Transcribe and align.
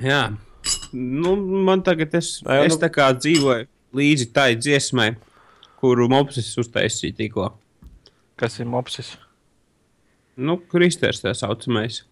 Jā, 0.00 0.22
nu, 0.92 1.34
man 1.66 1.82
tagad 1.84 2.14
es, 2.16 2.38
Nē, 2.46 2.64
es 2.66 2.76
nu- 2.76 2.80
tā 2.82 2.90
kā 2.92 3.10
dzīvoju 3.16 3.66
līdzi 3.96 4.32
tai 4.32 4.54
dziesmai, 4.56 5.16
kuru 5.80 6.08
Mopsis 6.08 6.52
uztaisīja 6.60 7.16
tikko. 7.16 7.50
Kas 8.40 8.58
ir 8.60 8.66
mopsis? 8.66 9.16
Nu, 10.40 10.56
Kristers 10.56 11.20
tā 11.20 11.34
saucamais. 11.36 12.02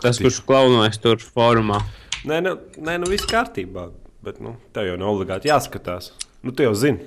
Tas, 0.00 0.16
kurš 0.18 0.40
klaunojas 0.48 0.96
tur 0.98 1.16
formā. 1.20 1.82
Nē, 2.24 2.40
nu, 2.42 2.54
nē, 2.80 2.96
nu 3.02 3.10
viss 3.10 3.28
kārtībā. 3.28 3.90
Bet 4.24 4.40
nu, 4.40 4.56
tev 4.72 4.88
jau 4.88 4.96
nav 4.98 5.12
obligāti 5.12 5.50
jāskatās. 5.50 6.10
Nu, 6.42 6.50
tu 6.56 6.64
jau 6.64 6.72
zini. 6.74 7.04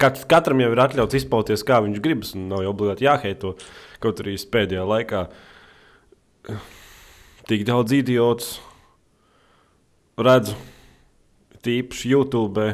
Kat, 0.00 0.18
katram 0.26 0.58
jau 0.64 0.72
ir 0.72 0.80
atļauts 0.82 1.14
izpausties, 1.20 1.62
kā 1.62 1.78
viņš 1.84 2.00
gribas. 2.02 2.32
un 2.34 2.48
Nav 2.50 2.64
jau 2.64 2.72
obligāti 2.72 3.06
jāheito. 3.06 3.52
Kaut 4.02 4.18
arī 4.24 4.34
pēdējā 4.34 4.82
laikā 4.88 5.20
eh, 6.50 6.64
tik 7.46 7.62
daudz 7.68 7.94
idiotus 7.94 8.56
redzu, 10.24 10.54
tīpaši 11.64 12.12
YouTube. 12.14 12.66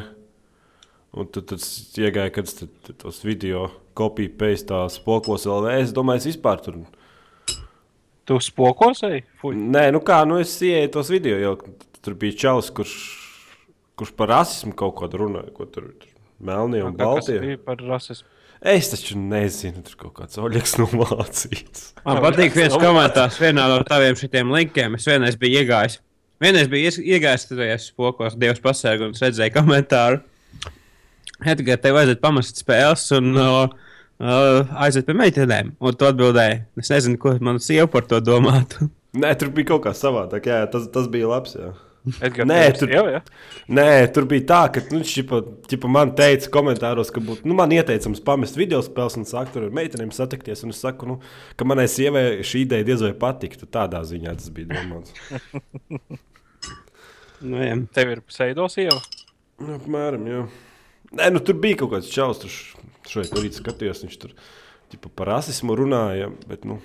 Un 1.13 1.27
tad 1.29 1.45
tas 1.51 1.65
iegāja, 2.01 2.33
kad 2.33 2.47
es 2.49 2.55
tad- 2.57 2.71
tad 2.87 2.97
tos 3.03 3.19
video 3.23 3.67
kopiju 3.95 4.31
pēc 4.39 4.63
tās 4.65 4.99
pokos 5.05 5.45
LV. 5.45 5.81
Es 5.83 5.93
domāju, 5.93 6.17
es 6.23 6.27
vispār 6.37 6.63
tur 6.63 6.79
Tu 8.25 8.39
spokos 8.39 9.03
ej? 9.03 9.25
Fuj. 9.43 9.57
Nē, 9.57 9.91
nu 9.93 9.99
kā, 10.01 10.25
nu 10.27 10.39
es 10.39 10.55
ienāku 10.63 10.93
tos 10.93 11.09
video, 11.11 11.37
jau 11.43 11.57
tur 12.01 12.15
bija 12.15 12.33
čalis, 12.39 12.71
kurš, 12.71 12.93
kurš 13.99 14.13
par 14.17 14.29
rasismu 14.29 14.73
kaut 14.77 14.95
ko 14.95 15.09
runāja, 15.09 15.53
ko 15.53 15.67
tur 15.67 15.91
tur 15.99 16.09
melnie 16.41 16.83
un 16.85 16.95
Kā- 16.95 17.17
Kas 17.17 17.27
balti. 17.27 17.41
bija 17.41 17.59
par 17.65 17.77
rasismu? 17.77 18.25
Es 18.63 18.89
taču 18.93 19.17
nezinu, 19.19 19.83
tur 19.83 19.97
kaut 19.99 20.15
kāds 20.15 20.39
oļeks 20.39 20.79
no 20.79 20.87
Vācijas. 20.87 21.93
Man 22.07 22.23
patīk 22.23 22.55
viens 22.55 22.73
komentārs 22.79 23.37
vienā 23.43 23.67
no 23.69 23.83
taviem 23.83 24.15
šitiem 24.15 24.53
linkiem. 24.55 24.95
Es 24.95 25.05
vienreiz 25.05 25.35
biju 25.37 25.59
iegājis. 25.67 25.99
Vienreiz 26.43 26.69
biju 26.73 26.89
ies- 26.91 27.01
iegājis 27.03 27.47
tajos 27.51 27.89
spokos, 27.93 28.35
Dievs 28.41 28.63
pasēga 28.65 29.07
un 29.09 29.15
es 29.17 29.23
redzēju 29.23 29.55
komentāru. 29.55 30.23
Edgars, 31.43 31.81
tev 31.83 31.97
vajadzētu 31.97 32.23
pamest 32.23 32.61
spēles 32.63 33.05
un 33.17 33.33
uh, 33.35 33.63
uh, 34.23 34.75
aiziet 34.85 35.07
pie 35.09 35.15
meitenēm. 35.19 35.73
Un 35.83 35.97
tu 35.99 36.07
atbildēji, 36.07 36.61
es 36.83 36.91
nezinu, 36.93 37.19
ko 37.23 37.33
mana 37.43 37.63
sieva 37.63 37.89
par 37.91 38.07
to 38.11 38.21
domātu. 38.23 38.89
Nē, 39.23 39.33
tur 39.41 39.51
bija 39.55 39.73
kaut 39.75 39.83
kā 39.87 39.93
savādāk. 39.97 40.47
Jā, 40.49 40.61
tas, 40.73 40.87
tas 40.95 41.09
bija 41.13 41.29
labs. 41.33 41.57
Jā. 41.59 41.73
Edgars, 42.19 42.49
Nē, 42.51 42.61
tur- 42.79 42.91
sieva, 42.91 43.11
ja? 43.15 43.21
Nē, 43.79 43.89
tur 44.15 44.25
bija 44.31 44.47
tā, 44.49 44.61
ka 44.75 44.81
nu, 44.95 45.03
čipa, 45.07 45.43
čipa 45.71 45.91
man 45.91 46.15
teica 46.19 46.49
komentāros, 46.55 47.13
ka 47.15 47.21
būtu 47.23 47.47
nu, 47.47 47.55
man 47.59 47.71
ieteicams 47.77 48.23
pamest 48.27 48.57
video 48.59 48.81
spēles 48.83 49.19
un 49.21 49.27
sākt 49.29 49.55
tur 49.55 49.69
ar 49.69 49.75
meitenēm 49.79 50.11
satikties. 50.15 50.65
Un 50.67 50.75
es 50.75 50.81
saku, 50.83 51.07
nu, 51.13 51.19
ka 51.59 51.67
manai 51.69 51.87
sievai 51.91 52.25
šī 52.47 52.65
ideja 52.67 52.89
diez 52.91 53.05
vai 53.07 53.13
patiktu. 53.27 53.69
Tādā 53.71 54.03
ziņā 54.11 54.35
tas 54.41 54.51
bija 54.55 54.73
domāts. 54.79 55.15
Nu, 57.43 57.59
jā. 57.63 57.77
Tev 57.95 58.13
ir 58.15 58.23
pseido 58.29 58.69
sieva. 58.73 58.99
Nu, 59.63 59.77
Apmēram, 59.79 60.27
jā. 60.31 60.43
Nē, 61.19 61.29
nu, 61.35 61.43
tur 61.45 61.59
bija 61.61 61.83
kaut 61.83 61.93
kāds 61.97 62.11
čels, 62.13 62.41
kurš 62.43 62.59
šeit 63.13 63.35
no 63.35 63.43
rīta 63.45 63.61
skatījās. 63.61 64.03
Viņš 64.07 64.19
tur 64.23 64.33
ģipa, 64.95 65.11
par 65.19 65.33
rasismu 65.35 65.77
runāja. 65.79 66.31
Bet, 66.49 66.65
nu, 66.69 66.79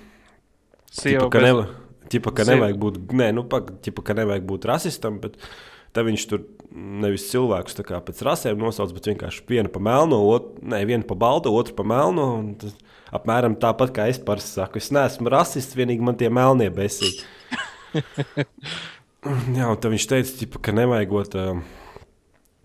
Sieva, 0.90 1.24
ģipa, 1.26 1.30
ka, 1.32 1.38
bet- 1.38 1.48
neva, 1.48 1.64
ģipa, 2.12 2.34
ka 2.34 2.44
Sieva- 2.44 2.54
nevajag 2.56 2.78
būt, 2.84 3.00
nē, 3.22 3.30
nu, 3.36 3.44
pak, 3.44 3.72
ģipa, 3.86 4.04
ka 4.10 4.18
nevajag 4.20 4.46
būt 4.52 4.68
rasistam. 4.70 5.20
Bet, 5.24 5.40
Tā 5.96 6.02
viņš 6.04 6.24
tur 6.28 6.42
nevis 6.70 7.30
cilvēkus 7.30 7.78
pēc 7.80 8.18
rasēm 8.22 8.58
nosauc, 8.60 8.90
bet 8.92 9.06
vienkārši 9.08 9.40
vienu 9.48 9.70
pa 9.72 9.80
melno, 9.80 10.18
otru, 10.28 10.60
ne, 10.68 10.82
vienu 10.84 11.02
pa 11.08 11.16
baltu, 11.16 11.48
otru 11.48 11.74
pa 11.74 11.82
melno. 11.82 12.26
un 12.38 12.50
tas 12.60 12.74
Apmēram 13.10 13.54
tāpat 13.56 13.94
kā 13.96 14.04
es 14.12 14.18
parasti 14.20 14.60
saku. 14.60 14.76
Es 14.76 14.90
neesmu 14.92 15.30
rasists, 15.32 15.72
vienīgi 15.74 16.04
man 16.04 16.14
tie 16.20 16.28
melnie 16.28 16.68
besīgi. 16.68 17.24
Jā, 19.56 19.68
un 19.72 19.92
viņš 19.94 20.06
teica, 20.10 20.34
ķipa, 20.42 20.60
ka 20.68 20.74
nevajagot. 20.76 21.36
Um, 21.42 21.62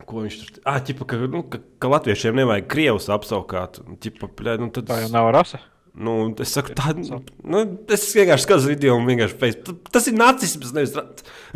Ko 0.03 0.23
viņš 0.25 0.37
tur 0.41 0.49
teica? 0.57 0.63
Ah, 0.67 0.79
ķipa, 0.83 1.05
ka, 1.07 1.19
nu, 1.31 1.43
ka, 1.47 1.59
ka 1.81 1.91
latviešiem 1.93 2.35
nevajag 2.41 2.65
krievus 2.71 3.07
apsaukāt. 3.13 3.79
Un, 3.85 3.95
ķipa, 4.03 4.27
pļā, 4.37 4.57
nu, 4.61 4.67
tad, 4.75 4.89
Tā 4.91 4.97
jau 5.05 5.11
nav 5.13 5.29
rasa. 5.35 5.61
nu, 5.95 6.13
es 6.43 6.51
saku, 6.55 6.73
tā, 6.75 6.91
nu, 6.97 7.63
es 7.93 8.05
vienkārši 8.17 8.47
skatos 8.47 8.67
video 8.69 8.95
un 8.99 9.07
vienkārši. 9.07 9.51
Ta- 9.63 9.75
Tas 9.95 10.07
ir 10.11 10.17
nacisms, 10.19 10.73
nevis 10.75 10.95
ra 10.97 11.05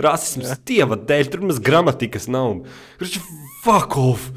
rasisms. 0.07 0.53
Dieva 0.67 0.95
dēļ, 1.09 1.31
tur 1.33 1.43
mums 1.47 1.59
gramatikas 1.63 2.29
nav. 2.31 2.61
Kurš 3.01 3.17
fuck 3.65 3.97
off! 3.99 4.29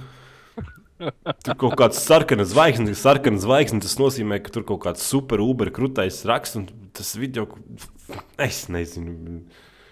Tur 1.01 1.55
kaut 1.57 1.79
kāds 1.81 1.97
sarkanas 2.05 2.51
zvaigznes, 2.53 2.99
sarkanas 3.01 3.47
zvaigznes, 3.47 3.87
tas 3.87 3.95
nozīmē, 3.97 4.37
ka 4.45 4.51
tur 4.53 4.67
kaut 4.69 4.83
kāds 4.85 5.01
super 5.07 5.41
uber 5.41 5.71
krūtais 5.73 6.19
raksts 6.29 6.59
un 6.61 6.67
tas 6.93 7.15
video, 7.17 7.47
es 8.37 8.67
nezinu. 8.69 9.39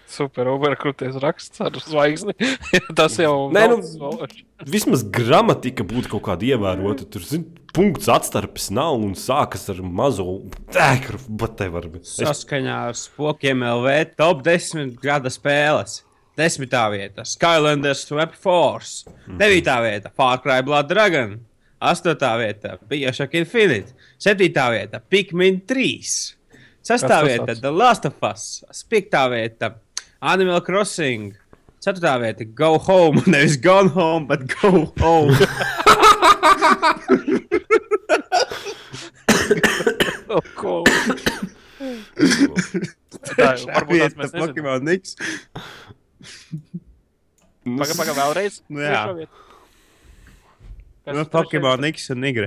Super, 0.09 0.49
overkrūties 0.49 1.19
raksts 1.21 1.61
ar 1.61 1.75
zvaigzni. 1.85 2.33
Tas 2.97 3.19
jau 3.21 3.49
Nē, 3.53 3.65
nu-. 3.71 4.29
Vismaz 4.65 5.03
gramatika 5.05 5.85
būtu 5.87 6.15
kaut 6.15 6.25
kāda 6.25 6.47
ievērota. 6.49 7.05
Tur 7.13 7.25
zin, 7.25 7.45
punkts 7.75 8.09
atstarpes 8.11 8.69
nav 8.73 8.97
un 8.97 9.13
sākas 9.19 9.67
ar 9.71 9.83
mazo 9.85 10.39
tēkru. 10.73 11.21
Bet 11.29 11.59
te 11.61 11.69
var 11.71 11.85
būt. 11.93 12.09
Saskaņā 12.09 12.79
ar 12.89 12.97
spokiem 12.97 13.61
LV 13.69 14.15
top 14.19 14.41
10 14.47 14.95
gada 15.03 15.31
spēles. 15.33 16.01
Desmitā 16.39 16.85
vieta- 16.93 17.25
Skylanders 17.33 18.05
Swap 18.07 18.33
Force. 18.33 19.05
Devītā 19.27 19.77
vieta- 19.83 20.11
Far 20.17 20.39
Cry 20.41 20.63
Blood 20.65 20.89
Dragon. 20.89 21.37
Astotā 21.79 22.33
vieta- 22.39 22.77
Bioshock 22.89 23.35
Infinite. 23.35 23.93
Septītā 24.19 24.69
vieta- 24.73 25.01
Pikmin 25.11 25.61
3. 25.67 26.35
Sestā 26.79 27.07
Kas 27.07 27.09
tas 27.09 27.27
vieta 27.27 27.55
The 27.59 27.71
Last 27.71 28.05
of 28.05 28.23
Us. 28.23 28.63
Piektā 28.89 29.27
vieta- 29.29 29.73
Animal 30.21 30.61
Crossing. 30.61 31.35
Ceturtā 31.79 32.17
vieta- 32.19 32.43
Go 32.59 32.77
Home. 32.77 33.23
Nevis 33.31 33.57
Gone 33.57 33.89
Home, 33.95 34.27
bet 34.27 34.47
Go 34.59 34.93
Home. 34.99 35.35
Oh, 40.29 40.43
ko? 40.53 40.73
Tā, 43.33 43.47
varbūt 43.65 44.01
tās 44.03 44.13
mēs 44.19 44.33
nezinām. 44.33 44.43
Pokemon 44.43 44.85
Nix. 44.85 45.15
Pagaid, 47.65 47.95
pagaid, 47.97 48.17
vēlreiz. 48.17 48.59
Nu, 48.69 48.83
jā. 48.83 49.01
Kas 51.05 51.15
Nu, 51.15 51.23
ir 51.23 51.31
Pokemon? 51.33 51.87
X 51.89 52.11
un 52.13 52.27
Y. 52.29 52.45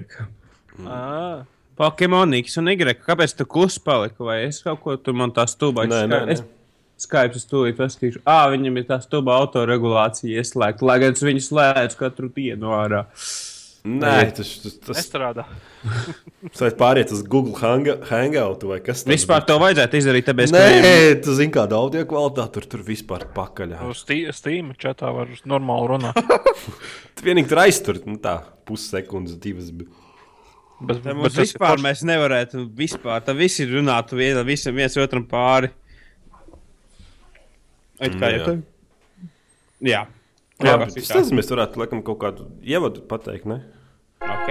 Ā, 0.86 1.00
Pokemon 1.80 2.36
X 2.38 2.58
un 2.62 2.70
Y. 2.70 2.94
Kāpēc 3.02 3.34
tu 3.38 3.48
klusi 3.50 3.82
paliki? 3.82 4.20
Vai 4.22 4.44
es 4.46 4.62
kaut 4.62 4.82
ko 4.84 4.94
tur 5.00 5.16
man 5.18 5.34
tā 5.34 5.48
nē, 5.50 6.04
nē. 6.06 6.38
Skype 7.02 7.38
es 7.38 7.48
tūlīt 7.50 7.78
paskatīšu. 7.78 8.22
Ah, 8.28 8.44
viņam 8.52 8.78
ir 8.78 8.88
tā 8.90 9.00
stūba 9.02 9.36
autoregulācija 9.42 10.42
ieslēgta, 10.42 10.86
lai 10.86 11.00
gan 11.02 11.16
es 11.16 11.24
viņu 11.24 11.42
slēdzu 11.48 11.98
katru 11.98 12.30
dienu 12.34 12.74
ārā. 12.76 13.06
Nē, 13.82 14.30
tas, 14.30 14.50
tas, 14.62 14.74
tas, 14.78 14.94
nestrādā. 14.94 15.42
tas 16.54 16.74
pāriet 16.78 17.10
uz 17.10 17.24
Google 17.26 17.56
hanga, 17.58 17.96
Hangout 18.12 18.62
vai 18.68 18.78
kas 18.78 19.02
tāds. 19.02 19.10
Vispār 19.10 19.42
to 19.48 19.56
vajadzētu 19.58 19.98
izdarīt, 19.98 20.28
tāpēc, 20.28 20.52
ka 20.54 20.60
Nē, 20.84 20.92
tu 21.24 21.34
zini, 21.34 21.50
kāda 21.56 21.80
audio 21.80 22.04
kvalitāte 22.06 22.60
tur, 22.60 22.68
tur 22.76 22.84
vispār 22.86 23.26
pakaļ. 23.34 23.74
Uz 23.90 24.04
Steam 24.06 24.70
čatā 24.78 25.10
var 25.16 25.34
normāli 25.50 25.96
runāt. 25.96 26.22
Tu 27.18 27.26
vienīgi 27.26 27.50
tur 27.50 27.58
aiztur, 27.60 27.98
nu 28.08 28.16
tā, 28.22 28.38
pussekundes, 28.66 29.34
divas. 29.42 29.68
Bet... 29.74 29.90
Bet, 30.82 31.02
bet 31.04 31.36
vispār 31.36 31.76
forši. 31.76 31.84
mēs 31.84 32.00
nevarētu 32.08 32.64
vispār. 32.74 33.20
Tā 33.22 33.34
visi 33.38 33.66
runātu 33.68 34.16
vienam, 34.18 34.46
visam 34.48 34.74
viens 34.74 34.96
otram 34.98 35.26
pāri. 35.30 35.70
It 38.02 38.16
kā 38.18 38.32
Nu, 38.32 38.34
jau 38.34 38.46
tā. 38.48 38.52
Jā. 39.86 40.00
Jā, 40.62 40.72
bet 40.78 40.96
es 40.98 41.10
nezinu, 41.10 41.38
mēs 41.38 41.50
varētu 41.50 41.78
laikam 41.78 42.00
kaut 42.06 42.18
kādu 42.22 42.48
ievadu 42.66 43.02
pateikt, 43.06 43.46
ne? 43.46 43.62
Ok. 44.22 44.50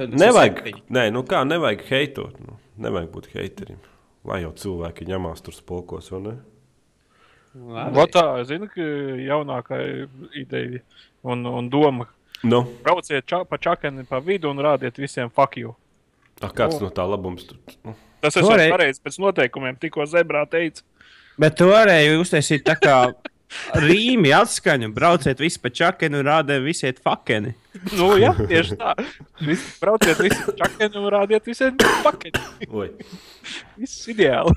Nevajag, 0.00 0.62
nē, 0.94 1.08
nu 1.10 1.24
kā, 1.26 1.42
nevajag 1.44 1.82
heitot. 1.90 2.38
Nu, 2.40 2.54
nevajag 2.80 3.10
būt 3.12 3.26
heiterim. 3.34 3.82
Lai 4.24 4.44
jau 4.44 4.54
cilvēki 4.54 5.08
ņemās 5.10 5.42
tur 5.42 5.56
spolkos, 5.56 6.12
vai 6.14 6.22
ne? 6.28 6.38
Vot 7.54 8.12
tā, 8.14 8.22
es 8.40 8.48
zinu, 8.50 8.68
ka 8.70 8.80
jaunākā 9.26 9.78
ideja 10.38 10.80
un, 11.26 11.42
un 11.46 11.68
doma. 11.72 12.06
Nu, 12.46 12.62
Brauciet 12.84 13.26
ča, 13.28 13.42
pa 13.44 13.58
čakani 13.60 14.04
pa 14.08 14.20
vidu 14.24 14.48
un 14.52 14.62
rādiet 14.64 14.96
visiem 14.96 15.28
fuck 15.34 15.58
you. 15.60 15.74
a, 16.40 16.48
kāds 16.48 16.78
no 16.80 16.88
tā 16.94 17.04
labums 17.04 17.44
tur? 17.48 17.58
Nu, 17.84 17.96
Tas 18.20 18.36
ir 18.36 18.44
Toreiz- 18.44 18.70
pareizi 18.72 19.00
pēc 19.00 19.18
noteikumiem, 19.20 19.76
tikko 19.80 20.04
zebrā 20.08 20.44
teica. 20.48 20.82
Bet 21.40 21.56
tu 21.56 21.68
varēji 21.72 22.18
uztaisīt 22.20 22.64
tā 22.64 22.74
kā 22.76 22.96
rīmi 23.80 24.30
atskaņu, 24.36 24.90
brauciet 24.94 25.40
visi 25.40 25.58
pa 25.60 25.70
čakeni 25.72 26.20
un 26.20 26.26
rādē 26.28 26.58
visiet 26.64 27.00
fakeni. 27.02 27.54
Nu, 27.96 28.12
jā, 28.20 28.30
tieši 28.36 28.76
tā. 28.80 28.92
Visi, 29.40 29.66
brauciet 29.80 30.20
visi 30.20 30.40
pa 30.46 30.52
čakani 30.64 31.00
un 31.00 31.08
rādiet 31.12 31.48
visiem 31.48 31.76
fuck 32.04 32.24
you. 32.28 32.32
oi. 32.70 32.90
Viss 33.80 34.04
ideāli. 34.12 34.54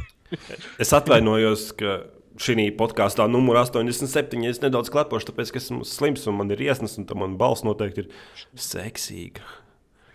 es 0.81 0.91
atvainojos, 0.93 1.71
ka 1.77 2.01
šī 2.41 2.69
podkāstā 2.77 3.27
numur 3.29 3.59
87. 3.61 4.45
Es 4.49 4.61
nedaudz 4.63 4.91
klepošu, 4.93 5.29
tāpēc, 5.29 5.53
ka 5.53 5.61
esmu 5.61 5.83
slims 5.87 6.25
un 6.29 6.39
man 6.39 6.53
ir 6.53 6.63
iesnas, 6.65 6.97
un 7.01 7.09
man 7.19 7.37
balss 7.41 7.65
noteikti 7.65 8.05
ir 8.05 8.15
seksīga. 8.59 9.45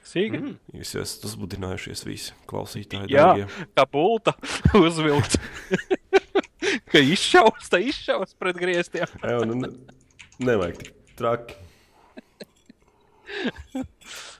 Sīga? 0.08 0.40
Mm. 0.40 0.54
Jūs 0.80 0.94
esat 1.02 1.26
uzbudinājušies 1.28 2.04
visi 2.08 2.36
klausītāji. 2.48 3.10
Jā, 3.12 3.26
dārgie. 3.34 3.66
tā 3.76 3.84
bulta 3.92 4.32
uzvilkt. 4.86 5.36
ka 6.92 7.02
izšaus, 7.02 7.68
tā 7.68 7.82
izšaus 7.84 8.32
pret 8.40 8.56
griestiem. 8.56 9.08
Jā, 9.20 9.42
nu, 9.48 9.58
ne, 9.60 9.72
nevajag 10.40 10.80
tik 10.80 10.94
traki. 11.18 11.58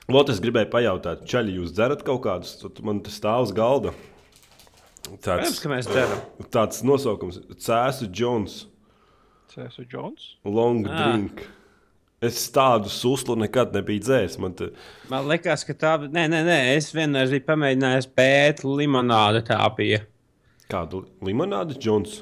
Lūdzu, 0.09 0.33
es 0.33 0.41
gribēju 0.41 0.71
pajautāt, 0.73 1.27
Čaļi, 1.29 1.59
jūs 1.59 1.75
dzerat 1.77 2.01
kaut 2.07 2.23
kādus? 2.25 2.55
Tad 2.63 2.81
Man 2.85 3.03
tas 3.05 3.19
stāv 3.21 3.45
uz 3.45 3.53
galda. 3.53 3.93
Protams, 5.09 5.49
Tāds, 5.49 5.61
ka 5.63 5.69
mēs 5.71 5.87
darām. 5.89 6.19
tāds 6.53 6.83
nosaukums- 6.85 7.39
Cēsu 7.65 8.09
Jones, 8.13 8.65
Cēsu 9.49 9.85
Džons. 9.89 10.35
Long 10.45 10.85
Ah. 10.87 11.11
Drink. 11.13 11.47
Es 12.21 12.49
tādu 12.51 12.89
suslu 12.91 13.37
nekad 13.39 13.71
nebiju 13.73 14.01
dzēris. 14.03 14.37
Man 14.43 14.53
te... 14.53 14.67
Man 15.09 15.25
liekas, 15.25 15.63
ka 15.65 15.73
tā 15.73 15.93
bija. 16.01 16.11
Nē, 16.11 16.25
nē, 16.29 16.41
nē, 16.45 16.57
es 16.75 16.91
vienreiz 16.91 17.31
biju 17.31 17.45
pamēģinājis 17.47 18.09
pēt 18.13 18.63
limonādi. 18.67 19.41
Tā 19.47 19.57
bija. 19.77 20.01
Kādu 20.69 21.05
limonādi, 21.23 21.79
Jones? 21.81 22.19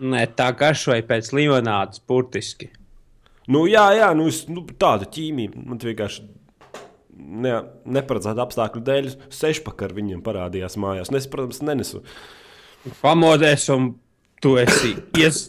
Nē, 0.00 0.24
tā 0.34 0.48
garšoja 0.56 1.04
pēc 1.06 1.28
limonādes, 1.36 2.00
burtiski. 2.08 2.70
Nu, 3.46 3.66
jā, 3.68 3.84
jā 3.98 4.08
nu, 4.16 4.26
es, 4.32 4.46
nu, 4.48 4.64
tāda 4.80 5.04
ķīmija. 5.06 5.54
Man 5.66 5.78
vienkārši 5.78 6.24
ne, 7.18 7.54
neparedzēta 7.98 8.44
apstākļu 8.46 8.82
dēļ 8.86 9.08
sešpakā 9.34 9.88
ar 9.88 9.96
viņiem 9.96 10.24
parādījās 10.26 10.78
mājās. 10.80 11.12
Un 11.12 11.20
es, 11.20 11.28
protams, 11.30 11.62
nenesu. 11.66 12.02
Pamodies, 13.02 13.66
un 13.74 13.90
tu 14.42 14.54
esi. 14.60 14.94
Ies, 15.18 15.40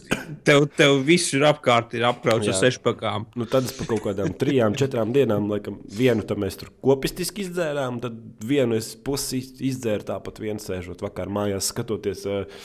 tev, 0.46 0.66
tev 0.76 0.98
viss 1.06 1.32
ir 1.36 1.44
apkārt, 1.48 1.94
ir 1.98 2.04
apkrauts 2.08 2.50
ar 2.50 2.58
sešpakām. 2.58 3.28
Nu, 3.38 3.46
tad 3.50 3.68
es 3.68 3.74
pa 3.76 3.86
kaut 3.88 4.02
kādām 4.08 4.34
trijām, 4.38 4.76
četrām 4.78 5.14
dienām, 5.14 5.48
laikam, 5.52 5.78
vienu 5.96 6.26
tam 6.26 6.42
mēs 6.44 6.58
tur 6.60 6.72
kopistiski 6.84 7.46
izdzērām, 7.46 8.00
tad 8.02 8.18
vienu 8.46 8.78
es 8.78 8.92
pusi 8.98 9.42
izdzēru 9.70 10.08
tāpat 10.10 10.42
vienu 10.42 10.62
sēžot 10.62 11.04
vakar 11.06 11.30
mājās, 11.32 11.70
skatoties 11.70 12.26
uh, 12.28 12.64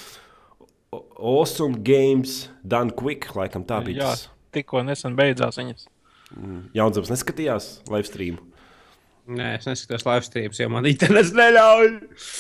Awesome 1.16 1.84
Games, 1.86 2.46
Done 2.64 2.96
Quick, 2.98 3.36
laikam 3.38 3.66
tā 3.68 3.82
bija. 3.86 4.10
Jā, 4.10 4.34
tikko 4.56 4.82
nesen 4.88 5.18
beidzās 5.20 5.60
viņas. 5.62 5.90
Jaunzēns 6.76 7.12
neskatījās 7.14 7.70
live 7.92 8.08
stream. 8.08 8.42
Nē, 9.26 9.56
es 9.58 9.66
neskatos 9.66 10.04
live 10.06 10.26
streams, 10.28 10.60
jo 10.62 10.68
man 10.70 10.86
internets 10.86 11.32
neļauj. 11.34 11.88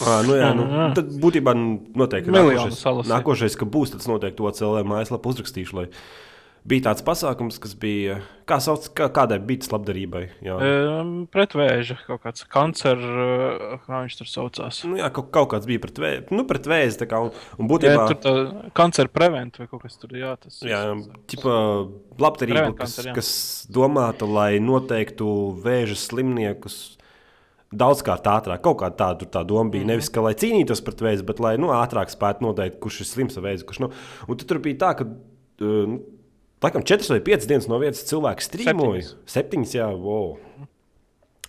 À, 0.05 0.19
nu 0.27 0.35
jā, 0.37 0.51
nu, 0.53 0.65
tad 0.93 1.09
būtībā 1.21 1.55
noteikti 1.57 2.33
nākošais, 2.33 2.83
nākošais, 3.09 3.55
ka 3.57 3.65
būs, 3.65 3.95
tas 3.95 4.05
noteikti 4.09 4.37
to 4.37 4.51
CLM 4.59 4.91
mājaslapu 4.93 5.33
uzrakstīšu. 5.33 5.79
Lai 5.79 5.87
bija 6.65 6.87
tāds 6.87 7.03
pasākums, 7.05 7.59
kas 7.61 7.75
bija, 7.77 8.17
kā 8.49 8.57
sauc, 8.63 8.87
kā, 8.97 9.07
kādai 9.13 9.37
bija 9.43 9.61
tas 9.63 9.71
labdarībai. 9.73 10.23
Jā, 10.45 10.55
Um, 10.65 11.11
pretvēža 11.31 11.97
kaut 12.07 12.23
kāds 12.23 12.45
kancer, 12.49 12.97
uh, 12.97 13.75
kā 13.85 14.01
viņš 14.05 14.17
tur 14.17 14.29
saucās. 14.31 14.81
nu, 14.89 14.97
jā 14.97 15.11
kaut, 15.13 15.29
kaut 15.35 15.51
kāds 15.53 15.69
bija 15.69 15.83
pret, 15.83 16.01
vē, 16.01 16.11
nu, 16.33 16.45
pret 16.49 16.65
vēzi. 16.65 17.05
Kā, 17.05 17.21
un, 17.21 17.31
un 17.59 17.65
Jā, 17.65 17.69
būtībā, 17.69 18.07
tur 18.09 18.19
tā 18.23 18.33
kancer 18.77 19.11
prevent 19.13 19.59
vai 19.61 19.67
kaut 19.69 19.85
kas 19.85 19.97
tur, 20.01 20.15
jā, 20.17 20.33
tas 20.41 20.61
Jā, 20.65 20.81
tipa, 21.29 21.53
labdarība, 22.21 22.73
kas, 22.81 22.97
jā. 23.03 23.13
kas 23.13 23.29
domāta, 23.69 24.25
lai 24.25 24.57
noteiktu 24.63 25.29
vēža 25.61 25.99
slimniekus 26.07 26.97
daudzkārt 27.75 28.25
ātrāk. 28.31 28.61
Kaut 28.63 28.79
kā 28.81 28.89
tāda 28.95 29.27
tā 29.29 29.45
doma 29.45 29.69
bija. 29.69 29.83
Mm 29.83 29.89
-hmm. 29.89 29.93
Nevis, 29.93 30.09
ka, 30.09 30.21
lai 30.21 30.33
cīnītos 30.33 30.83
pret 30.83 31.01
vēzi, 31.01 31.25
bet 31.25 31.39
lai 31.39 31.57
nu, 31.57 31.67
ātrāk 31.67 32.09
spētu 32.09 32.41
noteikt, 32.41 32.79
kurš 32.79 33.01
ir 33.01 33.05
slims 33.05 33.37
ar 33.37 33.43
vēzi, 33.43 33.65
kurš 33.65 33.79
nav. 33.79 33.93
Un 34.27 34.37
tad 34.37 34.47
tur 34.47 34.59
bija 34.59 34.77
tā, 34.77 34.95
ka. 34.97 35.05
Uh, 35.61 35.87
nu, 35.87 35.99
Laikam 36.65 36.85
4 36.87 37.11
vai 37.13 37.21
5 37.21 37.45
dienas 37.49 37.67
no 37.69 37.77
vietas 37.81 38.01
cilvēks 38.09 38.49
strīmoja. 38.49 39.03
Septiņas. 39.29 39.75
7, 39.75 39.77
jā, 39.77 39.89
wow. 39.93 40.33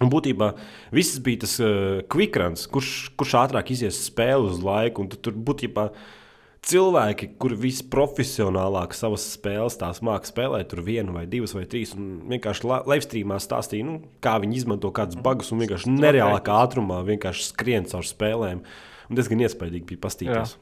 Un 0.04 0.10
būtībā 0.12 0.50
viss 0.92 1.16
bija 1.24 1.46
tas 1.46 1.56
uh, 1.62 2.02
quickruns, 2.12 2.66
kurš, 2.68 2.92
kurš 3.16 3.36
ātrāk 3.46 3.72
izies 3.72 4.02
spēli 4.10 4.50
uz 4.50 4.60
laiku. 4.64 5.06
Un 5.06 5.12
tad 5.14 5.22
tur 5.24 5.38
būtībā 5.48 5.86
cilvēki, 6.66 7.30
kuri 7.40 7.56
visprofesionālāk 7.62 8.92
savas 8.98 9.24
spēles 9.38 9.78
tās 9.80 10.02
māca 10.04 10.28
spēlēt, 10.28 10.68
tur 10.72 10.84
vienu 10.84 11.16
vai 11.16 11.24
divas 11.30 11.56
vai 11.56 11.64
trīs. 11.70 11.94
Un 11.96 12.26
vienkārši 12.34 12.68
live 12.74 13.00
streamā 13.06 13.40
stāstīja, 13.40 13.88
nu, 13.88 14.02
kā 14.24 14.36
viņi 14.42 14.60
izmanto 14.60 14.92
kādus 14.92 15.16
bugus 15.22 15.54
un 15.54 15.64
vienkārši 15.64 15.96
nereālākā 15.96 16.60
ātrumā 16.66 17.00
vienkārši 17.08 17.48
skrien 17.54 17.88
caur 17.88 18.04
spēlēm. 18.04 18.60
Un 19.06 19.16
diezgan 19.16 19.46
iespaidīgi 19.46 19.94
bija 19.94 20.04
pastīties. 20.04 20.58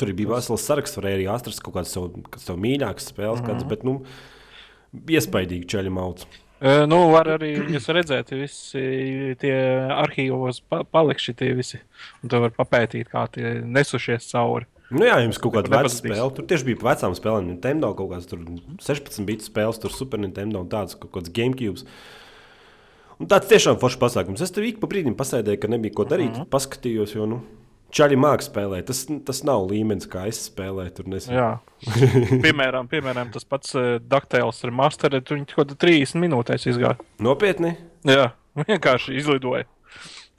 Tur 0.00 0.12
bija 0.16 0.34
vesels 0.34 0.64
saraksts, 0.64 0.96
varēja 0.96 1.18
arī 1.18 1.26
atrast 1.28 1.60
kaut 1.64 1.76
kādas 1.76 1.92
savu 1.92 2.60
mīļākas 2.60 3.10
spēles, 3.12 3.40
mm 3.40 3.44
-hmm. 3.44 3.50
kādas, 3.50 3.68
bet, 3.68 3.84
nu, 3.84 3.98
iespaidīgi 5.08 5.68
ceļu 5.68 5.92
mauts. 5.92 6.26
Uh, 6.62 6.84
nu, 6.86 6.96
var 7.10 7.26
arī 7.26 7.56
jūs 7.74 7.88
redzēt, 7.90 8.30
visi 8.38 9.34
tie 9.42 9.54
arhīvos 9.90 10.60
pa 10.70 10.84
paliks 10.86 11.24
šitie 11.26 11.50
visi. 11.58 11.80
Un 12.22 12.30
to 12.30 12.38
var 12.44 12.52
papētīt, 12.54 13.10
kā 13.10 13.26
tie 13.34 13.56
nesušies 13.66 14.30
cauri. 14.30 14.68
Nu, 14.92 15.06
jā, 15.08 15.16
jums 15.24 15.40
kaut 15.40 15.56
kāda 15.56 15.72
veca 15.72 15.90
spēle. 15.90 16.28
Tur 16.36 16.46
tieši 16.48 16.68
bija 16.68 16.80
par 16.82 16.92
vecām 16.92 17.16
spēlēm. 17.16 17.48
Nintendo 17.48 17.90
kaut 17.96 18.12
kādas 18.12 18.28
tur 18.28 18.44
16 18.84 19.24
bitu 19.26 19.48
spēles, 19.48 19.80
tur 19.80 19.94
Super 19.94 20.20
Nintendo 20.20 20.60
un 20.60 20.68
tādas 20.72 20.98
kaut 21.00 21.14
kādas 21.16 21.32
GameCube. 21.34 21.82
Un 23.18 23.30
tāds 23.30 23.48
tiešām 23.50 23.80
foršs 23.80 23.98
pasākums. 24.02 24.44
Es 24.44 24.52
tur 24.54 24.66
ik 24.68 24.82
pa 24.82 24.90
brīdim 24.90 25.16
pasēdēju, 25.18 25.62
ka 25.62 25.70
nebija 25.72 25.96
ko 25.96 26.06
darīt. 26.10 26.34
Uh 26.34 26.42
-huh. 26.42 26.50
Paskatījos, 26.52 27.16
jo, 27.16 27.26
nu, 27.26 27.40
čaļi 27.96 28.18
mākslinieks 28.20 28.50
spēlē. 28.50 28.80
Tas, 28.88 29.04
tas 29.26 29.42
nav 29.46 29.66
līmenis, 29.70 30.08
kā 30.10 30.26
es 30.30 30.40
spēlēju. 30.48 30.94
Tur. 30.96 31.10
Jā. 31.32 31.48
piemēram, 32.44 32.88
piemēram, 32.90 33.32
tas 33.34 33.46
pats 33.48 33.76
uh, 33.78 33.96
Dakteils 34.02 34.62
ar 34.66 34.74
Masteru, 34.82 35.22
tur 35.22 35.38
viņi 35.38 35.50
kaut 35.52 35.62
kādā 35.62 35.78
30 35.86 36.22
minūtēs 36.22 36.68
izgāja. 36.72 36.98
Nopietni. 37.22 37.76
Jā, 38.08 38.32
vienkārši 38.68 39.16
izlidoja. 39.20 39.68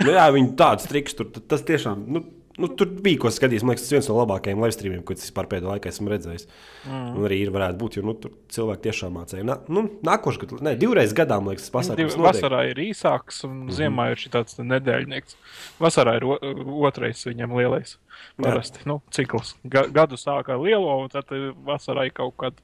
Nu, 0.04 0.12
jā, 0.16 0.26
viņi 0.34 0.56
tāds 0.60 0.88
triks 0.90 1.16
tur. 1.18 1.30
Tas 1.48 1.64
tiešām. 1.66 2.08
Nu, 2.12 2.26
Nu, 2.62 2.68
tur 2.78 2.90
bija 3.02 3.18
ko 3.24 3.32
skatīties. 3.34 3.64
Man 3.66 3.74
liekas, 3.74 3.88
tas 3.88 3.96
viens 3.96 4.08
no 4.12 4.16
labākajiem 4.20 4.60
live 4.62 4.76
streamiem, 4.76 5.02
ko 5.06 5.16
es 5.16 5.24
vispār 5.26 5.48
pēdējā 5.50 5.72
laikā 5.72 5.90
esmu 5.90 6.12
redzējis. 6.12 6.46
Mm. 6.86 7.08
Un 7.18 7.26
arī 7.26 7.40
ir 7.42 7.52
varētu 7.56 7.80
būt, 7.82 7.98
jo 7.98 8.04
nu, 8.06 8.14
tur 8.22 8.36
cilvēki 8.54 8.84
tiešām 8.86 9.18
mācīja. 9.18 9.46
Nā, 9.48 9.56
nu, 9.74 9.86
nākošais 10.06 10.44
gads, 10.44 10.62
ne, 10.68 10.76
divreiz 10.78 11.16
gadā, 11.18 11.40
man 11.42 11.56
liekas, 11.56 11.66
tas 11.66 11.74
pasākums 11.74 12.14
Div-. 12.14 12.28
Vasarā 12.28 12.62
ir 12.70 12.84
īsāks, 12.86 13.42
un 13.50 13.74
ziemā 13.74 14.12
ir 14.14 14.22
šis 14.22 14.62
nedēļnieks. 14.62 15.38
Vasarā 15.82 16.20
ir 16.20 16.28
otrais 16.30 17.26
viņam 17.26 17.58
lielais. 17.58 17.98
Parasti, 18.38 18.86
nu, 18.90 19.00
cikls. 19.14 19.56
Ga, 19.66 19.88
gadu 19.94 20.20
sākā 20.22 20.58
lielo, 20.62 21.00
un 21.02 21.10
tad 21.14 21.34
eh, 21.34 21.50
vasarā 21.66 22.06
ir 22.10 22.14
kaut 22.22 22.38
kad. 22.44 22.62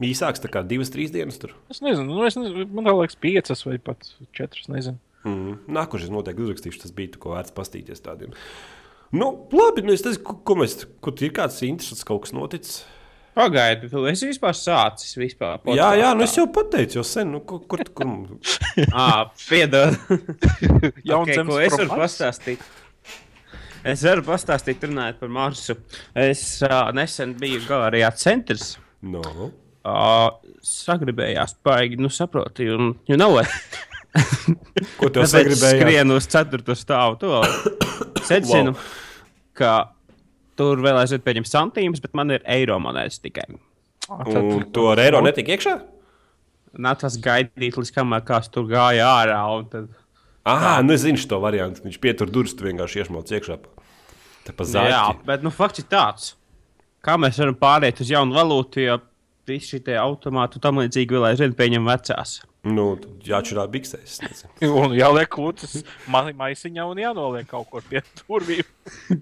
Īsāks, 0.00 0.40
tā 0.40 0.48
kā 0.52 0.64
divas, 0.64 0.88
trīs 0.92 1.12
dienas 1.12 1.36
tur. 1.40 1.52
Es 1.72 1.84
nezinu, 1.84 2.08
nu, 2.08 2.24
es 2.24 2.36
nezinu 2.40 2.64
man 2.72 2.88
liekas, 2.88 3.20
piecas 3.20 3.64
vai 3.68 3.76
pat 3.80 4.08
četras. 4.36 4.68
Nezinu. 4.72 5.00
Mm. 5.26 5.56
Nākošais 5.74 6.12
noteikti 6.14 6.44
uzrakstīšu, 6.44 6.82
tas 6.84 6.94
bija 6.94 7.18
ko 7.20 7.34
vērts 7.34 7.54
pastīties 7.56 8.04
tādiem. 8.04 8.34
Nu, 9.16 9.30
labi, 9.54 9.82
nu 9.86 9.94
es 9.94 10.04
nezinu, 10.06 10.22
ko, 10.26 10.36
ko 10.46 10.56
mēs, 10.60 10.80
kur 11.02 11.14
ir 11.22 11.32
kāds 11.34 11.58
interesants 11.66 12.06
kaut 12.06 12.24
kas 12.26 12.34
noticis. 12.36 12.84
Pagaidi, 13.36 13.90
tu 13.92 14.00
esi 14.08 14.30
vispār 14.30 14.54
sācis. 14.56 15.12
Vispār 15.20 15.60
Jā, 15.76 15.90
jā, 15.98 16.14
nu 16.16 16.24
es 16.24 16.32
jau 16.38 16.46
pateicu, 16.48 16.96
jau 17.00 17.04
sen, 17.04 17.34
nu, 17.34 17.42
kur, 17.44 17.60
kur, 17.68 17.82
kur 17.92 18.08
Ah, 18.96 19.26
piedod. 19.50 19.92
Jauns 21.10 21.34
okay, 21.34 21.42
ko 21.44 21.58
es 21.60 21.76
varu 21.76 21.90
pastāstīt? 22.00 22.64
Es 23.86 24.02
varu 24.08 24.24
pastāstīt, 24.26 24.86
runājot 24.88 25.20
par 25.20 25.30
Marsu. 25.36 25.76
Es 26.16 26.46
uh, 26.64 26.88
nesen 26.96 27.36
biju 27.38 27.60
Galerijā 27.68 28.10
centrs. 28.18 28.76
no. 29.04 29.52
Uh, 29.86 30.32
sagribējās, 30.66 31.52
baigi, 31.62 32.00
nu 32.02 32.08
saproti, 32.10 32.64
un, 32.74 32.96
you 33.06 33.14
know? 33.20 33.36
Ko 35.00 35.10
Tāpēc 35.10 35.32
sagribēja? 35.32 35.80
skrienu 35.80 36.16
uz 36.20 36.28
ceturto 36.30 36.76
stāvu. 36.78 37.18
To 37.22 37.40
secinu, 38.28 38.72
wow. 38.72 38.94
ka 39.56 39.74
tur 40.58 40.80
vēl 40.84 41.02
aizvien 41.02 41.24
pieņem 41.24 41.48
santīmus, 41.48 42.02
bet 42.04 42.16
man 42.16 42.32
ir 42.36 42.44
eiro 42.48 42.78
monētas 42.82 43.20
tikai. 43.22 43.48
Un 44.08 44.66
to 44.72 44.88
ar 44.92 45.02
eiro 45.02 45.22
netika 45.24 45.56
iekšā? 45.56 45.76
Nācās 46.86 47.16
gaidīt, 47.22 47.78
līdz 47.78 47.92
kamēr 47.94 48.24
kāds 48.26 48.50
tur 48.52 48.66
gāja 48.70 49.08
ārā. 49.08 49.40
un 49.56 49.68
Tad... 49.72 49.88
Ah, 50.46 50.78
nu 50.84 50.94
es 50.94 51.02
zinu 51.02 51.18
šo 51.20 51.40
variantu. 51.42 51.82
Viņš 51.86 51.98
pietur 52.02 52.30
durvis, 52.30 52.54
tu 52.56 52.68
vienkārši 52.68 53.02
iešmauc 53.02 53.32
iekšā. 53.32 53.58
Jā, 54.70 55.06
bet 55.26 55.42
nu, 55.42 55.50
fakts 55.50 55.82
ir 55.82 55.88
tāds, 55.90 56.34
kā 57.02 57.16
mēs 57.18 57.40
varam 57.42 57.56
pāriet 57.58 57.98
uz 58.04 58.12
jaunu 58.12 58.36
valūtu, 58.36 58.84
ja 58.84 59.00
visi 59.48 59.80
šie 59.80 59.96
automāti 59.98 60.58
un 60.58 60.62
tam 60.62 60.78
līdzīgi 60.82 61.16
vēl 61.16 61.30
aizvien 61.32 61.56
pieņem 61.58 61.88
vecās. 61.90 62.36
Nu, 62.66 62.86
jāčurā 63.26 63.66
biksēs. 63.70 64.20
Un 64.80 64.96
jāliek 64.96 65.30
klūcis 65.32 65.84
ma 66.10 66.24
maisiņā 66.34 66.86
un 66.90 67.02
jānoliek 67.02 67.46
kaut 67.50 67.68
kur 67.70 67.84
pie 67.86 68.02
durvīm. 68.22 68.66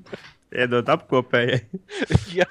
Iedod 0.55 0.89
apkopējai. 0.95 1.65
Jā. 2.39 2.47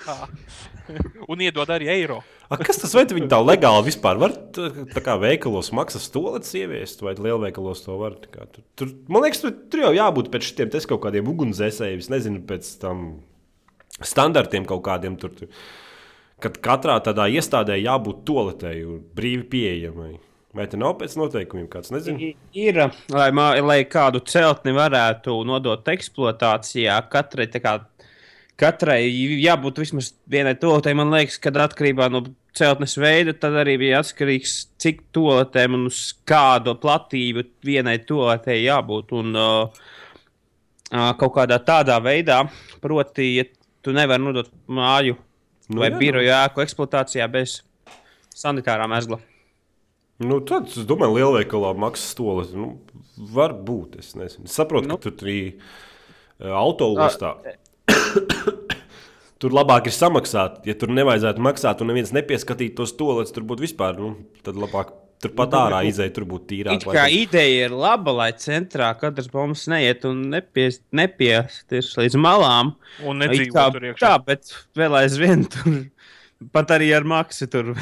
Un 1.31 1.39
iedod 1.39 1.69
arī 1.71 1.87
eiro. 1.87 2.17
A, 2.51 2.57
kas 2.59 2.81
tas 2.81 2.91
vai 2.91 3.05
viņi 3.07 3.29
tā 3.31 3.37
legāli 3.39 3.85
vispār 3.85 4.17
var 4.19 4.33
tā, 4.51 4.65
kā 5.05 5.13
veikalos 5.21 5.69
maksas 5.71 6.09
stolets 6.09 6.51
ieviest, 6.59 6.99
vai 7.05 7.13
lielveikalos 7.15 7.85
to 7.85 7.95
var? 8.01 8.17
Kā, 8.27 8.43
tur, 8.51 8.65
tur, 8.75 8.91
man 9.07 9.23
liekas, 9.23 9.39
tur, 9.45 9.53
tur 9.71 9.85
jau 9.85 9.93
jābūt 9.95 10.27
pēc 10.33 10.49
šiem 10.49 10.73
kaut 10.91 11.05
kādiem 11.05 11.31
ugunsdzēsējiem. 11.31 12.03
Nezinu, 12.11 12.43
pēc 12.49 12.73
tam 12.83 13.07
standartiem 14.03 14.67
kaut 14.67 14.83
kādiem 14.89 15.15
tur. 15.21 15.31
tur 15.39 15.47
kad 16.43 16.59
katrā 16.63 16.97
tādā 17.03 17.29
iestādē 17.31 17.77
jābūt 17.79 18.23
toaletei 18.27 18.83
un 18.87 19.01
brīvi 19.15 19.45
pieejamai. 19.53 20.13
Vai 20.53 20.67
te 20.69 20.77
nav 20.77 20.97
pēc 20.99 21.15
noteikumiem 21.17 21.65
kāds 21.71 21.89
nezina? 21.93 22.29
Ir, 22.53 22.79
lai, 23.09 23.29
lai 23.63 23.79
kādu 23.89 24.21
celtni 24.29 24.73
varētu 24.75 25.39
nodot 25.49 25.87
eksploatācijā, 25.89 26.99
katrai, 27.09 27.47
kā, 27.63 27.73
katrai 28.61 28.99
jābūt 29.41 29.81
vismaz 29.81 30.11
vienai 30.29 30.53
toaletei. 30.61 30.93
Man 30.97 31.13
liekas, 31.15 31.39
ka 31.41 31.53
atkarībā 31.65 32.11
no 32.13 32.21
celtnes 32.53 32.93
veida, 33.01 33.33
tad 33.33 33.57
arī 33.63 33.79
bija 33.81 34.03
atkarīgs, 34.03 34.55
cik 34.83 35.07
toaletēm 35.17 35.79
un 35.79 35.89
uz 35.89 36.05
kādu 36.29 36.77
platību 36.77 37.47
vienai 37.65 37.97
toaletei 38.05 38.61
jābūt. 38.67 39.17
Un, 39.17 39.33
uh, 39.33 39.83
kaut 41.17 41.37
kādā 41.39 41.57
tādā 41.65 41.97
veidā, 42.05 42.43
proti, 42.81 43.31
ja 43.39 43.49
tu 43.81 43.95
nevari 43.95 44.21
nodot 44.21 44.53
māju 44.69 45.17
Nu 45.69 45.75
nu, 45.75 45.81
vai 45.81 45.89
jā, 45.89 45.95
nu. 45.95 45.99
biroju 46.01 46.31
ēku 46.35 46.63
eksploatācijā 46.63 47.27
bez 47.31 47.61
sanitārā 48.35 48.87
mezgla. 48.91 49.21
Nu, 50.21 50.37
tad, 50.45 50.69
es 50.69 50.85
domāju, 50.87 51.17
lielveikalā 51.17 51.73
maksas 51.79 52.13
stolis. 52.13 52.51
Nu, 52.53 52.75
var 53.33 53.55
būt. 53.65 53.97
Es. 54.03 54.13
Es 54.21 54.37
saprotu, 54.53 54.91
nu. 54.91 54.99
ka 54.99 55.09
tur 55.09 55.25
arī 55.25 55.39
autolistā. 56.39 57.37
Tur 59.43 59.51
labāk 59.51 59.89
ir 59.89 59.91
samaksāt. 59.91 60.61
Ja 60.63 60.71
tur 60.79 60.93
nevajadzētu 60.95 61.41
maksāt, 61.43 61.81
un 61.83 61.89
neviens 61.91 62.13
nepieskatītu 62.15 62.77
tos 62.77 62.93
stolus, 62.93 63.33
tur 63.35 63.43
būtu 63.43 63.65
vispār. 63.65 63.97
Nu, 63.99 64.13
tad 64.39 64.55
labāk 64.55 64.93
turpat 65.23 65.55
ārā 65.59 65.81
izēja, 65.89 66.13
tur 66.15 66.23
būtu 66.29 66.47
tīrāk. 66.51 66.79
It 66.79 66.95
kā 66.95 67.03
ideja 67.11 67.67
ir 67.67 67.75
laba, 67.75 68.13
lai 68.15 68.29
centrā 68.39 68.93
katrs 68.99 69.27
bombs 69.33 69.65
neiet 69.71 70.07
un 70.07 70.21
nepies, 70.31 70.79
nepiesties 70.95 71.91
līdz 71.99 72.15
malām. 72.23 72.71
Un 73.03 73.19
It 73.19 73.33
nedzīvo 73.33 73.57
kā 73.57 73.67
tur 73.75 73.89
iekšā. 73.89 74.05
Tā, 74.05 74.13
bet 74.31 74.55
vēl 74.79 74.95
aizvien 75.01 75.43
tur 75.51 75.75
pat 76.55 76.71
arī 76.77 76.93
ar 76.95 77.07
maksu 77.07 77.49
tur 77.51 77.73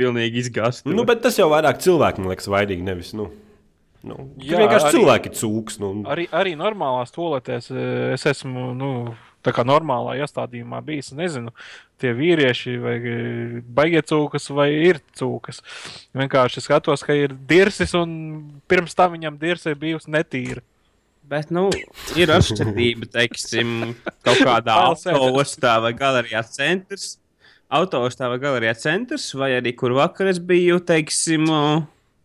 pilnīgi 0.00 0.42
izgāzt. 0.46 0.88
Nu, 0.88 1.04
bet 1.08 1.22
tas 1.24 1.38
jau 1.38 1.46
vairāk 1.52 1.78
cilvēku, 1.84 2.24
man 2.24 2.32
liekas, 2.34 2.48
vainīgi. 2.50 2.84
Nevis, 2.88 3.12
nu, 3.16 3.28
nu, 4.08 4.16
Jā, 4.40 4.58
vienkārši 4.64 4.88
arī- 4.88 4.94
cilvēki 4.98 5.30
ir 5.32 5.38
cūks. 5.42 5.80
Nu, 5.82 5.92
Arī, 6.10 6.26
arī 6.32 6.56
normālās 6.58 7.12
toaletēs 7.14 7.70
eh, 7.74 8.14
es 8.16 8.24
esmu, 8.32 8.70
nu, 8.78 8.90
tā 9.44 9.54
kā 9.56 9.64
normālā 9.64 10.18
iestādījumā 10.20 10.80
bijis. 10.84 11.12
Nezinu, 11.16 11.52
tie 12.00 12.10
vīrieši 12.16 12.74
vai 12.80 12.96
eh, 12.98 13.54
baigie 13.64 14.02
cūkas 14.08 14.50
vai 14.56 14.70
ir 14.88 14.98
cūkas. 15.20 15.62
Vienkārši 16.16 16.64
skatos, 16.64 17.04
ka 17.06 17.16
ir 17.16 17.36
dirsis 17.48 17.94
un 17.96 18.18
pirms 18.68 18.96
tam 18.98 19.14
viņam 19.16 19.38
dirsa 19.40 19.72
ir 19.72 19.80
bijusi 19.80 20.12
netīra. 20.16 20.64
Bet, 21.30 21.52
nu, 21.54 21.68
ir 22.18 22.26
atšķirība, 22.34 23.06
teiksim, 23.14 23.92
kaut 24.26 24.40
kādā 24.42 24.74
autoostā 24.90 25.76
vai 25.84 25.92
galerijā 25.94 26.40
centrs. 26.50 27.19
Autoostā 27.70 28.26
vai 28.32 28.38
galerijā 28.42 28.74
centrs, 28.74 29.28
vai 29.38 29.52
arī 29.60 29.72
kur 29.78 29.92
vakar 29.94 30.26
es 30.26 30.40
biju, 30.42 30.80
teiksim, 30.82 31.46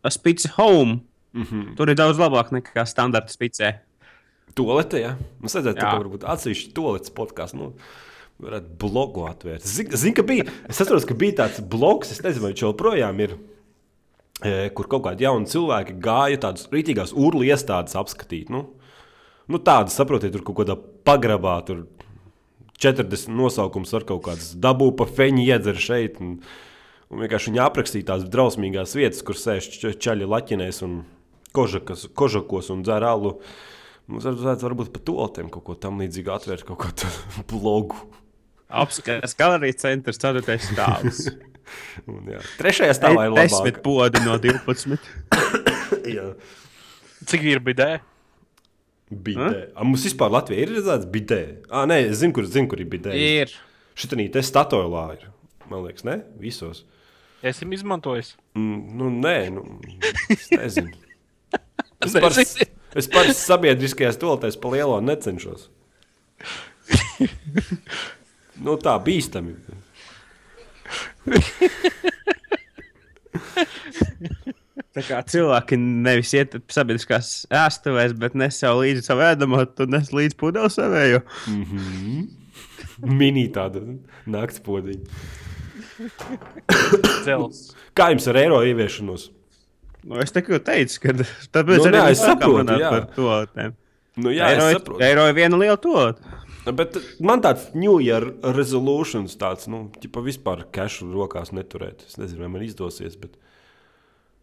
Spice 0.10 0.50
Home. 0.58 1.00
mm 1.34 1.44
-hmm. 1.44 1.76
Tur 1.76 1.90
ir 1.90 1.96
daudz 1.96 2.18
labāk 2.18 2.52
nekā 2.52 2.86
standarta 2.86 3.30
spicē. 3.34 3.74
Tolete, 4.56 4.98
jā. 5.02 5.16
Mums 5.40 5.56
vajadzētu 5.56 5.82
Jā. 5.82 5.92
tā 5.92 6.00
varbūt 6.00 6.24
atsevišķi 6.24 6.74
toaletes 6.74 7.12
podkāstu. 7.12 7.56
Nu, 7.56 7.74
varētu 8.42 8.66
blogu 8.80 9.26
atvērt. 9.28 9.66
Zinu, 9.68 9.98
zin, 9.98 10.14
ka 10.14 10.24
bija. 10.24 10.46
Es 10.70 10.82
atceros, 10.82 11.06
ka 11.06 11.14
bija 11.14 11.32
tāds 11.44 11.60
blogs, 11.62 12.12
es 12.12 12.22
nezinu, 12.22 12.42
vai 12.42 12.52
viņš 12.54 12.64
joprojām 12.64 13.20
ir. 13.20 13.38
e, 14.44 14.70
Kur 14.70 14.88
kaut 14.88 15.04
kādi 15.04 15.24
jauni 15.24 15.46
cilvēki 15.46 16.00
gāja 16.00 16.38
tādas 16.38 16.68
rītīgās 16.72 17.14
urlu 17.16 17.44
iestādes 17.44 17.96
apskatīt. 17.96 18.50
Nu, 18.50 18.66
nu 19.48 19.58
tādas, 19.58 19.96
saprotiet, 19.96 20.32
tur 20.32 20.42
kaut 20.42 20.58
kādā 20.58 20.76
pagrabā, 21.06 21.66
tur 21.66 21.88
40 22.82 23.30
nosaukums 23.36 23.94
ar 23.96 24.04
kaut 24.08 24.24
kādas 24.28 24.52
dabū 24.62 24.92
pa 25.00 25.08
feņu 25.08 25.46
iedzer 25.46 25.80
šeit. 25.80 26.20
Un, 26.24 26.38
un 27.12 27.24
vienkārši 27.24 27.52
viņi 27.54 27.62
aprakstīja 27.64 28.10
tās 28.12 28.26
drausmīgās 28.32 28.96
vietas, 28.98 29.24
kur 29.26 29.40
sēž 29.40 29.70
čaļi 29.96 30.28
laķinēs 30.28 30.82
un 30.88 31.00
kožakas, 31.56 32.08
kožakos 32.18 32.72
un 32.74 32.84
dzer 32.86 33.06
alu. 33.08 33.38
Mums 34.12 34.28
vajadzētu 34.28 34.68
varbūt 34.68 34.92
par 34.94 35.02
toaletēm 35.08 35.48
kaut 35.54 35.64
ko 35.66 35.76
tam 35.82 36.02
līdzīgu 36.04 36.34
atvērt, 36.36 36.66
kaut 36.68 36.84
kādu 36.84 37.10
blogu. 37.52 37.98
Apskatās 38.70 39.34
galerijas 39.38 39.80
centrs, 39.86 40.20
4. 40.22 40.58
stāvs. 40.62 41.28
Un, 42.12 42.28
jā. 42.30 42.42
Trešajā 42.60 42.94
stāvā 42.94 43.24
ir 43.26 43.34
Desmit 43.40 43.80
labāk. 43.80 43.84
podi 43.86 44.20
no 44.22 44.36
12. 44.38 45.08
Jā. 46.16 46.28
Cik 47.26 47.46
ir 47.50 47.62
bidē? 47.66 47.88
Bidē. 49.12 49.70
A, 49.78 49.86
mums 49.86 50.06
vispār 50.08 50.32
Latvijā 50.34 50.66
ir 50.66 50.72
redzēts 50.80 51.06
bidē. 51.14 51.40
Ah, 51.70 51.86
nē, 51.90 52.00
es 52.10 52.24
zinu, 52.24 52.34
kur, 52.34 52.48
zinu, 52.50 52.70
kur 52.72 52.82
ir 52.82 52.90
bidē. 52.90 53.14
Ir. 53.14 53.54
Šitanī 53.96 54.26
te 54.34 54.42
statoilā 54.44 55.06
ir. 55.16 55.28
Man 55.70 55.86
liekas, 55.86 56.06
ne? 56.08 56.18
Visos. 56.42 56.82
Esmu 57.46 57.78
izmantojis. 57.78 58.34
Mm, 58.58 58.80
nu, 58.98 59.12
nē, 59.22 59.36
nu, 59.54 59.62
es 60.34 60.50
nezinu. 60.54 60.94
Es 62.06 62.14
par, 62.14 62.30
Nezini. 62.36 62.66
es 63.00 63.08
par 63.10 63.26
sabiedriskajās 63.34 64.18
toaletēs 64.22 64.58
pa 64.62 64.70
lielo 64.70 65.00
necenšos. 65.02 65.70
Nu, 68.62 68.76
tā 68.84 68.94
bīstami. 69.02 69.56
Tā 74.96 75.04
kā 75.04 75.18
cilvēki 75.28 75.76
nevis 75.82 76.32
iet 76.38 76.54
sabiedriskās 76.72 77.32
ēstuvēs, 77.52 78.14
bet 78.20 78.36
nes 78.40 78.56
sev 78.62 78.78
līdzi 78.80 79.04
savu 79.04 79.26
ēdamo, 79.28 79.66
tad 79.76 79.92
nes 79.92 80.12
līdzi 80.16 80.38
pudeli 80.40 80.72
savējo. 80.72 81.20
Mini 83.04 83.50
tāda 83.52 83.82
nakts 84.32 84.62
podiņa. 84.64 85.20
Dzels. 87.26 87.66
Kā 87.96 88.10
jums 88.14 88.28
ar 88.32 88.40
eiro 88.40 88.62
ieviešanos? 88.68 89.30
Nu, 90.06 90.20
es 90.22 90.32
tikai 90.36 90.60
teicu, 90.64 91.02
ka 91.04 91.16
tāpēc 91.18 91.82
Nu, 91.82 91.90
arī 91.90 91.98
nē, 91.98 92.08
es 92.14 92.22
saprotu, 92.24 92.80
par 92.86 93.08
to. 93.16 93.30
Nu, 94.22 94.32
jā, 94.32 94.52
Eiro, 94.54 94.68
es 94.70 94.78
saprotu. 94.78 95.02
eiro 95.04 95.26
ir 95.28 95.36
viena 95.36 95.60
liela 95.60 95.80
toalete. 95.82 96.22
Bet 96.78 96.96
man 97.22 97.42
tāds 97.44 97.68
New 97.78 97.98
Year 98.02 98.24
resolutions, 98.56 99.36
tāds, 99.42 99.68
nu, 99.70 99.86
ķipa 100.02 100.24
vispār 100.26 100.64
kešu 100.74 101.10
rokās 101.14 101.52
neturēt. 101.54 102.06
Es 102.08 102.16
nezinu, 102.22 102.46
vai 102.46 102.52
man 102.56 102.64
izdosies, 102.66 103.18
bet. 103.20 103.36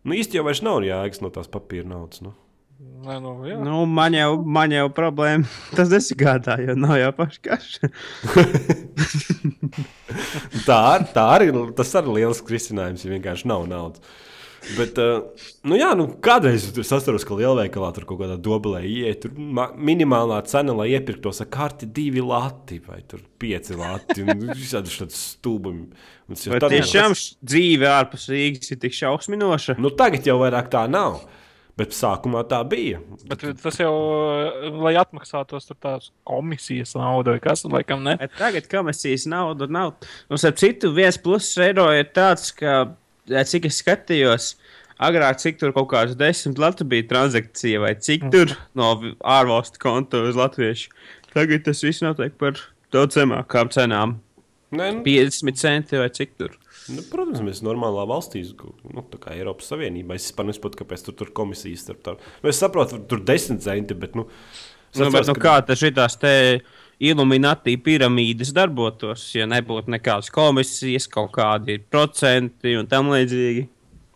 Nu, 0.02 0.14
īsti 0.18 0.38
jau 0.40 0.44
vairs 0.48 0.62
nav 0.66 0.80
jēgas 0.86 1.20
no 1.22 1.30
tās 1.34 1.50
papīra 1.52 1.86
naudas. 1.92 2.22
Nu. 2.24 2.32
Nē, 3.02 3.16
nu, 3.22 3.32
jā. 3.46 3.56
Nu, 3.62 3.84
man, 3.86 4.14
jau, 4.14 4.32
man 4.42 4.72
jau 4.74 4.88
problēma 4.94 5.46
tas 5.78 5.90
nesigādā, 5.92 6.56
jo 6.66 6.74
nav 6.78 6.96
jau 6.98 7.12
paši 7.20 7.42
kaši. 7.46 7.90
Tā, 10.66 10.76
ar- 10.76 11.06
tā 11.14 11.22
arī 11.36 11.48
ir 11.50 11.56
tas 11.78 11.90
arī 11.98 12.18
liels 12.20 12.42
risinājums, 12.50 13.04
ja 13.06 13.12
vienkārši 13.14 13.48
nav 13.50 13.64
naudas. 13.70 14.02
Bet, 14.76 14.98
uh, 15.02 15.24
nu 15.66 15.74
jā, 15.78 15.88
nu, 15.98 16.04
kādreiz 16.22 16.68
tur 16.76 16.84
sastaros, 16.86 17.24
ka 17.26 17.34
lielveikalā 17.34 17.88
tur 17.96 18.04
kaut 18.06 18.20
kādā 18.22 18.36
dobelē 18.38 18.84
ieiet. 18.86 19.24
Tur 19.24 19.34
minimālā 19.74 20.38
cena, 20.46 20.74
lai 20.78 20.92
iepirktos 20.94 21.42
ar 21.42 21.48
karti 21.50 21.88
divi 21.90 22.22
lati 22.22 22.78
vai 22.86 23.00
tur 23.10 23.24
pieci 23.42 23.74
lati. 23.78 24.22
un 24.22 24.46
Visādi 24.62 24.94
tādi 24.94 25.18
stulbumi. 25.18 25.88
Jau 26.32 26.58
tad- 26.62 26.70
tiešām 26.76 27.16
š- 27.18 27.36
dzīve 27.42 27.90
ārpus 27.90 28.28
Rīgas 28.30 28.70
ir 28.76 28.78
tik 28.86 28.94
šausminoša? 28.96 29.78
Nu, 29.82 29.90
tagad 29.98 30.26
jau 30.30 30.38
vairāk 30.44 30.70
tā 30.72 30.86
nav. 30.90 31.24
Bet 31.72 31.94
sākumā 31.96 32.42
tā 32.50 32.58
bija. 32.68 32.98
Bet 33.30 33.40
tas 33.62 33.78
jau, 33.80 33.92
lai 34.84 34.92
atmaksātos 35.00 35.64
tur 35.70 35.76
tās 35.80 36.10
komisijas 36.28 36.92
naudu 37.00 37.32
vai 37.32 37.40
kas, 37.40 37.62
laikam 37.64 38.02
ne. 38.04 38.12
Bet 38.20 38.34
Tagad 38.36 38.66
komisijas 38.70 39.24
nauda 39.32 39.64
nav. 39.72 39.94
Un, 40.28 40.36
starp 40.38 40.60
citu, 40.60 40.90
viens 40.92 41.16
pluss 41.24 41.54
eiro 41.64 41.86
ir 41.96 42.10
tāds, 42.12 42.50
ka, 42.54 42.74
eh, 42.84 42.92
cik 43.28 43.66
es 43.70 43.82
skatījos, 43.82 44.54
agrāk 45.02 45.38
cik 45.42 45.58
tur 45.60 45.72
kaut 45.76 45.88
kāds 45.92 46.16
desmit 46.18 46.58
lati 46.58 46.84
bija 46.84 47.06
transakcija, 47.10 47.80
vai 47.80 47.94
cik 47.94 48.30
tur 48.32 48.56
no 48.78 48.94
vi- 49.00 49.14
ārvalstu 49.22 49.78
konta 49.82 50.22
uz 50.28 50.36
latviešu. 50.38 50.88
Tagad 51.32 51.64
tas 51.64 51.80
viss 51.82 52.02
notiek 52.04 52.34
par 52.38 52.58
daudz 52.92 53.16
zemākām 53.16 53.70
cenām. 53.72 54.18
Nē, 54.72 54.86
nu, 54.96 55.02
50 55.04 55.56
centi 55.60 55.98
vai 56.00 56.08
cik 56.08 56.36
tur. 56.38 56.50
nu, 56.88 57.02
protams, 57.10 57.40
mēs 57.44 57.62
normālā 57.62 58.06
valstī, 58.08 58.42
nu, 58.92 59.02
tā 59.12 59.18
kā 59.20 59.32
Eiropas 59.36 59.68
Savienībā. 59.70 60.14
Es 60.16 60.32
nesaprotu, 60.32 60.80
kāpēc 60.82 61.04
tur 61.04 61.26
ir 61.28 61.32
komisijas 61.32 61.84
starp 61.86 62.02
tām. 62.02 62.16
Nu, 62.42 62.48
es 62.48 62.58
saprotu, 62.58 62.98
tur 63.06 63.18
ir 63.20 63.24
desmit 63.24 63.60
centi, 63.62 63.94
bet. 63.94 64.14
Nu, 64.16 64.26
es 64.92 64.98
Nu, 64.98 65.04
bet, 65.10 65.20
atceros, 65.22 65.28
nu, 65.28 65.34
ka- 65.34 65.60
kā 65.60 65.66
tas 65.66 65.78
šitās 65.80 66.18
te 66.18 66.62
iluminati 67.02 67.74
piramīdas 67.82 68.52
darbotos, 68.54 69.24
ja 69.34 69.46
nebūtu 69.50 69.92
nekādas 69.96 70.30
komisijas, 70.32 71.08
kaut 71.10 71.32
kādi 71.34 71.80
procenti 71.90 72.76
un 72.78 72.88
tam 72.90 73.10
līdzīgi. 73.12 73.66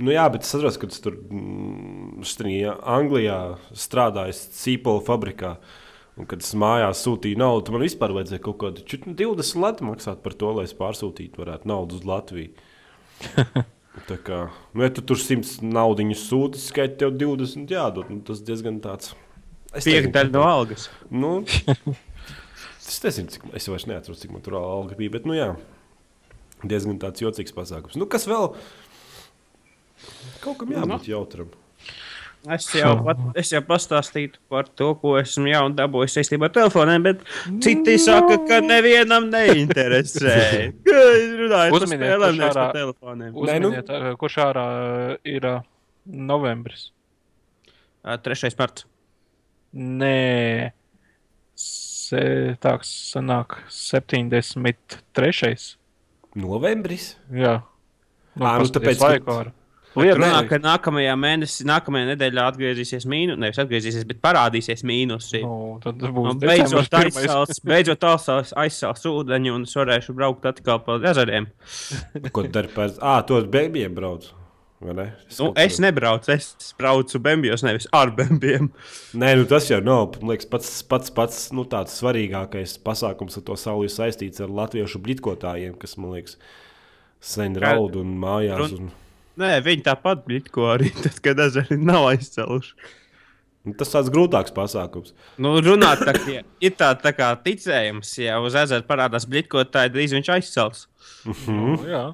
Nu, 0.04 0.12
jā, 0.12 0.26
bet 0.28 0.44
es 0.44 0.52
saprotu, 0.52 0.82
ka 0.82 0.90
tas 0.92 1.00
tur 1.00 1.16
mm, 1.16 2.22
štrī, 2.28 2.58
Anglijā 2.68 3.40
strādājis 3.72 4.42
Cīpola 4.58 5.00
fabrikā. 5.06 5.54
Un, 6.16 6.24
kad 6.28 6.40
es 6.40 6.54
mājās 6.56 7.02
sūtīju 7.04 7.36
naudu, 7.40 7.72
man 7.74 7.84
vispār 7.84 8.12
vajadzēja 8.16 8.44
kaut 8.44 8.58
kādu 8.60 8.84
čut- 8.88 9.08
20 9.08 9.60
lati 9.60 9.84
maksāt 9.84 10.22
par 10.24 10.36
to, 10.36 10.52
lai 10.56 10.64
es 10.68 10.76
pārsūtītu 10.76 11.42
varētu 11.42 11.68
naudu 11.68 11.98
uz 11.98 12.06
Latviju. 12.08 12.52
Tā 14.08 14.16
kā, 14.20 14.42
nu, 14.76 14.84
ja 14.84 14.92
tu 14.92 15.04
tur 15.04 15.16
100 15.20 15.64
naudiņu 15.64 16.16
sūti, 16.20 16.60
skaiti 16.60 17.00
tev 17.00 17.14
20 17.16 17.72
jādod. 17.72 18.10
Nu, 18.12 18.20
tas 18.24 18.42
diezgan 18.44 18.80
tāds. 18.84 19.14
Es 19.76 19.88
Piekdaļa 19.88 20.32
no 20.32 20.44
algas. 20.44 20.90
Nu, 21.08 21.38
Es 22.86 23.00
nezinu, 23.02 23.32
cik 23.34 23.46
es 23.58 23.66
vairs 23.70 23.86
neatceros, 23.90 24.22
cik 24.22 24.32
man 24.34 24.44
tur 24.46 24.58
alga 24.60 24.96
bija. 24.98 25.16
Bet, 25.16 25.26
nu, 25.26 25.34
jā, 25.36 25.52
diezgan 26.62 27.00
tāds 27.02 27.22
jocīgs 27.24 27.54
pasākums. 27.56 27.98
Nu, 27.98 28.08
kas 28.10 28.28
vēl? 28.30 28.52
Kaut 30.44 30.60
kam 30.60 30.74
jābūt 30.74 31.08
jautram. 31.10 31.50
Es 32.54 32.68
jau, 32.70 32.92
pat, 33.02 33.22
es 33.40 33.48
jau 33.50 33.58
pastāstīju 33.66 34.36
par 34.52 34.68
to, 34.78 34.92
ko 35.00 35.16
esmu 35.18 35.48
jau 35.50 35.64
dabūjis 35.74 36.14
saistībā 36.14 36.46
ar 36.46 36.52
telefoniem, 36.54 37.02
bet 37.02 37.24
citi 37.64 37.96
saka, 37.98 38.36
ka 38.46 38.60
nevienam 38.62 39.26
neinteresē. 39.32 40.36
Runāju 40.86 41.74
par 41.74 41.86
Uzminiet, 41.86 42.04
spēlēm, 42.04 42.20
kurš 42.20 42.38
nevis 42.38 42.58
par 42.60 42.76
telefoniem. 42.76 43.32
Nē, 43.32 43.56
nu. 43.64 43.72
Uzminiet, 43.72 43.90
ā, 43.90 44.12
kurš 44.20 44.38
ārā 44.44 44.66
ir 45.26 45.48
ā, 45.50 45.56
novembris? 46.30 46.86
Ā, 48.06 48.14
3. 48.22 48.52
marts. 48.60 48.86
Nē, 49.74 50.14
se, 52.06 52.22
tā 52.62 52.76
sanāk 52.86 53.58
73. 53.72 55.76
Novembris. 56.36 57.14
Jā, 57.32 57.62
Ā, 58.36 58.58
nu, 58.60 58.66
tāpēc, 58.68 59.00
ka- 59.24 59.52
Nē. 60.12 60.18
runā, 60.18 60.40
ka 60.44 60.58
nākamajā 60.60 61.14
mēnesī, 61.16 61.64
nākamajā 61.64 62.10
nedēļā 62.10 62.42
atgriezīsies 62.50 63.06
mīnus, 63.08 63.38
nevis 63.40 63.56
atgriezīsies, 63.62 64.04
bet 64.04 64.18
parādīsies 64.20 64.82
mīnusi. 64.84 65.40
Nu, 65.40 65.78
tad 65.80 66.02
Un 66.04 66.12
būs 66.12 66.36
beidzot 66.42 66.84
decembris 66.84 66.92
pirmais. 66.92 67.16
aizsāls, 67.22 67.62
beidzot 67.72 68.04
aizsāls 68.60 69.06
ūdeņu 69.08 69.54
un 69.56 69.64
es 69.64 69.72
varēšu 69.80 70.12
braukt 70.18 70.44
atkal 70.52 70.82
pa 70.84 70.98
ezeriem. 71.00 71.48
Ko 72.36 72.44
dari 72.44 72.68
pēc? 72.76 73.00
Ah, 73.00 73.22
tu 73.24 73.40
ar 73.40 73.48
bēgļiem 73.48 73.96
Ne? 74.80 75.06
Nu, 75.38 75.52
es 75.56 75.78
nebraucu, 75.80 76.30
es 76.34 76.74
braucu 76.76 77.18
bembijos, 77.24 77.62
nevis 77.64 77.86
ar 77.96 78.10
bembiem. 78.12 78.68
Nē, 79.16 79.30
nu 79.40 79.46
tas 79.48 79.70
jau 79.70 79.78
nav 79.80 80.18
man 80.20 80.34
liekas, 80.34 80.48
pats, 80.52 80.68
pats, 80.84 81.12
pats 81.16 81.38
nu, 81.56 81.64
tāds 81.70 81.96
svarīgākais 81.96 82.76
pasākums 82.84 83.40
ar 83.40 83.46
to 83.46 83.56
sauli 83.56 83.88
saistīts 83.92 84.42
ar 84.44 84.52
latviešu 84.52 85.00
blitotājiem, 85.06 85.78
kas 85.80 85.96
man 85.96 86.12
liekas, 86.18 86.36
sen 87.24 87.56
raud 87.62 87.96
un 88.02 88.12
mājās. 88.20 88.76
Un, 88.76 88.92
Nē, 89.40 89.56
viņi 89.64 89.84
tāpat 89.84 90.22
blitko 90.28 90.68
arī, 90.74 90.92
tad, 91.04 91.18
kad 91.24 91.40
ezeri 91.46 91.80
nav 91.80 92.10
aizcēluši. 92.10 92.76
nu, 93.68 93.74
tas 93.80 93.96
tāds 93.96 94.12
grūtāks 94.12 94.52
pasākums. 94.56 95.16
Nu, 95.40 95.56
runāt, 95.64 96.04
tā, 96.04 96.16
ka 96.20 96.36
ir 96.60 96.76
tā, 96.76 96.92
tā 97.00 97.16
kā 97.16 97.32
ticējums, 97.48 98.12
ja 98.20 98.36
uz 98.44 98.60
ezera 98.60 98.84
parādās 98.84 99.28
blitkotāji, 99.28 99.96
drīz 99.96 100.16
viņš 100.16 100.32
aizcels. 100.36 100.86
Nu, 101.48 101.80
jā. 101.88 102.06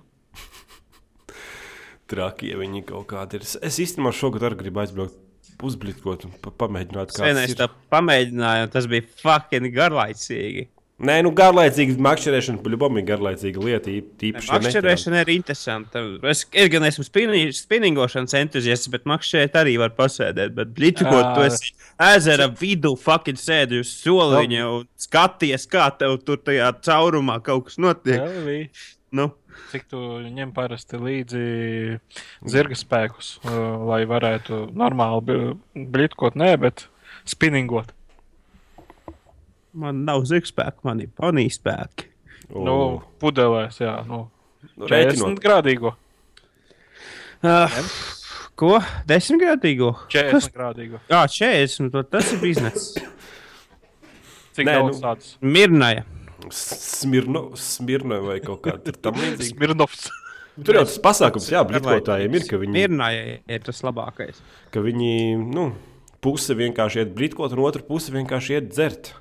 Traki, 2.12 2.52
ja 2.52 2.60
viņi 2.60 2.84
kaut 2.88 3.08
kādi 3.12 3.40
ir. 3.40 3.48
Es- 3.64 3.80
īstenībā 3.80 4.12
šogad 4.16 4.44
arī 4.50 4.60
gribu 4.66 4.84
aizbraukt 4.84 5.18
pa 6.42 6.50
pamēģināt, 6.64 7.12
kā 7.14 7.26
Vienreiz 7.28 7.54
tā 7.58 7.68
pamēģināju, 7.92 8.68
un 8.68 8.70
tas 8.72 8.86
bija 8.90 9.04
fucking 9.22 9.68
garlaicīgi. 9.74 10.68
Nē, 11.02 11.16
nu 11.26 11.32
garlaicīga 11.34 11.96
makšķerēšana, 11.98 12.60
paļubam 12.62 12.98
ir 13.00 13.06
garlaicīga 13.08 13.62
lieta, 13.64 13.90
īp- 13.90 14.22
īpaši. 14.28 14.50
ja. 14.52 14.58
Makšķerēšana 14.62 15.22
ir 15.24 15.30
interesanta. 15.34 16.02
Es, 16.30 16.44
es 16.52 16.68
gan 16.70 16.82
esmu 16.86 17.02
spinni- 17.08 17.50
spinningošanas 17.56 18.34
entuziasts, 18.38 18.90
bet 18.92 19.04
makšķerēt 19.10 19.58
arī 19.64 19.74
var 19.82 19.90
pasēdēt. 19.98 20.54
Bet 20.54 20.70
blitskot, 20.76 21.34
tu 21.34 21.42
Ā. 21.42 21.46
esi 21.48 21.72
ezera 21.98 22.46
vidū, 22.54 22.94
fucking 22.98 23.40
sēdi 23.40 23.80
uz 23.82 23.90
soliņa 24.04 24.62
un 24.78 24.86
skaties, 24.96 25.66
kā 25.66 25.88
tev 25.98 26.20
tur 26.24 26.36
tajā 26.38 26.70
caurumā 26.86 27.42
kaut 27.42 27.66
kas 27.70 27.78
notiek. 27.82 28.20
Elvī, 28.22 28.68
Nu, 29.14 29.26
Cik 29.72 29.86
tu 29.88 29.98
ņem 30.28 30.52
parasti 30.54 30.96
līdzi 31.00 31.42
zirga 32.48 32.76
spēkus, 32.76 33.34
lai 33.88 34.02
varētu 34.08 34.66
normāli 34.76 35.56
blitkot, 35.74 36.36
nē, 36.36 36.54
bet 36.60 36.86
spinningot. 37.24 37.92
man 39.72 40.04
nav 40.04 40.24
zirgspēku, 40.28 40.84
man 40.84 41.00
ir 41.00 41.08
ponija 41.16 41.48
spēki. 41.54 42.08
O, 42.52 42.64
Nu, 42.66 42.76
pudelēs, 43.22 43.78
jā, 43.80 43.94
nu, 44.06 44.26
nu, 44.76 44.86
40 44.86 44.90
rēķinot. 44.92 45.38
grādīgo. 45.40 45.94
Uh, 47.42 47.72
ko? 48.54 48.76
Desmitgadīgo? 49.08 49.94
40 50.12 50.52
grādīgo. 50.54 51.00
Jā, 51.08 51.22
40. 51.26 51.90
to- 51.90 52.02
Tas 52.02 52.32
ir 52.32 52.38
bizness. 52.44 52.92
Cik 54.52 54.66
Nē, 54.68 54.74
daudz 54.76 55.00
nu- 55.00 55.06
tādas? 55.08 55.36
Mirnaja. 55.40 56.04
Smirno, 56.50 57.52
smirno 57.58 58.18
vai 58.26 58.40
kaut 58.42 58.62
kā 58.64 58.74
tur 58.82 58.98
tam 58.98 59.14
līdzīga. 59.20 59.54
Smirnovs. 59.54 60.08
Tur 60.58 60.76
jau 60.76 60.84
tas 60.84 60.98
pasākums, 61.00 61.46
jā, 61.48 61.62
blitkotājiem 61.64 62.34
ir, 62.36 62.44
ka 62.50 62.58
viņi, 62.60 62.74
Mirnaja 62.76 63.38
ir 63.40 63.62
tas 63.64 63.80
labākais. 63.86 64.42
ka 64.74 64.82
viņi 64.84 65.12
nu, 65.40 65.70
puse 66.24 66.56
vienkārši 66.58 67.00
iet 67.00 67.14
blitkot, 67.16 67.54
un 67.56 67.62
otra 67.64 67.80
puse 67.86 68.12
vienkārši 68.12 68.58
iet 68.58 68.68
dzert. 68.74 69.14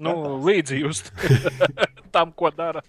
Nu, 0.00 0.14
līdzi 0.40 0.80
just 0.80 1.12
tam, 2.14 2.32
ko 2.32 2.48
dara. 2.54 2.80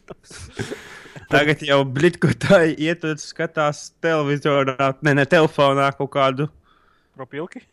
Tagad 1.32 1.64
jau 1.68 1.82
blitkotāji 1.88 2.78
iet 2.88 3.04
un 3.08 3.20
skatās 3.20 3.90
televizorā, 4.04 4.94
ne, 5.04 5.18
ne 5.20 5.28
telefonā 5.28 5.90
kaut 5.98 6.14
kādu. 6.16 6.48
Propilki. 7.18 7.66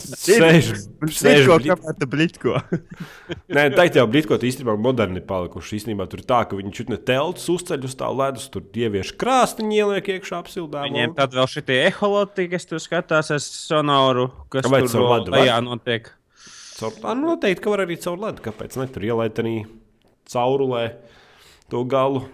Sēž, 0.00 0.68
sēž 1.12 1.48
Blitko, 1.48 1.56
kāpēc 1.64 2.04
blitko? 2.10 2.54
Nē, 3.56 3.66
teikt 3.74 3.98
jau 3.98 4.06
blitkot 4.10 4.44
īstenībā 4.46 4.74
moderni 4.80 5.22
palikuši. 5.24 5.80
Īstenībā 5.80 6.06
tur 6.10 6.22
tā, 6.26 6.42
ka 6.48 6.58
viņi 6.58 6.72
šeit 6.76 6.92
ne 6.92 6.98
telts 7.10 7.48
uzceļ 7.52 7.86
uz 7.88 7.96
tā 8.00 8.08
ledus, 8.14 8.48
tur 8.52 8.64
ievieš 8.64 9.12
krāstiņu, 9.20 9.76
ieliek 9.76 10.10
iekšā 10.16 10.40
apsildāmā. 10.40 10.88
Viņiem 10.88 11.14
tad 11.18 11.36
vēl 11.36 11.50
šitie 11.50 11.78
eholoti, 11.88 12.48
kas 12.52 12.68
tur 12.70 12.82
skatās 12.82 13.32
ar 13.34 13.44
sonoru, 13.44 14.30
kas 14.52 14.68
Vai 14.70 14.82
tur 14.84 14.94
caur 14.94 15.04
vēl 15.04 15.14
ledu 15.16 15.36
lejā 15.36 15.60
notiek. 15.66 16.12
Caur, 16.80 16.96
tā, 16.96 17.14
noteikti, 17.18 17.64
ka 17.64 17.74
var 17.74 17.84
arī 17.84 18.00
caur 18.00 18.20
ledu. 18.20 18.44
Kāpēc 18.44 18.76
ne? 18.80 18.88
Tur 18.92 19.08
ielaid 19.10 19.40
arī 19.42 19.56
caurulē 20.32 20.84
to 21.72 21.84
galu. 21.88 22.24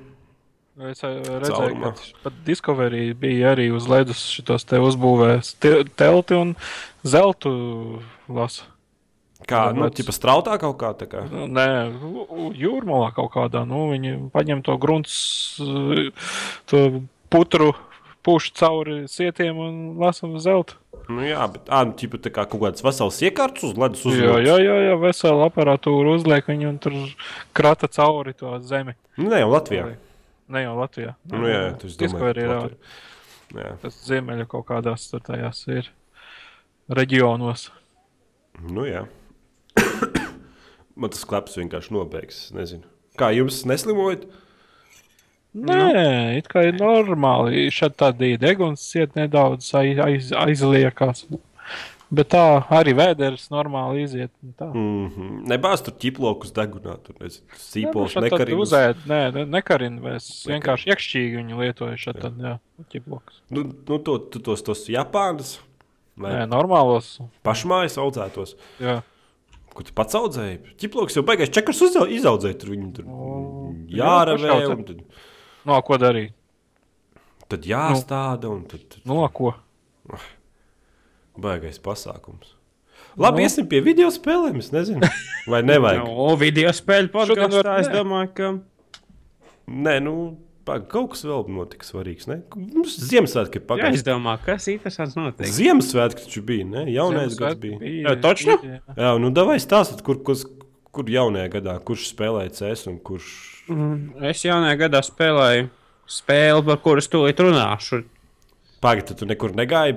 Es 0.77 1.01
ā, 1.01 1.09
redzēju, 1.25 1.57
Caurumā. 1.57 1.91
ka 1.97 2.23
pat 2.27 2.35
Discovery 2.45 3.15
bija 3.17 3.55
arī 3.55 3.71
uz 3.73 3.87
ledus 3.89 4.21
šitos 4.29 4.67
te 4.69 4.77
uzbūvēs 4.77 5.55
te- 5.59 5.85
telti 5.97 6.37
un 6.37 6.55
zeltu 7.07 8.03
lasa. 8.29 8.67
Kā, 9.47 9.69
Jā, 9.71 9.75
nu, 9.77 9.89
tipa 9.95 10.12
strautā 10.12 10.57
kaut 10.61 10.77
kā 10.81 10.91
tā 10.99 11.07
kā. 11.09 11.23
Nu, 11.31 11.47
Nē, 11.47 11.65
jūrmalā 12.57 13.12
kaut 13.15 13.31
kādā. 13.37 13.62
Nu, 13.69 13.87
viņi 13.93 14.31
paņem 14.33 14.62
to 14.65 14.77
grunts, 14.81 15.17
uh, 15.61 16.09
to 16.67 16.81
putru, 17.31 17.71
pušu 18.27 18.53
cauri 18.59 18.97
sietiem 19.09 19.57
un 19.61 19.77
lasa 20.03 20.27
uz 20.27 20.43
zelta. 20.49 20.75
Nu, 21.09 21.21
jā, 21.23 21.45
bet, 21.53 21.69
ā, 21.71 21.85
nu, 21.87 21.95
tipa 21.95 22.19
tā 22.19 22.33
kā 22.35 22.45
kaut 22.51 22.65
kāds 22.65 22.83
vesels 22.83 23.21
iekārts 23.23 23.62
uz 23.69 23.77
ledus 23.79 24.03
Jā, 24.03 24.11
uzliek. 24.11 24.49
jā, 24.49 24.57
jā, 24.65 24.77
jā 24.91 24.97
vesela 24.99 25.47
aparatūra 25.53 26.17
uzliek 26.17 26.49
viņu 26.51 26.69
un 26.73 26.79
tur 26.83 26.97
krata 27.55 27.87
cauri 27.93 28.35
to 28.35 28.57
zemi. 28.67 28.97
Nu, 29.17 29.29
ne 29.31 29.45
jau 29.45 29.53
Latvijā. 29.53 29.93
Ne 30.53 30.63
jau 30.63 30.77
Latvijā. 30.79 31.15
Nu, 31.33 31.43
jā, 31.49 31.61
jā, 31.65 31.75
tas 31.83 31.97
ir. 32.47 32.77
Jā. 33.57 33.73
Tas 33.83 33.99
ziemeļa 34.07 34.47
kaut 34.51 34.67
kādās 34.69 35.09
tajās 35.11 35.63
ir 35.71 35.91
reģionos. 36.93 37.69
Nu, 38.63 38.87
jā. 38.87 39.07
Man 40.97 41.13
tas 41.13 41.27
klaps 41.29 41.59
vienkārši 41.59 41.95
nobeigs. 41.95 42.47
es 42.47 42.57
Nezinu. 42.57 42.87
Kā 43.21 43.31
jums 43.35 43.63
neslimojat? 43.69 44.27
Nē, 45.57 46.37
it 46.37 46.49
kā 46.53 46.67
ir 46.69 46.77
normāli. 46.77 47.67
Šādi 47.73 47.97
deguns 48.41 48.83
iet 48.99 49.15
nedaudz 49.17 49.71
aiz, 49.79 50.01
aiz, 50.05 50.33
aizliekās. 50.37 51.25
Bet 52.11 52.29
tā 52.31 52.62
arī 52.71 52.92
vēders 52.95 53.49
normāli 53.51 54.05
iziet. 54.05 54.31
Tā. 54.57 54.69
Mm 54.73 55.09
-hmm. 55.11 55.47
Nebāz 55.51 55.83
tur 55.83 55.95
ķiplokus 55.95 56.53
degunā. 56.55 56.97
Tur 57.03 57.14
sīpols 57.59 58.14
nu, 58.14 58.21
tad 58.21 58.23
nekarīgs. 58.31 58.62
Uzēd, 58.62 58.97
nē, 59.07 59.33
ne- 59.35 59.45
nekarina. 59.47 60.14
Es 60.14 60.47
vienkārši 60.47 60.87
iekšķīgi 60.92 61.37
viņu 61.40 61.59
lietoju 61.59 61.97
šeit. 61.97 62.21
Tad, 62.21 62.38
jā, 62.38 62.59
ķiploks. 62.92 63.40
Nu, 63.51 63.64
nu 63.88 63.99
to, 63.99 64.19
tu 64.19 64.38
tos, 64.38 64.62
tos 64.62 64.87
Japānas 64.88 65.59
vai 66.16 66.33
Nē, 66.33 66.47
normālos. 66.49 67.21
pašmājas 67.45 67.99
audzētos. 67.99 68.55
Jā. 68.81 69.03
Ko 69.75 69.83
tu 69.83 69.92
pats 69.92 70.14
audzēji? 70.14 70.59
Ķiploks 70.79 71.16
jau 71.16 71.23
beigās 71.25 71.51
čekars 71.51 71.83
izaudzēja. 72.09 72.55
Tur 72.59 72.71
viņi 72.71 72.92
tur 72.95 73.05
O, 73.09 73.75
jāravē. 73.88 74.38
jā, 74.38 74.49
pašaudzē. 74.49 74.73
un 74.79 74.85
Tad, 74.85 74.97
No 75.66 75.75
Nu, 75.75 75.83
ko 75.83 75.97
darīt? 75.99 76.33
tad 77.49 77.62
jāstāda. 77.62 78.45
Un 78.49 78.62
tad, 78.64 78.81
tad 78.88 79.01
No 79.05 79.29
ko? 79.29 79.55
Baigais 81.40 81.79
pasākums. 81.83 82.55
Labi, 83.16 83.40
Nu. 83.40 83.46
iesim 83.49 83.66
pie 83.68 83.81
video 83.81 84.09
spēlēm. 84.12 84.59
Es 84.61 84.72
nezinu, 84.75 85.01
vai 85.49 85.62
nevajag. 85.64 86.03
O, 86.27 86.35
video 86.37 86.72
spēļu 86.77 87.09
podkāstā. 87.14 87.79
Es 87.81 87.88
domāju, 87.92 88.33
ka. 88.37 88.51
Nē, 89.66 89.94
nu, 90.05 90.12
pag, 90.68 90.85
kaut 90.92 91.14
kas 91.14 91.25
vēl 91.27 91.46
notika 91.51 91.87
svarīgs. 91.88 92.27
Ne? 92.29 92.40
Mums 92.55 92.99
Ziemassvētki 93.09 93.59
ir 93.59 93.64
Jā, 93.64 93.68
pagājuši. 93.70 94.01
es 94.03 94.05
domāju, 94.07 94.42
kas 94.46 94.68
interesants 94.72 95.16
notiek. 95.18 95.49
Ziemassvētki 95.57 96.27
taču 96.27 96.42
bija, 96.46 96.66
ne? 96.75 96.85
Jaunais 96.92 97.35
gads 97.38 97.57
Ziemassvētki 97.57 97.81
bija. 97.81 98.03
Jā, 98.11 98.14
točno? 98.27 98.59
bija, 98.62 98.79
jā. 98.83 98.96
Jā, 99.01 99.14
nu, 99.25 99.33
davai 99.35 99.57
stāstiet, 99.64 100.05
kur, 100.07 100.20
kur, 100.27 100.37
kur 100.92 101.11
jaunajā 101.16 101.49
gadā, 101.57 101.79
kurš 101.88 102.11
spēlēja 102.12 102.53
CS 102.61 102.87
un 102.92 103.01
kurš. 103.01 103.31
Mhm. 103.72 104.27
Es 104.31 104.44
jaunajā 104.46 104.77
gadā 104.85 105.01
spēlēju 105.09 105.70
spēli, 106.18 106.62
par 106.68 106.79
kuras 106.85 107.09
tūlīt 107.11 107.40
runāšu. 107.42 108.05
Pagaidi, 108.85 109.16
tu 109.18 109.27
nekur 109.27 109.57
negāji. 109.57 109.96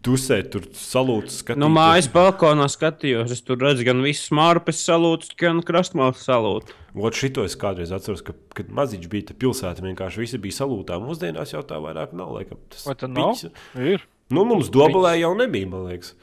Tu 0.00 0.14
tusēt, 0.14 0.46
tur 0.54 0.64
salūts. 0.76 1.42
Nu, 1.60 1.68
mājas 1.72 2.06
balkonā 2.12 2.64
skatījos, 2.72 3.34
es 3.34 3.42
tur 3.44 3.58
redzu 3.60 3.84
gan 3.84 4.00
visus 4.00 4.30
mārpes 4.32 4.80
salūtus, 4.86 5.34
gan 5.40 5.60
krastmālas 5.66 6.22
salūtu. 6.24 6.72
Ot, 6.96 7.18
šito 7.18 7.44
es 7.44 7.52
kādreiz 7.60 7.92
atceros, 7.92 8.22
ka, 8.24 8.32
kad 8.56 8.70
maziņš 8.72 9.10
bija 9.12 9.36
pilsēta, 9.36 9.84
vienkārši 9.84 10.22
visi 10.22 10.40
bija 10.40 10.56
salūtā. 10.62 10.96
Mūsdienās 11.04 11.52
jau 11.52 11.60
tā 11.68 11.76
vairāk 11.84 12.14
nav. 12.16 12.32
Laikam, 12.38 12.62
tas 12.72 12.86
Vai 12.88 12.96
tad 12.96 13.12
nav? 13.12 13.36
Ir. 13.76 14.06
Nu, 14.32 14.46
mums 14.48 14.72
dobulē 14.72 15.18
jau 15.20 15.34
nebija, 15.36 15.68
man 15.68 15.84
liekas. 15.90 16.14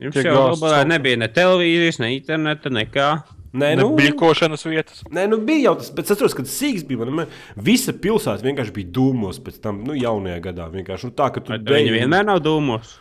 Jums 0.00 0.16
Tiek 0.16 0.30
jau 0.30 0.48
caur. 0.56 0.88
nebija 0.88 1.20
ne 1.20 1.28
televīzijas, 1.28 2.00
ne 2.00 2.14
interneta, 2.16 2.72
nekā. 2.72 3.10
Nē, 3.50 3.72
Nu, 3.74 3.88
nu, 3.88 3.96
Bļakošanas 3.98 4.62
vietas. 4.68 5.02
Nē, 5.10 5.24
nu 5.30 5.40
bija 5.42 5.70
jau 5.70 5.76
tas, 5.80 5.90
bet 5.94 6.06
es 6.06 6.14
atceros, 6.14 6.36
ka 6.38 6.44
tas 6.46 6.54
sīgs 6.54 6.84
bija. 6.86 7.08
Man, 7.10 7.30
visa 7.58 7.90
pilsēta 7.90 8.46
vienkārši 8.46 8.74
bija 8.76 8.92
dūmos 8.94 9.40
pēc 9.42 9.58
tam, 9.64 9.80
nu, 9.86 9.96
jaunajā 9.98 10.38
gadā. 10.44 10.68
Vienkārši 10.70 11.10
nu, 11.10 11.14
tā, 11.18 11.32
ka 11.34 11.42
tu 11.42 11.56
Bet 11.56 11.66
viņi 11.66 11.96
vienmēr 11.96 12.28
nav 12.28 12.42
dūmos. 12.44 12.94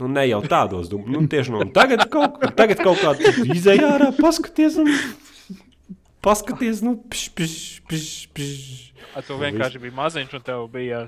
Nu, 0.00 0.08
ne 0.12 0.26
jau 0.28 0.40
tādos 0.44 0.88
dūmos, 0.92 1.08
nu, 1.12 1.24
tieši 1.28 1.52
no 1.52 1.66
tagad 1.76 2.06
kaut, 2.12 2.40
tagad 2.56 2.80
kaut 2.84 3.00
kā 3.00 3.12
izējā 3.56 3.94
ārā, 3.96 4.10
paskaties, 4.16 4.76
un 4.80 4.88
paskaties, 6.24 6.82
nu, 6.86 6.96
pš, 7.10 7.28
pš, 7.36 7.54
pš, 7.90 8.08
pš. 8.36 9.04
A, 9.16 9.22
tu 9.26 9.38
vienkārši 9.40 9.82
biji 9.82 9.94
maziņš 9.96 10.34
un 10.38 10.44
tev 10.46 10.66
bija 10.72 11.04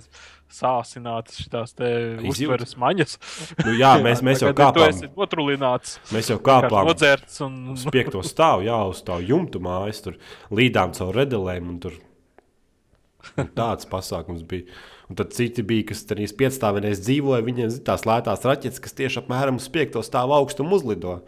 sāsinātas 0.53 1.42
šīs 1.42 1.75
uztveres 2.29 2.77
maņas. 2.81 3.18
Nu, 3.64 3.75
jā, 3.79 3.94
mēs, 4.07 4.22
mēs 4.25 4.44
jau 4.44 4.53
Tagad 4.53 4.77
Tu 4.77 4.83
kāpām, 4.83 4.94
esi 4.94 5.11
notrulināts. 5.16 5.98
mēs 6.12 6.33
jau 6.33 6.38
kāpām 6.44 6.88
Nodzērts 6.90 7.44
un 7.46 7.61
uz 7.77 7.87
piekto 7.92 8.25
stāvu, 8.27 8.66
jā, 8.68 8.79
uz 8.92 9.03
tā 9.07 9.18
jumtu 9.25 9.62
mājas, 9.64 10.03
tur 10.05 10.18
līdām 10.53 10.96
caur 10.96 11.14
redelēm, 11.22 11.70
un 11.72 11.79
tur 11.87 12.01
un 13.38 13.53
tāds 13.57 13.88
pasākums 13.88 14.44
bija. 14.48 14.66
Un 15.11 15.18
tad 15.18 15.35
citi 15.37 15.64
bija, 15.66 15.90
kas 15.90 16.07
tur 16.09 16.20
piecstāvēs 16.38 17.03
dzīvoja, 17.05 17.44
viņiem 17.44 17.72
zin, 17.75 17.85
tās 17.85 18.07
lētās 18.09 18.46
raķetes, 18.48 18.81
kas 18.83 18.96
tieši 18.96 19.20
apmēram 19.20 19.59
uz 19.61 19.68
piekto 19.72 20.01
stāvu 20.05 20.37
augstumu 20.38 20.79
uzlido. 20.79 21.18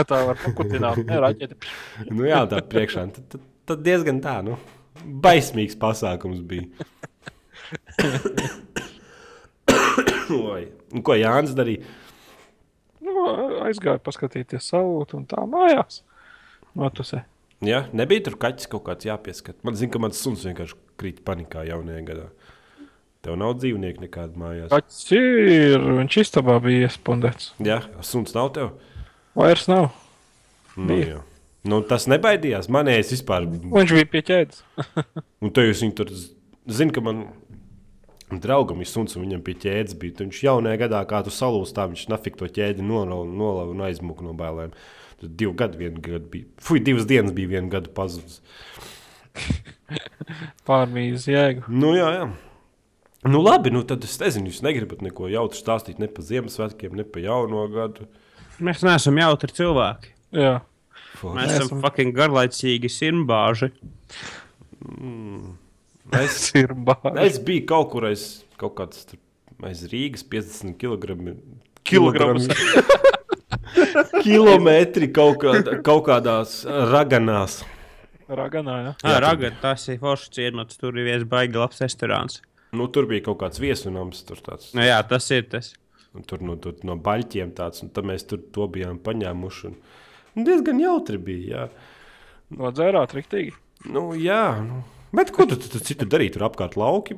Tā 0.00 0.20
var 0.28 0.38
pakutināt. 0.40 1.00
Ne, 1.08 1.18
raķeti. 1.22 1.58
Nu, 2.10 2.24
jā, 2.28 2.42
tā 2.50 2.62
priekšā. 2.64 3.06
Tad, 3.16 3.26
tad, 3.34 3.48
tad 3.68 3.82
diezgan 3.86 4.20
tā, 4.24 4.38
nu, 4.46 4.58
baismīgs 5.24 5.76
pasākums 5.80 6.40
bija. 6.46 6.68
Oi. 10.32 10.62
Un 10.92 11.04
ko 11.04 11.16
Jānis 11.16 11.56
darīja? 11.56 11.84
Nu, 13.02 13.26
aizgāju 13.66 14.00
paskatīties 14.04 14.70
savu 14.72 15.02
un 15.18 15.26
tā 15.28 15.42
mājās. 15.48 16.02
Notusē. 16.78 17.24
Ja? 17.62 17.84
Nebija 17.94 18.26
tur 18.28 18.38
kaķis 18.40 18.70
kaut 18.70 18.86
kāds 18.86 19.06
jāpieskat. 19.06 19.58
Man 19.66 19.76
zina, 19.78 19.92
ka 19.92 20.00
mans 20.02 20.20
suns 20.22 20.44
vienkārši 20.46 20.78
krīt 21.00 21.20
panikā 21.26 21.66
jaunajā 21.68 22.04
gadā. 22.08 22.28
Tev 23.22 23.36
nav 23.38 23.54
dzīvnieku 23.60 24.02
nekāda 24.02 24.38
mājās. 24.38 24.70
Kaķis 24.72 25.02
ir, 25.14 25.84
viņš 26.00 26.16
istabā 26.24 26.56
bija 26.62 26.88
iespundēts. 26.88 27.52
Jā, 27.62 27.78
suns 28.02 28.34
nav 28.34 28.50
tev. 28.56 28.72
Vairs 29.38 29.68
nav. 29.70 29.90
Nu, 30.76 30.98
nu, 31.68 31.80
tas 31.88 32.08
nebaidījās. 32.10 32.70
Manējais 32.72 33.14
vispār. 33.16 33.46
Viņš 33.48 33.94
bija 33.98 34.10
pieķēdis. 34.12 34.62
Un 35.44 35.52
te 35.54 35.66
jūs 35.66 35.82
viņu 35.84 35.96
tur 35.98 36.12
zināt, 36.12 36.94
ka 36.96 37.04
man 37.04 37.24
draugam 38.40 38.80
ir 38.80 38.88
suns 38.88 39.16
un 39.16 39.26
viņam 39.26 39.42
pie 39.44 39.54
ķēdes 39.64 39.96
bija. 40.00 40.22
Viņš 40.22 40.42
jaunajā 40.46 40.80
gadā, 40.84 41.02
kā 41.08 41.22
tu 41.24 41.32
salūzi, 41.34 41.74
tā 41.76 41.88
viņš 41.90 42.06
nafik 42.12 42.38
to 42.40 42.48
ķēdi 42.48 42.84
nolauza 42.84 43.28
nolauza 43.28 43.74
un 43.74 43.84
aizmuka 43.88 44.24
no 44.24 44.32
bailēm. 44.38 44.72
Tad 45.20 45.34
divi 45.38 45.52
gadi, 45.58 45.80
viena 45.80 46.02
gada 46.02 46.24
bija. 46.32 46.48
Fui, 46.62 46.80
divas 46.84 47.04
dienas 47.08 47.34
bija 47.36 47.52
viena 47.54 47.68
gada 47.72 47.92
pazudis. 47.92 48.40
Pārmīs 50.68 51.28
jēgu. 51.28 51.66
Nu, 51.72 51.92
jā, 51.98 52.08
jā. 52.16 52.30
Nu, 53.28 53.38
labi, 53.44 53.70
nu 53.70 53.84
tad 53.86 54.02
es 54.02 54.16
nezinu, 54.18 54.50
jūs 54.50 54.64
negribat 54.66 55.04
neko 55.04 55.28
jautru 55.30 55.60
stāstīt 55.60 56.00
ne 56.02 56.08
par 56.10 56.26
Ziemassvētkiem, 56.26 56.96
ne 56.98 57.06
par 57.06 57.22
jauno 57.22 57.68
gadu. 57.70 58.08
Mēs 58.60 58.82
neesam 58.84 59.16
jautri 59.18 59.54
cilvēki. 59.56 60.12
Jā. 60.36 60.58
Fuck. 61.16 61.34
Mēs 61.38 61.54
esam 61.54 61.66
esam- 61.68 61.82
fucking 61.84 62.12
garlaicīgi 62.16 62.90
simbāži. 62.92 63.70
Es, 66.18 66.50
ir 66.60 66.74
bārs. 66.74 67.18
es 67.24 67.38
biju 67.42 67.64
kaut 67.70 67.90
kur 67.94 68.08
aiz 68.10 68.42
kaut 68.60 68.74
kādas 68.78 69.06
tur 69.08 69.20
aiz 69.68 69.84
Rīgas 69.92 70.24
50 70.26 70.74
kg. 70.80 71.36
Kilogramus. 71.86 72.48
Kilometri 74.22 75.08
kaut, 75.14 75.38
kādā, 75.42 75.78
kaut 75.86 76.04
kādās 76.06 76.62
raganās. 76.92 77.60
Raganā, 78.32 78.76
jā. 78.86 78.92
Jā, 79.04 79.16
Ragad, 79.22 79.56
tas 79.60 79.84
ir 79.92 79.98
foršs 80.00 80.30
ciemats, 80.32 80.78
tur 80.80 80.96
ir 80.96 81.04
viens 81.10 81.24
baigi 81.28 81.58
labs 81.58 81.82
restorāns. 81.82 82.38
Nu, 82.72 82.86
tur 82.88 83.04
bija 83.10 83.26
kaut 83.26 83.40
kāds 83.42 83.60
viesunams, 83.60 84.22
tur 84.28 84.40
tāds. 84.44 84.70
Nu, 84.76 84.84
jā, 84.86 84.96
tas 85.08 85.26
ir 85.34 85.44
tas. 85.52 85.72
Un 86.14 86.22
tur 86.28 86.42
no, 86.44 86.56
tur, 86.60 86.74
no 86.84 86.96
baļķiem 87.00 87.54
tāds, 87.56 87.80
un 87.82 87.88
tad 87.88 88.04
mēs 88.04 88.26
tur 88.28 88.38
to 88.52 88.66
bijām 88.68 88.98
paņēmuši. 89.00 89.66
Un, 89.70 89.76
un 90.36 90.44
diezgan 90.48 90.80
jautri 90.82 91.16
bija. 91.18 91.46
Jā, 91.48 91.68
Nodzērāt 92.52 93.14
riktīgi. 93.16 93.54
nu, 93.88 94.10
jā 94.20 94.42
nu. 94.60 94.82
bet 95.16 95.30
ko 95.32 95.46
tu 95.48 95.56
tu- 95.56 95.70
tu 95.72 95.80
citu 95.80 96.04
darīji? 96.04 96.34
Tur 96.34 96.44
apkārt 96.50 96.76
lauki. 96.76 97.16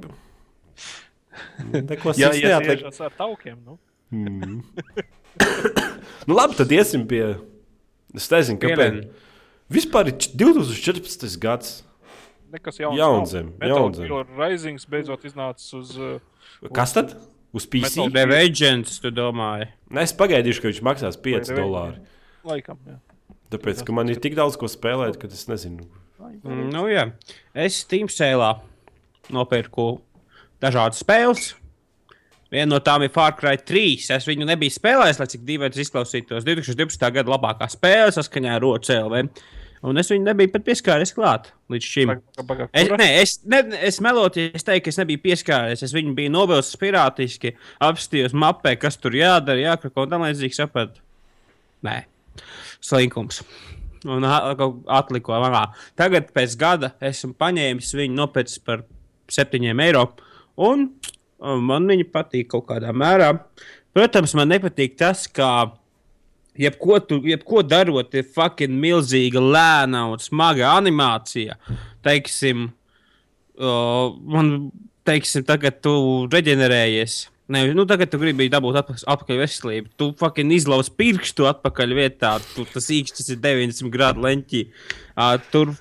Neko 1.74 2.12
Jā, 2.14 2.30
slikts 2.30 2.38
ja 2.44 2.52
neatliek. 2.54 2.78
iesiešās 2.84 3.00
ar 3.08 3.16
taukiem. 3.18 3.58
Nu. 3.66 3.78
Nu, 6.26 6.34
labi, 6.38 6.54
tad 6.56 6.70
iesim 6.72 7.02
pie. 7.10 7.34
Es 8.14 8.28
nezinu, 8.30 8.60
kāpēc. 8.62 9.00
Vispār 9.74 10.08
ir 10.12 10.14
č- 10.22 10.30
2014. 10.38 11.34
gads. 11.42 11.72
Nekas 12.54 12.78
jauns. 12.78 12.96
Jaunzem, 12.96 13.48
jaunzem. 13.60 14.06
Gear 14.08 14.30
Risings 14.38 14.86
beidzot 14.86 15.24
iznācis 15.26 15.72
uz. 15.74 15.90
Uh, 15.98 16.70
Kas 16.72 16.94
tad? 16.94 17.16
Uz 17.18 17.26
PC? 17.62 17.96
Metal- 18.02 18.10
Dev 18.10 18.32
agents, 18.34 18.98
tu 18.98 19.10
domāji? 19.14 19.68
Nē, 19.94 20.02
es 20.02 20.12
pagaidīšu, 20.18 20.60
ka 20.64 20.68
viņš 20.72 20.80
maksās 20.82 21.16
5 21.22 21.50
Vai 21.52 21.58
dolāri. 21.62 21.98
laikam, 22.44 22.78
jā. 22.88 22.96
Tāpēc, 23.54 23.84
ka 23.86 23.92
man 23.94 24.08
ir 24.10 24.16
tik 24.18 24.34
daudz 24.34 24.56
ko 24.58 24.66
spēlēt, 24.66 25.18
ka 25.20 25.28
es 25.30 25.46
nezinu. 25.46 25.86
Mm, 26.44 26.70
Nu, 26.72 26.86
jā. 26.90 27.12
Es 27.54 27.76
Steam 27.84 28.08
sēlā 28.08 28.58
nopirku 29.30 30.00
dažādas 30.62 31.02
spēles. 31.04 31.54
Viena 32.50 32.68
no 32.74 32.78
tām 32.80 33.02
ir 33.04 33.10
Far 33.10 33.32
Cry 33.38 33.56
3. 33.58 34.10
Es 34.14 34.26
viņu 34.28 34.46
nebiju 34.46 34.70
spēlējis, 34.74 35.18
lai 35.20 35.26
cik 35.26 35.44
dīvaini 35.46 35.80
izklausītos. 35.82 36.44
2012. 36.46 37.10
gada 37.12 37.30
labākā 37.32 37.68
spēle 37.72 38.12
saskaņā 38.14 38.56
ar 38.56 38.62
ROCLV. 38.62 39.28
Un 39.84 40.00
es 40.00 40.08
viņu 40.08 40.24
nebiju 40.24 40.48
pat 40.54 40.64
pieskāries 40.64 41.12
klāt 41.12 41.50
līdz 41.68 41.88
šim. 41.92 42.08
Paga- 42.14 42.46
paga- 42.48 42.68
Es, 42.72 42.88
nē, 42.88 43.08
es, 43.20 43.34
ne, 43.44 43.58
es 43.84 43.98
melotu, 44.00 44.40
ja 44.40 44.50
es 44.56 44.64
teiktu, 44.64 44.86
ka 44.86 44.92
es 44.94 44.98
nebiju 45.02 45.20
pieskāries. 45.26 45.82
Es 45.84 45.92
viņu 45.92 46.14
biju 46.16 46.32
nobilsis 46.32 46.78
pirātiski, 46.80 47.52
apstājos 47.84 48.32
mapē, 48.32 48.78
kas 48.80 48.96
tur 48.96 49.12
jādara, 49.12 49.60
jākrako 49.60 50.06
un 50.06 50.10
tam 50.14 50.24
līdzīgi 50.24 50.56
sapratu. 50.56 51.02
Nē, 51.84 51.98
slinkums. 52.80 53.42
Un 54.08 54.24
atliko 54.24 55.36
manā. 55.40 55.66
Tagad 55.96 56.32
pēc 56.36 56.56
gada 56.60 56.92
esmu 57.04 57.34
paņēmis 57.40 57.92
viņu 57.96 58.16
nopircis 58.18 58.58
par 58.64 58.82
7 59.32 59.80
eiro. 59.84 60.06
Un 60.56 60.90
un 61.44 61.60
man 61.66 61.86
viņa 61.88 62.08
patīk 62.12 62.48
kaut 62.48 62.66
kādā 62.70 62.92
mērā. 62.96 63.30
Protams, 63.94 64.32
man 64.34 64.48
nepatīk 64.48 64.96
tas, 64.96 65.26
ka 65.28 65.72
jebko, 66.58 66.98
tu, 67.08 67.20
jebko 67.26 67.62
darot, 67.66 68.14
ir 68.14 68.26
fucking 68.36 68.74
milzīga, 68.80 69.42
lēna 69.42 70.06
un 70.12 70.22
smaga 70.22 70.72
animācija. 70.78 71.58
Teiksim, 72.04 72.68
o, 73.58 73.76
man, 74.34 74.52
teiksim, 75.08 75.46
tagad 75.48 75.80
tu 75.84 75.94
reģenerējies. 76.32 77.20
Ne, 77.52 77.66
nu, 77.76 77.84
tagad 77.84 78.08
tu 78.08 78.16
gribi 78.20 78.46
dabūt 78.48 78.78
atpa- 78.80 79.02
atpakaļ 79.14 79.40
veselību. 79.42 79.90
Tu 80.00 80.06
fucking 80.20 80.54
izlauzi 80.56 80.94
pirkstu 80.96 81.48
atpakaļ 81.50 81.96
vietā. 81.98 82.38
Tu, 82.54 82.64
tas 82.72 82.88
īkšķis 82.88 83.34
ir 83.34 83.42
90 83.44 83.92
grādu 83.92 84.24
leņķī. 84.24 84.62
Uh, 85.12 85.34
tur, 85.52 85.74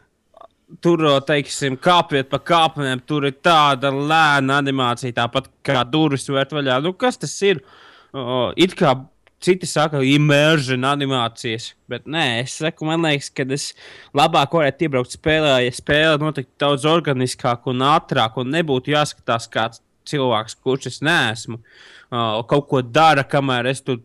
tur, 0.84 1.06
teiksim, 1.24 1.78
kāpjot 1.80 2.28
pa 2.34 2.42
kāpnēm, 2.44 3.06
tur 3.08 3.30
ir 3.30 3.38
tāda 3.40 3.94
lēna 3.96 4.60
animācija, 4.60 5.16
tāpat 5.22 5.48
kā 5.64 5.86
durvis 5.88 6.28
vērt 6.28 6.52
vaļā. 6.52 6.82
Nu, 6.84 6.92
kas 7.00 7.22
tas 7.22 7.38
ir? 7.48 7.64
Uh, 8.12 8.52
it 8.60 8.76
kā 8.78 8.98
citi 9.44 9.68
saka, 9.70 10.02
immersion 10.08 10.86
animācijas, 10.88 11.72
bet 11.92 12.08
nē, 12.10 12.26
es 12.44 12.58
saku, 12.62 12.88
man 12.88 13.04
liekas, 13.06 13.30
ka 13.36 13.46
es 13.54 13.70
labāk 14.16 14.56
varētu 14.56 14.88
iebraukt 14.88 15.16
spēlē, 15.16 15.58
ja 15.66 15.74
spēle 15.76 16.20
notiktu 16.22 16.54
daudz 16.64 16.88
organiskāk 16.90 17.68
un 17.72 17.84
ātrāk, 17.88 18.40
un 18.40 18.54
nebūtu 18.56 18.96
jāskatās 18.96 19.50
kāds 19.52 19.84
cilvēks, 20.10 20.58
kurš 20.64 20.90
es 20.92 21.02
neesmu, 21.06 21.60
uh, 21.60 22.42
kaut 22.50 22.70
ko 22.72 22.84
dara, 22.84 23.24
kamēr 23.28 23.72
es 23.72 23.84
tur 23.84 24.02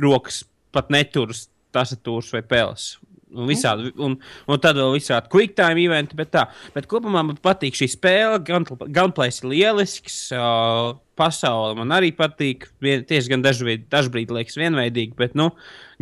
rokas 0.00 0.44
pat 0.74 0.90
neturu 0.92 1.34
tastatūras 1.74 2.32
vai 2.34 2.42
peles. 2.46 2.94
Un, 3.36 3.48
visādi, 3.50 3.90
un, 4.02 4.16
un 4.48 4.62
tad 4.62 4.78
vēl 4.80 4.94
visādi 4.96 5.30
quick 5.32 5.56
time 5.58 5.82
eventi, 5.84 6.16
bet 6.18 6.32
tā. 6.34 6.46
Bet 6.74 6.88
kopumā 6.90 7.22
man 7.26 7.38
patīk 7.42 7.76
šī 7.76 7.90
spēle. 7.92 8.40
Gunplays 8.42 9.42
ir 9.42 9.50
lielisks, 9.52 10.16
uh, 10.36 10.94
pasaule 11.18 11.76
man 11.78 11.92
arī 11.96 12.12
patīk. 12.16 12.68
Vien, 12.82 13.04
tieši 13.06 13.34
gan 13.34 13.44
dažbrīd, 13.44 13.86
dažbrīd 13.92 14.32
liekas 14.34 14.58
vienveidīgi, 14.60 15.14
bet 15.18 15.36
nu, 15.38 15.50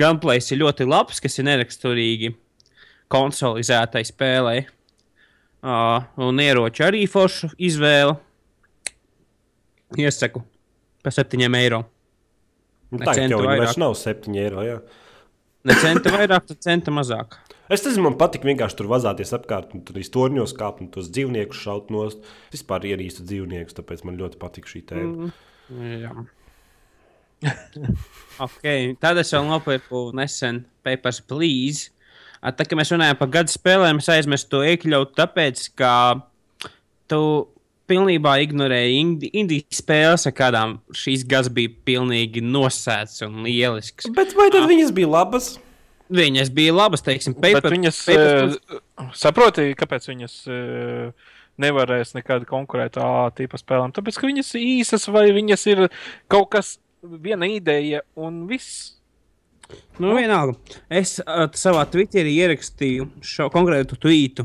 gunplays 0.01 0.53
ir 0.55 0.62
ļoti 0.62 0.87
labs, 0.88 1.20
kas 1.25 1.40
ir 1.40 1.49
neraksturīgi 1.51 2.35
konsolizētai 3.12 4.05
spēlei. 4.09 4.64
Uh, 5.64 6.05
un 6.20 6.40
ieroči 6.44 6.85
arī 6.85 7.05
foršu 7.09 7.55
izvēle. 7.57 8.18
Iesaku 9.97 10.42
par 11.05 11.14
7 11.14 11.57
eiro. 11.61 11.85
Nu, 12.92 13.01
tā 13.03 13.14
jau 13.18 13.40
vairāk. 13.42 13.62
vairs 13.64 13.79
nav 13.81 13.97
7 13.99 14.37
eiro. 14.38 14.64
Jā. 14.64 14.79
Ne 15.64 15.77
centa 15.81 16.12
vairāk, 16.12 16.44
tad 16.50 16.61
centa 16.64 16.92
mazāk. 16.92 17.38
Es 17.72 17.81
nezinu, 17.87 18.05
man 18.11 18.18
patīk 18.20 18.44
vienkārši 18.44 18.77
tur 18.77 18.90
vazāties 18.90 19.33
apkārt, 19.37 19.72
un 19.72 19.81
tur 19.87 19.96
iztorņos 19.96 20.53
kāpt 20.59 20.83
un 20.85 20.90
tos 20.92 21.09
dzīvniekus 21.14 21.62
šaut 21.64 21.92
nost. 21.94 22.20
Vispār 22.53 22.85
ierīstu 22.90 23.24
dzīvniekus, 23.24 23.77
tāpēc 23.79 24.05
man 24.05 24.18
ļoti 24.20 24.40
patīk 24.42 24.68
šī 24.68 24.83
tēma. 24.90 25.31
Mm. 25.72 26.27
Okay. 28.44 28.92
Tad 29.00 29.18
es 29.20 29.33
vēl 29.33 29.48
nopirku 29.48 30.07
nesen 30.16 30.64
Papers, 30.85 31.22
Please. 31.24 31.90
Tā 32.44 32.66
kā 32.68 32.77
mēs 32.77 32.92
runājam 32.92 33.16
par 33.16 33.31
gada 33.33 33.53
spēlēm, 33.53 34.03
es 34.03 34.11
aizmirsu 34.12 34.50
to 34.53 34.61
iekļaut, 34.68 35.14
tāpēc, 35.16 35.62
ka 35.81 35.92
tu 37.09 37.20
pilnībā 37.90 38.37
ignorēji 38.44 38.97
indi- 39.01 39.31
indiju 39.37 39.64
spēles, 39.75 40.27
ar 40.29 40.35
kādām 40.37 40.79
šīs 40.92 41.27
gads 41.29 41.51
bija 41.53 41.73
pilnīgi 41.87 42.42
nosēts 42.44 43.23
un 43.27 43.42
lielisks. 43.44 44.09
Bet 44.14 44.35
vai 44.38 44.51
tad 44.55 44.68
viņas 44.70 44.92
bija 44.97 45.11
labas? 45.11 45.55
Viņas 46.14 46.51
bija 46.53 46.75
labas, 46.75 47.03
teiksim, 47.03 47.35
Bet 47.40 47.57
Paper, 47.57 47.73
viņas, 47.73 48.01
Papers, 48.07 48.59
eh, 48.70 49.07
saproti, 49.16 49.70
kāpēc 49.75 50.09
viņas 50.11 50.35
eh, 50.53 51.31
nevarēs 51.59 52.14
nekad 52.14 52.44
konkurēt 52.47 52.99
ar 53.01 53.33
tipa 53.37 53.57
spēlēm? 53.61 53.94
Tāpēc, 53.97 54.18
ka 54.20 54.29
viņas 54.29 54.55
ir 54.59 54.66
īsas 54.81 55.09
vai 55.12 55.31
viņas 55.33 55.66
ir 55.73 55.88
kaut 56.29 56.51
kas, 56.53 56.79
viena 57.03 57.49
ideja 57.49 58.03
un 58.16 58.47
viss. 58.49 58.92
Nu, 59.99 60.12
vienalga. 60.16 60.59
Es 60.92 61.16
uh, 61.23 61.47
savā 61.57 61.87
Twitterī 61.88 62.35
ierakstīju 62.37 63.09
šo 63.25 63.49
konkrētu 63.53 63.97
tvītu. 64.01 64.44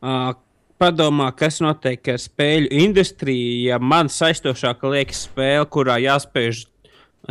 Uh, 0.00 0.32
padomā, 0.80 1.28
kas 1.36 1.60
notiek 1.62 2.08
ar 2.14 2.20
spēļu 2.22 2.70
industriju, 2.82 3.50
ja 3.68 3.78
man 3.78 4.08
saistošāka 4.12 4.90
liekas 4.94 5.26
spēle, 5.28 5.66
kurā 5.70 5.98
jāspēj 6.02 6.64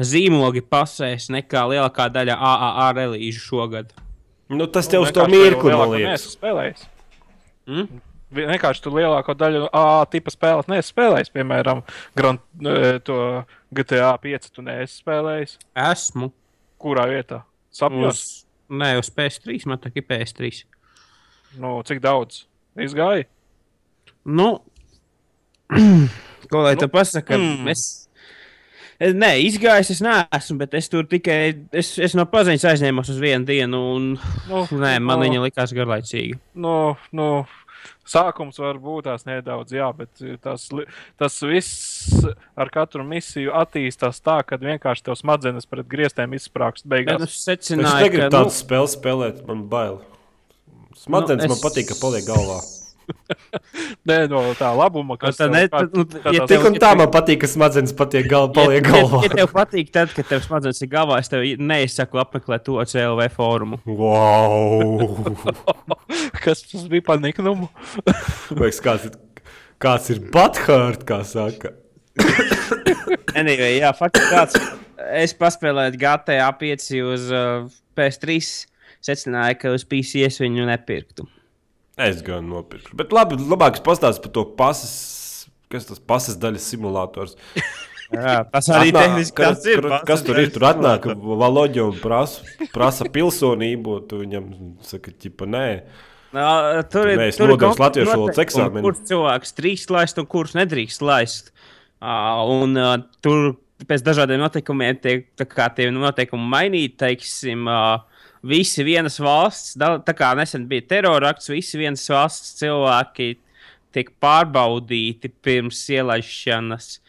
zīmogi 0.05 0.61
pasēs 0.61 1.29
nekā 1.33 1.63
lielākā 1.71 2.05
daļa 2.13 2.35
AAA 2.37 2.87
relīžu 2.99 3.41
šogad. 3.47 3.89
Nu, 4.49 4.65
tas 4.67 4.87
tev 4.89 5.03
uz 5.05 5.11
to 5.13 5.25
mirkli, 5.29 5.73
liekas. 5.95 6.27
spēlējis. 6.37 6.85
Mm? 7.69 8.01
Vi- 8.31 8.45
Vienkārši 8.45 8.81
tu 8.85 8.91
lielāko 8.93 9.33
daļu 9.33 9.67
A 9.73 10.05
tipa 10.05 10.29
spēles 10.29 10.67
neesi 10.69 10.93
spēlējis. 10.93 11.31
Piemēram, 11.33 11.81
Grand, 12.15 12.39
eh, 12.65 12.99
to 12.99 13.43
GTA 13.73 14.17
5 14.21 14.51
tu 14.53 14.61
neesi 14.61 15.01
spēlējis. 15.01 15.57
Esmu. 15.75 16.31
Kurā 16.79 17.07
vietā? 17.09 17.43
Sapņos. 17.73 18.07
Uz, 18.07 18.45
nē, 18.69 18.99
uz 18.99 19.09
PS3, 19.09 19.65
man 19.65 19.77
tā 19.79 19.91
ir 19.95 20.03
PS3. 20.03 20.63
Nu, 21.57 21.81
cik 21.83 21.99
daudz? 22.01 22.45
Izgāja. 22.77 23.25
Nu, 24.25 24.59
ko 26.49 26.61
lai 26.65 26.75
Nu, 26.75 26.79
te 26.83 26.87
pasaka? 26.91 27.37
mm. 27.37 27.67
Es, 27.71 27.83
es, 28.99 29.13
nē, 29.15 29.31
izgājis 29.45 29.93
es 29.95 30.01
neesmu, 30.03 30.57
bet 30.63 30.73
es 30.79 30.89
tur 30.91 31.05
tikai, 31.09 31.55
es, 31.71 31.93
es 32.01 32.15
no 32.17 32.25
paziņas 32.29 32.65
aizņēmos 32.73 33.13
uz 33.13 33.21
vienu 33.21 33.45
dienu, 33.47 33.79
un 33.95 34.11
Nu, 34.49 34.65
nē, 34.71 34.97
man 34.99 35.19
nu, 35.21 35.27
viņa 35.27 35.43
likās 35.47 35.73
garlaicīga. 35.77 36.39
Nu, 36.59 36.75
nu, 37.15 37.29
sākums 38.09 38.57
var 38.59 38.79
būt 38.81 39.05
tās 39.07 39.23
nedaudz, 39.29 39.71
jā, 39.77 39.87
bet 39.95 40.19
tas, 40.43 40.67
tas 41.21 41.37
viss 41.45 42.25
ar 42.59 42.69
katru 42.73 43.05
misiju 43.07 43.53
attīstās 43.55 44.19
tā, 44.25 44.39
ka 44.43 44.57
vienkārši 44.59 45.05
tev 45.07 45.15
smadzenes 45.21 45.69
pret 45.69 45.87
griestiem 45.87 46.33
izsprāgst 46.35 46.87
beigās. 46.89 47.21
es 47.23 47.37
Es 47.37 47.45
secināju, 47.47 48.03
negribu 48.09 48.25
ka, 48.27 48.33
tādu 48.39 48.51
nu, 48.51 48.57
spēli 48.57 48.91
spēlēt, 48.97 49.45
man 49.47 49.63
bail. 49.71 50.01
Smadzenes 50.99 51.45
nu, 51.45 51.53
es- 51.53 51.55
man 51.55 51.63
patīk, 51.71 51.87
ka 51.93 51.99
paliek 52.01 52.25
galvā. 52.27 52.59
Nē, 54.09 54.17
no 54.31 54.41
tā 54.57 54.69
labuma, 54.77 55.15
kas 55.21 55.37
tā 55.39 55.47
ne- 55.51 55.65
kā- 55.71 55.83
nu, 55.93 56.05
ja 56.35 56.45
Tik 56.49 56.65
un 56.69 56.77
tā 56.81 56.91
man 56.99 57.09
patīk, 57.13 57.39
ka 57.43 57.49
smadzenes 57.51 57.93
patiek 57.97 58.27
gal, 58.29 58.49
paliek 58.55 58.85
galvā. 58.85 59.23
ja, 59.25 59.29
ja 59.29 59.39
tev 59.41 59.53
patīk, 59.55 59.91
tad, 59.95 60.13
kad 60.15 60.27
tev 60.29 60.43
smadzenes 60.45 60.81
ir 60.85 60.91
galvā, 60.91 61.19
es 61.23 61.29
tev 61.31 61.43
neizsaku 61.59 62.21
apmeklēt 62.21 62.65
to 62.67 62.77
CLV 62.93 63.29
fórumu. 63.35 63.79
Wow! 63.85 65.35
kas 66.43 66.63
tas 66.67 66.87
bija 66.91 67.05
par 67.09 67.21
niknumu. 67.23 67.69
Liekas, 68.55 68.81
kāds, 68.85 69.09
ir- 69.09 69.45
kāds 69.81 70.09
ir 70.13 70.23
Butthurt, 70.33 71.05
kā 71.09 71.21
saka. 71.27 71.75
Anyway, 73.39 73.77
jā, 73.79 73.91
faktiski 73.95 74.33
tāds. 74.33 74.57
Es 75.15 75.33
paspēlēju 75.37 75.97
GTA 76.01 76.49
5 76.59 76.87
uz 77.13 77.27
uh, 77.31 77.67
PS3. 77.97 78.39
Secināju, 79.05 79.55
ka 79.61 79.71
uz 79.77 79.85
PC 79.87 80.25
es 80.27 80.39
viņu 80.41 80.65
nepirktu. 80.67 81.23
Es 81.99 82.21
gan 82.23 82.47
nopirku. 82.47 82.95
Bet 82.99 83.11
labi, 83.15 83.35
labāk 83.43 83.81
pastāst 83.83 84.21
par 84.23 84.31
to 84.35 84.45
pasas, 84.59 84.93
kas 85.71 85.85
tas 85.89 85.99
pasas 85.99 86.37
daļas 86.39 86.67
simulators. 86.71 87.35
Jā, 88.09 88.39
tas 88.49 88.65
arī 88.73 88.89
Atnāk- 88.89 89.03
tehniski 89.05 89.35
kas, 89.37 89.59
tāds 89.59 89.67
ir. 89.69 89.81
kur- 89.85 90.05
Kas 90.07 90.23
tur 90.25 90.39
ir? 90.41 90.47
Tur 90.55 90.63
atnāk 90.71 91.03
Valoģa 91.13 91.83
un 91.85 91.97
prasa, 92.01 92.41
prasa 92.73 93.05
pilsonību. 93.05 93.99
Tu 94.09 94.21
viņam 94.23 94.47
saka, 94.81 95.13
ķipa, 95.13 95.45
nē. 95.45 95.65
Nā, 96.33 96.47
tur 96.89 97.09
ir 97.11 97.19
nodevis 97.19 97.37
konkrēti 97.37 97.83
latviešu 97.83 98.09
valodas 98.15 98.41
eksāmenu. 98.45 98.85
Kurš 98.85 99.03
cilvēks 99.11 99.55
drīkst 99.59 99.93
laist 99.93 100.21
un 100.21 100.27
kurš 100.29 100.55
nedrīkst 100.57 101.05
laist. 101.05 101.51
Uh, 101.99 102.41
un 102.63 102.73
uh, 102.79 102.95
tur 103.21 103.57
pēc 103.89 104.01
dažādiem 104.05 104.41
noteikumiem 104.41 104.97
tiek 105.03 105.29
tie 105.77 105.89
noteikumi 105.93 106.49
mainīti. 106.53 106.97
Teiksim, 107.01 107.69
uh, 107.69 108.08
visi 108.45 108.85
vienas 108.87 109.19
valsts, 109.21 109.75
tā 109.77 110.15
kā 110.17 110.31
nesen 110.37 110.67
bija 110.69 110.85
terorakts, 110.95 111.51
visi 111.51 111.79
vienas 111.79 112.05
valsts 112.11 112.55
cilvēki 112.61 113.33
tiek 113.95 114.11
pārbaudīti 114.21 115.31
pirms 115.43 115.81
ielaišanas. 115.91 116.99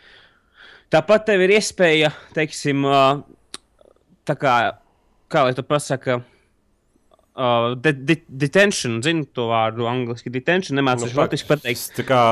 Tāpat 0.91 1.29
tev 1.29 1.45
ir 1.45 1.55
iespēja, 1.59 2.11
teiksim, 2.35 2.87
tā 4.27 4.37
kā, 4.39 4.55
kā 5.31 5.45
lai 5.47 5.55
to 5.55 5.63
pasaka, 5.67 6.19
uh, 7.37 7.77
de 7.79 7.93
de 7.95 8.17
detention, 8.43 8.99
zinu 9.05 9.29
to 9.37 9.47
vārdu 9.53 9.87
angļuiski. 9.91 10.33
Detention 10.35 10.81
nemācīšu 10.81 11.15
nu, 11.15 11.23
latviešu 11.23 11.51
pateikt. 11.53 11.93
Tā 12.01 12.07
kā, 12.09 12.23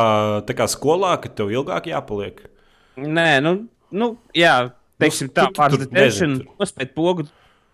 tā 0.48 0.58
kā 0.58 0.66
skolā, 0.70 1.14
ka 1.22 1.30
tev 1.30 1.52
ilgāk 1.54 1.86
jāpaliek. 1.92 2.42
Nē, 2.98 3.28
nu, 3.44 3.54
nu 3.94 4.16
jā, 4.34 4.72
teiksim 4.98 5.30
Nu, 5.30 5.36
tā, 5.38 5.46
pāris 5.54 5.84
detention, 5.84 6.40
nospēt 6.58 6.96
pogu 6.96 7.28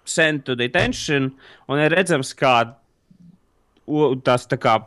sentu 0.08 0.56
detention, 0.58 1.30
un 1.68 1.80
ir 1.80 1.94
redzams, 1.94 2.34
kā 2.36 2.56
tās 4.24 4.48
tā 4.48 4.58
kā 4.60 4.78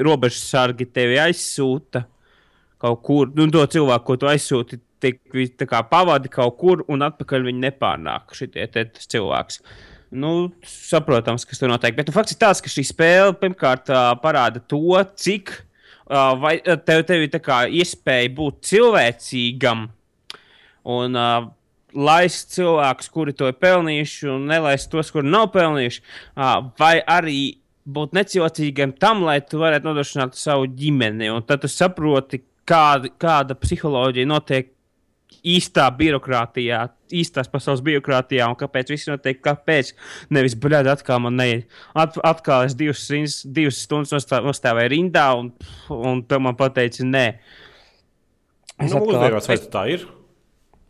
robežas 0.00 0.44
sargi 0.50 0.86
tevi 0.88 1.18
aizsūta 1.20 2.04
kaut 2.80 3.02
kur, 3.04 3.30
nu, 3.36 3.48
to 3.52 3.64
cilvēku, 3.72 4.04
ko 4.04 4.16
tu 4.20 4.28
aizsūti, 4.28 4.78
tiek 5.00 5.20
kā 5.68 5.82
pavadi 5.88 6.30
kaut 6.32 6.56
kur, 6.60 6.84
un 6.92 7.04
atpakaļ 7.06 7.46
viņi 7.48 7.62
nepārnāk 7.66 8.34
šitie 8.36 8.66
cilvēks. 8.96 9.60
Nu, 10.16 10.52
saprotams, 10.62 11.44
kas 11.48 11.58
tur 11.60 11.70
notiek. 11.72 11.96
Bet 11.96 12.08
nu, 12.08 12.14
fakts 12.14 12.36
ir 12.36 12.40
tāds, 12.40 12.62
ka 12.62 12.70
šī 12.70 12.84
spēle 12.86 13.34
pirmkārt 13.40 13.90
parāda 14.22 14.62
to, 14.62 14.94
cik 15.18 15.50
ā, 16.06 16.28
vai 16.38 16.58
tev, 16.62 17.02
tev 17.08 17.26
ir 17.26 17.40
kā 17.42 17.64
iespēja 17.66 18.30
būt 18.36 18.60
cilvēcīgam 18.70 19.88
un 20.86 21.18
uh, 21.18 21.48
laist 21.96 22.52
cilvēkus, 22.54 23.08
kuri 23.12 23.32
to 23.36 23.48
ir 23.50 23.56
pelnījuši, 23.62 24.28
un 24.34 24.46
nelaist 24.50 24.90
tos, 24.92 25.10
kuri 25.14 25.28
nav 25.32 25.48
pelnījuši, 25.54 26.02
vai 26.80 26.94
arī 27.00 27.38
būt 27.86 28.16
necilvēcīgam 28.18 28.96
tam, 29.00 29.22
lai 29.26 29.38
tu 29.46 29.60
varētu 29.62 29.86
nodrošināt 29.88 30.36
savu 30.38 30.66
ģimeni. 30.76 31.30
Un 31.32 31.44
tad 31.46 31.62
tu 31.64 31.70
saproti, 31.70 32.42
kāda, 32.66 33.12
kāda 33.22 33.54
psiholoģija 33.58 34.26
notiek 34.28 34.72
īstā 35.46 35.84
birokrātijā, 35.94 36.80
īstās 37.14 37.46
pasaules 37.52 37.82
birokrātijā, 37.86 38.48
un 38.50 38.56
kāpēc 38.58 38.90
viss 38.90 39.06
notiek, 39.06 39.38
kāpēc. 39.44 39.92
Nevis 40.34 40.56
brīdi, 40.58 40.90
atkal 40.90 41.20
man 41.22 41.38
neiet. 41.38 41.68
At, 41.94 42.18
atkal 42.26 42.66
es 42.66 42.74
divas, 42.74 43.04
divas 43.46 43.78
stundas 43.86 44.10
nostā, 44.16 44.40
nostāvēju 44.42 44.90
rindā, 44.96 45.28
un, 45.38 45.52
un 45.94 46.24
tu 46.26 46.40
man 46.42 46.58
pateici, 46.58 47.06
nē. 47.06 47.26
Es 48.82 48.90
Nu, 48.92 49.04
atkal 49.04 49.38
atpēc- 49.38 49.70
tā 49.72 49.86
ir? 49.94 50.08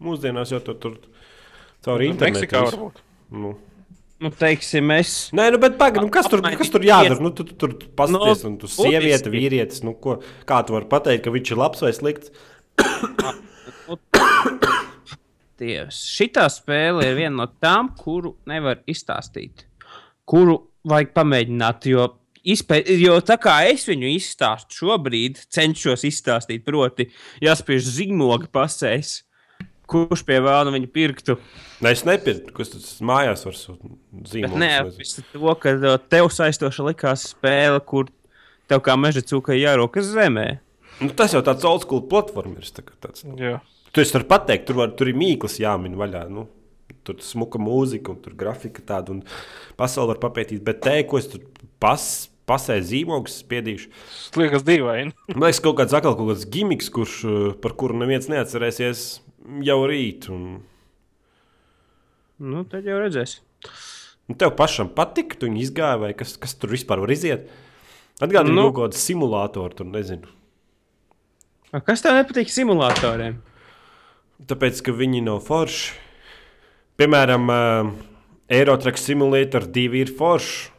Mūsdienās 0.02 0.52
jau 0.52 0.60
tur, 0.64 0.76
tur 0.82 0.98
caur 1.86 2.04
internetu. 2.04 2.50
Nu, 2.50 2.66
varbūt. 2.66 3.00
Nu. 3.32 3.54
Nu, 4.16 4.30
teiksim, 4.32 4.90
es. 4.96 5.12
Nē, 5.36 5.50
nu, 5.52 5.58
bet 5.60 5.74
pagaidi, 5.76 6.06
nu, 6.06 6.12
kas 6.12 6.28
tur, 6.32 6.40
kas 6.40 6.70
tur 6.72 6.84
jādara? 6.84 7.18
Nu, 7.20 7.32
tu, 7.36 7.44
tu 7.44 7.56
tur 7.60 7.74
paskaties, 7.98 8.44
Nu, 8.46 8.52
un 8.54 8.54
tu 8.62 8.70
sieviete, 8.72 9.28
vīrietis, 9.32 9.82
nu, 9.84 9.92
ko, 10.00 10.18
kā 10.48 10.62
tu 10.64 10.72
vari 10.72 10.88
pateikt, 10.88 11.26
ka 11.26 11.32
viņš 11.34 11.52
ir 11.52 11.60
labs 11.60 11.84
vai 11.84 11.92
slikts? 11.96 12.32
Dievs. 15.60 16.00
Šitā 16.16 16.46
spēle 16.52 17.04
ir 17.10 17.16
viena 17.16 17.42
no 17.42 17.46
tām, 17.60 17.92
kuru 17.96 18.34
nevar 18.48 18.80
izstāstīt. 18.88 19.66
Kuru 20.28 20.58
vajag 20.88 21.12
pamēģināt, 21.16 21.88
jo, 21.92 22.08
izpē... 22.40 22.80
jo 22.96 23.18
tā 23.24 23.36
kā 23.40 23.58
es 23.68 23.84
viņu 23.88 24.10
izstāstu 24.16 24.80
šobrīd, 24.80 25.44
cenšos 25.52 26.08
izstāstīt, 26.08 26.64
proti, 26.64 27.10
jāspiež 27.44 27.88
zīmogi 27.98 28.48
pasēs, 28.52 29.25
kurš 29.90 30.22
pie 30.26 30.40
vēlna 30.44 30.74
viņu 30.74 30.90
pirktu. 30.92 31.38
Nē, 31.84 31.92
es 31.94 32.04
nepirku, 32.08 32.54
kas 32.56 32.72
tas 32.74 32.92
mājās 33.04 33.46
var 33.46 33.56
Bet 33.56 34.30
zīmēt. 34.32 34.58
neapstrādāt 34.62 35.32
to, 35.32 35.54
ka 35.62 35.96
tev 36.12 36.30
saistoša 36.34 36.86
likās 36.90 37.28
spēle, 37.32 37.80
kur 37.84 38.10
tev 38.70 38.82
kā 38.86 38.96
meža 38.98 39.22
cūka 39.26 39.56
jārokas 39.56 40.10
zemē. 40.14 40.58
Nu, 41.02 41.10
tas 41.12 41.34
jau 41.36 41.42
tāds 41.44 41.66
old 41.68 41.84
school 41.84 42.04
platformers. 42.08 42.72
Tā, 42.72 42.84
kā 42.86 42.96
tāds, 43.04 43.26
nu. 43.28 43.36
Jā. 43.40 43.58
Tu 43.92 44.04
vari 44.04 44.28
pateikt, 44.28 44.66
tur, 44.68 44.80
var, 44.80 44.94
tur 44.96 45.10
ir 45.10 45.18
mīklas 45.18 45.58
jāmin 45.60 45.96
vaļā. 45.96 46.26
Nu. 46.32 46.48
tur 47.06 47.20
smuka 47.22 47.58
mūzika 47.62 48.10
un 48.10 48.16
tur 48.22 48.34
grafika 48.38 48.82
tāda, 48.82 49.14
un 49.14 49.22
pasauli 49.78 50.14
var 50.14 50.18
papētīt. 50.24 50.62
Bet 50.66 50.80
te, 50.82 50.96
ko 51.06 51.20
es 51.20 51.28
tur 51.30 51.44
pas, 51.82 52.02
pasēju 52.50 52.86
zīmogus, 52.88 53.40
spiedīšu. 53.44 53.90
Tas 54.32 54.40
liekas 54.40 54.64
dīvaini. 54.66 55.14
Man 55.34 55.46
liekas, 55.46 55.62
kaut 55.62 55.78
kāds 55.80 55.94
atkal 55.94 56.16
kaut 56.18 56.32
kāds 56.32 56.46
gimiks, 56.50 56.90
kurš, 56.94 57.16
uh, 57.26 57.46
par 57.62 57.76
kuru 57.78 57.98
neviens 58.00 58.26
neatcerēsies 58.32 59.04
jau 59.66 59.78
rīt. 59.90 60.28
Un, 60.32 60.62
Nu, 62.38 62.64
tad 62.68 62.84
jau 62.84 62.98
redzēs. 63.00 63.38
un 64.28 64.36
tev 64.36 64.50
pašam 64.58 64.90
patika, 64.92 65.38
tu 65.40 65.46
izgāji, 65.48 66.00
vai 66.02 66.10
kas, 66.12 66.34
kas 66.36 66.52
tur 66.54 66.68
vispār 66.74 67.00
var 67.00 67.08
iziet? 67.14 67.46
Atgādini 68.20 68.54
Nu. 68.58 68.66
kaut 68.72 68.92
kādu 68.92 68.98
simulātoru, 69.00 69.74
tur 69.76 69.86
nezinu. 69.86 70.28
A, 71.72 71.80
Kas 71.80 72.02
tev 72.04 72.12
nepatīk 72.12 72.48
simulatoriem? 72.52 73.38
Tāpēc, 74.46 74.82
ka 74.84 74.92
viņi 74.92 75.22
nav 75.24 75.40
forši. 75.46 75.94
Piemēram, 77.00 77.48
uh, 77.48 77.90
Eurotrack 78.48 78.96
Simulator 79.00 79.64
2 79.64 79.94
ir 80.00 80.12
forši. 80.16 80.70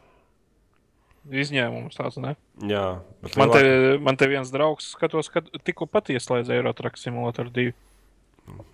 Izņēmums 1.30 1.98
tāds, 1.98 2.18
ne? 2.24 2.36
Jā, 2.64 3.02
bet 3.22 3.36
Man 3.38 3.50
te, 3.52 3.98
man 4.00 4.16
te 4.18 4.28
viens 4.32 4.50
draugs 4.54 4.94
skatos, 4.94 5.28
ka 5.30 5.42
tikko 5.42 5.86
pat 5.92 6.08
ieslēdz 6.14 6.50
Eurotrack 6.56 6.98
simulatoru 6.98 7.50
2. 7.52 7.74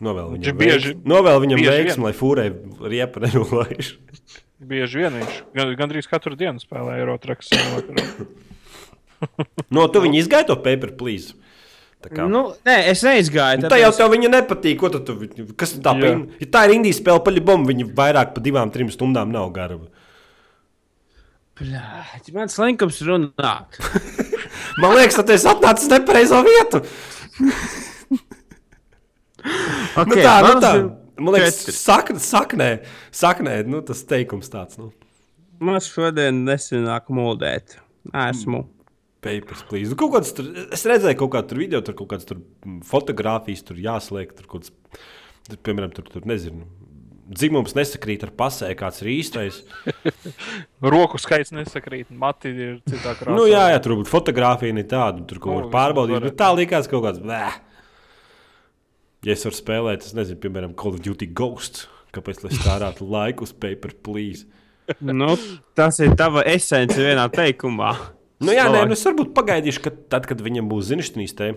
Novēl 0.03 0.33
Viņš 0.35 0.45
viņam, 0.45 0.57
bieži- 0.59 0.91
veiks, 0.93 1.05
novēl 1.09 1.39
viņam 1.43 1.61
bieži 1.61 1.73
veiksmi, 1.73 2.05
lai 2.07 2.13
fūrē 2.17 2.45
riepa 2.93 3.23
nenolaiž. 3.23 3.93
Bieži 4.73 5.01
vien 5.01 5.15
viņš 5.19 5.37
gan, 5.57 5.71
gandrīz 5.75 6.07
katru 6.07 6.37
dienu 6.39 6.61
spēlē 6.61 7.01
simulatoru. 7.03 8.27
No, 9.71 9.85
tu 9.87 10.01
viņu 10.03 10.17
izgaidi 10.19 10.49
to 10.49 10.55
paper, 10.59 10.91
please. 10.99 11.31
Tā 12.03 12.09
kā. 12.11 12.25
Nu, 12.27 12.41
nē, 12.67 12.73
es 12.91 12.99
neizgāju. 13.07 13.61
Nu, 13.63 13.69
Tā 13.71 13.77
jau 13.79 13.91
tev 13.95 14.11
viņa 14.11 14.31
nepatīk. 14.33 14.75
Ko 14.81 14.89
tu, 14.91 14.99
tu, 15.07 15.15
kas 15.55 15.77
tā, 15.79 15.93
pa, 15.95 16.09
ja 16.41 16.47
tā 16.51 16.65
ir 16.67 16.73
indijas 16.75 16.99
spēle, 16.99 17.21
paļabom, 17.23 17.63
viņa 17.69 17.87
vairāk 17.95 18.33
par 18.35 18.43
divām, 18.43 18.73
trim 18.75 18.91
stundām 18.91 19.31
nav 19.31 19.47
gara. 19.55 19.79
Plāt, 21.55 22.27
mans 22.35 22.59
linkums 22.59 22.99
runā. 23.07 23.53
Man 24.81 24.97
liekas, 24.97 25.21
esi 25.37 25.47
atnācis 25.47 25.91
nepareizo 25.93 26.43
vietu. 26.43 26.83
Okay, 30.03 30.09
nu, 30.09 30.19
tā, 30.25 30.35
nu, 30.41 30.53
tā. 30.63 30.73
Man 31.21 31.35
liekas, 31.35 31.59
četri. 31.61 31.73
saknē, 31.77 32.19
saknē, 32.23 32.69
saknē 33.13 33.55
nu, 33.69 33.83
tas 33.85 34.01
teikums 34.09 34.49
tāds. 34.49 34.79
Nu. 34.81 34.89
Man 35.63 35.77
šodien 35.83 36.41
nesanāk 36.47 37.11
mūldēt. 37.13 37.77
Esmu. 38.27 38.63
Papers, 39.23 39.61
please. 39.69 39.93
Nu, 39.93 39.97
kaut 39.99 40.15
kāds 40.17 40.33
tur, 40.35 40.49
es 40.75 40.81
redzēju, 40.89 41.15
kaut 41.21 41.31
kādu 41.37 41.59
video, 41.61 41.79
tur 41.85 41.95
kaut 41.95 42.09
kādas 42.11 42.27
tur, 42.27 42.41
fotogrāfijas, 42.89 43.61
tur 43.69 43.77
jāsliek. 43.79 44.33
Tur, 44.35 44.49
kaut 44.51 44.65
kāds, 44.65 44.73
tur, 45.47 45.59
piemēram, 45.63 45.93
tur, 45.95 46.09
tur 46.11 46.25
nezinu. 46.27 46.65
Dzimums 47.33 47.71
nesakrīt 47.77 48.25
ar 48.27 48.33
pasē, 48.35 48.67
kāds 48.75 48.99
ir 49.05 49.13
īstais. 49.13 49.61
Roku 50.93 51.21
skaits 51.21 51.53
nesakrīt, 51.55 52.09
mati 52.11 52.51
ir 52.51 52.73
citā 52.89 53.13
krāsā. 53.15 53.37
Nu, 53.37 53.45
jā, 53.47 53.69
jā, 53.71 53.79
tur 53.85 53.95
būtu 54.01 54.11
fotografija, 54.11 54.75
ne 54.75 54.83
tāda, 54.83 55.23
tur 55.29 55.39
kaut 55.39 55.53
Nu, 55.53 55.61
var 55.61 55.71
pārbaudīt. 55.77 56.27
tā 56.41 56.49
likās 56.57 56.89
kaut 56.91 57.05
kāds. 57.07 57.23
Bleh. 57.23 57.61
Ja 59.23 59.35
es 59.35 59.45
varu 59.47 59.57
spēlēt, 59.57 60.07
es 60.07 60.15
nezinu, 60.17 60.39
piemēram, 60.43 60.73
Call 60.79 60.97
of 60.97 61.03
Duty 61.05 61.29
Ghosts. 61.35 61.87
Kāpēc 62.13 62.43
lai 62.43 62.51
es 62.53 62.59
tērētu 62.61 63.07
laiku 63.09 63.47
uz 63.47 63.53
paper, 63.57 63.95
please? 64.05 64.45
Nu, 65.01 65.33
tas 65.77 65.97
ir 66.03 66.13
tava 66.19 66.43
esence 66.51 66.99
vienā 66.99 67.25
teikumā. 67.33 67.93
Nu, 68.43 68.51
jā, 68.53 68.67
nē, 68.69 68.83
nu, 68.89 68.97
es 68.97 69.05
varbūt 69.07 69.31
pagaidīšu, 69.33 69.81
ka 69.85 69.93
tad, 70.11 70.27
kad 70.29 70.41
viņam 70.43 70.67
būs 70.69 70.91
zināšanas, 70.91 71.33
te 71.39 71.53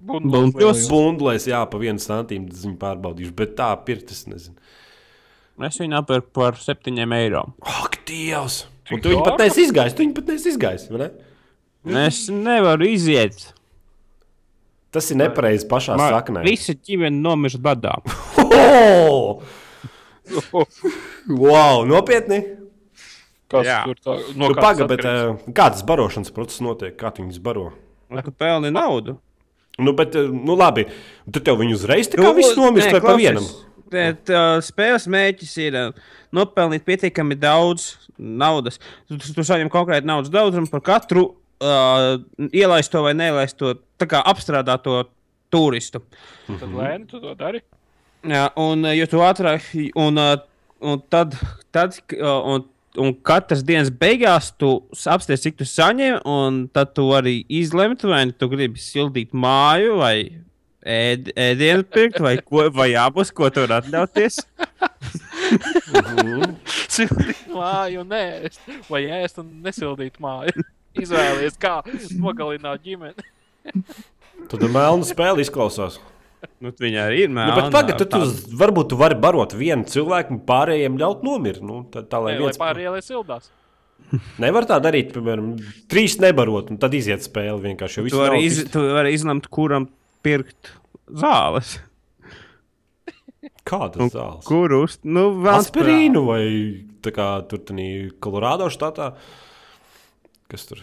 Bundles. 0.00 0.86
bundlēs, 0.88 1.48
jā, 1.50 1.60
pa 1.68 1.80
vienu 1.82 2.00
santīmu 2.00 2.54
ziņu 2.56 2.78
pārbaudīšu. 2.80 3.34
Bet 3.36 3.56
tā, 3.58 3.68
pirkt, 3.84 4.14
es 4.14 4.24
nezinu. 4.30 4.56
Es 5.66 5.76
viņu 5.76 5.92
nopirku 5.92 6.30
par 6.38 6.56
septiņiem 6.56 7.12
eiro. 7.18 7.42
Ak, 7.68 7.98
Dievs! 8.08 8.62
Un 8.90 9.02
tu 9.02 9.12
viņu 9.12 9.26
pat 9.26 9.42
neesi 9.42 9.66
izgājis, 9.66 9.94
tu 9.94 10.06
viņu 10.06 10.16
pat 10.16 10.30
neesi 10.32 10.54
izgājis. 10.54 10.86
vai 10.90 11.10
Ne? 11.84 12.06
Es 12.06 12.26
nevaru 12.32 12.88
iziet. 12.88 13.50
Tas 14.90 15.10
ir 15.12 15.20
nepareizi 15.20 15.68
pašā 15.70 15.96
Man 15.98 16.14
saknē. 16.16 16.42
Visi 16.46 16.74
ģimene 16.74 17.22
nomirst 17.22 17.60
badā. 17.62 17.94
Oh! 18.50 19.42
Wow, 21.26 21.84
nopietni! 21.88 22.40
Kas 23.50 23.66
Jā. 23.66 23.80
tur 23.86 23.98
tā? 23.98 24.16
No 24.38 24.50
Nu, 24.50 24.54
kādas 24.54 24.62
Pagaid, 24.62 24.90
bet 24.92 25.06
uh, 25.06 25.54
kāds 25.54 25.82
barošanas 25.86 26.30
process 26.34 26.62
notiek? 26.62 26.94
Kā 26.98 27.10
tu 27.14 27.24
viņus 27.24 27.40
baro? 27.42 27.70
Tu 28.10 28.32
pelni 28.34 28.70
naudu. 28.74 29.16
Nu, 29.80 29.94
bet, 29.96 30.14
eh, 30.18 30.28
nu, 30.30 30.54
labi. 30.58 30.86
Tad 31.30 31.44
tev 31.46 31.58
viņi 31.62 31.74
uzreiz 31.74 32.10
tā 32.10 32.20
kā 32.20 32.30
viss 32.36 32.58
nomirst 32.58 32.92
vai 32.94 33.02
pa 33.02 33.16
vienam. 33.18 33.46
Bet, 33.90 34.30
uh, 34.30 34.60
spēles 34.62 35.08
mērķis 35.10 35.54
ir 35.64 35.78
uh, 35.78 36.10
nopelnīt 36.36 36.84
pietiekami 36.86 37.38
daudz 37.38 37.92
naudas. 38.18 38.78
Tu, 39.08 39.18
tu, 39.18 39.34
tu 39.34 39.46
saņem 39.46 39.70
konkrēti 39.72 40.06
naudas 40.06 40.30
daudzumu 40.30 40.70
par 40.70 40.84
katru 40.86 41.32
uh, 41.60 42.18
ielaisto 42.52 43.02
vai 43.04 43.14
nelaisto, 43.18 43.74
tā 44.00 44.08
kā 44.10 44.20
apstrādāto 44.32 45.02
turistu. 45.52 46.02
Tad 46.48 46.68
lēni 46.74 47.06
tu 47.10 47.20
to 47.22 47.34
dari. 47.38 47.62
Jā, 48.26 48.50
un, 48.60 48.84
jo 48.94 49.06
tu 49.08 49.22
ātrāk, 49.24 49.70
un, 49.96 50.20
un 50.84 51.00
tad, 51.12 51.36
tad 51.72 51.96
un, 52.20 52.66
un 53.00 53.14
katras 53.24 53.62
dienas 53.64 53.88
beigās 53.90 54.50
tu 54.60 54.74
s- 54.92 55.06
apsties, 55.08 55.40
cik 55.46 55.56
tu 55.62 55.64
saņem, 55.68 56.18
un 56.28 56.66
tad 56.68 56.92
tu 56.98 57.06
arī 57.16 57.38
izlemt, 57.48 58.04
vai 58.04 58.26
tu 58.36 58.50
gribi 58.52 58.78
sildīt 58.82 59.32
māju, 59.32 59.96
vai 60.02 60.16
ēd, 60.84 61.32
ēdienu 61.36 61.86
pirkt, 61.92 62.20
vai, 62.24 62.36
ko, 62.44 62.66
vai 62.76 62.90
abus, 63.00 63.32
ko 63.32 63.48
tu 63.52 63.64
vari 63.64 63.78
atļauties. 63.80 64.42
Sildīt 66.90 67.46
māju, 67.52 68.04
nē, 68.08 68.22
vai 68.90 69.02
ēst 69.22 69.40
un 69.42 69.48
nesildīt 69.64 70.20
māju. 70.22 70.64
Izvēlies, 70.98 71.54
kā 71.60 71.80
nogalināt 72.18 72.82
ģimeni. 72.86 73.28
Tad 74.50 74.64
melna 74.72 75.06
spēle 75.06 75.44
izklausās. 75.44 76.00
Nu, 76.64 76.72
viņa 76.72 77.02
arī 77.10 77.26
ir 77.26 77.28
Nu, 77.30 77.36
melna. 77.36 77.56
bet 77.58 77.72
pagaidi, 77.74 77.98
tad 78.00 78.14
tu, 78.14 78.54
varbūt 78.56 78.88
tu 78.92 78.96
vari 79.00 79.16
barot 79.20 79.52
vienu 79.56 79.84
cilvēku, 79.84 80.32
un 80.34 80.40
pārējiem 80.48 80.96
ļaut 81.00 81.22
nomirt. 81.26 81.60
Nu, 81.60 81.82
tā, 81.92 82.00
tā 82.08 82.16
lai 82.22 82.32
Lai, 82.34 82.38
lai 82.38 82.46
viens 82.48 82.60
pārējie 82.60 82.94
lai 82.94 83.02
sildās. 83.04 83.50
Nevar 84.42 84.64
tā 84.66 84.80
darīt, 84.82 85.12
piemēram, 85.14 85.52
trīs 85.92 86.16
nebarot, 86.18 86.72
un 86.72 86.80
tad 86.80 86.96
iziet 86.96 87.22
spēle 87.22 87.60
vienkārši. 87.62 88.06
Tu 88.08 88.16
vari, 88.18 88.40
nav 88.40 88.46
iz, 88.48 88.62
tu 88.72 88.82
vari 88.96 89.12
izlemt, 89.14 89.46
kuram 89.52 89.86
pirkt 90.24 90.72
zāles. 91.20 91.76
Kādas 93.68 94.10
zāles? 94.12 94.44
Kuru 94.48 94.82
uz 94.86 94.96
nu, 95.04 95.28
Aspirīnu 95.52 96.24
vai 96.26 96.42
tā 97.04 97.12
kā 97.14 97.28
tur 97.48 97.60
tādā 97.68 97.86
Kolorādo 98.24 98.66
štatā. 98.72 99.12
Kas 100.50 100.66
tur? 100.66 100.80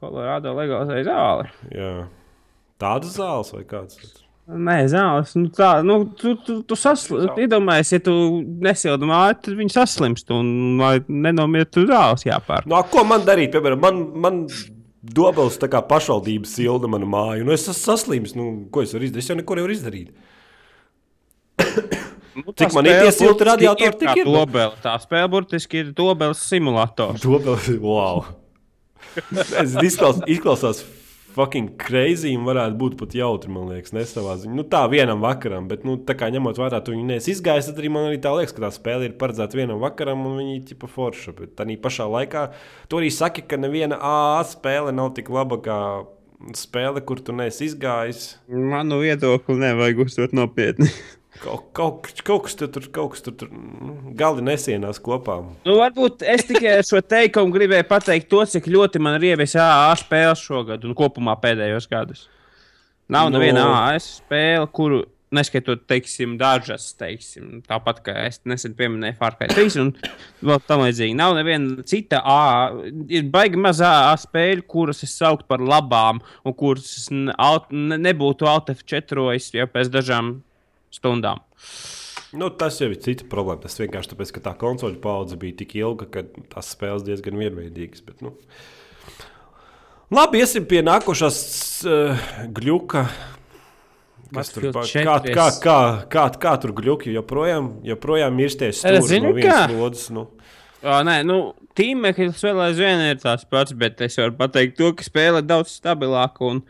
Kolorādo 0.00 0.52
legalizēja 0.56 1.08
zāli. 1.08 1.50
Jā. 1.72 1.90
Tādas 2.80 3.16
zāles 3.16 3.52
vai 3.54 3.64
kādas? 3.68 4.22
Nē, 4.46 4.76
zāles. 4.92 5.32
Nu, 5.34 5.48
tā, 5.50 5.70
nu, 5.82 5.98
tu 6.14 6.36
tu, 6.46 6.60
tu 6.68 6.76
saslimsti. 6.78 7.46
Iedomājies, 7.46 7.90
ja 7.96 8.02
tu 8.06 8.14
nesildi 8.62 9.08
māju, 9.08 9.40
tad 9.42 9.56
viņi 9.58 9.74
saslimst. 9.74 10.30
Un 10.30 10.78
nenomiet, 11.08 11.72
tu 11.74 11.86
zāles 11.88 12.22
jāpērk. 12.28 12.68
No, 12.70 12.78
ko 12.92 13.02
man 13.08 13.26
darīt? 13.26 13.50
Piemēram, 13.56 13.82
man, 13.82 14.04
man 14.22 14.38
dobels 15.16 15.58
tā 15.62 15.70
kā 15.72 15.82
pašvaldības 15.88 16.54
silda 16.60 16.90
manu 16.92 17.08
māju. 17.10 17.48
Nu, 17.48 17.56
es 17.56 17.66
esmu 17.66 17.76
saslims. 17.80 18.36
Nu, 18.38 18.52
ko 18.70 18.86
es 18.86 18.94
varu 18.94 19.08
izdarīt? 19.08 19.24
Es 19.24 19.32
jau 19.32 19.38
neko 19.40 19.58
nevaru 19.58 19.76
izdarīt. 19.76 20.14
Nu, 22.36 22.52
Cik 22.52 22.68
tā 22.68 22.74
man 22.76 22.84
ir 22.84 22.92
spēle 22.92 23.02
tie 23.02 23.12
silti 23.16 23.32
burtiski 23.32 23.48
radiatori, 23.48 23.86
ir 23.88 23.94
tik 24.02 24.18
ir. 24.20 24.26
Dobele. 24.28 24.80
Tā 24.84 24.96
spēle 25.00 25.28
burtiski 25.32 25.78
ir 25.80 25.92
dobeles 25.96 26.42
simulators. 26.44 27.22
Dobels, 27.24 27.70
wow. 27.80 28.26
Es 29.62 29.74
izklausās, 29.80 30.22
izklausās 30.30 30.84
fucking 31.36 31.76
crazy 31.80 32.32
un 32.36 32.46
varētu 32.48 32.78
būt 32.80 32.96
pat 33.00 33.14
jautri, 33.16 33.50
man 33.52 33.68
liekas, 33.70 33.92
nesavā 33.96 34.38
ziņā. 34.40 34.54
Nu, 34.56 34.64
tā 34.72 34.82
vienam 34.92 35.20
vakaram, 35.24 35.68
bet, 35.68 35.84
nu, 35.84 35.98
tā 36.08 36.16
kā 36.18 36.30
ņemot 36.32 36.60
vērā, 36.60 36.80
tu 36.84 36.94
viņu 36.94 37.04
neesi 37.10 37.34
izgājis, 37.34 37.68
tad 37.70 37.80
arī 37.82 37.92
man 37.92 38.08
arī 38.08 38.20
tā 38.24 38.32
liekas, 38.36 38.54
ka 38.56 38.64
tā 38.64 38.72
spēle 38.74 39.10
ir 39.10 39.16
paredzēta 39.20 39.58
vienam 39.58 39.82
vakaram 39.82 40.24
un 40.28 40.38
viņi 40.40 40.56
ir 40.56 40.64
tipa 40.70 40.88
forša. 40.90 41.36
Bet 41.36 41.56
tā 41.58 41.68
pašā 41.82 42.08
laikā 42.08 42.48
tu 42.88 43.00
arī 43.00 43.12
saki, 43.12 43.44
ka 43.44 43.60
neviena 43.60 44.00
A 44.00 44.44
spēle 44.48 44.94
nav 44.96 45.12
tik 45.16 45.28
laba 45.32 45.60
kā 45.60 45.78
spēle, 46.56 47.02
kur 47.04 47.20
tu 47.24 47.34
neesi 47.36 47.68
izgājis. 47.68 48.36
Manu 48.48 49.00
viedokli 49.04 49.58
nevajag 49.60 50.06
uztvert 50.06 50.36
nopietni. 50.36 50.88
Kaut, 51.42 51.66
kaut, 51.76 52.06
kaut 52.24 52.46
kas 52.46 52.56
tur, 52.58 52.70
kaut 52.92 53.12
kas 53.14 53.24
tur, 53.26 53.34
tur 53.40 53.50
nu, 53.52 53.96
gali 54.18 54.44
nesienās 54.46 55.00
kopā. 55.02 55.38
Nu, 55.66 55.76
varbūt 55.80 56.24
es 56.26 56.46
tikai 56.48 56.78
ar 56.78 56.86
šo 56.86 57.02
teikumu 57.04 57.54
gribēju 57.54 57.88
pateikt 57.90 58.30
to, 58.32 58.44
cik 58.54 58.70
ļoti 58.72 59.02
man 59.02 59.18
ir 59.18 59.32
ievies 59.32 59.56
AA 59.60 59.92
spēles 60.00 60.44
šogad 60.46 60.86
un 60.86 60.96
kopumā 60.98 61.36
pēdējos 61.42 61.90
gadus. 61.92 62.26
Nav 63.12 63.30
Nu. 63.30 63.38
neviena 63.38 63.66
AA 63.70 64.00
spēle, 64.02 64.66
kuru 64.74 65.04
neskaitot, 65.34 65.82
teiksim, 65.90 66.36
dažas, 66.38 66.92
teiksim, 66.98 67.60
tāpat 67.66 68.00
kā 68.06 68.14
es 68.28 68.38
nesen 68.46 68.76
pieminēju 68.78 69.18
Cry 69.18 69.48
3 69.50 69.78
un 69.82 69.92
vēl 70.46 70.62
tam 70.66 70.84
līdzīgi. 70.84 71.16
Nav 71.18 71.34
neviena 71.38 71.82
cita 71.86 72.20
AA, 72.22 72.86
ir 73.10 73.26
baigi 73.32 73.58
maz 73.60 73.82
AA 73.84 74.14
spēļu, 74.22 74.66
kuras 74.70 75.02
es 75.06 75.16
sauktu 75.18 75.48
par 75.50 75.62
labām 75.62 76.22
un 76.46 76.56
kuras 76.56 77.08
ne, 77.10 77.34
nebūtu 78.06 78.48
Alt 78.50 78.70
F4 78.76 79.26
jau 79.58 79.68
pēc 79.74 79.90
dažām 79.92 80.36
stundām. 80.96 81.42
Nu, 82.36 82.48
tas 82.50 82.80
jau 82.82 82.88
ir 82.90 82.98
cita 83.00 83.24
problēma. 83.30 83.62
Tas 83.64 83.78
vienkārši 83.80 84.12
tāpēc, 84.12 84.32
ka 84.34 84.42
tā 84.48 84.54
konsoļu 84.60 84.98
paudze 85.04 85.38
bija 85.40 85.60
tik 85.62 85.76
ilga, 85.78 86.08
ka 86.12 86.24
tās 86.52 86.72
spēles 86.74 87.06
diezgan 87.06 87.38
vienveidīgas. 87.40 88.02
Bet, 88.04 88.24
nu. 88.24 88.34
Labi, 90.14 90.42
iesim 90.42 90.66
pie 90.70 90.82
nākošās 90.86 91.38
uh, 91.86 92.26
gluka. 92.54 93.06
Kas 94.34 94.50
tur 94.50 94.68
pa- 94.74 94.82
kā, 94.82 95.16
4. 95.22 95.32
kā, 95.34 95.46
kā, 95.62 95.78
kā, 96.10 96.24
kā 96.42 96.52
tur 96.62 96.72
gluki 96.76 97.14
joprojām, 97.14 97.76
joprojām 97.86 98.34
mirsties 98.34 98.82
stūri 98.82 99.02
zini, 99.06 99.28
no 99.28 99.36
vienas 99.38 99.74
lodes. 99.74 100.08
Nu. 100.14 100.26
O, 100.82 100.96
nē, 101.06 101.20
nu, 101.26 101.38
tīmeklis 101.78 102.42
vēl 102.44 102.60
aizvien 102.66 103.04
ir 103.06 103.20
tās 103.22 103.46
pats, 103.48 103.74
bet 103.78 104.02
es 104.04 104.18
varu 104.20 104.34
pateikt 104.38 104.76
to, 104.78 104.90
ka 104.98 105.06
spēle 105.06 105.40
ir 105.42 105.48
daudz 105.48 105.72
stabilāka 105.78 106.44
un, 106.46 106.60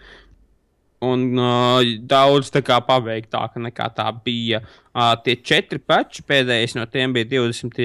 un 1.04 1.26
uh, 1.36 1.80
daudz 2.08 2.50
tā 2.54 2.62
kā 2.64 2.78
paveiktāka 2.84 3.60
nekā 3.62 3.90
tā 3.96 4.06
bija. 4.24 4.62
Uh, 4.94 5.12
tie 5.24 5.36
četri 5.44 5.80
pači 5.82 6.24
pēdējais 6.26 6.76
no 6.78 6.86
tiem 6.88 7.12
bija 7.16 7.28
20. 7.36 7.82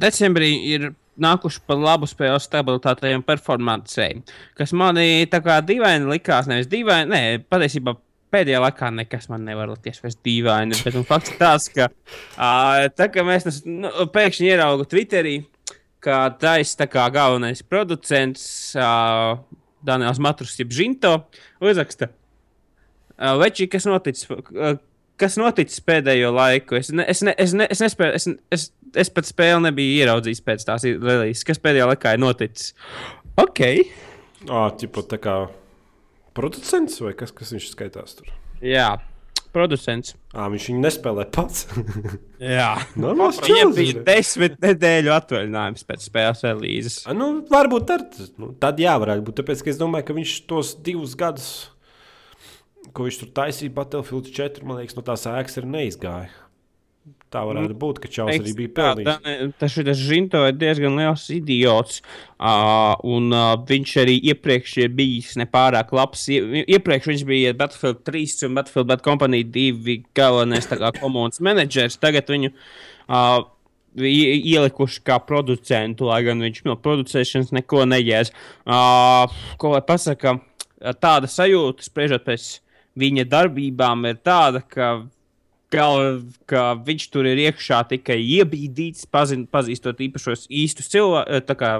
decembrī. 0.00 0.52
Ir 0.72 0.90
nākuši 1.20 1.64
par 1.68 1.80
labu 1.80 2.08
spēles 2.08 2.46
stabilitātei 2.48 3.12
un 3.16 3.24
performancei, 3.26 4.22
kas 4.56 4.72
manī 4.76 5.26
tā 5.30 5.42
kā 5.44 5.58
dīvaini 5.64 6.08
likās. 6.08 6.48
Nevis 6.48 6.70
dīvaini, 6.70 7.10
nē, 7.12 7.22
patiesībā 7.50 7.96
pēdējā 8.30 8.60
laikā 8.62 8.90
nekas 8.94 9.28
man 9.30 9.44
nevar 9.46 9.70
likties 9.72 10.00
vairs 10.02 10.18
dīvaini. 10.24 10.80
Bet 10.84 10.96
nu, 10.96 11.04
fakts 11.06 11.34
tas, 11.40 11.68
ka 11.74 11.90
uh, 11.90 12.88
tā 12.96 13.10
kā 13.12 13.24
mēs 13.26 13.48
tas, 13.48 13.62
nu, 13.66 13.90
pēkšņi 14.14 14.52
ieraugu 14.52 14.86
Twitterī, 14.90 15.40
ka 16.00 16.22
taisa 16.40 16.84
tā 16.84 16.88
kā 16.90 17.04
galvenais 17.12 17.62
producents 17.66 18.44
uh, 18.78 19.36
Daniels 19.86 20.20
Matrus, 20.22 20.56
jeb 20.60 20.72
Žinto, 20.74 21.14
uzraksta. 21.64 22.10
Veči, 23.40 23.68
kas 23.70 23.86
noticis? 23.88 24.28
Kas 25.20 25.36
noticis 25.36 25.82
pēdējo 25.84 26.30
laiku? 26.32 26.78
Es, 26.78 26.88
ne, 26.96 27.04
es, 27.04 27.20
ne, 27.26 27.34
es, 27.36 27.52
ne, 27.56 27.66
es 27.68 27.82
nespēju, 27.84 28.16
es, 28.16 28.26
es, 28.56 28.62
es 29.04 29.10
pat 29.12 29.28
spēli 29.28 29.66
nebiju 29.66 29.98
ieraudzījis 30.00 30.40
pēc 30.46 30.64
tās 30.68 30.86
releases. 30.88 31.44
Kas 31.48 31.60
pēdējā 31.60 31.90
laikā 31.90 32.14
ir 32.16 32.22
noticis? 32.22 32.72
Ok. 33.40 33.60
Ā, 34.48 34.62
ķipa, 34.80 35.04
tā 35.10 35.20
kā 35.20 35.36
producents 36.36 36.96
vai 37.04 37.12
kas, 37.18 37.34
kas 37.36 37.52
viņš 37.52 37.68
skaitās 37.74 38.16
tur? 38.16 38.32
Jā, 38.64 38.94
producents. 39.54 40.14
Ā, 40.32 40.46
viņš 40.52 40.68
viņu 40.70 40.82
nespēlē 40.84 41.24
pats. 41.34 41.66
Jā. 42.56 42.68
Normāls 43.00 43.40
Viņam 43.42 43.50
čels 43.60 43.76
bija 43.80 43.94
ir. 43.96 44.02
desmit 44.06 44.56
nedēļu 44.62 45.12
atvaļinājums 45.16 45.86
pēc 45.88 46.06
spēles 46.08 46.44
releases. 46.46 47.00
A, 47.10 47.16
Nu, 47.16 47.30
varbūt 47.50 47.92
ar, 47.96 48.06
nu, 48.40 48.52
tad 48.62 48.80
jā, 48.82 48.94
varētu 49.02 49.26
būt. 49.28 49.40
Tāpēc, 49.42 49.64
ka 49.66 49.72
es 49.74 49.80
domāju, 49.80 50.08
ka 50.10 50.16
viņš 50.20 50.36
tos 50.50 50.74
divus 50.86 51.16
gadus, 51.20 51.50
ko 52.96 53.04
viņš 53.06 53.18
tur 53.24 53.32
taisīja, 53.36 53.74
Battlefield 53.76 54.30
4, 54.34 54.64
man 54.66 54.80
liekas, 54.80 54.96
no 54.98 55.04
tās 55.06 55.26
ēkas 55.30 55.60
arī 55.60 55.74
neizgāja. 55.76 56.30
Tā 57.30 57.44
varētu 57.46 57.76
būt, 57.78 57.98
ka 58.02 58.08
Čāls 58.10 58.40
arī 58.40 58.52
bija 58.58 58.70
pelnījis. 58.74 59.52
Tas 59.60 59.76
ir 59.78 59.90
Žinto 59.94 60.40
ir 60.48 60.56
diezgan 60.58 60.96
liels 60.98 61.28
idiots. 61.30 62.00
Uh, 62.40 62.96
un 63.06 63.28
uh, 63.30 63.52
viņš 63.68 63.92
arī 64.02 64.16
iepriekš 64.32 64.72
ir 64.82 64.90
bijis 64.98 65.36
nepārāk 65.38 65.92
labs. 65.94 66.24
Ie, 66.32 66.64
iepriekš 66.74 67.06
viņš 67.12 67.22
bija 67.28 67.52
Battlefield 67.60 68.02
3 68.08 68.48
un 68.48 68.58
Battlefield 68.58 68.90
Bad 68.90 69.04
Company 69.06 69.44
2 69.46 69.96
galvenais 70.18 70.66
komandas 70.98 71.38
menedžers. 71.44 72.00
Tagad 72.02 72.32
viņu 72.34 72.50
uh, 72.50 73.44
ie- 73.94 74.40
ielikuši 74.56 75.04
kā 75.06 75.20
producentu, 75.22 76.10
lai 76.10 76.24
gan 76.26 76.42
viņš 76.42 76.64
no 76.66 76.74
producēšanas 76.82 77.54
neko 77.60 77.86
nejēdz. 77.92 78.34
Uh, 78.66 79.30
ko 79.60 79.76
lai 79.76 79.84
pasaka, 79.86 80.40
tāda 80.98 81.30
sajūta, 81.30 81.86
spriežot 81.86 82.26
pēc 82.26 82.50
viņa 82.98 83.28
darbībām, 83.30 84.08
ir 84.10 84.18
tāda, 84.26 84.64
ka 84.66 84.92
Gal, 85.70 86.22
ka 86.50 86.72
viņš 86.82 87.04
tur 87.14 87.28
ir 87.30 87.38
iekšā 87.44 87.84
tikai 87.92 88.18
iebīdīts, 88.18 89.06
pazin, 89.06 89.44
pazīstot 89.46 90.00
īpašos 90.02 90.48
īstus 90.50 90.90
cilvēkus, 90.90 91.54
kā 91.60 91.72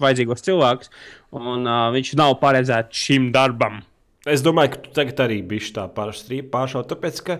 vajadzīgos 0.00 0.44
cilvēkus, 0.46 0.92
un 1.36 1.68
uh, 1.68 1.88
viņš 1.92 2.14
nav 2.16 2.38
paredzēts 2.40 3.04
šim 3.06 3.28
darbam. 3.34 3.82
Es 4.28 4.44
domāju, 4.44 4.74
ka 4.74 4.84
tu 4.84 4.94
tagad 4.96 5.24
arī 5.26 5.42
biji 5.46 5.74
tā 5.76 5.86
pāršaut, 5.92 6.88
tāpēc, 6.90 7.20
ka 7.26 7.38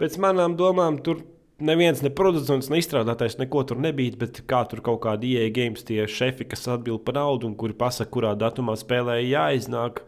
pēc 0.00 0.18
manām 0.22 0.56
domām 0.58 0.98
tur 1.04 1.22
neviens 1.60 2.02
ne 2.04 2.10
producents, 2.12 2.70
ne 2.72 2.80
izstrādātājs 2.80 3.38
neko 3.40 3.64
tur 3.68 3.80
nebija, 3.82 4.16
bet 4.20 4.42
kā 4.48 4.62
tur 4.70 4.82
kaut 4.84 5.02
kādi 5.04 5.34
ieeja 5.36 5.52
games, 5.56 5.84
tie 5.86 6.06
šefi, 6.08 6.48
kas 6.48 6.68
atbild 6.72 7.04
par 7.06 7.18
naudu 7.20 7.50
un 7.50 7.56
kuri 7.58 7.76
pasaka, 7.76 8.10
kurā 8.14 8.34
datumā 8.38 8.76
spēlē 8.80 9.20
jāiznāk. 9.24 10.02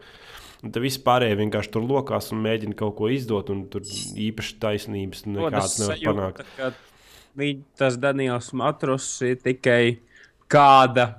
Un 0.63 0.71
tad 0.71 0.83
viss 0.85 1.01
pārējie 1.03 1.35
vienkārši 1.41 1.73
tur 1.73 1.83
lokās 1.87 2.31
un 2.31 2.39
mēģina 2.45 2.77
kaut 2.79 2.95
ko 2.99 3.09
izdot, 3.11 3.51
un 3.51 3.65
tur 3.71 3.83
īpaši 3.83 4.55
taisnības 4.63 5.25
nekādas 5.27 5.75
nevar 5.81 5.99
panākt. 6.07 6.45
ka 6.55 6.71
viņ, 7.39 7.65
tas 7.79 7.99
Daniels 7.99 8.53
Matrus 8.55 9.09
ir 9.27 9.41
tikai 9.43 9.97
kāda, 10.51 11.09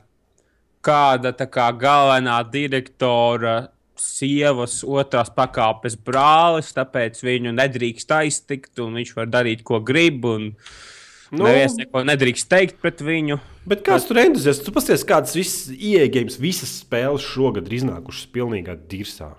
kāda 0.84 1.34
tā 1.36 1.49
kā 1.53 1.68
galvenā 1.76 2.38
direktora 2.49 3.68
sievas 4.01 4.80
otrās 4.82 5.28
pakāpes 5.36 5.95
brālis, 6.01 6.72
tāpēc 6.74 7.20
viņu 7.22 7.53
nedrīkst 7.55 8.16
aiztikt, 8.16 8.72
un 8.82 8.97
viņš 8.99 9.14
var 9.20 9.30
darīt, 9.36 9.62
ko 9.66 9.80
grib. 9.84 10.24
Un... 10.24 10.51
Nu. 10.55 10.93
Nu, 11.35 11.49
Neviens 11.49 11.76
neko 11.80 12.05
nedrīkst 12.07 12.49
teikt 12.51 12.80
pret 12.82 13.03
viņu. 13.03 13.41
Bet 13.68 13.82
kāds 13.87 14.07
tur 14.07 14.20
ir 14.20 14.28
entuziasts? 14.28 14.62
Tu 14.64 14.72
pasties, 14.74 15.05
kādas 15.09 15.35
visas 15.35 15.72
ieejas, 15.74 16.39
visas 16.41 16.72
spēles 16.82 17.24
šogad 17.24 17.66
ir 17.70 17.78
iznākušas 17.80 18.28
pilnīgā 18.35 18.76
dirsā. 18.91 19.32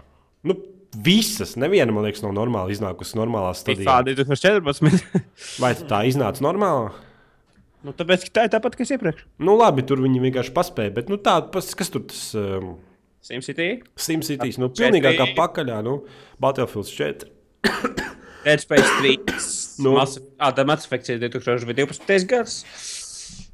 Nu, 0.46 0.58
visas, 1.06 1.56
neviena, 1.62 1.94
man 1.96 2.08
liekas, 2.08 2.24
nav 2.26 2.36
normāli 2.36 2.76
iznākusi 2.76 3.20
normālā 3.20 3.54
stadijā. 3.58 3.86
FIFA 3.86 4.00
2014. 4.12 5.20
Vai 5.64 5.74
tā 5.86 6.04
iznāca 6.10 6.44
normāli? 6.46 6.94
nu, 7.86 7.94
tāpēc, 7.94 8.26
ka 8.28 8.34
tā 8.34 8.48
ir 8.48 8.54
tāpat, 8.56 8.78
kas 8.80 8.94
iepriekš. 8.96 9.26
Nu, 9.46 9.56
labi, 9.60 9.86
tur 9.86 10.02
viņi 10.04 10.24
vienkārši 10.24 10.54
paspēja. 10.56 10.94
Bet, 10.98 11.12
nu, 11.12 11.20
tā, 11.22 11.38
pas, 11.54 11.68
kas 11.78 11.92
tur 11.94 12.06
tas 12.10 12.24
um, 12.40 12.76
SimCity, 13.26 13.70
SimCity, 14.08 14.56
nu, 14.62 14.72
pilnīgākā 14.74 15.32
pakaļā, 15.38 15.80
nu, 15.86 16.00
Battlefield 16.42 16.90
4. 16.90 17.32
Dead 18.46 18.62
Space 18.62 18.90
3. 19.02 19.65
Nu. 19.80 19.90
nu. 19.90 19.98
Mass, 20.00 20.20
ah, 20.40 20.54
tā 20.56 20.66
Mass 20.68 20.88
Effect 20.88 21.10
ir 21.14 21.20
2012. 21.24 22.30
gads. 22.30 22.62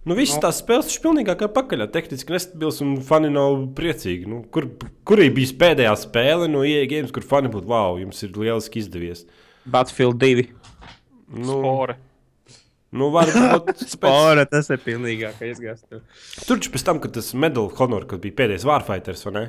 Nu, 0.02 0.16
visas 0.18 0.40
tās 0.42 0.58
spēles 0.64 0.88
taču 0.90 1.04
pilnīgākā 1.04 1.48
pakaļā. 1.54 1.86
Tehniski 1.94 2.34
nestabils 2.34 2.80
un 2.82 2.96
fani 3.06 3.30
nav 3.34 3.60
priecīgi. 3.78 4.26
Nu, 4.30 4.42
kur, 4.54 4.66
kur 5.06 5.22
ir 5.22 5.30
bijis 5.36 5.54
pēdējā 5.62 5.92
spēle 6.02 6.48
no 6.50 6.64
ieeja 6.66 6.88
games, 6.90 7.14
kur 7.14 7.26
fani 7.26 7.52
būtu, 7.54 7.70
wow, 7.70 8.00
jums 8.02 8.24
ir 8.26 8.34
lieliski 8.34 8.82
izdevies? 8.82 9.28
Battlefield 9.70 10.18
2. 10.22 10.48
Nu, 11.38 11.60
Spore. 11.60 11.98
nu 12.98 13.12
varbūt 13.14 13.68
pēc, 13.70 13.84
Spora, 13.94 14.48
tas 14.50 14.72
ir 14.74 14.82
pilnīgākais 14.82 15.62
gads. 15.62 15.86
tur 15.92 16.58
taču 16.58 16.74
pēc 16.74 16.88
tam, 16.90 17.04
kad 17.04 17.14
tas 17.16 17.30
Medal 17.38 17.70
of 17.70 17.78
Honor, 17.78 18.10
kad 18.10 18.26
bija 18.26 18.40
pēdējais 18.42 18.66
Warfighters, 18.68 19.22
vai 19.30 19.36
ne? 19.38 19.46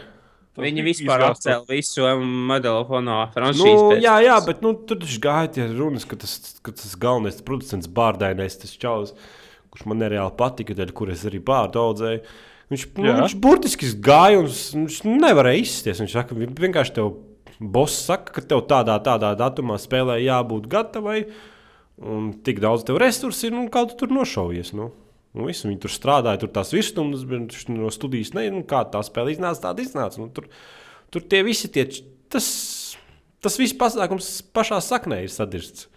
Viņi 0.61 0.83
vispār 0.85 1.23
atcēla 1.31 1.65
visu 1.71 2.05
modeļu 2.21 2.83
fonā 2.91 3.19
Nu, 3.25 3.33
franšīzi. 3.33 4.03
jā, 4.05 4.19
jā, 4.21 4.35
bet 4.45 4.61
nu, 4.61 4.75
tur 4.75 4.99
taču 5.01 5.21
gāja 5.25 5.49
tie 5.55 5.65
runas, 5.71 6.05
ka 6.05 6.17
tas, 6.21 6.59
ka 6.61 6.73
tas 6.77 6.93
galvenais 7.01 7.41
producents, 7.41 7.89
bārdainais, 7.89 8.59
tas 8.61 8.75
čalis, 8.77 9.15
kurš 9.73 9.87
man 9.89 10.03
nereāli 10.05 10.37
patika, 10.37 10.75
dēļ, 10.77 10.93
kur 10.93 11.09
es 11.09 11.25
arī 11.25 11.41
bārdu 11.41 11.81
audzēju. 11.81 12.21
Viņš, 12.73 12.85
nu, 13.01 13.15
viņš 13.23 13.35
burtiski 13.41 13.89
gāja 14.05 14.39
un 14.43 14.47
viņš 14.53 15.01
nevarēja 15.09 15.61
izsties. 15.65 16.01
Viņš 16.01 16.13
saka, 16.13 16.35
"Vi- 16.35 16.47
vienkārši 16.47 16.95
tev 16.95 17.15
boss 17.61 18.05
saka, 18.07 18.33
ka 18.33 18.41
tev 18.43 18.67
tādā, 18.69 19.01
tādā 19.03 19.33
datumā 19.37 19.77
spēlē 19.81 20.21
jābūt 20.21 20.69
gatavai, 20.69 21.31
un 22.01 22.33
tik 22.45 22.61
daudz 22.61 22.85
tev 22.85 22.99
resursu 22.99 23.45
ir, 23.47 23.55
un 23.55 23.69
kā 23.71 23.89
tu 23.89 23.97
tur 23.97 24.09
nošaujies. 24.09 24.73
Nu. 24.75 24.91
Nu, 25.33 25.47
visu, 25.49 25.69
viņi 25.69 25.81
tur 25.81 25.93
strādāja, 25.93 26.43
tur 26.43 26.51
tās 26.53 26.75
virsstundas, 26.75 27.23
bet 27.29 27.55
viņš 27.55 27.69
no 27.73 27.89
studijas 27.95 28.35
ne, 28.37 28.49
nu, 28.53 28.65
kā 28.69 28.83
tā 28.93 29.01
spēle 29.07 29.33
iznāca, 29.33 29.69
tāda 29.69 29.85
iznāca. 29.85 30.21
Nu, 30.21 30.29
tur, 30.35 30.51
tur 31.13 31.25
tie 31.25 31.41
visi 31.47 31.71
tie, 31.73 31.87
tas, 32.33 32.49
tas 33.41 33.57
viss 33.61 33.77
pasākums 33.81 34.35
pašā 34.53 34.83
saknē 34.85 35.23
ir 35.25 35.33
sadirsts. 35.33 35.89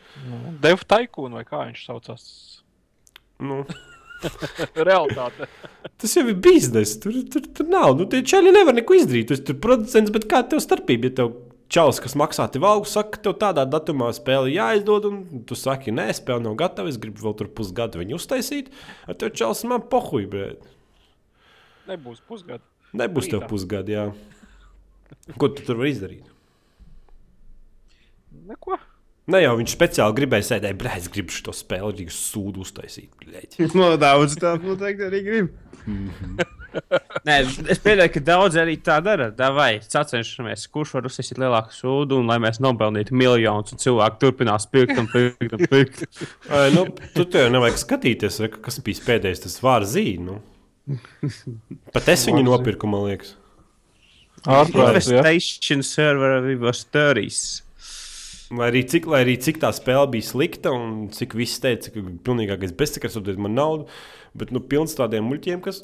Devu 0.64 0.88
taikūnu 0.88 1.36
vai 1.36 1.44
kā 1.48 1.66
viņš 1.66 1.84
saucās? 1.90 2.24
Nu, 3.44 3.66
Realitāte. 4.88 5.48
tas 6.02 6.16
jau 6.16 6.24
ir 6.30 6.38
biznesa. 6.40 7.00
Tur, 7.04 7.18
tur, 7.32 7.50
tur 7.58 7.68
nav. 7.70 7.96
Nu, 8.00 8.08
tie 8.10 8.24
čaļi 8.26 8.54
nevar 8.56 8.78
neko 8.78 8.98
izdarīt. 8.98 9.34
Esi 9.36 9.46
tur 9.50 9.60
producents, 9.62 10.14
bet 10.16 10.28
kāda 10.32 10.54
tev 10.54 10.64
starpība? 10.64 11.12
Ja 11.12 11.20
tev 11.22 11.34
čalis, 11.72 12.00
kas 12.04 12.16
maksā 12.20 12.46
tev 12.52 12.66
algu, 12.68 12.88
saka, 12.90 13.16
ka 13.16 13.22
tev 13.28 13.36
tādā 13.42 13.64
datumā 13.70 14.12
spēle 14.16 14.52
jāizdod, 14.54 15.08
un 15.10 15.44
tu 15.50 15.58
saki, 15.60 15.92
nē, 15.96 16.08
spēle 16.18 16.44
nav 16.46 16.56
gatava, 16.60 16.90
es 16.92 16.98
gribu 17.02 17.24
vēl 17.26 17.36
tur 17.40 17.50
pusgadu 17.58 18.00
viņu 18.02 18.20
uztaisīt. 18.20 18.72
Ar 19.10 19.18
tev 19.20 19.34
čalis 19.38 19.64
man 19.70 19.84
pohuj, 19.92 20.28
bet 20.32 20.72
Nebūs 21.90 22.22
pusgada. 22.26 22.64
nebūs 22.98 23.28
tev 23.30 23.44
Rītā. 23.44 23.50
pusgadu. 23.52 23.92
Jā. 23.94 24.06
Ko 25.38 25.50
tu 25.54 25.62
tur 25.68 25.78
vari 25.78 25.92
izdarīt? 25.94 26.32
Neko. 28.50 28.78
Ne 29.34 29.40
jau 29.42 29.56
viņš 29.58 29.74
speciāli 29.74 30.14
gribēja 30.20 30.46
sēdēt, 30.52 30.76
bet 30.78 30.98
es 31.00 31.08
gribu 31.14 31.34
šo 31.34 31.54
spēli, 31.56 31.94
gribu 32.00 32.14
sūdu 32.14 32.62
uztaisīt. 32.66 33.10
No 33.78 33.92
daudz 34.02 34.36
tā 34.42 34.56
noteikti 34.62 35.08
arī 35.08 35.22
grib. 35.26 35.54
Nē, 37.26 37.38
es 37.72 37.80
pieļauju, 37.84 38.12
ka 38.14 38.22
daudz 38.26 38.58
arī 38.62 38.76
tā 38.86 38.98
dara. 39.06 39.30
Vai 39.56 39.80
sacenšamies, 39.84 40.68
kurš 40.74 40.96
var 40.98 41.08
uzsākt 41.10 41.40
lielāku 41.42 41.74
sūdu, 41.76 42.20
un 42.22 42.30
lai 42.32 42.38
mēs 42.44 42.62
nopelnītu 42.64 43.16
miljonus, 43.18 43.74
un 43.76 43.82
cilvēki 43.82 44.22
turpinās 44.22 44.68
pirkt 44.72 45.00
un 45.02 45.10
pirkt. 45.12 45.56
Un 45.56 45.66
pirkt. 45.72 46.06
Ai, 46.50 46.68
nu, 46.76 46.88
tu 47.16 47.26
tev 47.32 47.50
nevajag 47.54 47.82
skatīties, 47.82 48.42
kas 48.66 48.82
bija 48.86 49.08
pēdējais 49.08 49.46
tas 49.48 49.58
vārds 49.64 49.96
zīme. 49.96 50.36
Nu. 50.36 50.42
Pat 51.96 52.14
es 52.14 52.28
viņu 52.30 52.46
nopirku, 52.46 52.90
man 52.90 53.08
liekas. 53.10 53.34
Ja? 54.46 54.62
Investation 54.70 55.82
server 55.82 56.42
vivos 56.46 56.84
stories. 56.86 57.46
Lai 58.54 58.70
arī, 58.70 58.84
cik, 58.86 59.08
lai 59.10 59.24
arī 59.24 59.34
cik 59.42 59.58
tā 59.64 59.72
spēle 59.74 60.06
bija 60.14 60.28
slikta, 60.28 60.70
un 60.76 61.08
cik 61.14 61.34
viss 61.38 61.58
teica, 61.64 61.90
ka 61.90 62.04
pilnīgākais 62.28 62.76
bezsakars 62.78 63.18
dod 63.18 63.42
man 63.42 63.56
naudu, 63.58 63.88
bet 64.38 64.54
nu, 64.54 64.62
pilns 64.62 64.94
tādiem 64.98 65.26
muļķiem, 65.26 65.64
kas. 65.66 65.82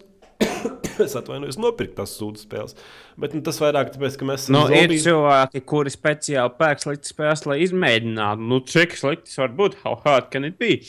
es 1.05 1.16
atvainojos, 1.18 1.57
nopirkt 1.62 1.95
tās 1.97 2.14
sūdzības 2.20 2.45
spēles. 2.47 2.76
Bet 3.22 3.34
nu, 3.36 3.41
tas 3.45 3.59
vairāk 3.62 3.91
tāpēc, 3.95 4.16
ka 4.22 4.28
mēs 4.30 4.45
esam 4.45 4.55
Nu, 4.57 4.62
ir 4.70 4.86
zombiji. 4.88 5.03
cilvēki, 5.07 5.62
kuri 5.72 5.93
speciāli 5.93 6.53
pērk 6.59 6.84
sliktas 6.84 7.14
spēles, 7.14 7.43
lai 7.49 7.57
izmēģinātu, 7.66 8.47
nu, 8.51 8.62
cik 8.72 8.95
sliktas 8.99 9.38
var 9.41 9.51
būt, 9.57 9.78
how 9.84 9.97
hard 10.05 10.30
can 10.34 10.47
it 10.47 10.57
be? 10.62 10.80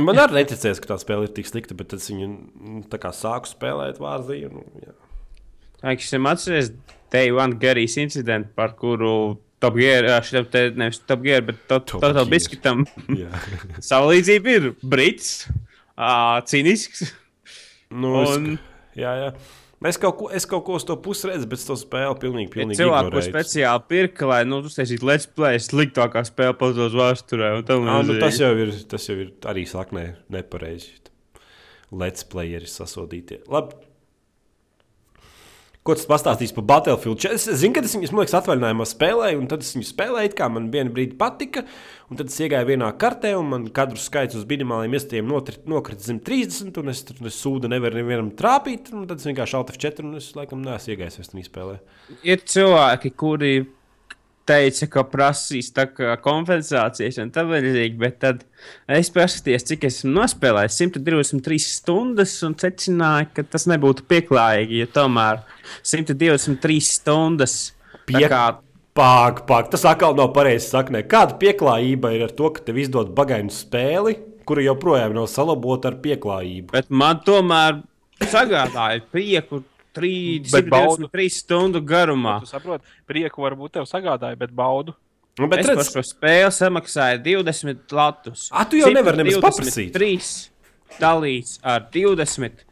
Man 0.00 0.18
arī 0.18 0.40
neticēs, 0.42 0.80
ka 0.82 0.90
tā 0.94 0.98
spēle 1.02 1.28
ir 1.28 1.34
tik 1.36 1.46
slikta, 1.50 1.76
bet 1.78 1.94
es 1.96 2.08
viņu 2.10 2.28
mm, 2.28 2.82
tā 2.92 2.98
kā 3.02 3.12
sāku 3.14 3.50
spēlēt 3.52 4.00
vārzīju. 4.02 4.50
Nu, 4.56 4.64
jā. 4.82 4.94
Teiksim, 5.84 6.26
atceries 6.30 6.72
Day 7.12 7.30
One 7.34 7.58
Garijas 7.60 7.98
incidentu, 8.00 8.50
par 8.56 8.72
kuru 8.80 9.36
Top 9.62 9.76
Gear, 9.78 10.08
šitam 10.26 10.48
te 10.52 10.66
nevis 10.76 10.98
Top 11.08 11.22
Gear, 11.24 11.44
bet 11.46 11.60
to- 11.70 11.78
Top 11.80 12.02
Total 12.02 12.26
Jā. 13.22 13.30
savu 13.84 14.10
līdzību 14.10 14.54
ir 14.58 14.66
brits, 14.82 15.46
ā, 15.96 16.40
cīnisks. 16.50 17.04
Nu, 17.94 18.16
Un- 18.24 18.48
es, 18.56 18.70
jā, 18.98 19.12
jā. 19.24 19.28
Es 19.84 19.98
kaut, 20.00 20.14
ko, 20.16 20.28
es 20.32 20.46
kaut 20.48 20.62
ko 20.64 20.78
uz 20.78 20.84
to 20.88 20.94
pusi 21.04 21.28
redzu, 21.28 21.44
bet 21.50 21.60
to 21.68 21.74
spēli 21.76 22.14
pilnīgi, 22.22 22.46
Ir 22.48 22.54
pilnīgi 22.54 22.78
kurš 22.78 23.02
ignorēju. 23.04 23.32
speciāli 23.34 23.82
pirka, 23.90 24.28
lai, 24.30 24.38
nu, 24.48 24.62
uztaisītu 24.64 25.04
let's 25.04 25.26
play, 25.28 25.58
sliktākā 25.60 26.22
spēle 26.24 26.54
pasaules 26.56 26.94
vēsturē. 26.96 27.50
À, 27.60 28.04
nu, 28.08 28.16
tas, 28.22 28.38
jau 28.40 28.52
ir, 28.56 28.72
tas 28.88 29.04
jau 29.10 29.18
ir 29.20 29.34
arī 29.50 29.66
saknē 29.68 30.06
nepareizi. 30.32 30.94
Let's 31.92 32.24
playeri 32.24 32.66
sasodītie. 32.70 33.42
Labi. 33.52 33.76
Ko 35.84 35.92
tas 35.92 36.06
pastāstīs 36.08 36.54
par 36.56 36.64
Battlefield? 36.64 37.18
četri? 37.20 37.36
Es 37.36 37.60
zinu, 37.60 37.74
ka 37.76 37.82
es 37.84 37.92
viņu, 37.92 38.08
man 38.16 38.22
liekas, 38.22 38.38
atvaļinājumā 38.38 38.86
spēlēju, 38.88 39.40
un 39.42 39.48
tad 39.50 39.66
es 39.66 39.74
viņu 39.74 39.84
spēlēju, 39.90 40.30
kā 40.38 40.46
man 40.48 40.70
vienu 40.72 40.94
brīdi 40.96 41.18
patika, 41.20 41.66
un 42.08 42.16
tad 42.16 42.32
es 42.32 42.38
iegāju 42.40 42.70
vienā 42.70 42.88
kartē, 42.96 43.34
un 43.36 43.50
man 43.50 43.66
kadru 43.76 44.00
skaits 44.00 44.38
uz 44.40 44.46
minimāliem 44.48 44.96
iestiem 44.96 45.28
nokrita 45.28 46.00
zem 46.06 46.22
30, 46.24 46.80
un 46.80 46.88
es 46.88 47.04
tur 47.04 47.20
es 47.28 47.36
sūdu 47.36 47.68
nevaru 47.68 48.00
nevienam 48.00 48.32
trāpīt, 48.32 48.88
tad 48.94 49.18
es 49.18 49.28
vienkārši 49.28 49.58
alt 49.60 49.74
F4, 49.74 50.06
un 50.08 50.16
es 50.22 50.30
laikam 50.38 50.64
neesmu 50.64 50.96
iegājis 50.96 51.20
vairs 51.20 51.32
tajā 51.34 51.50
spēlē. 51.50 51.76
ir 52.32 52.48
cilvēki, 52.54 53.12
kuri 53.20 53.52
teica, 54.48 54.88
ka 54.92 55.04
prasīs 55.08 55.70
kompensācijas 56.24 57.20
un 57.22 57.30
tā 57.34 57.44
līdzīgi, 57.48 57.96
bet 58.00 58.18
tad 58.24 58.42
es 58.88 59.10
paskatījos, 59.14 59.66
cik 59.70 59.86
esmu 59.88 60.12
nospēlējis 60.18 60.80
123 60.82 61.60
stundas 61.64 62.36
un 62.46 62.56
secināju, 62.60 63.30
ka 63.36 63.46
tas 63.54 63.68
nebūtu 63.70 64.06
pieklājīgi, 64.10 64.84
jo 64.84 64.90
tomēr 65.00 65.42
123 65.82 66.80
stundas 66.92 67.58
Pie- 68.04 68.28
kā 68.28 68.44
Pāk, 68.94 69.40
pāk, 69.48 69.72
tas 69.72 69.82
atkal 69.90 70.14
nav 70.14 70.28
pareizi 70.36 70.68
saknē. 70.70 71.00
Kāda 71.10 71.34
pieklājība 71.40 72.12
ir 72.14 72.28
ar 72.28 72.34
to, 72.38 72.46
ka 72.54 72.62
tev 72.62 72.76
izdod 72.78 73.08
bagainu 73.16 73.50
spēli, 73.50 74.12
kura 74.46 74.62
joprojām 74.62 75.16
nav 75.16 75.26
salabota 75.32 75.90
ar 75.90 75.96
pieklājību? 76.04 76.70
Bet 76.76 76.92
man 76.94 77.18
tomēr 77.26 77.80
sagādāja 78.22 79.02
prieku. 79.10 79.64
3 79.96 81.30
stundu 81.32 81.80
garumā. 81.84 82.40
Tu 82.44 82.50
saproti, 82.50 82.84
prieku 83.08 83.44
varbūt 83.46 83.78
tev 83.78 83.88
sagādāja, 83.90 84.38
bet 84.40 84.52
baudu. 84.54 84.94
Nu, 85.38 85.48
bet 85.50 85.64
Es 85.64 85.66
par 85.66 85.80
redz, 85.80 85.90
šo 85.90 86.02
spēli 86.06 86.50
samaksāju 86.54 87.22
20 87.24 87.94
latus. 87.96 88.48
A, 88.54 88.62
tu 88.70 88.78
jau 88.78 88.92
nevari 88.94 89.22
nemaz 89.22 89.40
paprasīt. 89.42 89.90
3 89.96 91.00
dalīts 91.00 91.56
ar 91.66 91.88
20. 91.94 92.62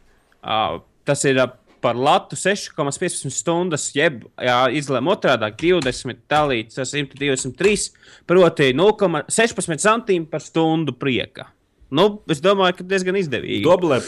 Uh, 0.43 0.79
tas 1.03 1.23
ir 1.27 1.39
uh, 1.43 1.49
par 1.83 1.97
latu 1.99 2.37
6,15 2.39 3.27
stundas, 3.35 3.89
jeb 3.95 4.21
jā, 4.39 4.59
izlēma 4.71 5.17
otrādi- 5.17 5.49
20 5.83 6.21
dalīts 6.31 6.79
ar 6.79 6.87
123, 6.87 7.89
proti 8.29 8.71
0,16 8.73 9.83
centīmi 9.83 10.29
par 10.31 10.39
stundu 10.39 10.95
prieka. 10.95 11.49
Nu, 11.91 12.21
es 12.31 12.39
domāju, 12.41 12.79
ka 12.79 12.83
diezgan 12.87 13.19
izdevīgi. 13.19 13.65
Doblē, 13.67 13.99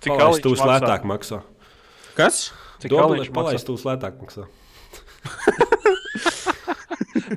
Cik 0.00 0.14
palaist 0.14 0.38
aliņš 0.40 0.44
tūs 0.46 0.62
maksā? 0.62 0.70
lētāk 0.70 1.02
maksā. 1.10 1.42
Kas? 2.18 2.36
Cik 2.80 2.94
aliņš 2.96 3.32
palaist 3.36 3.68
tūs 3.68 3.84
lētāk 3.88 4.16
maksā. 4.22 4.46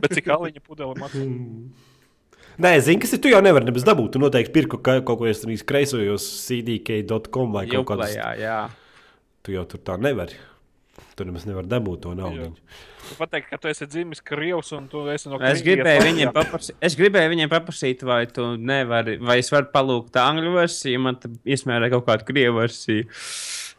Bet 0.03 0.13
cik 0.15 0.29
aliņa 0.33 0.61
pudele 0.65 0.95
maksā? 0.99 1.23
Nē, 2.63 2.71
zini, 2.85 2.99
kas 3.01 3.13
ir. 3.15 3.19
Tu 3.23 3.31
jau 3.33 3.41
nevari 3.41 3.65
nebūs 3.67 3.85
dabūt. 3.87 4.11
Tu 4.13 4.21
noteikti 4.21 4.53
pirku 4.53 4.77
ka- 4.85 5.01
kaut 5.05 5.19
ko 5.21 5.25
iestāstījis 5.29 5.65
kreisojos 5.69 6.25
cdk.com 6.45 7.53
vai 7.55 7.65
kaut 7.71 7.87
kādā 7.89 8.09
jā. 8.39 8.57
Tu 9.43 9.55
jau 9.57 9.65
tur 9.69 9.81
tā 9.83 9.97
nevari. 10.01 10.37
Tur 11.17 11.27
nemaz 11.29 11.43
nevar 11.49 11.65
dabūt 11.69 12.03
to 12.05 12.13
naudu. 12.17 12.51
Tu 13.03 13.13
pateici, 13.19 13.47
ka 13.49 13.57
tu 13.61 13.67
esi 13.69 13.85
dzimis 13.89 14.21
Krievs 14.25 14.69
un 14.77 14.85
tu 14.89 15.01
esi 15.11 15.27
no 15.29 15.35
Es 15.41 15.59
Krievijas. 15.59 15.63
gribēju, 15.65 16.03
viņiem 16.07 16.29
paprasīt, 16.33 16.75
es 16.87 16.93
gribēju 16.97 17.31
viņiem 17.33 17.49
paprasīt, 17.51 18.05
vai 18.07 18.21
tu 18.31 18.45
nevari, 18.57 19.17
vai 19.21 19.35
es 19.41 19.49
varu 19.53 19.67
palūgt 19.73 20.15
angļu 20.21 20.53
versiju, 20.55 21.01
man 21.03 21.17
tad 21.19 21.33
iesmērē 21.43 21.89
kaut 21.91 22.05
kādu 22.07 22.23
krievu 22.29 22.61
versiju. 22.61 23.03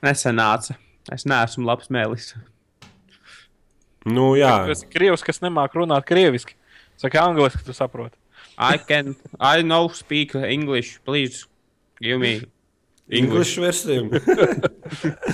Nesanāca. 0.04 0.76
Es 1.12 1.24
neesmu 1.28 1.66
labs 1.68 1.90
mēlis. 1.92 2.32
Nu, 4.04 4.34
jā, 4.36 4.52
esi 4.72 4.86
Krievs, 4.92 5.22
kas 5.24 5.40
nemāk 5.40 5.72
runāt 5.78 6.04
krieviski. 6.08 6.56
Saka 7.00 7.22
angliski, 7.24 7.62
tu 7.66 7.72
saproti. 7.76 8.16
I 8.60 8.76
can, 8.78 9.14
I 9.40 9.62
know 9.66 9.88
speak 9.88 10.34
English, 10.36 10.98
please 11.04 11.46
give 12.00 12.20
me 12.20 12.34
English. 13.08 13.56
English 13.56 13.56
versija. 13.58 14.04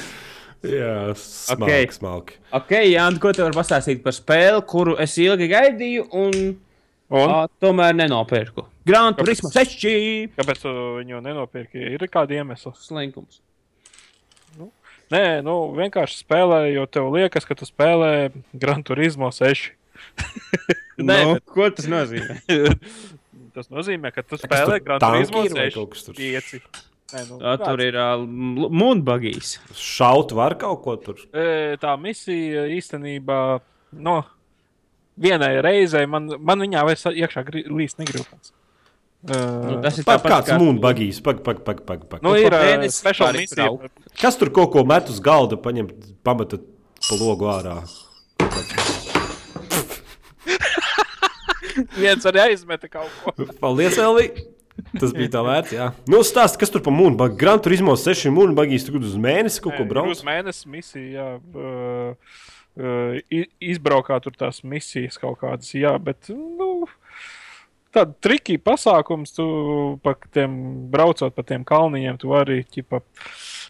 jā, 0.63 0.95
smalki, 1.19 1.67
Okay. 1.67 1.87
smalki. 1.93 2.39
Ok, 2.57 2.73
Jānis, 2.89 3.21
ko 3.23 3.33
tu 3.37 3.45
vari 3.45 3.57
pastāstīt 3.59 4.03
par 4.05 4.15
spēli, 4.17 4.63
kuru 4.71 4.97
es 5.03 5.15
ilgi 5.21 5.51
gaidīju 5.53 6.07
un, 6.17 6.39
Un? 7.11 7.27
un? 7.27 7.53
tomēr 7.61 7.95
nenopirku? 7.99 8.65
Grand 8.87 9.19
Turismo 9.19 9.51
6 9.53 9.85
Kāpēc 10.39 10.63
tu 10.63 10.73
viņu 11.01 11.21
nenopirki? 11.27 11.83
Ir 11.99 12.07
kādi 12.09 12.39
iemesli. 12.41 12.73
slinkums. 12.79 13.41
Nē, 15.11 15.23
nu 15.43 15.55
vienkārši 15.75 16.21
spēlē, 16.23 16.61
jo 16.75 16.85
tev 16.87 17.09
liekas, 17.15 17.47
ka 17.49 17.57
tu 17.59 17.67
spēlē 17.67 18.31
Gran 18.55 18.85
Turismo 18.87 19.31
6. 19.35 19.73
Nē, 21.01 21.17
Nu. 21.25 21.35
bet 21.39 21.45
ko 21.49 21.67
tas 21.75 21.89
nozīmē? 21.91 22.39
Tas 23.57 23.67
nozīmē, 23.73 24.13
ka 24.15 24.23
tu 24.23 24.39
spēlē 24.39 24.77
Gran 24.85 25.01
Turismo 25.03 25.43
ir 25.49 25.55
vai 25.57 25.65
6. 25.73 25.75
kaut 25.81 25.91
kas 25.97 26.05
tur? 26.07 26.15
5. 26.15 26.61
Nē, 27.11 27.23
nu, 27.27 27.39
Tā, 27.43 27.57
tur 27.59 27.81
ir 27.83 27.97
uh, 27.99 28.23
mūnbagīs. 28.23 29.57
Šaut 29.75 30.31
var 30.39 30.55
kaut 30.61 30.85
ko 30.85 30.95
tur. 31.03 31.19
E, 31.35 31.75
tā 31.83 31.97
misija 31.99 32.69
īstenībā, 32.71 33.41
no 33.99 34.21
vienai 35.21 35.57
reizei 35.67 36.07
man, 36.07 36.31
man 36.39 36.63
viņā 36.63 36.85
vairs 36.87 37.03
iekšā 37.11 37.43
gri- 37.49 37.67
līst 37.67 37.99
negribas. 37.99 38.53
Nu, 39.21 39.37
Uh, 39.37 39.75
tas 39.85 39.99
ir 40.01 40.05
tāpat 40.09 40.31
kāds 40.33 40.49
kā 40.49 40.55
mūnbagīs. 40.57 41.19
Pag, 41.21 41.43
pag, 41.45 41.59
pag, 41.67 41.83
pag, 41.85 42.07
pag. 42.09 42.23
nu, 42.25 42.31
ir 42.41 42.55
uh, 42.57 42.63
mēnesi 42.65 43.03
speciāla 43.03 43.37
misija. 43.37 43.67
Kas 44.17 44.39
tur 44.41 44.49
kaut 44.57 44.73
ko 44.73 44.81
met 44.89 45.13
uz 45.13 45.19
galda, 45.21 45.59
paņem, 45.61 45.91
pameta 46.25 46.57
pa 47.05 47.19
logu 47.21 47.45
ārā? 47.53 47.83
Viens 52.01 52.25
arī 52.29 52.41
aizmeta 52.49 52.89
kaut 52.91 53.11
ko. 53.23 53.35
Paldies, 53.63 53.99
Elvi! 54.01 54.31
Tas 54.97 55.13
bija 55.13 55.29
tā 55.35 55.43
vērts. 55.45 55.73
Jā. 55.77 55.87
Nu, 56.09 56.23
stāsti, 56.25 56.57
kas 56.63 56.71
tur 56.73 56.81
pa 56.85 56.93
mūnbagi? 56.95 57.37
Gran 57.41 57.61
Turismo 57.63 57.93
6 58.01 58.31
mūnbagīs, 58.33 58.87
tur 58.89 58.97
uz 59.05 59.13
mēnesi 59.21 59.61
kaut 59.63 59.77
ko 59.77 59.85
brauc. 59.89 60.09
Uz 60.15 60.23
mēnesi 60.27 60.71
misija, 60.73 61.11
jā. 61.13 61.27
Uh, 61.53 62.15
uh, 62.81 63.13
i- 63.29 63.51
izbraukā 63.75 64.17
tur 64.25 64.33
tās 64.41 64.63
misijas 64.65 65.21
kaut 65.21 65.37
kādas, 65.45 65.69
jā, 65.77 65.93
bet, 66.01 66.31
nu, 66.33 66.87
tāda 67.95 68.15
triki 68.23 68.59
pasākums, 68.63 69.33
tu 69.37 69.47
pa 70.05 70.15
tiem 70.35 70.53
braucot 70.93 71.35
pa 71.35 71.45
tiem 71.47 71.65
kalniņiem, 71.67 72.19
tu 72.23 72.35
arī, 72.37 72.61
ķipa, 72.75 73.01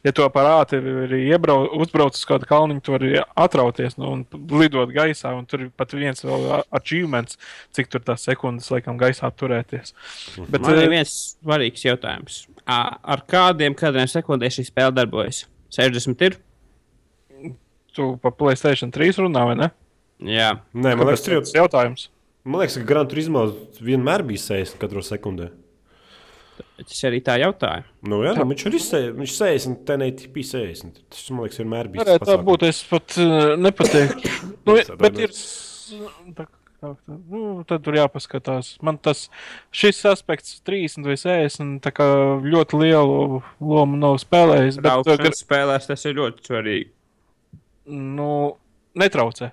ja 0.06 0.12
tu 0.16 0.26
ir 0.26 1.14
iebrauc, 1.18 1.70
uzbrauc 1.80 2.18
uz 2.18 2.26
kādu 2.28 2.48
kalniņu, 2.50 2.84
tu 2.84 2.94
vari 2.96 3.14
atrauties, 3.20 3.96
nu, 4.00 4.12
un 4.18 4.44
lidot 4.60 4.92
gaisā, 4.94 5.32
un 5.36 5.48
tur 5.48 5.66
ir 5.66 5.72
pat 5.76 5.96
viens 5.96 6.24
vēl 6.24 6.46
achievements, 6.68 7.40
cik 7.76 7.90
tur 7.92 8.04
tās 8.04 8.26
sekundes, 8.28 8.70
laikam, 8.74 9.00
gaisā 9.00 9.32
turēties. 9.32 9.94
Bet, 10.46 10.60
Man 10.60 10.76
ir 10.76 10.84
eh, 10.84 10.92
viens 10.98 11.16
svarīgs 11.38 11.86
jautājums. 11.88 12.44
Ar 12.70 13.24
kādiem 13.28 13.74
kadriem 13.78 14.10
sekundēs 14.10 14.60
šī 14.60 14.68
spēle 14.68 14.94
darbojas? 14.94 15.46
60 15.74 16.28
ir? 16.28 16.40
tu 17.94 18.14
pa 18.22 18.30
Playstation 18.30 18.92
3 18.94 19.20
runā, 19.24 19.44
vai 19.48 19.56
ne? 19.58 19.70
Jā. 20.30 20.54
Nē, 20.76 20.94
man 20.94 21.08
liekas, 21.08 21.24
Tas 21.26 21.54
jautājums. 21.56 22.08
Man 22.44 22.62
liekas, 22.62 22.78
ka 22.80 22.88
Gran 22.88 23.08
Turismo 23.08 23.42
vienmēr 23.84 24.24
bija 24.24 24.40
60 24.46 24.80
katrā 24.80 25.02
sekundē. 25.04 25.50
Es 26.80 27.02
arī 27.04 27.20
tā 27.24 27.34
jautāju. 27.40 27.84
Nu, 28.08 28.22
jā, 28.24 28.32
nu, 28.36 28.46
viņš 28.48 28.62
ir 28.68 28.76
izsējis, 28.78 29.10
viņš 29.16 29.34
60, 29.36 29.82
ten 29.88 30.04
ATP 30.06 30.38
60. 30.46 31.02
Tas, 31.12 31.26
man 31.32 31.44
liekas, 31.44 31.60
vienmēr 31.60 31.90
bija. 31.92 32.06
Varētu 32.06 32.28
tā 32.30 32.38
būt, 32.46 32.64
es 32.68 32.80
pat 32.88 33.18
uh, 33.20 33.52
nepateiktu. 33.60 34.32
nu, 34.68 34.78
bet 35.02 35.20
ir. 35.20 35.34
Tā, 36.38 36.46
tā, 36.46 36.92
tā, 36.94 37.18
nu, 37.32 37.42
tad 37.68 37.84
tur 37.84 37.98
jāpaskatās. 38.00 38.72
Man 38.86 39.00
tas 39.02 39.26
šis 39.76 40.00
aspekts, 40.08 40.56
30 40.68 41.08
vai 41.10 41.18
60, 41.20 41.76
tā 41.84 41.92
kā 41.96 42.08
ļoti 42.46 42.80
lielu 42.80 43.42
lomu 43.60 44.00
nav 44.00 44.16
spēlējis. 44.24 44.80
Bet, 44.80 44.88
uh, 44.88 45.04
Braukšanas 45.04 45.44
spēlēs 45.44 45.92
tas 45.92 46.08
ir 46.08 46.16
ļoti 46.22 46.48
svarīgi. 46.48 46.90
nu, 47.92 48.32
netraucē. 49.00 49.52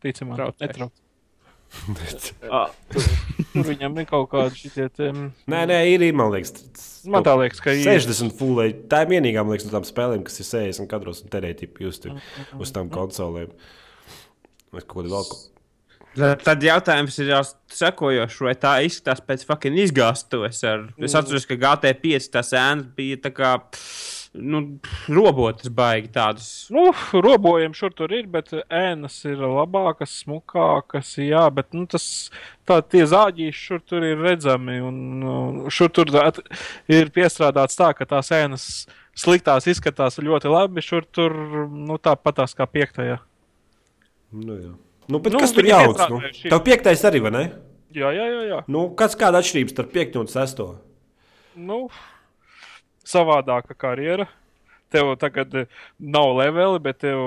Ticamāk, 0.00 0.38
Traucē. 0.38 0.90
Netraucē. 1.88 2.70
Tur 3.52 3.66
viņam 3.66 3.98
ir 4.02 4.06
kaut 4.10 4.30
šitie. 4.56 4.88
te, 4.94 5.10
mm, 5.10 5.28
Nē, 5.50 5.60
nē, 5.70 5.78
ir, 5.90 6.04
ir 6.10 6.16
man 6.16 6.32
liekas. 6.34 6.52
tas- 6.58 6.88
Man 7.10 7.24
tā 7.24 7.32
liekas, 7.40 7.60
ka 7.64 7.72
ir. 7.72 7.84
60 7.86 8.34
fulē. 8.36 8.66
Tā 8.90 9.02
ir 9.06 9.12
vienīgā, 9.14 9.44
man 9.44 9.54
liekas, 9.56 9.66
no 9.70 9.78
tām 9.78 9.86
spēlēm, 9.88 10.24
kas 10.26 10.40
ir 10.42 10.48
60 10.50 10.90
kadros 10.90 11.22
un 11.24 11.30
terēti 11.32 11.68
just 11.80 12.06
uz 12.58 12.72
tām 12.76 12.90
konsolēm. 12.92 13.50
Vai 14.70 14.82
kaut 14.82 15.00
ko 15.00 15.08
vēl? 15.08 15.32
Tad, 16.42 16.62
jautājums 16.66 17.16
ir 17.22 17.28
jau 17.30 17.40
sekojošs, 17.70 18.40
vai 18.42 18.54
tā 18.58 18.72
izskatās 18.82 19.20
pēc 19.22 19.44
fucking 19.46 19.78
izgāstos. 19.78 20.58
Ar... 20.66 20.88
Es 20.98 21.14
atceros, 21.14 21.46
ka 21.46 21.54
GT5 21.54 22.30
tas 22.34 22.50
ēnas 22.58 22.88
bija 22.96 23.16
tā 23.22 23.30
kā. 23.34 23.52
Nu, 24.30 24.60
robotas 25.10 25.66
baigi 25.74 26.12
tādas. 26.14 26.46
Nu, 26.70 26.92
robojumi 27.12 27.74
šur 27.74 27.90
tur 27.98 28.12
ir, 28.14 28.28
bet 28.30 28.52
ēnas 28.70 29.16
ir 29.26 29.40
labākas, 29.42 30.12
smukākas. 30.22 31.16
Jā, 31.18 31.48
bet 31.54 31.74
nu, 31.74 31.82
tas 31.90 32.04
tā, 32.68 32.78
tie 32.86 33.02
zāģīši 33.10 33.64
šur 33.64 33.80
tur 33.82 34.06
ir 34.06 34.22
redzami. 34.22 34.76
Un, 34.86 35.00
nu, 35.18 35.32
šur 35.74 35.90
tur 35.96 36.12
at, 36.22 36.38
ir 36.86 37.10
piestrādāts 37.14 37.78
tā, 37.80 37.90
ka 37.98 38.06
tās 38.12 38.30
ēnas 38.36 38.68
sliktās 39.18 39.66
izskatās 39.72 40.20
ļoti 40.22 40.54
labi. 40.54 40.84
Šur 40.86 41.10
tur 41.10 41.34
nu, 41.66 41.98
tāpatās 41.98 42.54
kā 42.54 42.68
piektajā. 42.70 43.18
Nu, 44.30 44.60
jā. 44.60 44.76
nu, 45.10 45.18
bet 45.18 45.34
Nu, 45.34 45.42
kas 45.42 45.56
tur 45.56 45.66
jauns? 45.66 46.06
Nu? 46.06 46.22
Tev 46.44 46.62
piektais 46.70 47.02
arī, 47.10 47.24
vai 47.26 47.34
ne? 47.34 47.44
Jā, 47.90 48.14
jā, 48.14 48.30
jā. 48.30 48.46
jā. 48.46 48.62
Nu, 48.70 48.86
kas 48.94 49.18
kāda 49.18 49.42
atšķirība 49.42 49.74
starp 49.74 49.90
piekto 49.90 50.22
un 50.22 50.30
sesto? 50.30 50.70
Nu, 51.58 51.88
savādāka 53.10 53.76
karjera. 53.76 54.28
Tev 54.90 55.12
tagad 55.22 55.54
eh, 55.54 55.68
nav 55.98 56.32
leveli, 56.38 56.80
bet 56.82 57.02
tev 57.04 57.20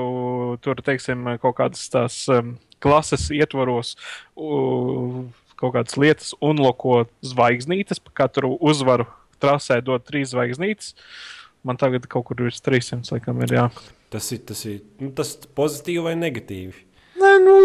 tur, 0.63 0.81
teiksim, 0.83 1.35
kaut 1.43 1.55
kādas 1.61 1.85
tās 1.91 2.17
um, 2.31 2.57
klases 2.83 3.29
ietvaros 3.31 3.93
uh, 4.35 5.21
kaut 5.59 5.75
kādas 5.77 5.95
lietas 5.99 6.33
unloko 6.43 7.05
zvaigznītes. 7.23 8.01
Pa 8.03 8.25
katru 8.25 8.57
uzvaru 8.59 9.07
trasē 9.43 9.79
dod 9.85 10.03
trīs 10.07 10.33
zvaigznītes. 10.33 10.93
Man 11.63 11.79
tagad 11.79 12.09
kaut 12.11 12.27
kur 12.27 12.43
virs 12.43 12.59
300, 12.63 13.07
laikam, 13.13 13.39
ir 13.45 13.55
jā. 13.55 13.67
Tas 14.11 14.27
ir, 14.35 14.41
tas 14.43 14.59
ir 14.67 14.81
nu, 14.99 15.13
tas 15.15 15.31
pozitīvi 15.55 16.03
vai 16.09 16.17
negatīvi. 16.19 16.75
Nē, 17.23 17.33
nu, 17.43 17.55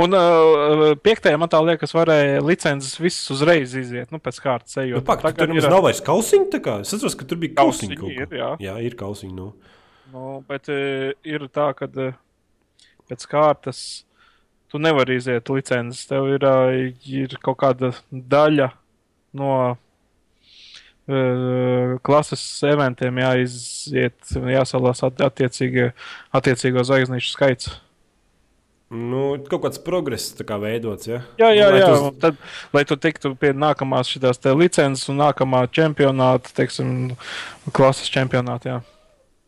un 0.00 0.16
uh, 0.16 0.84
piektajā 1.04 1.38
man 1.40 1.50
tā 1.52 1.60
liekas, 1.64 1.92
varēja 1.96 2.40
licences 2.44 2.96
visas 3.00 3.28
uzreiz 3.34 3.74
iziet, 3.78 4.08
nu, 4.14 4.20
pēc 4.22 4.38
kārtas 4.40 4.78
ejot. 4.80 5.02
Nu, 5.02 5.06
pak, 5.08 5.24
tur 5.36 5.50
nemaz 5.50 5.68
nav 5.68 5.84
vairs 5.84 6.00
kā? 6.64 6.78
Es 6.84 6.94
atceros, 6.96 7.16
ka 7.18 7.28
tur 7.28 7.40
bija. 7.42 7.56
Kausiņi 7.60 7.98
kaut 8.00 8.14
ir, 8.14 8.32
jā. 8.38 8.50
jā, 8.62 8.78
ir 8.86 8.96
kausiņi. 8.98 9.34
Nu. 9.36 9.50
Nu, 10.12 10.40
bet 10.48 10.70
uh, 10.72 11.12
ir 11.28 11.44
tā, 11.52 11.70
ka 11.76 11.88
uh, 11.90 12.16
pēc 13.10 13.28
kārtas 13.28 13.84
tu 14.72 14.80
nevari 14.80 15.18
iziet 15.20 15.52
licences. 15.52 16.06
Tev 16.08 16.32
ir, 16.32 16.48
uh, 16.48 16.92
ir 17.04 17.36
kaut 17.44 17.60
kāda 17.64 17.92
daļa 18.10 18.72
no 19.36 19.54
klases 22.06 22.42
eventiem 22.62 23.16
jāiziet, 23.18 24.20
jāsalās 24.54 25.02
at 25.02 25.18
attiecīgi, 25.26 25.88
attiecīgo 26.38 26.84
zvaigznīšu 26.86 27.32
skaits. 27.32 27.72
Nu, 28.92 29.38
kaut 29.48 29.62
kāds 29.64 29.78
progress 29.80 30.34
tā 30.36 30.44
kā 30.44 30.58
veidots. 30.60 31.06
Ja? 31.08 31.22
Jā, 31.40 31.48
jā, 31.56 31.68
Lai 31.72 31.78
jā. 31.80 31.86
tu- 31.88 32.08
Un 32.10 32.16
Tad, 32.20 32.36
lai 32.76 32.82
tu 32.84 32.96
tiktu 33.00 33.34
pie 33.40 33.52
nākamās 33.56 34.10
šīs 34.12 34.52
licences 34.54 35.08
un 35.08 35.16
nākamā 35.22 35.62
čempionāta, 35.72 36.52
teiksim, 36.52 37.16
klases 37.72 38.10
čempionāta. 38.12 38.64
Jā. 38.68 38.82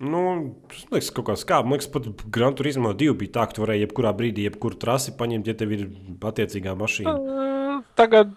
Nu, 0.01 0.55
tas 0.69 0.87
liekas, 0.91 1.11
kaut 1.15 1.27
kā 1.29 1.37
skābi. 1.39 1.69
Man 1.69 1.79
liekas, 1.79 1.91
pat 1.93 2.09
Grand 2.31 2.57
Turismo 2.57 2.95
2 2.97 3.13
bija 3.21 3.31
tā, 3.37 3.45
ka 3.47 3.53
tu 3.59 3.63
varēji 3.67 3.85
jebkurā 3.87 4.11
brīdī, 4.17 4.49
jebkuru 4.49 4.79
trasi 4.81 5.13
paņemt, 5.17 5.47
ja 5.47 5.55
tev 5.55 5.73
ir 5.77 5.85
attiecīgā 6.21 6.75
mašīna. 6.81 7.85
Tagad 7.95 8.33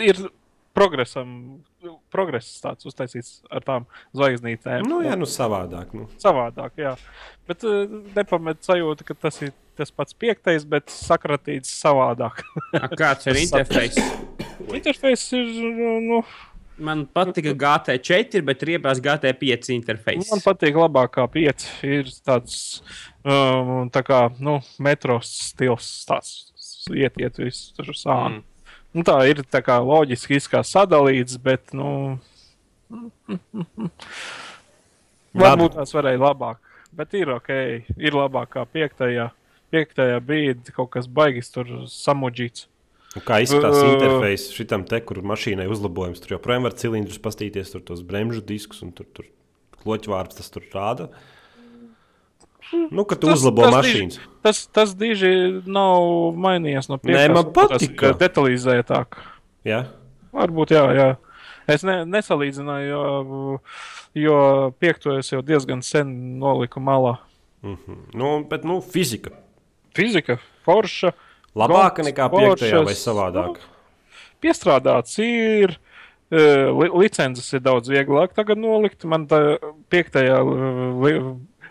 ir 0.00 0.20
progresam, 0.76 1.62
progress 2.12 2.60
tāds 2.62 2.86
uztaisīts 2.88 3.40
ar 3.50 3.64
tām 3.66 3.88
zvaigznītēm. 4.16 4.86
Nu, 4.88 5.00
jā, 5.06 5.16
nu 5.18 5.28
savādāk. 5.28 5.96
Nu. 5.96 6.06
Savādāk, 6.22 6.76
jā. 6.80 6.94
Bet 7.48 7.66
uh, 7.68 7.84
nepamet 8.16 8.62
sajūta, 8.64 9.08
ka 9.08 9.18
tas 9.26 9.40
ir 9.42 9.52
tas 9.78 9.88
pats 9.88 10.12
piektais, 10.12 10.66
bet 10.68 10.92
sakratīts 10.92 11.72
savādāk. 11.80 12.42
A, 12.76 12.88
Kāds 12.92 13.28
ir 13.30 13.40
interfejs? 13.40 13.98
Interfejs 14.68 15.28
ir, 15.38 15.52
nu, 16.04 16.22
Man 16.82 17.04
patika 17.06 17.52
GT4, 17.52 18.40
bet 18.48 18.62
riebās 18.66 19.00
GT5 19.02 19.74
interfejs. 19.74 20.30
man 20.32 20.40
patīk 20.42 20.78
labākā 20.80 21.26
pieci. 21.30 21.68
Ir 21.84 22.08
tāds, 22.24 22.56
um, 23.22 23.90
tā 23.92 24.02
kā, 24.06 24.22
nu, 24.42 24.56
metros 24.82 25.30
stils, 25.52 25.90
tāds 26.08 26.32
iet, 26.96 27.20
iet 27.20 27.38
viss 27.38 27.74
tur 27.76 27.92
sāni. 27.92 28.40
Mm. 28.40 28.51
Nu, 28.92 29.04
tā 29.06 29.16
ir 29.30 29.40
tā 29.48 29.62
kā 29.64 29.78
loģiski 29.80 30.40
sadalīts, 30.40 31.38
bet, 31.40 31.72
nu, 31.72 32.18
varbūt 35.32 35.78
tās 35.78 35.94
varēja 35.96 36.20
labāk. 36.20 36.60
Bet 36.92 37.14
ir 37.16 37.32
ok, 37.32 37.48
ir 37.96 38.12
labāk 38.12 38.52
kā 38.58 38.66
piektajā. 38.68 39.30
Piektajā 39.72 40.18
bija 40.20 40.54
kaut 40.76 40.90
kas 40.92 41.08
baigis 41.08 41.48
tur 41.48 41.70
samudžīts. 41.88 42.66
Un 43.16 43.24
Kā 43.24 43.40
izskatās 43.44 43.76
Uh. 43.76 43.94
interfejs 43.94 44.50
šitam 44.52 44.84
te, 44.88 45.00
kur 45.00 45.20
mašīnai 45.24 45.68
uzlabojums? 45.72 46.20
Tur 46.20 46.36
joprojām 46.36 46.68
var 46.68 46.76
cilindrus 46.76 47.20
pastīties, 47.20 47.72
tur 47.72 47.80
tos 47.84 48.04
bremžu 48.04 48.40
diskus 48.44 48.82
un 48.84 48.92
tur, 48.92 49.08
tur 49.12 49.28
kloķvārds 49.82 50.36
tas 50.36 50.48
tur 50.52 50.64
rāda. 50.72 51.08
Nu, 52.90 53.04
kad 53.04 53.20
tu 53.20 53.26
Tas- 53.28 53.38
uzlabo 53.40 53.62
tas 53.62 53.74
mašīnas. 53.74 54.18
Tas, 54.42 54.66
tas 54.66 54.94
diži 54.94 55.62
nav 55.66 56.32
mainījies 56.36 56.88
no 56.88 56.96
Nē, 56.96 57.02
piektās. 57.02 57.34
man 57.34 57.44
nu, 57.44 57.52
tas 57.52 57.82
Detalizētāk. 58.18 59.18
Ja? 59.64 59.84
Varbūt, 60.32 60.72
jā, 60.74 60.84
jā. 60.96 61.16
Es 61.68 61.84
ne, 61.84 62.00
nesalīdzināju, 62.04 62.88
jo, 62.88 63.60
jo 64.14 64.38
piekto 64.80 65.18
es 65.18 65.30
jau 65.30 65.42
diezgan 65.42 65.82
sen 65.82 66.38
noliku 66.40 66.80
malā. 66.80 67.18
Mhm. 67.62 67.98
Nu, 68.14 68.44
bet, 68.50 68.64
nu, 68.64 68.80
fizika. 68.80 69.30
Fizika, 69.94 70.38
forša, 70.66 71.12
Labāka 71.54 72.02
nekā 72.02 72.30
piektajā 72.32 72.82
vai 72.84 72.94
savādāk. 72.96 73.56
piestrādāts 74.42 75.18
ir. 75.20 75.76
eh, 76.32 76.70
Li, 76.72 76.88
licences 76.96 77.52
ir 77.52 77.60
daudz 77.60 77.88
vieglāk 77.92 78.32
tagad 78.34 78.56
nolikt. 78.56 79.04
Man 79.04 79.26
tā 79.28 79.58
piektajā 79.92 80.38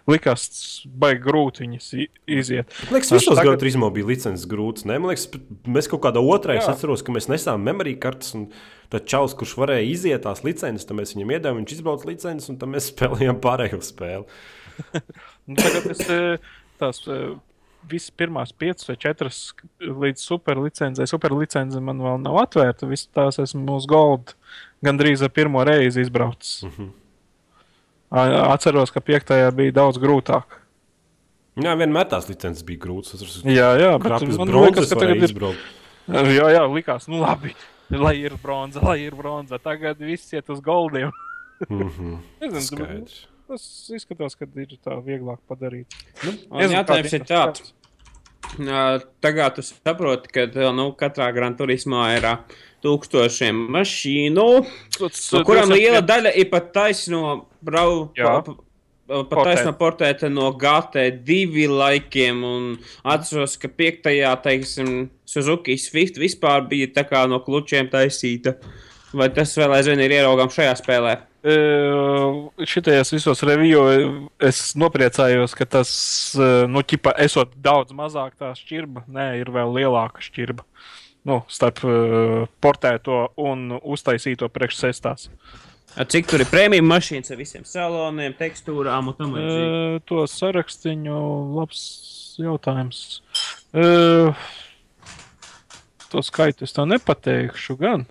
likās 0.10 0.46
baigi 0.86 1.22
grūti 1.26 1.66
viņas 1.66 1.90
iziet. 2.32 2.74
Man 2.88 2.98
liekas, 2.98 3.12
visos 3.14 3.38
tagad-. 3.38 3.62
Gran 3.62 3.94
bija 3.94 4.10
licences 4.10 4.48
grūts. 4.50 4.86
Ne? 4.90 4.98
Man 5.02 5.12
liekas, 5.12 5.28
mēs 5.68 5.90
kaut 5.92 6.04
kādā 6.06 6.24
otrā, 6.24 6.58
es 6.60 6.70
atceros, 6.72 7.04
ka 7.06 7.14
mēs 7.16 7.30
nesām 7.32 7.64
memoriju 7.68 8.00
kartes. 8.02 8.34
Un 8.38 8.48
tad 8.92 9.06
čaus, 9.10 9.36
kurš 9.38 9.56
varēja 9.60 9.88
iziet 9.88 10.26
tās 10.26 10.44
licences, 10.44 10.88
tad 10.88 10.98
mēs 11.00 11.14
viņam 11.16 11.36
iedavām, 11.38 11.62
viņš 11.62 11.78
izbrauca 11.78 12.10
licences, 12.10 12.50
un 12.52 12.60
tad 12.62 12.74
mēs 12.74 12.90
spēlējām 12.94 13.40
pārējo 13.44 13.82
spēli. 13.86 14.28
Nu, 15.50 15.58
tagad 15.58 15.88
es 15.92 16.02
eh, 16.10 16.52
tās 16.80 17.02
eh, 17.10 17.34
visas 17.90 18.14
pirmās 18.16 18.54
piecas 18.54 18.88
vai 18.88 18.96
četras 19.02 19.40
līdz 19.82 20.22
superlicencei. 20.22 21.08
Superlicence 21.10 21.82
man 21.84 22.02
vēl 22.02 22.22
nav 22.24 22.38
atvērta. 22.44 22.90
Visas 22.90 23.10
tās 23.14 23.40
esmu 23.42 23.78
uz 23.80 23.88
Gold 23.90 24.36
gandrīz 24.86 25.24
ar 25.26 25.34
pirmo 25.34 25.64
reizi 25.68 26.06
izbraucis. 26.06 26.62
Mhm. 26.70 26.90
A- 26.90 27.01
Atceros, 28.12 28.92
ka 28.92 29.00
piektajā 29.00 29.52
bija 29.56 29.72
daudz 29.80 30.00
grūtāk. 30.02 30.58
Jā, 31.62 31.76
vienmēr 31.80 32.08
tās 32.12 32.28
licences 32.30 32.64
bija 32.68 32.80
grūtas. 32.86 33.16
Es 33.20 33.38
esmu 33.40 33.52
Jā, 33.52 33.70
jā, 33.80 33.92
man 34.00 34.48
bronzas, 34.48 34.66
liekas, 34.66 34.90
ka 34.92 35.00
tagad 35.00 35.18
ir. 35.20 35.28
izbraukt. 35.30 35.70
Jā, 36.12 36.48
jā, 36.56 36.64
likās, 36.72 37.08
nu 37.12 37.22
labi. 37.22 37.54
Lai 37.92 38.16
ir 38.24 38.36
bronza, 38.40 38.80
lai 38.84 39.02
ir 39.04 39.16
bronza. 39.16 39.60
Tagad 39.60 40.00
viss 40.00 40.32
iet 40.36 40.48
uz 40.52 40.62
goldiem. 40.64 41.12
Mhm. 41.68 42.14
Nezinu, 42.42 42.64
Skaidrs. 42.68 43.18
tas 43.52 43.66
izskatās, 43.96 44.36
ka 44.40 44.48
ir 44.48 44.78
tā 44.80 44.96
vieglāk 45.04 45.40
padarīt. 45.48 45.92
Nezinu, 46.24 46.80
jautājums 46.80 47.12
kādi 47.12 47.20
ir 47.20 47.28
tāds. 47.28 47.74
Tagad 49.22 49.56
tu 49.56 49.62
saproti, 49.64 50.28
ka 50.34 50.46
nu, 50.76 50.92
katrā 50.98 51.30
Gran 51.34 51.56
Turismā 51.56 52.18
ir 52.18 52.28
tūkstošiem 52.84 53.56
mašīnu, 53.72 54.46
no 55.38 55.44
kurām 55.46 55.70
liela 55.72 56.02
daļa 56.02 56.34
ir 56.36 56.50
pat 56.52 56.72
taisno 56.74 57.46
brau. 57.64 58.12
Jā. 58.18 58.42
pa- 58.44 58.54
pa- 58.54 58.68
Pat 59.28 59.44
taisno 59.44 59.74
portēta 59.76 60.30
no 60.32 60.54
GT2 60.56 61.68
laikiem, 61.68 62.44
un 62.48 62.78
atceros, 63.04 63.58
ka 63.60 63.68
piektajā, 63.68 64.32
teiksim, 64.42 65.10
Suzuki 65.28 65.76
Swift 65.78 66.16
vispār 66.16 66.64
bija 66.70 66.88
tā 66.88 67.04
kā 67.10 67.28
no 67.28 67.40
klučiem 67.44 67.90
taisīta. 67.92 68.56
Vai 69.12 69.28
tas 69.36 69.52
vēl 69.60 69.74
aizvien 69.76 70.00
ir 70.04 70.14
ieraugams 70.16 70.56
šajā 70.56 70.76
spēlē? 70.80 71.18
Uh, 71.42 72.52
Šitajos 72.70 73.12
visos 73.16 73.42
revijos 73.50 74.30
es 74.46 74.60
nopriecājos, 74.78 75.56
ka 75.58 75.66
tas, 75.66 75.92
uh, 76.38 76.68
nu, 76.70 76.84
ķipa, 76.86 77.16
esot 77.26 77.56
daudz 77.66 77.96
mazāk 77.98 78.38
tā 78.40 78.54
šķirba, 78.56 79.08
nē, 79.12 79.26
ir 79.42 79.50
vēl 79.52 79.74
lielāka 79.80 80.24
šķirba. 80.24 80.64
Nu, 81.28 81.42
starp 81.52 81.82
uh, 81.86 82.46
portēto 82.62 83.26
un 83.42 83.74
uztaisīto 83.82 84.48
priekšsēstās. 84.54 85.28
A, 85.98 86.06
Cik 86.08 86.30
tur 86.30 86.46
ir 86.46 86.48
prēmiju 86.48 86.86
mašīnas 86.88 87.34
ar 87.34 87.42
visiem 87.42 87.66
saloniem, 87.68 88.38
tekstūrām 88.38 89.12
un 89.12 89.18
tam 89.18 89.36
līdzīgi? 89.36 89.68
Uh, 89.68 90.00
to 90.08 90.24
sarakstiņu, 90.30 91.20
labs 91.58 91.84
jautājums. 92.40 93.04
Uh, 93.76 94.32
to 96.14 96.24
skaitu 96.24 96.70
es 96.70 96.78
tā 96.78 96.86
nepateikšu 96.88 97.82
gan. 97.82 98.08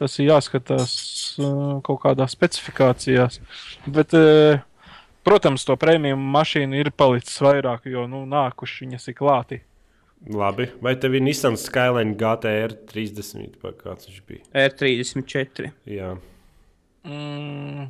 Tas 0.00 0.16
ir 0.16 0.30
jāskatās 0.30 0.92
kaut 1.84 1.98
kādās 2.00 2.32
specifikācijās. 2.32 3.36
Bet, 3.84 4.14
protams, 5.26 5.66
to 5.68 5.76
prēmiju 5.80 6.16
mašīnu 6.16 6.80
ir 6.80 6.92
palicis 6.96 7.36
vairāk, 7.44 7.90
jo 7.92 8.06
nu, 8.08 8.22
nākuši 8.30 8.86
viņas 8.86 9.10
ir 9.12 9.18
klāti. 9.18 9.60
Labi. 10.28 10.68
Vai 10.84 10.94
tev 11.00 11.16
ir 11.16 11.24
Nissan 11.24 11.56
Skyline 11.56 12.16
GTR 12.20 12.74
30 12.90 13.60
vai 13.62 13.72
kāds 13.76 14.08
viņš 14.08 14.24
bija? 14.28 14.42
R34. 14.68 15.70
Jā. 15.88 16.10
Mm, 17.08 17.86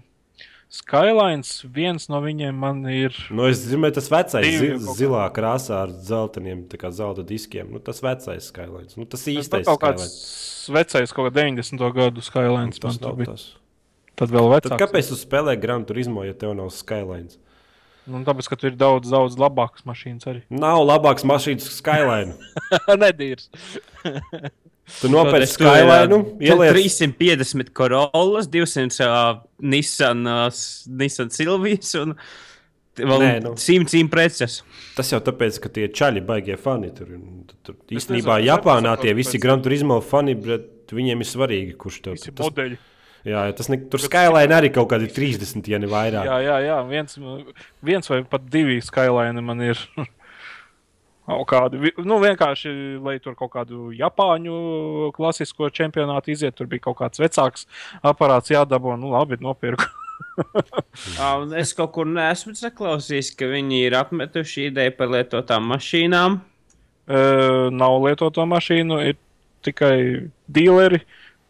Skylines 0.71 1.64
viens 1.66 2.05
no 2.12 2.21
viņiem 2.23 2.55
man 2.55 2.85
ir. 2.87 3.16
Nu, 3.35 3.49
es 3.51 3.59
zinu, 3.66 3.89
tas 3.91 4.07
vecais, 4.12 4.47
zi 4.47 4.68
kaut 4.77 4.95
zilā 5.01 5.25
krāsā 5.35 5.81
ar 5.89 5.91
zeltainiem, 6.07 6.61
tā 6.71 6.79
kā 6.79 6.93
zelta 6.95 7.25
diskiem. 7.27 7.73
Nu, 7.75 7.81
tas 7.83 7.99
vecais 8.05 8.47
Skylines. 8.53 8.95
Nu, 8.95 9.03
tas 9.05 9.25
Tas 9.25 9.33
īstais 9.35 9.66
kaut 9.66 9.81
Skylines. 9.81 10.07
kāds 10.07 10.71
vecais, 10.77 11.14
kaut 11.16 11.27
kā 11.27 11.35
90. 11.43 11.91
gadu 11.97 12.23
Skylines. 12.23 12.79
Tas 12.79 12.95
man 12.95 13.03
tur 13.03 13.09
nav 13.11 13.18
bija. 13.18 13.35
tas. 13.35 13.49
Tad 14.21 14.31
vēl 14.31 14.47
Tad 14.47 14.55
vecāks. 14.71 14.81
kāpēc 14.85 15.11
tu 15.11 15.18
spēlē 15.18 15.57
Gran 15.61 15.85
Turismo, 15.89 16.23
ja 16.29 16.35
tev 16.39 16.55
nav 16.55 16.71
Skylines? 16.71 17.41
Nu, 18.07 18.23
tāpēc, 18.27 18.47
ka 18.51 18.57
tur 18.59 18.71
ir 18.71 18.79
daudz, 18.79 19.11
daudz 19.11 19.35
labākas 19.39 19.83
mašīnas 19.87 20.27
arī. 20.31 20.41
Nav 20.55 20.85
labāks 20.87 21.27
mašīnas 21.27 21.66
Skyline. 21.81 22.39
Nedīrs. 23.03 23.51
Tu 25.01 25.09
nopērci 25.12 25.47
ir, 25.47 25.53
Skyline, 25.55 26.20
ieliec 26.43 26.74
350 26.76 27.70
Corollas, 27.76 28.49
200 28.53 29.07
uh, 29.07 29.41
Nissan, 29.62 30.24
uh, 30.26 30.62
Nissan 31.01 31.30
Silvijas 31.34 31.95
un 32.01 32.14
vēl 33.01 33.22
Nē, 33.22 33.30
nu. 33.41 33.53
nu. 33.55 33.57
simtiem 33.61 34.11
preces. 34.12 34.59
Tas 34.97 35.09
jau 35.12 35.20
tāpēc, 35.24 35.57
ka 35.62 35.70
tie 35.72 35.86
čaļi 35.88 36.20
baigie 36.26 36.57
fani 36.61 36.91
tur. 36.93 37.14
un 37.16 37.45
tu- 37.49 37.57
tur 37.64 37.76
Es 37.88 38.03
Īstenībā 38.05 38.36
nezinu, 38.41 38.51
Japānā 38.51 38.97
tie 39.01 39.14
visi 39.16 39.38
Gran 39.41 39.62
Turismo 39.64 40.01
fani, 40.05 40.34
bet 40.34 40.93
viņiem 40.93 41.22
ir 41.22 41.28
svarīgi, 41.30 41.76
kurš 41.80 42.01
tev 42.05 42.18
tas, 42.20 42.34
modeļi. 42.51 42.76
jā, 43.24 43.47
jā, 43.47 43.57
tas 43.57 43.68
ne, 43.72 43.78
tur 43.88 44.01
Skyline 44.03 44.53
arī 44.53 44.72
kaut 44.74 44.91
kādi 44.91 45.09
30, 45.09 45.64
ja 45.70 45.78
ne 45.78 45.86
vairāk. 45.86 46.26
Jā, 46.28 46.38
jā, 46.45 46.59
jā. 46.66 46.78
Viens, 46.91 47.16
viens 47.82 48.09
vai 48.11 48.22
pat 48.24 48.45
divi 48.51 48.80
Skyline 48.84 49.41
man 49.41 49.61
ir. 49.62 49.78
Kaut 51.31 51.47
Kādi, 51.51 51.78
vi- 51.78 52.05
nu, 52.05 52.18
vienkārši, 52.22 52.72
lai 53.05 53.16
tur 53.22 53.37
kaut 53.39 53.53
kādu 53.55 53.93
Japāņu 53.95 55.12
klasisko 55.14 55.70
čempionātu 55.70 56.33
iziet, 56.35 56.57
tur 56.59 56.66
bija 56.66 56.89
kaut 56.89 56.99
kāds 56.99 57.22
vecāks 57.22 57.66
aparāts 58.03 58.51
jādabū. 58.51 58.97
Nu, 58.99 59.12
labi, 59.14 59.39
nopirku. 59.41 59.87
Es 61.61 61.72
kaut 61.76 61.93
kur 61.95 62.07
neesmu 62.09 62.53
saklausījis, 62.59 63.33
ka 63.39 63.49
viņi 63.51 63.78
ir 63.87 63.97
apmetuši 63.99 64.66
ideju 64.70 64.93
par 64.99 65.11
lietotām 65.12 65.66
mašīnām. 65.72 66.41
Uh, 67.11 67.66
nav 67.74 67.97
lietoto 68.05 68.45
mašīnu, 68.47 69.01
ir 69.11 69.16
tikai 69.66 70.28
dealeri 70.47 71.01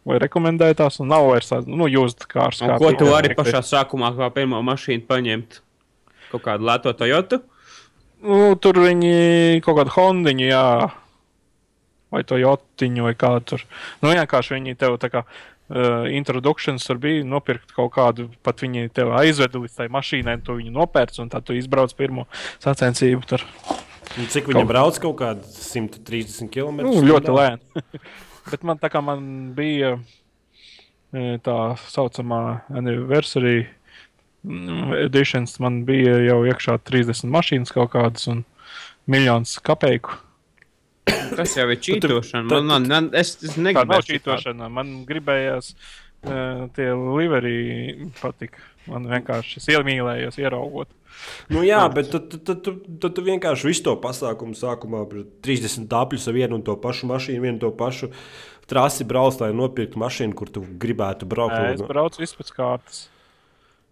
vai 0.09 0.16
rekomendētās, 0.22 1.01
un 1.03 1.11
nav 1.12 1.26
vairs 1.28 1.51
tādas, 1.51 1.68
nu, 1.68 1.89
jūtas 1.91 2.28
kā 2.31 2.47
ar 2.47 2.57
Un 2.64 2.72
ko 2.81 2.93
tu 2.97 3.11
vari 3.11 3.35
pašā 3.37 3.61
sākumā 3.66 4.14
kā 4.16 4.31
pirmo 4.33 4.62
mašīnu 4.64 5.05
paņemt? 5.11 5.59
Kaut 6.31 6.47
kādu 6.47 6.64
lēto 6.70 6.95
Toyota? 6.97 7.43
Nu, 8.21 8.55
tur 8.61 8.83
viņi 8.85 9.62
kaut 9.64 9.79
kādu 9.79 9.95
hondiņu, 9.95 10.49
jā, 10.51 10.64
vai 12.12 12.25
to 12.29 12.41
jotiņu, 12.41 13.07
vai 13.07 13.14
kādu 13.16 13.55
tur. 13.55 13.64
Nu, 14.03 14.12
vienkārši 14.12 14.59
viņi 14.59 14.77
tev 14.81 14.99
tā 15.01 15.09
kā 15.12 15.25
uh, 15.25 16.09
introdukcijas 16.12 16.85
tur 16.85 17.01
bija 17.01 17.25
nopirkt 17.25 17.73
kaut 17.77 17.95
kādu, 17.97 18.29
pat 18.45 18.61
viņi 18.64 18.91
tev 18.97 19.14
aizveda 19.16 19.62
līdz 19.62 19.79
tai 19.79 19.89
mašīnai, 19.93 20.41
tu 20.45 20.59
viņu 20.59 20.75
nopērc, 20.77 21.23
un 21.25 21.33
tad 21.33 21.49
tu 21.49 21.57
izbrauc 21.57 21.97
pirmo 21.97 22.27
sacensību. 22.61 23.25
Tur 23.31 23.47
Un 24.18 24.27
Cik 24.31 24.49
viņi 24.51 24.64
brauc 24.66 24.97
kaut 25.03 25.18
kādi 25.21 25.47
130 25.47 26.51
km? 26.51 26.83
nu, 26.83 27.03
ļoti 27.07 27.35
lēni. 27.35 27.85
Bet 28.51 28.64
man 28.66 28.81
tā 28.83 28.91
kā 28.91 29.03
man 29.05 29.53
bija 29.55 29.95
e, 31.14 31.39
tā 31.45 31.59
saucamā 31.93 32.41
anniversary 32.75 33.61
mm, 33.61 33.68
editions, 35.05 35.59
man 35.61 35.82
bija 35.88 36.16
jau 36.24 36.41
iekšā 36.49 36.78
30 36.88 37.28
mašīnas 37.30 37.72
kaut 37.74 37.93
kādas 37.93 38.26
un 38.30 38.45
miljons 39.11 39.59
kapeiku. 39.64 40.16
Tas 41.36 41.57
jau 41.57 41.66
ir 41.72 41.78
čītošana. 41.82 42.49
tad- 42.49 42.64
Man, 42.64 42.66
man, 42.66 42.86
man, 42.88 43.11
es, 43.14 43.34
es 43.43 43.57
Tā 43.57 43.62
nav 43.62 43.66
negribēju 43.74 44.07
čītošana. 44.11 44.68
Man 44.70 45.05
gribējās 45.09 45.74
uh, 45.74 46.68
tie 46.76 46.91
liverī 46.95 48.11
patika. 48.20 48.59
Man 48.88 49.05
vienkārši 49.07 49.61
iemīlējos, 49.74 50.38
ieraugot. 50.41 50.88
Nu, 51.53 51.61
jā, 51.66 51.82
bet 51.93 52.09
tad, 52.11 52.30
tad, 52.32 52.45
tad, 52.49 52.62
tad, 52.64 52.78
tad 53.03 53.14
tu 53.14 53.22
vienkārši 53.26 53.66
visu 53.68 53.82
to 53.84 53.97
pasākumu 54.01 54.57
sākumā 54.57 55.03
par 55.11 55.24
30 55.45 55.84
apļus 56.01 56.28
ar 56.30 56.34
vienu 56.38 56.57
un 56.57 56.62
to 56.64 56.76
pašu 56.80 57.07
mašīnu, 57.11 57.43
vienu 57.45 57.59
to 57.61 57.70
pašu 57.76 58.09
trasi 58.70 59.05
brauc, 59.05 59.36
lai 59.43 59.51
nopirktu 59.53 59.99
mašīnu, 60.01 60.34
kur 60.38 60.49
tu 60.49 60.62
gribētu 60.80 61.26
braukt. 61.28 61.59
Nē, 61.59 61.74
Es 61.74 61.82
braucu 61.82 62.22
vispār 62.22 62.45
pēc 62.47 62.53
kārtas. 62.57 63.03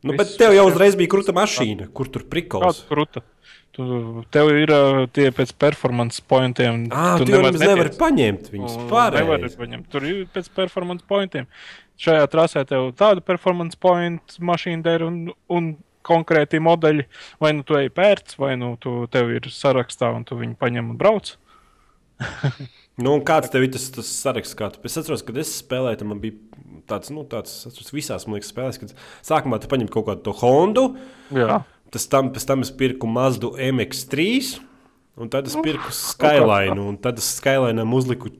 Nu, 0.06 0.14
bet 0.18 0.36
tev 0.38 0.54
jau 0.54 0.68
uzreiz 0.68 0.94
bija 0.98 1.10
krūta 1.10 1.34
mašīna, 1.34 1.88
kur 1.94 2.10
tur 2.12 2.22
prikols. 2.30 2.84
Kruta? 2.86 3.24
Tu, 3.74 3.84
tev 4.34 4.50
ir 4.58 4.70
tie 5.14 5.28
pēc 5.34 5.52
performance 5.58 6.22
pointiem. 6.26 6.86
Ah, 6.90 7.16
tu, 7.18 7.26
tu 7.28 7.34
nemaz 7.34 7.58
nevari 7.62 7.92
paņemt 7.98 8.48
viņus 8.50 8.76
Nevar 8.78 9.18
pārējais. 9.18 9.58
paņemt. 9.58 9.90
Tur 9.92 10.06
ir 10.06 10.22
pēc 10.34 10.48
performance 10.54 11.06
pointiem. 11.06 11.46
Šajā 11.98 12.24
trasē 12.30 12.64
tev 12.66 12.92
tāda 12.98 13.22
performance 13.26 13.78
point 13.78 14.38
mašīna 14.38 14.86
der 14.86 15.06
un, 15.06 15.20
un 15.50 15.70
konkrēti 16.06 16.62
modeļi. 16.62 17.06
Vai 17.42 17.52
nu 17.58 17.66
tu 17.66 17.78
ej 17.78 17.90
pērts, 17.94 18.38
vai 18.38 18.54
nu 18.58 18.76
tu 18.82 19.00
tev 19.14 19.30
ir 19.34 19.50
sarakstā 19.52 20.10
un 20.14 20.26
tu 20.26 20.38
viņu 20.38 20.58
paņem 20.58 20.94
un 20.94 20.98
brauc. 20.98 21.34
Nu, 22.98 23.12
un 23.14 23.20
kāds 23.22 23.46
tev 23.52 23.62
ir 23.62 23.70
tas, 23.70 23.84
tas 23.94 24.08
saraksts? 24.10 24.56
Kā 24.58 24.72
tu, 24.74 24.80
es 24.82 24.96
atceros, 24.98 25.20
kad 25.22 25.36
es 25.38 25.52
spēlēju, 25.60 26.00
tad 26.00 26.08
man 26.10 26.18
bija 26.18 26.34
tāds, 26.88 27.12
nu, 27.14 27.24
tāds, 27.28 27.52
visās, 27.94 28.26
man 28.26 28.38
liekas, 28.38 28.52
spēlēs, 28.54 28.80
kad 28.82 28.94
sākumā 29.26 29.60
tu 29.62 29.70
paņem 29.70 29.90
kaut 29.92 30.08
kādu 30.08 30.24
to 30.28 30.34
Hondu, 30.40 30.86
Jā. 31.34 31.60
tas 31.94 32.08
tam, 32.10 32.32
pēc 32.34 32.48
tam 32.48 32.64
es 32.66 32.72
pirku 32.74 33.10
Mazdu 33.10 33.52
MX3, 33.54 34.58
un 35.20 35.32
tad 35.32 35.50
es 35.50 35.56
pirku 35.64 35.92
Skyline, 35.94 36.78
un 36.80 36.98
tad 37.02 37.20
es 37.22 37.30
Skyline 37.38 37.86
uzliku 37.98 38.32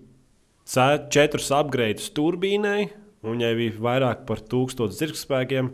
četrus 1.13 1.53
upgrades 1.55 2.11
turbīnai, 2.17 2.91
un 3.25 3.35
viņai 3.35 3.55
bija 3.59 3.79
vairāk 3.89 4.27
par 4.29 4.43
tūkstošu 4.45 4.99
zirgspēkiem. 4.99 5.73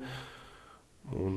Un 1.20 1.34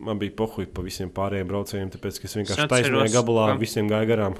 man 0.00 0.16
bija 0.16 0.32
pohuļi 0.32 0.70
pa 0.72 0.80
visiem 0.80 1.10
pārējiem 1.12 1.48
braucējiem, 1.50 1.90
tāpēc 1.92 2.22
ka 2.22 2.28
es 2.30 2.36
vienkārši 2.38 2.68
taisnīgā 2.70 3.10
gabalā 3.18 3.50
visiem 3.60 3.90
gāju 3.90 4.08
garām. 4.08 4.38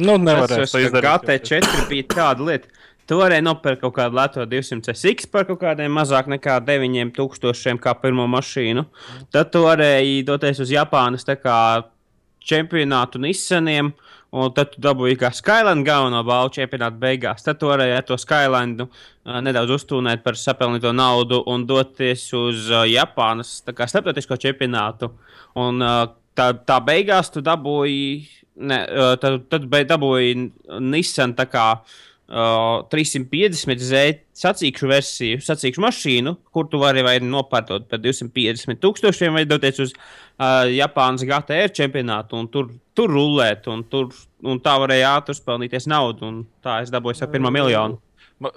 Nu, 0.00 0.14
nevarēs 0.16 0.70
Es 0.70 0.72
to 0.72 0.80
izdarīt. 0.80 1.26
GT4 1.26 1.82
bija 1.90 2.06
tāda 2.14 2.46
lieta. 2.48 2.70
Tu 3.06 3.14
varēji 3.14 3.44
nopirkt 3.46 3.84
kaut 3.84 3.94
kādu 3.94 4.18
lēto 4.18 4.44
200 4.50 4.90
SX 4.90 5.28
par 5.30 5.44
kaut 5.46 5.60
kādiem 5.60 5.92
mazāk 5.94 6.26
nekā 6.32 6.58
9000 6.66 7.78
kā 7.82 7.92
pirmo 8.02 8.26
mašīnu. 8.30 8.82
Tad 9.30 9.52
tu 9.54 9.62
varēji 9.62 10.24
doties 10.26 10.58
uz 10.64 10.72
Japānas 10.74 11.26
čempionātu 12.46 13.22
Nissaniem. 13.22 13.92
Un 14.36 14.50
tad 14.52 14.72
tu 14.74 14.82
dabūji 14.82 15.16
kā 15.20 15.30
Skyline 15.32 15.84
galveno 15.86 16.18
balvu 16.26 16.50
čempionāta 16.56 16.98
beigās. 17.00 17.44
Tad 17.46 17.60
tu 17.60 17.70
varēji 17.70 17.94
ar 17.94 18.02
to 18.08 18.18
Skyline 18.18 18.84
ā, 18.84 19.38
nedaudz 19.46 19.76
uztūnēt 19.78 20.24
par 20.24 20.36
sapelnīto 20.36 20.90
naudu 20.92 21.38
un 21.48 21.62
doties 21.68 22.26
uz 22.36 22.66
uh, 22.72 22.82
Japānas 22.90 23.54
starptautisko 23.62 24.36
čempionātu. 24.42 25.12
Un 25.62 25.78
uh, 25.78 26.02
tā, 26.36 26.50
tā 26.68 26.80
beigās 26.84 27.30
tu 27.32 27.40
dabūji, 27.46 28.26
ne, 28.66 28.82
uh, 28.82 29.14
tad, 29.22 29.46
tad 29.52 29.70
dabūji 29.94 30.34
Nissan 30.82 31.38
tā 31.38 31.46
kā 31.54 31.68
uh, 31.78 31.96
350 32.28 33.82
Z 33.86 34.00
sacīkšu 34.36 34.88
versiju, 34.90 35.40
sacīkšu 35.44 35.82
mašīnu, 35.84 36.32
kur 36.52 36.66
tu 36.70 36.80
vari 36.82 37.04
vai 37.06 37.16
nopērtot 37.22 37.86
par 37.90 38.00
250 38.02 38.80
tūkstošiem, 38.82 39.36
vai 39.38 39.44
doties 39.48 39.78
uz 39.84 39.92
uh, 39.94 40.66
Japānas 40.70 41.22
GTR 41.26 41.70
čempionātu 41.76 42.38
un 42.40 42.48
tur, 42.52 42.72
tur 42.98 43.12
rulēt, 43.14 43.68
un, 43.72 43.84
tur, 43.90 44.10
un 44.42 44.58
tā 44.62 44.74
varēja 44.82 45.14
ātri 45.20 45.36
uzpelnīties 45.36 45.86
naudu, 45.90 46.26
un 46.26 46.42
tā 46.64 46.80
es 46.82 46.90
dabūju 46.94 47.20
savu 47.22 47.36
pirmo 47.36 47.52
miljonu. 47.54 48.00
Ma- 48.42 48.52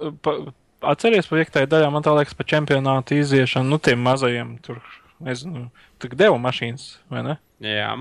Pa, 0.80 0.94
atceries, 0.94 1.28
pa 1.28 1.36
piektajā 1.36 1.68
daļā 1.68 1.88
man 1.92 2.04
tā 2.06 2.12
liekas 2.16 2.36
par 2.40 2.46
čempionātu 2.48 3.18
iziešanu, 3.20 3.68
nu, 3.68 3.78
tiem 3.84 4.00
mazajiem 4.04 4.54
tur, 4.64 4.78
nezinu, 5.24 5.66
tik 6.00 6.14
devu 6.20 6.38
mašīnas, 6.40 6.86
vai 7.12 7.24
ne? 7.26 7.34
Jā. 7.64 7.94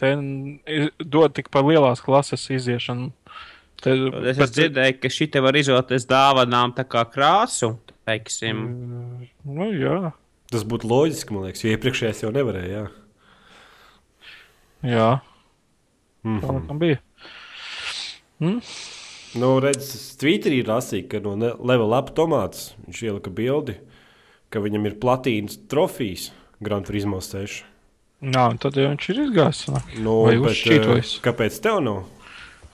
Te 0.00 0.14
dod 1.04 1.34
tik 1.36 1.50
par 1.52 1.66
lielās 1.68 2.00
klases 2.04 2.46
iziešanu. 2.50 3.10
Te, 3.84 3.94
Es 4.24 4.38
esmu 4.38 4.48
dzirdējis, 4.48 4.98
ka 5.02 5.10
šī 5.12 5.30
te 5.34 5.42
var 5.44 5.56
izvēlēties 5.60 6.06
dāvanām 6.08 6.72
tā 6.76 6.86
kā 6.88 7.04
krāsu. 7.12 7.74
teiksim. 8.08 8.60
Mm, 8.64 9.28
Nu, 9.44 9.70
jā, 9.72 10.12
Tas 10.52 10.62
būtu 10.68 10.86
loģiski, 10.86 11.34
man 11.34 11.48
liekas, 11.48 11.64
jo 11.64 11.72
iepriekšējais 11.74 12.22
jau 12.22 12.32
nevarēja. 12.34 12.82
Jā. 12.84 12.88
jā 14.94 15.12
Mm 16.24 16.40
tā 16.40 16.48
-hmm. 16.48 16.66
tam 16.68 16.78
bija. 16.78 16.98
Nu, 19.34 19.48
redz, 19.60 19.94
es 19.94 20.16
Twitterī 20.16 20.62
lasīju, 20.66 21.08
ka 21.08 21.20
no 21.20 21.34
Level 21.36 21.92
Up 21.98 22.14
Tomāts 22.14 22.72
viņš 22.86 23.02
ielika 23.02 23.30
bildi, 23.30 23.74
ka 24.48 24.60
viņam 24.60 24.86
ir 24.86 24.98
platīnas 25.02 25.58
trofejas 25.68 26.32
Grand 26.60 26.86
Turismo 26.86 27.20
6. 27.20 27.64
Jā, 28.22 28.50
un 28.50 28.58
tad 28.58 28.76
jau 28.78 28.88
viņš 28.88 29.08
ir 29.10 29.20
izgājis. 29.26 29.64
Nu, 29.98 30.22
Vai 30.24 30.38
bet, 30.38 30.66
eh, 30.66 31.02
kāpēc 31.20 31.60
tev 31.60 31.82
nav? 31.82 32.04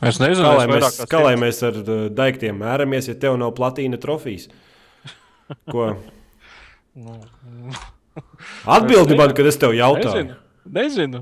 Es 0.02 0.18
nezinu, 0.20 0.46
Kā 0.46 0.56
lai 0.56 0.66
mēs, 0.70 1.00
kā 1.02 1.06
kā 1.12 1.18
lai 1.24 1.34
mēs 1.36 1.58
ar 1.66 1.74
uh, 1.82 2.08
daiktiem 2.08 2.56
mēramies, 2.62 3.08
ja 3.10 3.14
tev 3.20 3.36
nav 3.40 3.52
platīna 3.58 3.98
trofejas? 4.00 4.48
Ko? 5.70 5.90
Nu, 7.00 7.14
Atbildi 8.66 9.14
man, 9.16 9.30
kad 9.36 9.46
es 9.46 9.56
tev 9.60 9.70
jautāju. 9.76 10.24
Nezinu. 10.26 10.34
nezinu. 10.74 11.20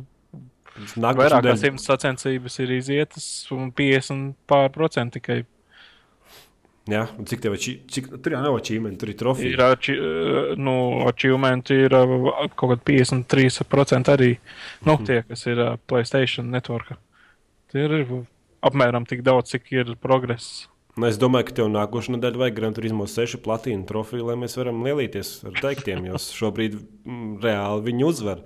Vairāk 0.97 1.19
kā 1.19 1.43
nedēļa- 1.43 1.75
100 1.77 1.83
sacensības 1.85 2.57
ir 2.65 2.73
izietas, 2.79 3.27
un 3.53 3.69
50 3.77 4.33
pār 4.49 4.71
procenti 4.75 5.19
tikai 5.21 5.43
Jā, 6.89 7.03
un 7.21 7.27
cik 7.29 7.43
tev 7.45 7.53
ir? 7.53 7.61
či- 7.61 7.83
Cik, 7.93 8.07
tur 8.25 8.33
jau 8.33 8.41
nav 8.41 8.57
achievement, 8.57 8.97
tur 8.99 9.11
ir 9.11 9.15
ir. 9.15 9.19
trofeja. 9.21 9.77
ači- 9.77 10.57
Nu, 10.57 11.05
achievement 11.07 11.69
ir 11.71 11.93
uh, 11.93 12.49
kaut 12.57 12.71
kāda 12.79 12.81
53% 12.89 14.09
arī 14.17 14.39
nu, 14.87 14.95
Mhm. 14.97 15.05
tie, 15.05 15.23
kas 15.29 15.47
ir 15.47 15.59
uh, 15.61 15.77
Playstation 15.87 16.49
network. 16.51 16.97
Tie 17.71 17.85
ir 17.85 18.07
apmēram 18.65 19.07
tik 19.09 19.23
daudz, 19.27 19.53
cik 19.55 19.73
ir 19.75 19.95
progress. 20.03 20.67
Nu, 20.99 21.07
es 21.07 21.19
domāju, 21.21 21.47
ka 21.49 21.55
tev 21.61 21.69
nākošais 21.71 22.11
nedēļa 22.17 22.41
vajag 22.43 22.57
Grand 22.57 22.75
Turismo 22.75 23.05
6 23.07 23.39
platīnu 23.45 23.87
trofeju, 23.87 24.25
lai 24.27 24.35
mēs 24.41 24.57
varam 24.59 24.81
lielīties 24.83 25.31
ar 25.47 25.59
teiktiem, 25.61 26.09
jo 26.11 26.19
šobrīd 26.19 26.75
mm, 26.75 27.37
reāli 27.45 27.85
viņi 27.87 28.07
uzvar. 28.09 28.43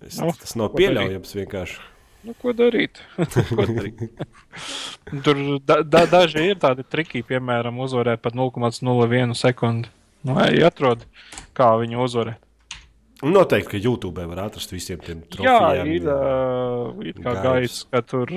Es, 0.00 0.16
Nu, 0.16 0.32
tas 0.32 0.56
nav 0.56 0.72
pieļaujams 0.78 1.36
vienkārši. 1.36 1.82
Nu, 2.22 2.32
ko 2.38 2.54
darīt? 2.56 3.02
ko 3.56 3.66
darīt? 3.68 4.00
Tur 5.26 5.42
da, 5.66 5.80
da, 5.82 6.06
daži 6.08 6.46
ir 6.52 6.60
tādi 6.62 6.86
triki, 6.88 7.24
piemēram, 7.26 7.82
uzvarēt 7.84 8.22
pat 8.24 8.38
0,01 8.38 9.36
sekundi. 9.36 9.90
Nu, 10.24 10.38
ej, 10.46 10.62
atrod, 10.70 11.04
kā 11.58 11.72
viņu 11.82 12.00
uzvarēt. 12.06 12.41
Noteikti, 13.22 13.70
ka 13.70 13.78
YouTube 13.78 14.24
var 14.26 14.40
atrast 14.48 14.72
visiem 14.74 14.98
tiem 14.98 15.20
Jā, 15.22 15.28
trofejiem. 15.36 15.90
ir, 15.94 16.06
uh, 16.10 17.04
ir 17.06 17.18
kā 17.22 17.34
gaisa, 17.44 17.84
ka 17.92 18.00
tur 18.02 18.32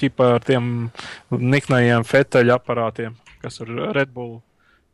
ķipa 0.00 0.30
ar 0.38 0.46
tiem 0.46 0.70
niknajiem 1.30 2.06
feteļu 2.08 2.54
aparātiem, 2.54 3.18
kas 3.42 3.60
ir 3.60 3.74
Red 3.92 4.14
Bull 4.14 4.40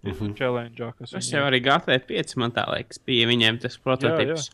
mm. 0.02 0.12
-hmm. 0.12 0.34
challenge. 0.38 0.92
Kas 0.98 1.10
Tas 1.10 1.24
viņiem- 1.24 1.38
jau 1.38 1.44
arī 1.46 1.60
GT5, 1.62 2.36
man 2.36 2.52
tā 2.52 2.66
liekas, 2.74 2.98
bija 3.06 3.28
viņiem 3.30 3.60
tas 3.62 3.78
prototyps. 3.78 4.50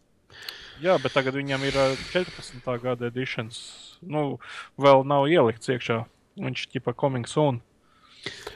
Jā, 0.83 0.99
bet 1.03 1.13
tagad 1.15 1.35
viņam 1.35 1.63
ir 1.65 1.73
ā, 1.73 1.97
14. 2.13 2.83
gada 2.83 3.07
editions. 3.07 3.99
Nu, 4.03 4.39
vēl 4.77 5.07
nav 5.07 5.29
ielikts 5.31 5.69
iekšā. 5.69 6.05
Viņš 6.37 6.69
ķipa 6.73 6.95
coming 6.97 7.27
soon. 7.27 7.61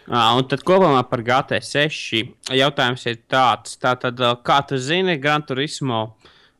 À, 0.06 0.36
un 0.38 0.44
tad 0.46 0.62
kopumā 0.66 1.00
par 1.10 1.22
GT6 1.26 2.20
jautājums 2.54 3.06
ir 3.10 3.18
tāds, 3.26 3.74
tātad, 3.82 4.20
kā 4.46 4.60
tu 4.68 4.78
zini, 4.78 5.16
Gran 5.18 5.42
Turismo 5.46 6.04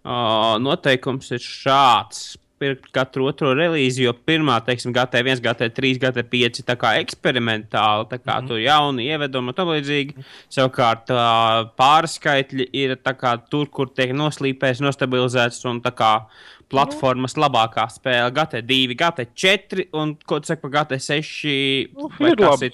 ā, 0.02 0.58
noteikums 0.62 1.30
ir 1.36 1.44
šāds. 1.44 2.34
Pirkt 2.56 2.86
katru 2.88 3.26
otro 3.28 3.50
relīzi, 3.52 4.06
jo 4.06 4.14
pirmā, 4.16 4.54
teiksim, 4.64 4.94
GT1, 4.96 5.42
GT3, 5.44 5.90
GT5 6.00 6.62
tā 6.64 6.76
kā 6.80 6.94
eksperimentāli, 7.02 8.06
tā 8.08 8.16
kā 8.16 8.32
mm 8.32 8.38
-hmm. 8.38 8.48
tur 8.48 8.58
jauni 8.58 9.08
ievedumi 9.12 9.52
un 9.52 9.54
tam 9.54 9.68
līdzīgi. 9.68 10.24
Savukārt 10.48 11.12
ā, 11.12 11.68
pārskaitļi 11.76 12.68
ir 12.72 12.96
tā 12.96 13.12
kā 13.12 13.36
tur, 13.50 13.68
kur 13.68 13.92
tiek 13.92 14.16
noslīpēts, 14.16 14.80
nostabilizēts 14.80 15.68
un 15.68 15.82
tā 15.82 15.92
kā 15.92 16.24
platformas 16.72 17.36
labākā 17.38 17.84
spēle 17.92 18.32
GT2, 18.34 18.96
GT4 18.98 19.86
un, 19.96 20.16
ko 20.26 20.40
tu 20.42 20.50
saki 20.50 20.62
par 20.64 20.72
GT6? 20.80 21.54
Nu, 21.94 22.10
vai 22.18 22.32
ir 22.32 22.42
labi. 22.42 22.70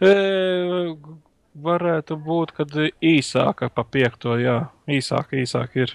E, 0.00 0.14
varētu 1.68 2.16
būt, 2.24 2.54
kad 2.56 2.72
īsāka 3.04 3.68
pa 3.74 3.84
piekto, 3.84 4.38
jā. 4.40 4.58
Īsāka, 4.90 5.38
īsāka 5.42 5.84
ir. 5.84 5.94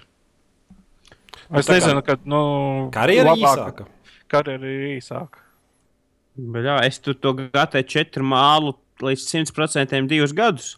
Es 1.49 1.65
kā 1.65 1.79
nezinu, 1.79 2.03
kad, 2.05 2.25
nu, 2.29 2.41
Karjera 2.93 3.33
labāka- 3.33 3.65
īsāka. 3.65 3.87
Karjera 4.29 4.69
ir 4.69 4.85
īsāka. 4.99 5.41
Bet, 6.39 6.63
jā, 6.69 6.77
es 6.85 6.99
tur 7.03 7.17
to 7.17 7.33
GT4 7.33 8.23
mālu 8.23 8.75
līdz 9.01 9.25
100% 9.25 10.07
divus 10.07 10.35
gadus. 10.35 10.75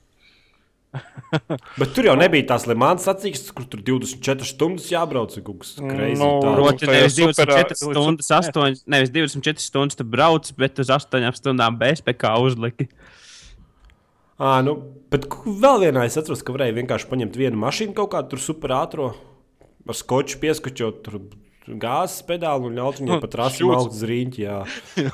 Bet 1.79 1.93
tur 1.95 2.03
jau 2.09 2.15
nebija 2.19 2.43
tās 2.49 2.65
lemāns 2.67 3.05
sacīkstes, 3.07 3.53
kur 3.55 3.63
tur 3.71 3.79
24 3.87 4.43
stundas 4.49 4.89
jābrauc. 4.91 5.31
kas 5.39 5.75
crazy 5.79 6.19
Nu, 6.19 6.31
tāds. 6.43 6.57
Proti, 6.59 6.89
nevis 6.91 7.15
24 7.15 7.77
superā- 7.79 7.93
stundas, 7.95 8.31
nē. 8.31 8.41
8, 8.51 8.83
nevis 8.95 9.13
24 9.15 9.63
stundas 9.63 9.95
tu 9.95 10.03
brauc, 10.03 10.51
bet 10.59 10.79
uz 10.83 10.89
8 10.91 11.31
stundām 11.39 11.77
BSPK 11.79 12.33
uzliki. 12.43 12.89
À, 14.41 14.57
nu, 14.65 14.73
bet 15.13 15.27
vēl 15.45 15.83
vienā 15.85 16.03
es 16.09 16.17
atceros, 16.17 16.41
ka 16.43 16.53
varēja 16.55 16.73
vienkārši 16.79 17.07
paņemt 17.11 17.35
vienu 17.37 17.59
mašīnu 17.61 17.93
kaut 17.97 18.11
kādu 18.15 18.33
tur 18.33 18.41
super 18.41 18.73
ātrā, 18.73 19.11
ar 19.87 19.95
skoču 19.97 20.39
pieskačot 20.41 21.03
tur 21.05 21.19
gāzes 21.79 22.23
pedāli 22.25 22.65
un 22.71 22.75
ļaut 22.79 22.97
viņai 22.99 23.13
Nu, 23.15 23.19
pat 23.27 23.37
rasti 23.43 23.67
malkt 23.69 23.93
zriņķi. 23.99 24.41
jā. 24.47 24.57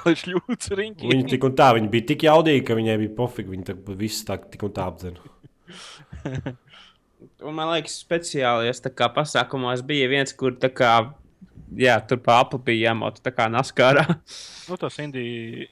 Viņš 0.07 0.23
ļoti 0.32 0.78
riņķi. 0.80 1.09
Viņa 1.11 1.28
tik 1.36 1.43
un 1.49 1.57
tā, 1.59 1.73
viņa 1.75 1.91
bija 1.91 2.07
tik 2.13 2.23
jaudīga, 2.30 2.65
ka 2.71 2.78
viņai 2.80 2.95
bija 3.03 3.15
pofīgi. 3.19 3.51
Viņa 3.51 3.67
tā- 3.67 3.97
visu 3.99 4.23
tā 4.30 4.39
tik 4.47 4.63
un 4.63 4.71
tā 4.73 4.88
apdzina. 4.88 5.19
Un, 7.41 7.53
man 7.57 7.72
liekas, 7.72 7.95
speciālajos 8.03 8.84
pasākumos 9.15 9.82
bija 9.86 10.07
viens, 10.11 10.34
kur 10.38 10.53
tā 10.53 10.70
kā, 10.70 10.91
jā, 11.78 11.95
tur 12.07 12.20
pa 12.22 12.41
apli 12.43 12.59
bija 12.70 12.91
jāmot 12.91 13.18
tā 13.26 13.34
kā 13.34 13.47
naskārā. 13.49 14.05
Nu, 14.70 14.78
tas 14.78 14.99
Indi... 15.01 15.68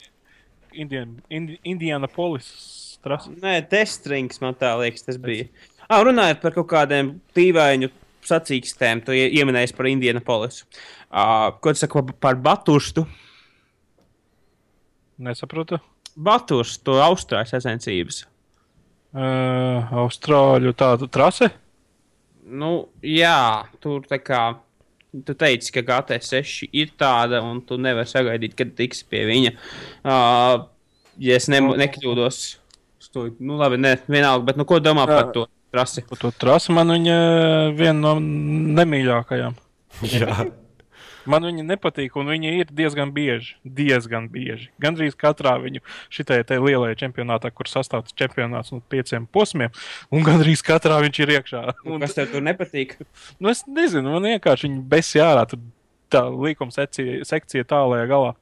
Indian... 0.73 1.19
Indi... 1.29 1.59
Indiana 1.63 2.09
Polis 2.11 2.49
trasa. 3.05 3.29
Nē, 3.29 3.59
testrings 3.69 4.41
man 4.41 4.57
tā 4.57 4.73
liekas, 4.81 5.05
tas 5.05 5.19
bija. 5.21 5.45
Ah, 5.85 6.01
runājot 6.03 6.41
par 6.41 6.55
kaut 6.57 6.67
kādiem 6.73 7.13
tīvainu 7.37 7.91
sacīkstēm, 8.25 9.03
tu 9.05 9.13
ie- 9.13 9.29
ieminēji 9.37 9.75
par 9.77 9.85
Indianapolisu. 9.91 10.65
Uh, 11.13 11.51
ko 11.61 11.75
tu 11.75 11.83
saki 11.83 12.01
par- 12.19 12.39
Batuštu? 12.41 13.05
Nesaprotu. 15.21 15.77
Batušs, 16.17 16.79
to 16.83 16.97
austrāļu 17.05 17.53
sacensības. 17.53 18.23
Uh, 19.15 19.93
Austrāļu 20.03 20.73
tāda 20.75 21.07
trase. 21.07 21.47
Nu, 22.45 22.89
jā, 22.99 23.63
tur 23.83 24.03
tā 24.09 24.19
kā. 24.19 24.43
Tu 25.15 25.31
teici, 25.39 25.71
ka 25.71 25.79
GT6 25.87 26.67
ir 26.75 26.89
tāda, 26.99 27.39
un 27.47 27.61
tu 27.63 27.77
nevari 27.79 28.09
sagaidīt, 28.09 28.57
kad 28.59 28.73
tiks 28.75 29.05
pie 29.07 29.21
viņa. 29.29 29.53
Uh, 30.03 30.65
ja 31.23 31.37
es 31.39 31.47
ne, 31.47 31.61
nekļūdos, 31.63 32.39
sto, 32.99 33.29
nu 33.39 33.55
labi, 33.61 33.79
ne, 33.79 33.93
vienalga, 34.11 34.49
bet 34.49 34.59
nu, 34.59 34.65
ko 34.67 34.81
domā 34.83 35.05
Jā. 35.07 35.21
par 35.21 35.31
to 35.31 35.45
trasi? 35.71 36.03
Pa 36.09 36.19
To 36.19 36.33
trasi 36.35 36.75
man 36.75 36.91
viņa 36.91 37.15
viena 37.79 37.95
no 38.01 38.13
nemīļākajām. 38.19 39.55
Jā, 40.11 40.49
Man 41.29 41.45
viņa 41.47 41.65
nepatīk, 41.65 42.15
un 42.19 42.29
viņa 42.29 42.53
ir 42.59 42.71
diezgan 42.75 43.11
bieži. 43.15 43.55
Diezgan 43.65 44.27
bieži. 44.33 44.69
Gandrīz 44.81 45.17
katrā 45.19 45.55
viņu 45.63 45.81
šitai 46.13 46.41
te 46.47 46.59
lielajā 46.61 46.99
čempionātā, 47.05 47.51
kur 47.55 47.69
sastāvs 47.69 48.13
čempionāts 48.17 48.73
no 48.75 48.81
pieciem 48.93 49.25
posmiem, 49.25 49.73
un 50.13 50.25
gandrīz 50.25 50.63
katrā 50.65 50.99
viņš 51.05 51.21
ir 51.23 51.35
iekšā. 51.39 51.63
Un, 51.85 51.99
kas 52.03 52.17
tev 52.17 52.31
tur 52.33 52.45
nepatīk? 52.45 52.97
nu, 53.39 53.49
es 53.51 53.65
nezinu, 53.65 54.15
man 54.15 54.31
vienkārši 54.35 54.69
viņa 54.69 54.85
besi 54.91 55.23
ārā. 55.23 55.47
Tur 55.49 55.61
tā 56.13 56.25
līkuma 56.29 56.73
sekcija, 56.73 57.23
sekcija 57.27 57.67
tālajā 57.67 58.09
galā. 58.11 58.33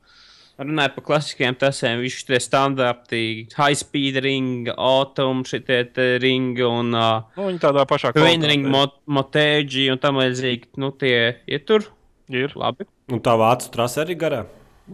Runājot 0.53 0.93
par 0.99 1.05
klasiskajiem 1.07 1.55
tasēm, 1.57 2.03
viņš 2.03 2.17
ir 2.29 2.41
standarti, 2.43 3.21
high 3.55 3.77
speed 3.77 4.19
ring, 4.21 4.69
autumn, 4.77 5.41
šitie 5.49 5.88
ringi 6.21 6.61
un 6.67 6.93
uh, 6.93 7.25
Nu, 7.34 7.47
viņa 7.47 7.63
tādā 7.63 7.88
pašā 7.89 8.11
twin 8.13 8.45
ring, 8.45 8.67
kvalitātē 8.67 9.09
mo 9.09 9.17
motēģi 9.17 9.88
un 9.95 10.01
tam 10.03 10.21
līdzīgi. 10.21 10.75
Nu, 10.77 10.91
tie 10.93 11.41
ir 11.49 11.65
tur 11.65 11.89
ir. 12.30 12.51
labi. 12.55 12.86
un 13.11 13.19
tā 13.19 13.34
vācu 13.38 13.69
trase 13.71 13.97
arī 14.05 14.15
garā. 14.17 14.45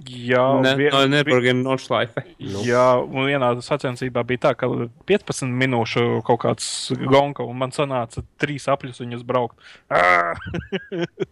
Jā, 0.06 0.62
Ne, 0.62 0.76
vien- 0.78 0.92
no 0.94 1.00
Nürburgring 1.08 1.64
Nordschleife. 1.66 2.22
Nu. 2.40 2.60
Jā, 2.62 3.02
un 3.02 3.26
vienā 3.26 3.56
sacensībā 3.58 4.22
bija 4.24 4.38
tā, 4.38 4.52
ka 4.56 4.68
15 5.10 5.50
minūšu 5.50 6.22
kaut 6.24 6.40
kāds 6.44 6.92
gonka, 7.10 7.42
un 7.42 7.58
man 7.58 7.72
sanāca 7.72 8.22
trīs 8.38 8.68
apļus 8.70 9.02
viņus 9.02 9.24
braukt. 9.26 9.58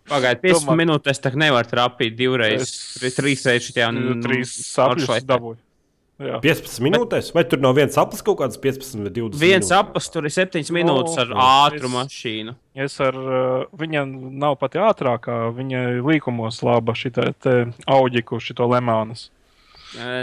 Pagaidiet, 0.09 0.41
15 0.41 0.65
Domā- 0.65 0.77
minūtes 0.81 1.21
tā 1.21 1.31
nevar 1.35 1.65
trāpīt 1.69 2.15
divreiz, 2.17 2.61
Es- 2.65 2.97
trīs 3.15 3.45
reizes 3.45 3.71
šajā 3.75 3.91
Trīs 4.25 4.53
apļus 4.87 5.25
dabūju. 5.29 5.57
Jā. 6.17 6.39
15 6.41 6.81
minūtēs, 6.81 7.27
vai 7.35 7.43
tur 7.45 7.59
nav 7.61 7.75
viens 7.77 7.97
aplis 8.01 8.23
kaut 8.25 8.39
kāds 8.39 8.57
15 8.57 9.03
vai 9.05 9.11
20? 9.13 9.37
Viens 9.37 9.69
aplis 9.77 10.07
tur 10.09 10.25
ir 10.25 10.33
7 10.33 10.71
minūtes 10.73 11.17
ar 11.21 11.29
Nu, 11.29 11.37
ātru 11.37 11.85
es- 11.85 11.93
mašīnu. 11.93 12.55
Es 12.73 12.95
ar 13.05 13.13
uh, 13.13 13.65
viņa 13.77 14.01
nav 14.41 14.55
pati 14.57 14.81
ātrākā, 14.81 15.37
viņa 15.53 15.83
līkumos 16.01 16.63
laba 16.65 16.93
šī 16.97 17.13
auģi, 17.85 18.23
kurš 18.25 18.49
šito 18.51 18.65
lemānas 18.69 19.29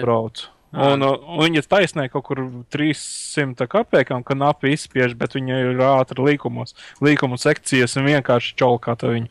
brauc. 0.02 0.48
Un, 0.74 1.02
un 1.06 1.38
viņa 1.38 1.62
taisnē 1.70 2.08
kaut 2.10 2.24
kur 2.26 2.40
300 2.74 3.68
kapekām, 3.70 4.24
ka 4.26 4.34
napi 4.34 4.72
izspiež, 4.74 5.14
bet 5.14 5.36
viņa 5.38 5.58
ir 5.70 5.78
ātri 5.86 6.24
līkumos. 6.32 6.74
Līkumu 6.98 7.38
sekcijas 7.38 7.94
un 8.00 8.08
vienkārši 8.10 8.56
čolkā 8.58 8.96
to 8.98 9.12
viņu. 9.14 9.30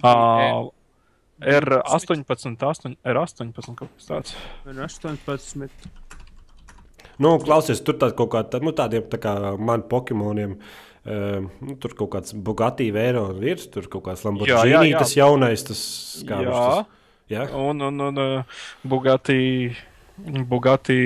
Uh, 0.00 0.70
R18, 1.40 2.24
8, 2.60 2.96
R18 3.04 3.74
kaut 3.78 3.90
kas 3.96 4.08
tāds. 4.10 4.36
Ir 4.68 4.80
18. 4.84 5.90
Nu, 7.20 7.34
klausies, 7.40 7.82
tur 7.84 7.98
tā 8.00 8.10
kaut 8.16 8.30
kā 8.32 8.44
tā, 8.48 8.60
nu, 8.64 8.72
tādiem 8.76 9.04
tā 9.12 9.20
kā 9.20 9.34
man 9.60 9.84
Pokemoniem. 9.88 10.56
Uh, 11.00 11.46
nu, 11.64 11.76
tur 11.80 11.94
kaut 11.96 12.10
kāds 12.12 12.34
Bugatti 12.36 12.90
vēro 12.92 13.30
ir, 13.40 13.60
tur 13.72 13.86
kaut 13.88 14.04
kāds 14.04 14.24
Lamborghini, 14.26 14.52
jā, 14.52 14.66
jā, 14.68 14.82
jā. 14.90 14.98
tas 15.00 15.14
jaunais, 15.16 15.62
tas 15.64 15.80
kā 16.28 16.42
Jā. 16.44 16.50
tas. 16.52 16.96
Jā, 17.30 17.46
Un, 17.54 17.80
un, 17.86 18.02
un 18.08 18.20
uh, 18.20 18.60
Bugatti. 18.84 19.70
Bugatti, 20.20 20.96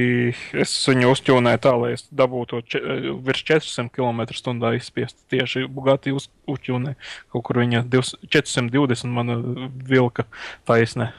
es 0.58 0.72
viņu 0.88 1.10
uzķūnēju 1.12 1.60
tā, 1.62 1.72
lai 1.78 1.92
es 1.94 2.04
dabūtu 2.10 2.60
če, 2.66 2.80
virs 3.24 3.44
400 3.46 3.92
km/h 3.94 4.72
izspiest. 4.78 5.16
Tieši 5.32 5.66
Bugatti 5.70 6.14
uz, 6.14 6.28
uzķūnēju. 6.50 6.98
Kaut 7.32 7.44
kur 7.46 7.60
viņa 7.62 7.84
divs- 7.88 8.16
420 8.26 9.12
mana 9.14 9.38
vilka 9.86 10.26
taisnē. 10.66 11.12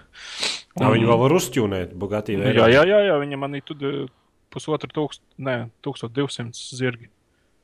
tā 0.75 0.91
viņi 0.91 1.07
vēl 1.07 1.21
var 1.23 1.37
uzķūnēt 1.39 1.95
Bugatti. 1.95 2.35
Jā, 2.35 2.67
jā, 2.67 2.83
jā, 2.83 3.01
jā 3.09 3.19
viņa 3.21 3.39
man 3.39 3.55
ir 3.55 3.63
pusotru 4.53 4.91
tūkst, 4.91 5.21
ne, 5.37 5.69
1200 5.83 6.75
zirgi. 6.75 7.09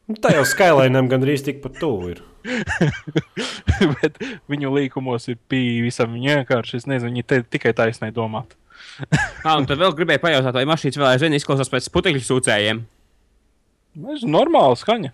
Nu, 0.10 0.18
tā 0.20 0.34
jau 0.36 0.44
Skylinam 0.48 1.08
gandrīz 1.12 1.44
tikpat 1.46 1.78
tuvu 1.80 2.16
ir. 2.16 2.24
Bet 4.02 4.18
viņu 4.52 4.72
līkumos 4.74 5.30
ir 5.32 5.38
pīļi 5.52 5.86
visam 5.86 6.18
vienkārši. 6.18 6.82
Es 6.82 6.90
nezinu, 6.90 7.14
viņi 7.14 7.46
tikai 7.54 7.72
taisnē 7.78 8.10
domāt. 8.16 8.58
Ah, 9.48 9.56
un 9.58 9.66
tad 9.66 9.80
vēl 9.82 9.96
gribēju 9.98 10.22
pajautāt, 10.22 10.54
vai 10.54 10.68
mašīnas 10.70 11.00
vēl 11.00 11.10
aizvien 11.16 11.34
izklausās 11.34 11.72
pēc 11.72 11.88
putekļu 11.94 12.22
sūcējiem. 12.28 12.84
Tas 13.98 14.22
ir 14.22 14.32
normāli 14.32 14.78
skaņa. 14.80 15.12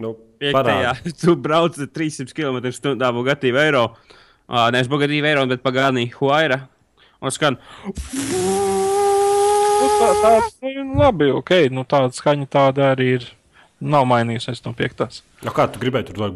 Nu, 0.00 0.14
Piektajā, 0.40 0.94
tu 1.20 1.34
brauc 1.36 1.76
300 1.76 2.32
km/h 2.36 3.10
Bugatti 3.16 3.52
Vero. 3.54 3.90
Uh, 4.50 4.70
nevis 4.74 4.88
Bugatti 4.90 5.20
Vero, 5.22 5.44
bet 5.50 5.62
Pagani 5.62 6.08
Huayra. 6.16 6.62
Un 7.20 7.34
skan. 7.34 7.58
Nu, 9.80 9.90
tā, 10.00 10.08
tā, 10.22 10.32
labi, 10.96 11.28
ok, 11.36 11.52
nu 11.74 11.84
tāda 11.88 12.16
skaņa 12.16 12.48
tāda 12.52 12.90
arī 12.94 13.10
ir. 13.18 13.28
Nav 13.80 14.04
mainījusies 14.04 14.60
no 14.66 14.74
piektās. 14.76 15.22
Nu, 15.42 15.50
kā 15.56 15.64
tu 15.72 15.80
gribēji 15.80 16.10
tur 16.10 16.16
tā? 16.20 16.26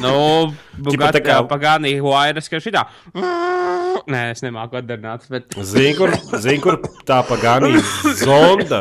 Nu, 0.00 0.52
tā 1.10 1.20
kā- 1.24 1.40
Pagani 1.48 1.96
Huayra 1.98 2.40
skan 2.42 2.60
šitā. 2.62 2.84
Nē, 4.06 4.30
es 4.30 4.42
nemāku 4.44 4.78
atdarināt, 4.80 5.26
bet. 5.30 5.54
Zini, 5.62 5.94
kur, 5.96 6.10
zin, 6.40 6.60
kur 6.60 6.78
tā 7.08 7.22
pagānī 7.26 7.80
zonda. 8.22 8.80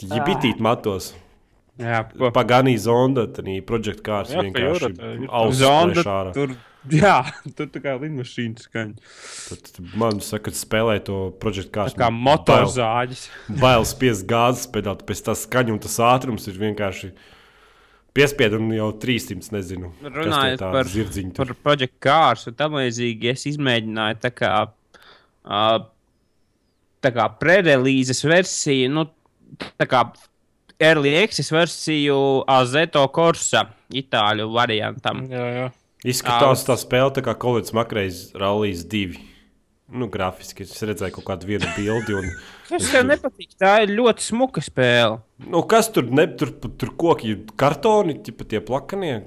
Jibitīt 0.00 0.60
matos. 0.60 1.12
Jā, 1.80 2.02
ko? 2.16 2.30
Pagānī 2.34 2.74
zonda, 2.78 3.26
tad 3.32 3.46
ir 3.48 3.62
projekta 3.62 4.02
kārs 4.04 4.34
vienkārši 4.36 4.90
Zonda 5.56 6.32
tur. 6.34 6.56
Jā, 7.02 7.18
tur 7.58 7.68
tā 7.68 7.82
kā 7.84 7.92
lidmašīna 8.00 8.62
skaņa. 8.64 9.10
Tad 9.50 9.80
man 10.00 10.22
saka, 10.24 10.48
ka 10.48 10.56
spēlē 10.56 10.96
to 11.04 11.18
projekta 11.42 11.74
kārs. 11.74 11.96
Kā 11.98 12.08
motorzāģis. 12.14 13.26
Bail 13.60 13.84
spiest 13.88 14.24
gāzes 14.30 14.70
pedāli, 14.72 15.04
pēc 15.08 15.20
tā 15.26 15.34
skaņa 15.36 15.74
un 15.74 15.82
tas 15.84 15.98
ātrums 16.08 16.48
ir 16.48 16.56
vienkārši 16.60 17.12
piespiedu 18.16 18.58
un 18.62 18.72
jau 18.74 18.88
300, 19.02 19.52
nezinu. 19.54 19.92
Runājot 20.02 20.64
par, 20.64 20.88
zirdziņi 20.88 21.34
tur. 21.36 21.52
par 21.52 21.60
projektu 21.68 22.00
kārsu 22.08 22.54
tam 22.56 22.78
līdzīgi, 22.80 23.34
es 23.34 23.44
izmēģināju 23.52 24.20
tā 24.24 24.32
kā, 24.34 24.54
tā 27.04 27.12
kā 27.18 27.28
prerelīzes 27.42 28.24
versiju, 28.24 28.88
nu, 28.96 29.04
tā 29.76 29.88
kā 29.90 30.06
early 30.80 31.12
access 31.20 31.52
versiju 31.52 32.16
Azeto 32.48 33.04
Corsa 33.12 33.66
itāļu 33.92 34.48
variantam. 34.54 35.26
Jā, 35.28 35.44
jā. 35.58 35.68
Izskatās 36.06 36.64
tā 36.64 36.76
spēle 36.80 37.12
tā 37.16 37.24
kā 37.24 37.34
Kolīds 37.36 37.74
Makreis 37.76 38.30
Rallijas 38.38 38.86
2. 38.88 39.18
Nu, 39.90 40.06
grafiski 40.06 40.62
es 40.62 40.78
redzēju 40.86 41.16
kaut 41.16 41.26
kādu 41.32 41.48
vienu 41.48 41.66
bildi. 41.74 42.14
Un, 42.14 42.30
Tas 42.70 42.86
tev 42.92 43.08
nepatīk, 43.08 43.56
tā 43.58 43.80
ir 43.84 43.92
ļoti 43.98 44.22
smuka 44.22 44.62
spēle. 44.62 45.18
nu, 45.50 45.64
kas 45.68 45.90
tur, 45.92 46.06
ne, 46.14 46.28
tur, 46.38 46.54
tur 46.54 46.94
koki, 46.96 47.34
kartoni, 47.58 48.20
tipa 48.24 48.46
tie 48.46 48.62
plakanie. 48.62 49.18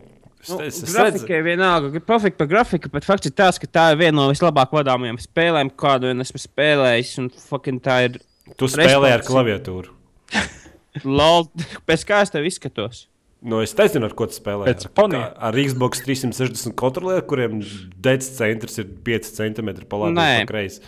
Es, 0.43 0.49
Nu, 0.49 0.57
es, 0.59 0.81
es 0.83 0.91
redzu, 0.91 1.21
Grafikai 1.21 1.39
vienalga, 1.45 1.91
ka 1.93 2.03
pofīgi 2.03 2.35
par 2.35 2.49
grafiku, 2.51 2.89
bet 2.91 3.05
fakts 3.07 3.29
ir 3.29 3.35
tas, 3.35 3.59
ka 3.59 3.67
tā 3.67 3.85
ir 3.93 4.01
viena 4.01 4.17
no 4.17 4.25
vislabāk 4.27 4.73
vadāmajām 4.75 5.19
spēlēm, 5.23 5.71
kādu 5.79 6.09
vien 6.09 6.23
esmu 6.23 6.41
spēlējis. 6.43 7.13
Un 7.21 7.29
fucking 7.45 7.79
tā 7.83 8.01
ir 8.09 8.17
tu 8.59 8.67
spēlē 8.67 9.13
ar 9.15 9.23
klaviatūru. 9.23 9.93
lol, 11.19 11.47
pēc 11.87 12.03
kā 12.09 12.23
es 12.25 12.33
tev 12.33 12.47
izskatos. 12.49 13.05
Nu, 13.43 13.59
es 13.59 13.73
nezinu, 13.75 14.05
ar 14.07 14.13
ko 14.15 14.25
tu 14.31 14.37
spēlē. 14.37 14.69
Pēc 14.69 14.85
Ar- 14.87 14.91
pony. 14.95 15.17
kā- 15.19 15.33
Ar 15.49 15.53
Xbox 15.53 15.99
360 16.05 16.73
kontrolieru, 16.79 17.25
kuriem 17.27 17.57
dēļas 17.99 18.29
centrs 18.37 18.77
ir 18.79 18.85
5 19.03 19.33
cm 19.35 19.73
pa 19.89 19.97
labi 19.99 20.13
un 20.13 20.15
Nē. 20.21 20.45
pa 20.45 20.53
kreisi. 20.53 20.79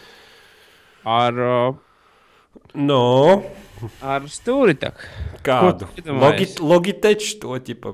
Ar, 1.05 1.33
uh, 1.33 1.75
No, 2.73 3.43
ar 4.01 4.21
stūri 4.31 4.75
tā. 4.79 4.93
kādu? 5.43 5.87
Logi, 6.07 6.45
Logitech 6.63 7.39
to 7.41 7.59
tipa 7.59 7.93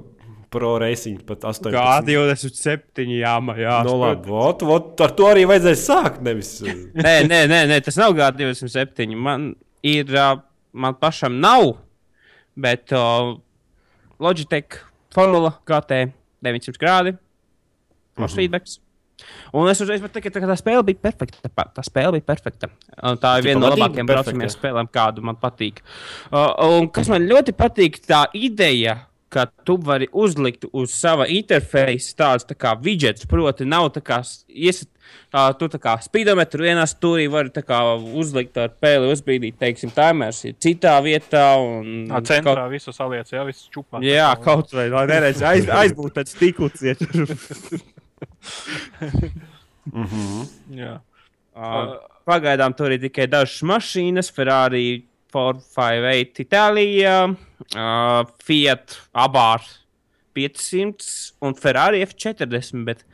pro 0.51 0.77
racing 0.79 1.19
pat 1.25 1.39
18. 1.49 1.71
G27, 2.05 3.07
jā, 3.21 3.41
man 3.41 3.57
jā. 3.57 3.83
Nu, 3.85 3.95
labi, 3.97 4.27
vot, 4.29 4.61
vot, 4.61 5.01
ar 5.01 5.09
to 5.17 5.23
arī 5.23 5.45
vajadzēja 5.49 5.79
sākt. 5.81 6.21
Nevis, 6.21 6.61
uh, 6.61 6.67
Nē, 7.05 7.15
nē, 7.25 7.41
nē, 7.49 7.61
nē, 7.71 7.79
tas 7.83 7.97
nav 7.97 8.13
G27. 8.13 9.15
Man 9.17 9.55
ir, 9.83 10.05
uh, 10.13 10.35
man 10.73 10.93
pašam 11.01 11.39
nav, 11.41 11.77
bet 12.55 12.91
uh, 12.93 13.33
Logitech 14.21 14.79
Formula 15.13 15.55
GT 15.67 16.05
900 16.45 16.81
grādi. 16.81 17.17
Mums 18.19 18.37
feedback. 18.37 18.69
Un 19.53 19.69
es 19.69 19.81
uzreiz 19.83 20.01
teikt, 20.01 20.33
ka 20.33 20.49
tā 20.49 20.57
spēle 20.57 20.83
bija 20.85 21.01
perfekta. 21.03 21.49
Tā 21.49 21.83
spēle 21.85 22.15
bija 22.17 22.25
perfekta. 22.31 22.69
Un 23.05 23.19
tā 23.21 23.35
ir 23.39 23.49
viena 23.49 23.61
no 23.63 23.71
labākajām 23.73 24.09
braucamajām 24.09 24.53
spēlēm, 24.53 24.89
kādu 24.93 25.25
man 25.25 25.37
patīk. 25.41 25.81
Uh, 26.31 26.53
un 26.77 26.89
kas 26.93 27.11
man 27.11 27.27
ļoti 27.29 27.53
patīk, 27.57 27.99
tā 28.07 28.23
ideja, 28.37 28.97
ka 29.31 29.45
tu 29.65 29.77
vari 29.79 30.07
uzlikt 30.11 30.65
uz 30.75 30.93
sava 30.93 31.27
interfeisa 31.31 32.15
tāds 32.19 32.47
tā 32.47 32.55
kā 32.59 32.73
widgets, 32.83 33.27
proti, 33.29 33.67
nav 33.67 33.91
tā 33.95 34.03
kā 34.03 34.21
iesat. 34.47 34.89
Uh, 35.31 35.49
tu 35.59 35.67
tā 35.71 35.79
kā 35.81 35.97
speedometru 35.99 36.63
vienā 36.63 36.85
stūrī 36.87 37.25
vari 37.31 37.51
tā 37.51 37.63
kā 37.67 37.79
uzlikt 38.19 38.55
ar 38.61 38.71
pēli, 38.79 39.09
uzbīdīt, 39.11 39.57
teiksim, 39.59 39.91
timers 39.95 40.39
ir 40.47 40.55
citā 40.61 40.93
vietā. 41.03 41.45
Un, 41.59 42.05
Tā 42.11 42.21
centrā 42.29 42.67
visu 42.71 42.93
saliec, 42.95 43.31
jā, 43.31 43.43
visu 43.47 43.67
čupā. 43.73 43.99
Jā, 44.05 44.29
kaut 44.43 44.71
vai 44.75 44.87
lai 44.91 45.05
neredz, 45.11 45.43
aiz, 45.47 45.67
aizbūt 45.67 46.15
pēc 46.15 46.31
stikls. 46.35 46.83
iet. 46.87 47.03
jā. 50.79 50.97
Uh, 51.51 51.95
Pagaidām 52.27 52.75
tur 52.77 52.93
ir 52.93 53.01
tikai 53.03 53.27
dažas 53.31 53.63
mašīnas, 53.67 54.31
Ferrari 54.31 55.01
458 55.33 56.43
Itālijā, 56.45 57.15
uh, 57.31 57.50
Fiat 57.69 58.97
Abār 59.13 59.65
500 60.37 61.35
un 61.45 61.55
Ferrari 61.57 62.01
F40. 62.05 62.83
Bet, 62.87 63.05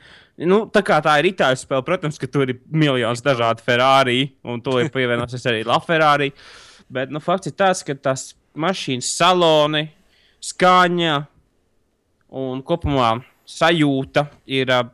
nu, 0.46 0.66
tā 0.74 0.84
kā 0.86 1.00
tā 1.04 1.18
ir 1.22 1.32
itāļu 1.32 1.62
spēle, 1.62 1.86
protams, 1.88 2.20
ka 2.22 2.30
tur 2.32 2.50
ir 2.54 2.60
miljons 2.70 3.24
dažādu 3.26 3.66
Ferrari 3.66 4.34
un 4.46 4.62
to 4.64 4.78
ir 4.82 4.92
pievienosies 4.94 5.48
arī 5.50 5.64
LaFerrari. 5.68 6.32
Bet 6.94 7.12
nu, 7.12 7.22
fakts 7.24 7.52
ir 7.52 7.58
tas, 7.58 7.84
ka 7.84 7.98
tās 7.98 8.32
mašīnas 8.58 9.10
saloni, 9.18 9.88
skaņa 10.44 11.18
un 12.38 12.62
kopumā 12.66 13.18
sajūta 13.48 14.28
ir 14.52 14.72
uh, 14.76 14.88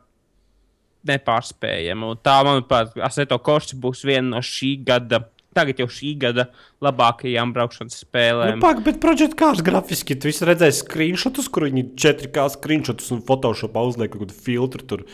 nepārspējama. 1.08 2.12
Un 2.12 2.20
tā, 2.24 2.38
manuprāt, 2.46 2.94
Aseto 3.04 3.38
Korsa 3.44 3.76
būs 3.80 4.04
viena 4.06 4.36
no 4.36 4.42
šī 4.44 4.74
gada, 4.86 5.24
tagad 5.54 5.78
jau 5.78 5.86
šī 5.86 6.12
gada 6.18 6.48
labākajām 6.84 7.52
braukšanas 7.54 7.94
Nu, 7.96 8.06
spēlēm. 8.06 8.60
Pagaid, 8.62 8.84
bet 8.84 8.98
projekta 9.02 9.38
kārs 9.44 9.62
grafiski, 9.64 10.16
tu 10.20 10.28
redzēji 10.50 10.76
screenshotus, 10.82 11.48
kur 11.48 11.68
viņi 11.68 11.86
4K 11.96 12.48
screenshotus 12.56 13.10
un 13.14 13.22
Photoshopā 13.22 13.84
uzliek 13.88 14.10
kaut 14.12 14.26
kādu 14.26 14.34
filtru. 14.46 14.82
Tur, 14.90 15.04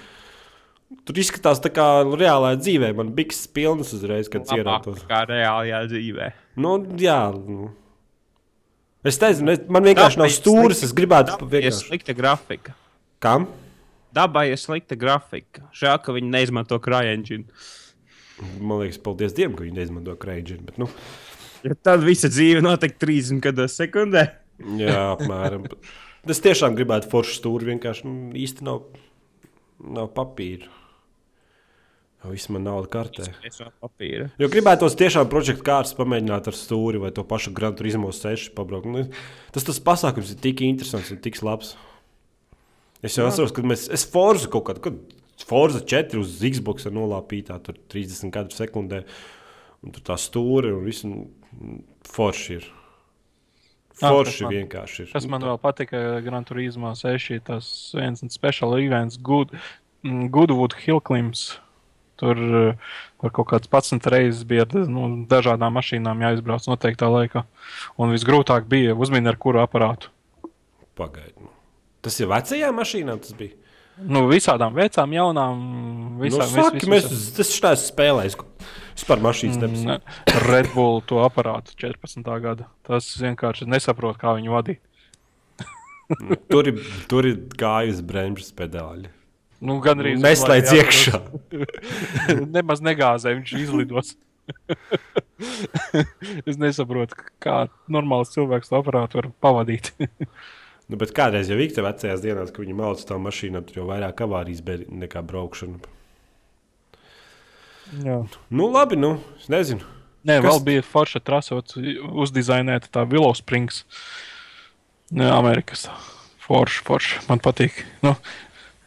tur 1.07 1.15
izskatās 1.23 1.61
tā 1.63 1.71
kā 1.77 1.89
reālā 2.09 2.55
dzīvē. 2.59 2.95
Man 2.97 3.13
bija 3.15 3.37
pilns 3.55 3.93
uzreiz, 3.97 4.29
kad 4.33 4.49
ieratos. 4.57 5.05
kā 5.09 5.23
reālajā 5.29 5.85
dzīvē. 5.93 6.33
Nu, 6.57 6.79
jā, 6.99 7.21
nu. 7.37 7.71
Es 9.05 9.17
nezinu, 9.23 9.55
man 9.73 9.83
vienkārši 9.87 10.19
nav 10.21 10.27
Dabai 10.29 10.37
stūris. 10.37 10.81
slikta- 10.81 10.85
Es 10.85 10.93
gribētu 10.93 11.37
Ir 11.41 11.49
vienkārši. 11.55 11.89
slikta 11.89 12.15
grafika. 12.17 12.75
Kam? 13.21 13.47
Dabai 14.13 14.51
ir 14.51 14.57
slikta 14.57 14.97
grafika. 14.99 15.63
Žēl, 15.73 16.03
ka 16.03 16.13
viņi 16.13 16.29
neizmanto 16.31 16.79
krājumu. 16.79 17.45
Man 18.61 18.81
liekas, 18.83 19.01
paldies 19.05 19.35
Dievam, 19.37 19.57
ka 19.59 19.67
viņi 19.67 19.77
neizmanto. 19.77 20.17
Bet, 20.17 20.79
nu, 20.81 20.89
Ja 21.61 21.75
tad 21.77 22.05
visa 22.07 22.31
dzīve 22.33 22.63
notiek 22.65 22.95
30 23.01 23.43
gados 23.45 23.75
sekundē. 23.77 24.27
jā, 24.81 25.01
apmēram. 25.15 25.67
Es 26.29 26.41
tiešām 26.45 26.77
gribētu 26.77 27.09
foršu 27.13 27.37
stūri. 27.37 27.69
Vienkārši 27.75 28.07
nu, 28.09 28.31
īsti 28.37 28.65
nav, 28.65 28.87
nav 29.81 30.11
papīra. 30.17 30.69
Viss 32.29 32.51
man 32.53 32.67
nauda 32.69 32.89
kartē. 32.93 33.31
Es 33.49 33.57
vēl 33.63 33.71
papīra. 33.81 34.27
Jo 34.41 34.51
gribētos 34.53 34.97
tiešām 35.01 35.31
projekta 35.33 35.65
kārtas 35.65 35.95
pamēģināt 35.97 36.51
ar 36.51 36.57
stūri 36.57 37.01
vai 37.01 37.09
to 37.17 37.25
pašu 37.25 37.55
Grand 37.57 37.79
Turismo 37.79 38.11
6 38.13 38.51
pabraukt. 38.57 38.89
Nu, 38.93 39.07
tas 39.57 39.65
tas 39.65 39.81
pasākums 39.81 40.35
ir 40.35 40.43
tik 40.45 40.61
interesants 40.67 41.09
un 41.15 41.21
tik 41.25 41.41
labs. 41.45 41.73
Es 43.01 43.17
jau 43.17 43.25
atceros, 43.25 43.55
kad 43.57 43.65
mēs, 43.65 43.87
es 43.89 44.05
Forza 44.05 44.51
kaut 44.53 44.67
kādu, 44.69 44.85
kad 44.85 45.20
Forza 45.47 45.81
4 45.81 46.19
uz 46.21 46.39
Xbox 46.41 46.87
ir 46.87 46.93
nolāpītā, 46.93 47.57
tur 47.65 47.75
30 47.93 48.31
kadru 48.35 48.55
sekundē, 48.57 49.05
un 49.83 49.93
tur 49.97 50.03
tā 50.03 50.17
stūri 50.21 50.73
un 50.77 50.85
viss 50.85 51.05
nu, 51.05 51.29
forši 52.07 52.59
ir. 52.61 52.69
Ah, 54.03 54.13
Forši 54.15 54.45
man- 54.47 54.53
vienkārši 54.55 55.01
ir. 55.05 55.11
Nu, 55.15 55.29
man 55.29 55.43
tā- 55.43 55.49
vēl 55.51 55.59
patika 55.61 55.99
Gran 56.25 56.45
Turismo 56.45 56.95
6, 56.97 57.41
tas 57.45 57.93
viens 57.95 58.23
special 58.33 58.79
events, 58.79 59.17
Good, 59.19 59.51
mm, 60.05 60.31
Goodwood 60.31 60.73
Hill 60.75 61.01
Climbs. 61.01 61.59
Tur, 62.21 62.37
tur 63.21 63.31
kaut 63.31 63.47
kāds 63.49 63.69
11 63.69 64.05
reizes 64.13 64.45
bija 64.45 64.63
ar 64.67 64.89
nu, 64.89 65.25
dažādām 65.27 65.73
mašīnām 65.73 66.21
jāizbrauc 66.21 66.67
noteiktā 66.69 67.09
laikā. 67.09 67.45
Un 67.99 68.13
visgrūtāk 68.13 68.69
bija 68.69 68.95
uzminēt, 68.95 69.29
ar 69.29 69.37
kuru 69.37 69.59
aparātu. 69.67 70.09
Pagaidi. 70.97 71.41
nu. 71.41 71.49
Tas 72.03 72.19
ir 72.21 72.27
vecajā 72.29 72.69
mašīnā, 72.77 73.19
tas 73.21 73.33
bija. 73.33 73.53
Nu, 74.09 74.25
visādām 74.31 74.77
vecām, 74.77 75.13
jaunām, 75.13 75.65
Nu, 76.21 76.23
visām 76.23 76.49
saki, 76.53 76.89
mēs 76.91 77.09
tas 77.37 77.51
štāsts 77.57 77.91
spēlējam. 77.93 78.47
Es 78.97 79.07
par 79.09 79.23
mašīnas 79.25 79.57
nepazīstu. 79.61 79.97
Mm, 79.97 80.41
Red 80.51 80.71
Bull 80.75 81.01
to 81.09 81.23
aparātu 81.25 81.73
14. 81.81 82.27
gada. 82.45 82.67
Tas 82.85 83.09
vienkārši 83.21 83.69
nesaprot, 83.71 84.19
kā 84.21 84.35
viņu 84.37 84.53
vadīt. 84.53 84.83
Tur 86.51 86.69
ir, 86.69 86.83
tur 87.09 87.29
ir 87.29 87.39
gājusi 87.57 88.05
bremžas 88.05 88.51
pedāļi. 88.59 89.09
Nu, 89.61 89.77
gan 89.85 90.01
arī 90.03 90.17
Neslēdz 90.19 90.73
iekšā. 90.79 91.21
Nemaz 92.57 92.81
negāzē, 92.85 93.37
viņš 93.37 93.55
izlidos. 93.61 94.15
es 96.49 96.59
nesaprotu, 96.59 97.19
kā 97.43 97.69
normāls 97.93 98.33
cilvēks 98.35 98.73
to 98.73 98.81
aparātu 98.81 99.21
var 99.21 99.31
pavadīt. 99.45 99.93
Nu, 100.91 100.99
bet 100.99 101.13
kādreiz 101.15 101.47
jau 101.51 101.57
bija 101.61 101.77
tā 101.77 101.85
vecajās 101.87 102.23
dienās, 102.25 102.51
kad 102.51 102.65
viņi 102.65 102.75
mauca 102.75 103.05
tā 103.07 103.19
mašīnā, 103.23 103.61
tur 103.69 103.77
jau 103.83 103.87
vairāk 103.93 104.25
avārijas 104.27 104.63
bija 104.67 104.89
nekā 105.05 105.23
braukšana. 105.23 105.79
Jā. 108.05 108.17
Nu, 108.55 108.69
labi, 108.71 108.99
nu, 108.99 109.17
es 109.39 109.49
nezinu. 109.51 109.87
Nē, 110.27 110.37
Kas- 110.43 110.51
vēl 110.51 110.61
bija 110.67 110.83
forša 110.85 111.23
trasot, 111.25 111.75
uzdizainēta 112.25 112.91
tā 112.93 113.07
Willow 113.09 113.33
Springs. 113.39 113.85
Nē, 115.17 115.31
Amerikas. 115.33 115.87
Forša, 116.45 116.83
forša. 116.87 117.23
Man 117.31 117.41
patīk. 117.43 117.81
Nu, 118.05 118.13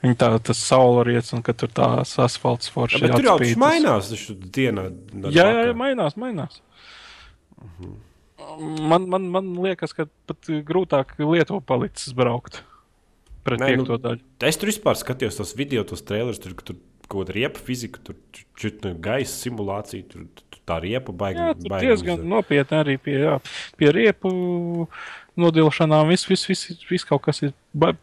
viņa 0.03 0.19
tā, 0.19 0.29
tas 0.51 0.61
saulrietis 0.67 1.33
un 1.35 1.41
ka 1.43 1.55
tur 1.57 1.71
tās 1.73 2.13
asfalts 2.21 2.69
forša. 2.71 2.99
Ja, 2.99 3.07
bet 3.07 3.15
tur 3.17 3.27
jau 3.31 3.37
tas 3.41 3.49
tas- 3.53 3.59
mainās 3.63 4.11
taču 4.13 4.35
dienā. 4.35 4.89
Jā, 5.31 5.47
jā, 5.49 5.65
jā, 5.71 5.75
mainās, 5.79 6.15
mainās. 6.19 6.59
Mhm. 7.63 7.95
Man, 8.59 9.07
man, 9.09 9.27
man 9.33 9.51
liekas, 9.63 9.93
ka 9.97 10.07
pat 10.29 10.49
grūtāk 10.67 11.15
Lietuvu 11.19 11.61
palicis 11.65 12.13
braukt 12.17 12.61
pret 13.43 13.59
Nē, 13.59 13.73
nu- 13.73 13.83
piekto 13.83 13.97
daļu. 13.99 14.23
Es 14.47 14.59
tur 14.59 14.71
vispār 14.71 14.95
skatījos 14.99 15.39
tos 15.39 15.53
video, 15.59 15.83
tos 15.87 16.03
trailers, 16.05 16.39
tur, 16.43 16.55
tur 16.63 16.77
kaut 17.09 17.25
kāda 17.27 17.35
riepa 17.35 17.59
fizika, 17.59 17.99
tur 18.05 18.15
čutni 18.59 18.93
gaisa 19.03 19.33
simulācija, 19.35 20.05
tur, 20.09 20.27
tur 20.37 20.61
tā 20.69 20.79
riepa 20.83 21.11
tur 21.11 21.17
baigi 21.73 21.89
diezgan 21.89 22.23
nopietni 22.31 22.79
arī 22.79 22.95
pie, 23.01 23.17
jā, 23.25 23.35
pie 23.79 23.91
riepu 23.91 24.31
nodilšanām. 25.39 26.11
Viss, 26.11 26.27
viss, 26.29 26.47
viss, 26.49 26.83
viss 26.89 27.07
kaut 27.07 27.23
kas 27.25 27.41
ir 27.45 27.53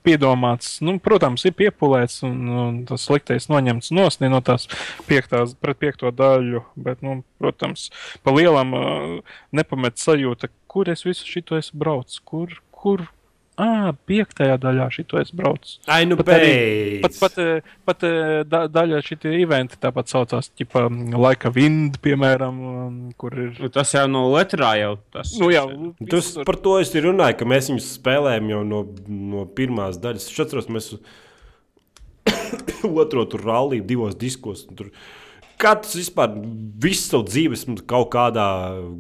piedomāts. 0.04 0.78
Nu, 0.84 0.96
protams, 1.02 1.44
ir 1.46 1.54
piepūlēts 1.58 2.24
un, 2.26 2.36
un 2.64 2.80
tas 2.88 3.06
sliktais 3.06 3.48
noņemts 3.52 3.92
nost 3.96 4.22
ne 4.22 4.30
no 4.32 4.42
tās 4.44 4.66
piektās, 5.08 5.54
pret 5.60 5.80
piekto 5.80 6.12
daļu. 6.14 6.64
Bet, 6.80 7.04
nu, 7.06 7.20
protams, 7.42 7.88
pa 8.24 8.34
lielam 8.34 8.74
ā, 8.76 8.84
nepamet 9.56 10.00
sajūta, 10.02 10.50
kur 10.70 10.90
es 10.92 11.06
visu 11.06 11.28
šito 11.28 11.58
esmu 11.60 11.82
braucis. 11.84 12.22
Kur, 12.26 12.58
kur? 12.74 13.06
Ah, 13.60 13.90
piektajā 14.08 14.54
daļā 14.62 14.86
šito 14.94 15.18
es 15.20 15.32
braucu. 15.36 15.74
Ai, 15.90 16.04
nu, 16.08 16.16
Pat 16.20 16.30
arī-! 16.36 17.00
Pat, 17.02 17.16
pat, 17.20 17.38
eh, 17.42 17.72
pat 17.84 18.04
eh, 18.08 18.40
da, 18.48 18.62
daļa 18.72 19.00
šī 19.04 19.18
eventa 19.42 19.76
tāpat 19.82 20.12
saucās, 20.12 20.48
tipā 20.56 20.86
laika 21.18 21.50
vind, 21.52 21.98
piemēram, 22.04 22.60
um, 22.70 23.00
kur 23.20 23.36
ir. 23.36 23.50
Nu, 23.60 23.68
tas 23.74 23.92
jau 23.92 24.06
no 24.08 24.28
otrā 24.38 24.72
jau 24.80 24.94
tas. 25.12 25.34
Nu, 25.40 25.50
jā, 25.52 25.66
Tas, 26.10 26.32
par 26.46 26.56
to 26.62 26.78
es 26.80 26.94
arī 26.94 27.10
runāju, 27.10 27.40
ka 27.40 27.48
mēs 27.52 27.68
viņus 27.72 27.90
spēlējam 27.98 28.52
jau 28.54 28.62
no, 28.66 28.84
no 29.34 29.44
pirmās 29.58 29.98
daļas. 30.00 30.30
Es 30.30 30.44
atceros, 30.46 30.70
mēs 30.72 30.94
otro 33.02 33.26
tur 33.28 33.44
rallija 33.44 33.84
divos 33.92 34.16
diskos. 34.20 34.64
Tur, 34.78 34.88
Katrs 35.60 35.98
vispār 35.98 36.32
visu 36.80 37.10
savu 37.10 37.26
dzīvi 37.28 37.82
kaut 37.84 38.08
kādā 38.14 38.48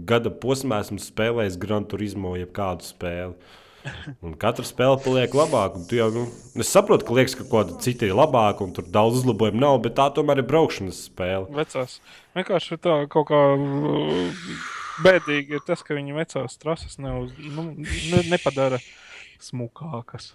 gada 0.04 0.28
posmā 0.42 0.82
esmu 0.84 1.00
spēlējis 1.00 1.56
Gran 1.62 1.88
Turismo, 1.88 2.34
jeb 2.36 2.52
kādu 2.56 2.84
spēli. 2.84 3.56
Un 4.24 4.34
katra 4.40 4.64
spēle 4.66 4.98
paliek 5.00 5.34
labāka. 5.36 5.80
Jau, 5.96 6.08
nu, 6.14 6.24
es 6.60 6.72
saprotu, 6.72 7.06
ka 7.08 7.16
liekas, 7.16 7.36
ka 7.38 7.46
kaut 7.46 7.70
kāda 7.70 7.78
cita 7.84 8.08
ir 8.08 8.16
labāka 8.18 8.64
un 8.66 8.74
tur 8.76 8.88
daudz 8.92 9.22
uzlabojumu 9.22 9.62
nav, 9.62 9.78
bet 9.84 9.96
tā 9.98 10.10
tomēr 10.16 10.42
ir 10.42 10.48
braukšanas 10.50 11.04
spēle. 11.08 11.48
Vecās. 11.56 11.98
Vienkārši 12.36 12.80
tā 12.84 12.98
kaut 13.12 13.30
kā 13.30 13.40
uh, 13.56 14.42
bēdīgi 15.04 15.56
ir 15.56 15.64
tas, 15.66 15.84
ka 15.86 15.96
viņi 15.96 16.18
vecās 16.18 16.58
trases 16.60 17.00
neuz, 17.00 17.32
nu, 17.40 17.70
ne, 17.80 18.24
nepadara 18.28 18.82
smukākas. 19.40 20.34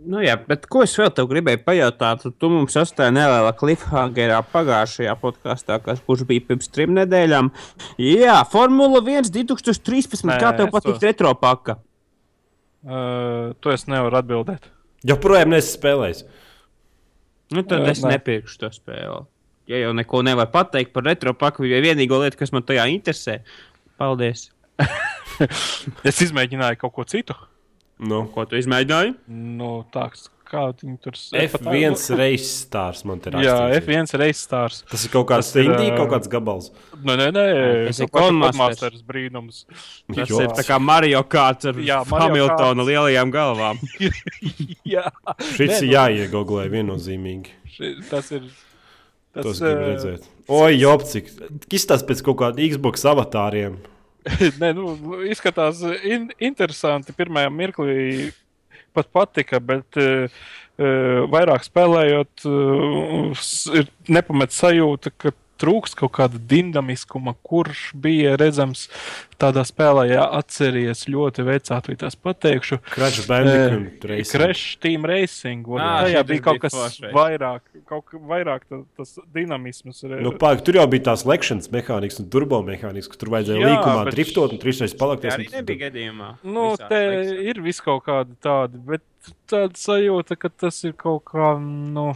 Nu, 0.00 0.22
jā, 0.24 0.32
bet 0.48 0.64
ko 0.70 0.80
es 0.86 0.94
vēl 0.96 1.10
tev 1.12 1.26
gribēju 1.28 1.60
pajautāt? 1.66 2.22
Tu 2.40 2.48
mums 2.48 2.76
atstāji 2.80 3.12
nelielā 3.12 3.50
cliffhangerā 3.58 4.38
pagājušajā 4.48 5.12
podkāstā, 5.20 5.76
kas, 5.84 6.00
bija 6.24 6.46
pirms 6.48 6.70
trim 6.72 6.94
nedēļām. 6.96 7.50
Jā, 8.00 8.38
Formula 8.48 9.02
1 9.04 9.28
2013. 9.34 10.24
Nē, 10.24 10.38
kā 10.40 10.54
tev 10.56 10.72
patīk 10.72 10.96
to- 10.96 11.04
retropaka? 11.04 11.76
Uh, 12.80 13.52
to 13.60 13.72
es 13.74 13.84
nevaru 13.90 14.16
atbildēt. 14.20 14.70
Joprojām 15.06 15.52
neesmu 15.52 15.74
spēlējis. 15.74 16.22
Nu, 17.52 17.64
tad 17.66 17.82
Jā, 17.84 17.92
es 17.92 18.00
nē. 18.04 18.14
nepirkšu 18.16 18.60
to 18.62 18.70
spēli. 18.72 19.24
Ja 19.70 19.80
jau 19.82 19.92
neko 19.96 20.22
nevar 20.26 20.48
pateikt 20.50 20.92
par 20.94 21.04
retropaku, 21.06 21.66
jo 21.68 21.78
vienīgā 21.82 22.18
lieta, 22.22 22.38
kas 22.40 22.52
man 22.54 22.64
tajā 22.66 22.86
interesē, 22.94 23.40
paldies. 24.00 24.48
Es 26.04 26.18
izmēģināju 26.20 26.76
kaut 26.82 26.92
ko 26.92 27.04
citu. 27.08 27.32
Nu. 28.00 28.26
Ko 28.34 28.44
tu 28.48 28.58
izmēģināji? 28.60 29.14
Nu, 29.32 29.70
tāds, 29.92 30.26
kā 30.50 30.62
viņi 30.74 30.96
tur 31.04 31.14
F1 31.40 32.16
reizes 32.18 32.50
stāsts 32.66 33.04
man 33.08 33.20
te 33.22 33.30
Jā, 33.32 33.54
rakstīts. 33.54 33.84
F1 33.86 34.14
reizes 34.20 34.42
stārs. 34.48 34.80
Tas 34.90 35.04
ir 35.06 35.12
kaut 35.14 35.28
kāds 35.30 35.50
ir, 35.56 35.68
indīgi, 35.70 35.92
kaut 35.96 36.10
kāds 36.12 36.30
gabals. 36.32 36.70
Nē, 37.00 37.14
nē, 37.20 37.28
nē, 37.36 37.44
tas 37.88 38.00
ir 38.02 38.10
kāds. 38.10 38.16
Codemasters 38.18 39.04
brīnums. 39.06 39.62
Tas 40.16 40.28
Jo. 40.32 40.40
ir 40.44 40.50
tā 40.58 40.64
kā 40.66 40.80
Mario 40.82 41.22
Kart 41.30 41.64
ar 41.70 41.78
Jā, 41.80 42.00
Mario 42.10 42.26
Hamiltona 42.28 42.74
Karts. 42.74 42.88
lielajām 42.90 43.32
galvām. 43.34 43.78
Jā, 44.94 45.06
Šis 45.54 45.78
ir 45.80 45.86
nu- 45.86 45.94
jāiegooglē 45.94 46.66
viennozīmīgi. 46.72 47.54
ši- 47.76 47.94
tas 48.10 48.30
ir. 48.36 48.50
Tas, 49.30 49.44
Tas 49.46 49.60
eh, 49.62 49.74
redzēt. 49.86 50.24
Oi, 50.50 50.72
jop, 50.80 51.04
cik 51.06 51.28
izstāsta 51.70 52.08
pēc 52.08 52.24
kaut 52.26 52.40
kādiem 52.40 52.72
Xbox 52.74 53.04
avatāriem. 53.06 53.76
Nē, 54.60 54.72
nu, 54.76 54.96
izskatās 55.30 55.78
in, 56.04 56.26
interesanti. 56.42 57.14
Pirmajā 57.16 57.48
mirklī 57.54 57.94
pat 58.96 59.10
patika, 59.12 59.60
bet 59.62 59.98
uh, 60.00 60.42
vairāk 61.30 61.66
spēlējot, 61.66 62.46
uh, 62.48 63.46
ir 63.76 63.90
nepamet 64.08 64.54
sajūta, 64.56 65.12
ka 65.16 65.34
trūks 65.60 65.92
kaut 65.98 66.12
kāda 66.16 66.40
dinamiskuma, 66.50 67.34
kurš 67.46 67.90
bija 67.94 68.34
redzams 68.40 68.86
tādā 69.40 69.62
spēlē, 69.64 70.06
ja 70.10 70.24
atceries 70.36 71.06
ļoti 71.08 71.44
vecā, 71.46 71.78
vai 71.86 71.94
tās 72.00 72.16
pateikšu. 72.20 72.78
Crash 72.92 73.26
Bandicoot 73.28 74.04
Eh, 74.04 74.08
Racing. 74.10 74.32
Crash 74.40 74.64
Team 74.82 75.04
Racing. 75.08 75.64
Ā, 75.76 75.86
Tajā 76.04 76.24
bija 76.28 76.42
kaut 76.48 76.60
kas 76.64 76.74
forši. 76.76 77.12
vairāk, 77.14 77.60
kaut 77.88 78.04
kā 78.10 78.20
vairāk 78.32 78.66
tā, 78.68 78.82
tas 78.98 79.14
dinamisms. 79.34 80.02
Nu, 80.20 80.32
pāk, 80.40 80.60
tur 80.66 80.76
jau 80.80 80.86
bija 80.92 81.06
tās 81.12 81.24
lekšanas 81.28 81.70
mehānisms 81.72 82.20
un 82.24 82.28
turbo 82.32 82.60
mehānisms, 82.66 83.08
ka 83.12 83.20
tur 83.22 83.32
vajadzēja 83.36 83.60
Jā, 83.64 83.70
līkumā 83.74 84.10
driftot 84.12 84.52
un 84.56 84.60
trīsreiz 84.60 84.92
Tā 84.96 85.00
palakties. 85.00 85.34
arī 85.38 85.48
nebija 85.54 85.86
gadījumā. 85.88 86.28
Nu, 86.44 86.66
te 86.76 87.00
laiks. 87.00 87.32
ir 87.52 87.62
vis 87.64 87.80
kaut 87.84 88.04
kādi 88.08 88.36
tādi, 88.44 88.78
bet 88.92 89.02
tāda 89.50 89.76
sajūta, 89.76 90.36
ka 90.40 90.48
tas 90.48 90.84
ir 90.84 90.92
kaut 90.92 91.24
kā. 91.32 91.54
Nu, 91.60 92.10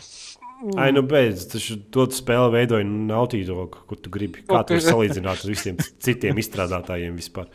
Ai, 0.81 0.91
nu 0.95 1.03
beidz, 1.05 1.45
tas 1.51 1.65
to 1.93 2.07
spēli 2.15 2.53
veidoja 2.55 2.87
Nautīdoga, 2.89 3.83
kur 3.89 3.99
tu 4.01 4.13
gribi. 4.13 4.45
Kā 4.49 4.63
tu 4.65 4.77
vari 4.77 4.85
salīdzināt 4.85 5.43
ar 5.45 5.51
visiem 5.51 5.81
citiem 6.05 6.39
izstrādātājiem 6.41 7.17
vispār? 7.19 7.51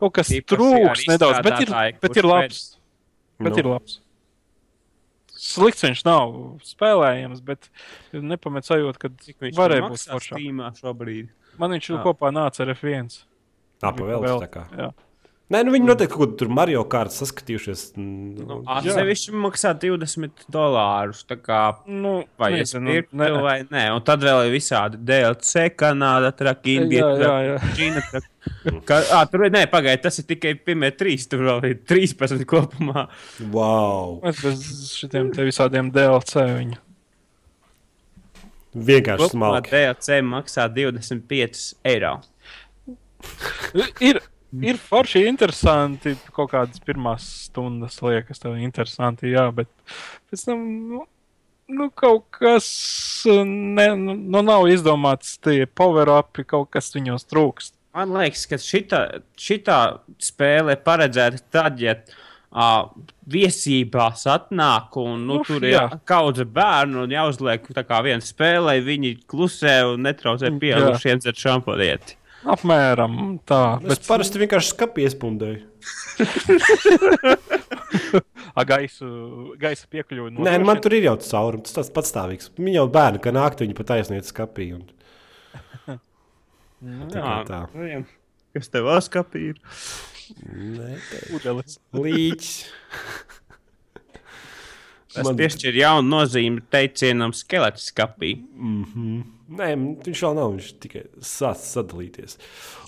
kaut 0.00 0.16
kas 0.18 0.28
trūks 0.48 1.06
nedaudz, 1.08 1.40
bet 1.44 1.62
ir, 1.64 1.70
bet 2.02 2.18
ir 2.20 2.28
labs. 2.28 2.64
Bet 3.40 3.52
Nu. 3.52 3.58
ir 3.60 3.68
labs. 3.68 4.00
Slikts 5.36 5.84
viņš 5.84 6.02
nav 6.08 6.30
spēlējams, 6.64 7.42
bet 7.44 7.68
nepamet 8.12 8.64
sajūta, 8.64 8.98
ka 8.98 9.10
Cik 9.20 9.36
viņš 9.44 9.58
varēja 9.58 9.88
būt 9.90 10.06
foršāk. 10.08 11.28
Man 11.60 11.74
viņš 11.76 11.90
kopā 12.04 12.32
nāca 12.32 12.64
ar 12.64 12.72
F1. 12.72 13.12
Tā 13.80 13.92
pa 13.92 14.08
vēl 14.08 14.40
tā 14.40 14.48
kā. 14.48 14.64
Jā. 14.72 14.90
Nē, 15.46 15.60
nu 15.62 15.70
viņi 15.70 15.86
noteikti 15.86 16.10
kaut 16.10 16.18
kur 16.24 16.30
tur 16.40 16.48
Mario 16.50 16.80
kārtu 16.90 17.14
saskatījušies. 17.20 17.82
Nu, 18.02 18.56
Atsevišķi 18.66 19.34
maksā 19.38 19.70
20 19.78 20.42
dolārus. 20.50 21.20
Tā 21.28 21.36
kā 21.38 21.60
Nu, 21.86 22.16
vai 22.40 22.48
es 22.64 22.72
pirktu, 22.74 23.14
ne- 23.14 23.28
vai 23.44 23.60
nē, 23.62 23.84
un 23.94 24.02
tad 24.02 24.24
vēl 24.26 24.48
ir 24.48 24.56
visādi 24.56 24.98
DLC, 25.06 25.68
Kanāda, 25.78 26.32
traki, 26.34 26.74
Indija, 26.82 27.12
traki. 27.20 27.92
Ka, 28.86 28.98
à, 29.14 29.22
tur 29.30 29.46
ir, 29.46 29.52
nē, 29.54 29.62
pagaidi, 29.70 30.02
tas 30.02 30.18
ir 30.18 30.26
tikai 30.32 30.56
pirmie 30.58 30.90
trīs, 30.98 31.28
tur 31.30 31.46
vēl 31.46 31.64
ir 31.70 31.78
13 31.86 32.42
kopumā. 32.50 33.06
wow! 33.54 34.18
Es 34.26 34.42
bez 34.42 34.66
šitiem 34.98 35.30
te 35.34 35.46
visādiem 35.46 35.92
DLC 35.94 36.42
viņu. 36.42 36.82
Vienkārši 38.76 39.30
smalki. 39.30 39.70
DLC 39.72 40.18
maksā 40.26 40.66
25 40.74 41.74
eiro. 41.86 42.16
Ir, 44.00 44.20
ir 44.64 44.78
forši 44.80 45.26
interesanti. 45.28 46.14
Kaut 46.36 46.52
kādas 46.54 46.80
pirmās 46.84 47.26
stundas 47.48 47.98
liekas, 48.04 48.40
tev 48.42 48.56
interesanti, 48.60 49.32
jā, 49.34 49.48
bet 49.54 49.70
pēc 50.30 50.48
tam. 50.48 50.64
Nu, 50.92 51.04
Nu, 51.66 51.88
kaut 51.90 52.28
kas 52.30 52.66
ne, 53.26 53.88
nu, 53.98 54.12
nu, 54.14 54.42
nav 54.46 54.68
izdomāts, 54.70 55.32
tie 55.42 55.64
power-upi, 55.66 56.44
kaut 56.46 56.68
kas 56.76 56.92
viņos 56.94 57.26
trūkst. 57.26 57.74
Man 57.96 58.12
liekas, 58.14 58.44
ka 58.46 58.58
šitā, 58.60 59.00
šitā 59.34 59.78
spēle 60.22 60.76
ir 60.76 60.84
paredzēta 60.86 61.42
tad, 61.50 61.80
ja 61.82 61.96
uh, 61.96 62.92
viesībās 63.32 64.26
atnāk 64.30 64.94
un 65.02 65.26
nu, 65.26 65.40
Uf, 65.40 65.50
tur 65.50 65.66
ir 65.66 65.74
jā. 65.74 65.84
kaudze 66.06 66.46
bērnu 66.46 67.02
un 67.02 67.16
jāuzliek 67.16 67.66
tā 67.74 67.82
kā 67.88 67.98
viena 68.06 68.22
spēle, 68.22 68.62
lai 68.68 68.76
viņi 68.84 69.16
klusē 69.26 69.80
un 69.90 70.06
netraucē 70.06 70.52
pieaugušiem 70.60 71.24
dzert 71.24 71.42
šampanieti. 71.42 72.20
Apmēram 72.46 73.40
tā. 73.48 73.60
Es 73.90 74.02
parasti 74.06 74.38
vienkārši 74.42 74.72
skapju 74.74 75.06
iespundēju. 75.06 75.60
A, 78.56 78.64
gaisu, 78.64 79.06
gaisa 79.60 79.88
piekļuvi. 79.92 80.38
Nē, 80.40 80.54
nu 80.60 80.68
man 80.68 80.78
tur 80.80 80.94
ir 80.96 81.04
jau 81.10 81.16
tas 81.20 81.28
caurums, 81.34 81.68
tas 81.68 81.76
tāds 81.76 81.92
patstāvīgs. 81.92 82.50
Viņi 82.56 82.78
jau 82.78 82.86
bērni, 82.92 83.20
ka 83.20 83.32
naktī 83.34 83.66
viņi 83.66 83.76
pat 83.76 83.92
aizsniedz 83.98 84.30
skapiju. 84.32 84.78
Un... 84.80 85.98
Tā 87.12 87.20
kā 87.20 87.34
tā. 87.48 87.60
nu, 87.74 87.88
jā. 87.90 88.00
Kas 88.56 88.70
tev 88.72 88.88
skapī 89.04 89.50
ir? 89.52 89.58
Nē, 90.48 90.96
Udelis. 91.36 91.76
līķis. 92.06 92.54
Tas 95.16 95.24
Man- 95.24 95.36
piešķir 95.38 95.76
jaunu 95.80 96.08
nozīmi 96.12 96.64
teicienam 96.72 97.32
skeleta 97.36 97.80
skapī. 97.80 98.36
Nē, 99.46 99.70
viņš 100.02 100.24
vēl 100.26 100.34
nav. 100.34 100.56
Viņš 100.56 100.72
tikai 100.82 101.04
sāc 101.22 101.62
sadalīties. 101.62 102.34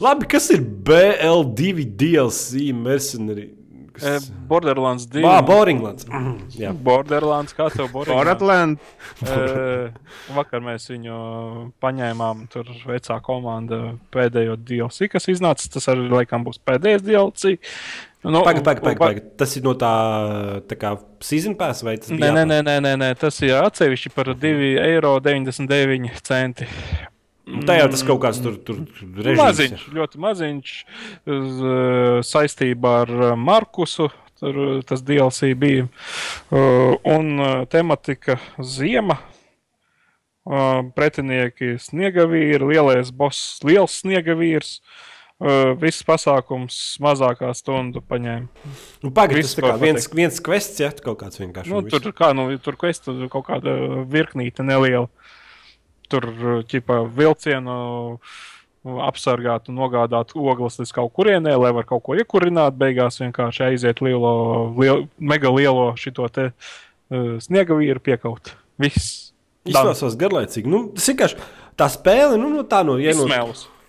Labi, 0.02 0.26
kas 0.30 0.50
ir 0.54 0.64
BL2 0.64 1.86
DLC 2.00 2.72
Mercenary? 2.74 3.52
E, 3.98 3.98
Kas... 3.98 4.28
Borderlands 4.46 5.06
2. 5.10 5.22
Bā, 5.22 5.38
Boringlands. 5.46 6.06
Jā. 6.62 6.70
Borderlands, 6.72 7.54
kā 7.56 7.68
tev 7.74 7.90
Borderlands? 7.94 8.28
Portland. 8.30 8.78
Eh, 9.26 10.18
vakar 10.36 10.62
mēs 10.62 10.86
viņu 10.92 11.16
paņēmām. 11.82 12.44
Tur 12.52 12.70
vecā 12.86 13.18
komanda 13.26 13.80
pēdējo 14.14 14.58
DLC, 14.58 15.10
kas 15.10 15.30
iznāca. 15.30 15.70
Tas 15.74 15.90
arī 15.90 16.06
laikam 16.12 16.46
būs 16.46 16.62
pēdējais 16.62 17.06
DLC. 17.06 17.56
Nu, 18.22 18.42
pagaid, 18.42 18.58
un- 18.58 18.64
pagaid, 18.66 18.98
pagaid. 18.98 19.26
Tas 19.38 19.52
ir 19.56 19.62
no 19.62 19.76
tā, 19.78 19.90
tā 20.66 20.74
kā 20.78 20.96
season 21.22 21.54
pass 21.58 21.84
vai 21.86 21.96
tas 22.02 22.10
bija? 22.10 22.32
nē, 22.34 22.42
nē, 22.50 22.58
nē, 22.66 22.74
nē, 22.82 22.94
nē, 22.98 23.10
tas 23.18 23.38
ir 23.46 23.54
atsevišķi 23.60 24.10
par 24.14 24.32
2,99 24.34 24.82
eiro. 24.82 25.14
Nu, 27.48 27.62
Tā 27.64 27.78
jau 27.78 27.86
tas 27.88 28.02
kaut 28.04 28.18
kāds 28.20 28.42
tur, 28.44 28.58
tur 28.60 28.82
režīms. 29.24 29.38
Maziņš, 29.40 29.84
ļoti 29.96 30.18
maziņš 30.20 30.72
uh, 30.82 32.18
saistībā 32.26 32.94
ar 33.06 33.12
uh, 33.14 33.36
Markusu. 33.38 34.10
Tur 34.38 34.58
uh, 34.64 34.72
tas 34.86 35.00
DLC 35.02 35.54
bija. 35.58 35.86
Un 36.50 37.40
tematika 37.70 38.36
ziema. 38.62 39.16
Pretinieki 40.96 41.74
sniegavīri, 41.82 42.64
lielais 42.70 43.10
boss, 43.12 43.58
liels 43.66 43.98
sniegavīrs. 44.02 44.78
Uh, 44.78 45.17
viss 45.78 46.02
pasākums 46.02 46.98
mazākā 47.02 47.52
stundu 47.54 48.02
paņēma. 48.02 48.68
Nu, 49.04 49.12
Pagaid, 49.14 49.38
Viss 49.38 49.54
tas 49.54 49.62
kā 49.68 49.76
viens, 49.78 50.08
viens 50.10 50.40
quests, 50.42 50.80
ja 50.82 50.90
kaut 50.90 51.20
kāds 51.22 51.38
vienkārši. 51.38 51.70
Nu, 51.70 51.82
tur 51.86 52.10
kā 52.16 52.32
nu, 52.34 52.50
tur 52.58 52.78
kvestu 52.80 53.14
kaut 53.30 53.46
kāda 53.46 53.76
virknīte 54.10 54.66
neliela. 54.66 55.06
Tur 56.08 56.26
ķipa 56.66 57.02
vilcienu 57.14 58.18
apsargāt 59.04 59.68
un 59.68 59.76
nogādāt 59.78 60.32
ogles 60.38 60.78
līdz 60.80 60.92
kaut 60.96 61.12
kurienē, 61.14 61.54
lai 61.60 61.72
var 61.76 61.86
kaut 61.86 62.02
ko 62.06 62.16
iekurināt. 62.18 62.78
Beigās 62.80 63.20
vienkārši 63.20 63.66
aiziet 63.68 64.02
lielo, 64.02 64.72
liel, 64.78 65.06
mega 65.20 65.52
lielo 65.52 65.90
šito 66.00 66.26
te 66.32 66.50
uh, 66.50 67.34
sniega 67.44 67.76
vīru 67.78 68.02
piekaut. 68.02 68.54
Viss. 68.80 69.28
Izklausās 69.68 70.16
garlaicīgi. 70.16 70.70
Nu, 70.70 70.86
tas 70.96 71.10
vienkārši 71.12 71.42
tā 71.78 71.90
spēle, 71.92 72.38
nu, 72.40 72.48
no 72.54 72.64
tā 72.66 72.80
no 72.86 72.96
ja 73.02 73.12
no- 73.14 73.28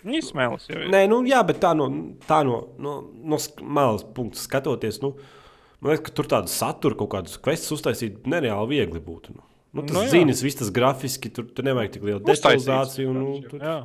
Izsmēlus. 0.04 0.24
Izsmēlus 0.24 0.70
jau 0.70 0.80
ir. 0.80 0.90
Nē, 0.94 1.04
nu, 1.12 1.20
jā, 1.28 1.42
bet 1.48 1.60
tā 1.64 1.74
no, 1.78 1.90
tā 2.28 2.42
no, 2.48 2.62
no, 2.80 2.96
no 3.34 3.40
malas 3.64 4.06
punkta 4.16 4.40
skatoties, 4.40 5.02
nu, 5.04 5.14
man 5.82 5.94
liekas, 5.94 6.06
ka 6.08 6.16
tur 6.20 6.30
tādu 6.32 6.52
saturu, 6.54 6.98
kaut 7.02 7.12
kādus 7.18 7.40
quests 7.44 7.72
uztaisīt 7.76 8.28
nereāli 8.30 8.78
viegli 8.78 9.02
būtu. 9.04 9.36
Nu. 9.36 9.46
Nu, 9.70 9.84
tas 9.84 9.94
Nu, 9.94 10.00
no, 10.00 10.06
jā. 10.08 10.14
zinis, 10.16 10.40
viss 10.42 10.58
tas 10.58 10.72
grafiski, 10.74 11.30
tur, 11.30 11.46
tur 11.54 11.68
nevajag 11.68 11.92
tik 11.98 12.08
lielu 12.08 12.24
detalizāciju. 12.26 13.12
Nu, 13.14 13.36
tur, 13.46 13.60
Jā. 13.62 13.80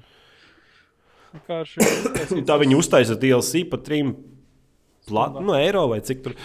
Tā 2.49 2.57
viņi 2.62 2.77
uztaisa 2.78 3.16
DLC 3.19 3.65
par 3.70 3.82
trim 3.85 4.15
pla, 5.09 5.27
nu, 5.43 5.53
eiro 5.59 5.82
vai 5.91 5.99
cik 6.07 6.23
tur, 6.24 6.36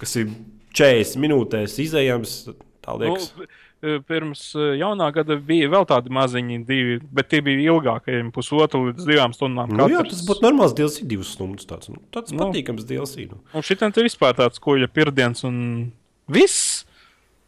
kas 0.00 0.16
ir 0.18 0.32
40 0.74 1.20
minūtēs 1.22 1.76
izējams. 1.84 2.38
Tā 2.80 2.96
liekas, 2.96 3.30
Nu, 3.36 3.46
pirms 3.80 4.42
eh, 4.58 4.74
jaunā 4.80 5.06
gada 5.16 5.36
bija 5.40 5.68
vēl 5.72 5.86
tādi 5.88 6.12
maziņi, 6.12 6.58
divi, 6.68 6.98
bet 7.16 7.30
tie 7.32 7.40
bija 7.44 7.72
ilgākie, 7.72 8.18
pusotru 8.34 8.90
līdz 8.90 9.06
divām 9.08 9.32
stundām. 9.36 9.72
nu, 9.72 9.86
jā, 9.88 10.02
katrs. 10.02 10.18
tas 10.20 10.26
būtu 10.28 10.44
normāls 10.44 10.74
DLC, 10.76 11.06
divas 11.08 11.32
stundas. 11.36 11.64
Tāds, 11.70 11.88
nu, 11.88 12.00
tāds 12.12 12.32
Nu. 12.36 12.44
patīkams 12.46 12.84
DLC. 12.88 13.26
Nu. 13.30 13.40
Un 13.56 13.62
šitam 13.64 13.92
te 13.96 14.04
vispār 14.04 14.36
tāds 14.36 14.60
kuģa 14.60 14.88
pirdiens 14.92 15.44
un 15.48 15.92
viss. 16.28 16.84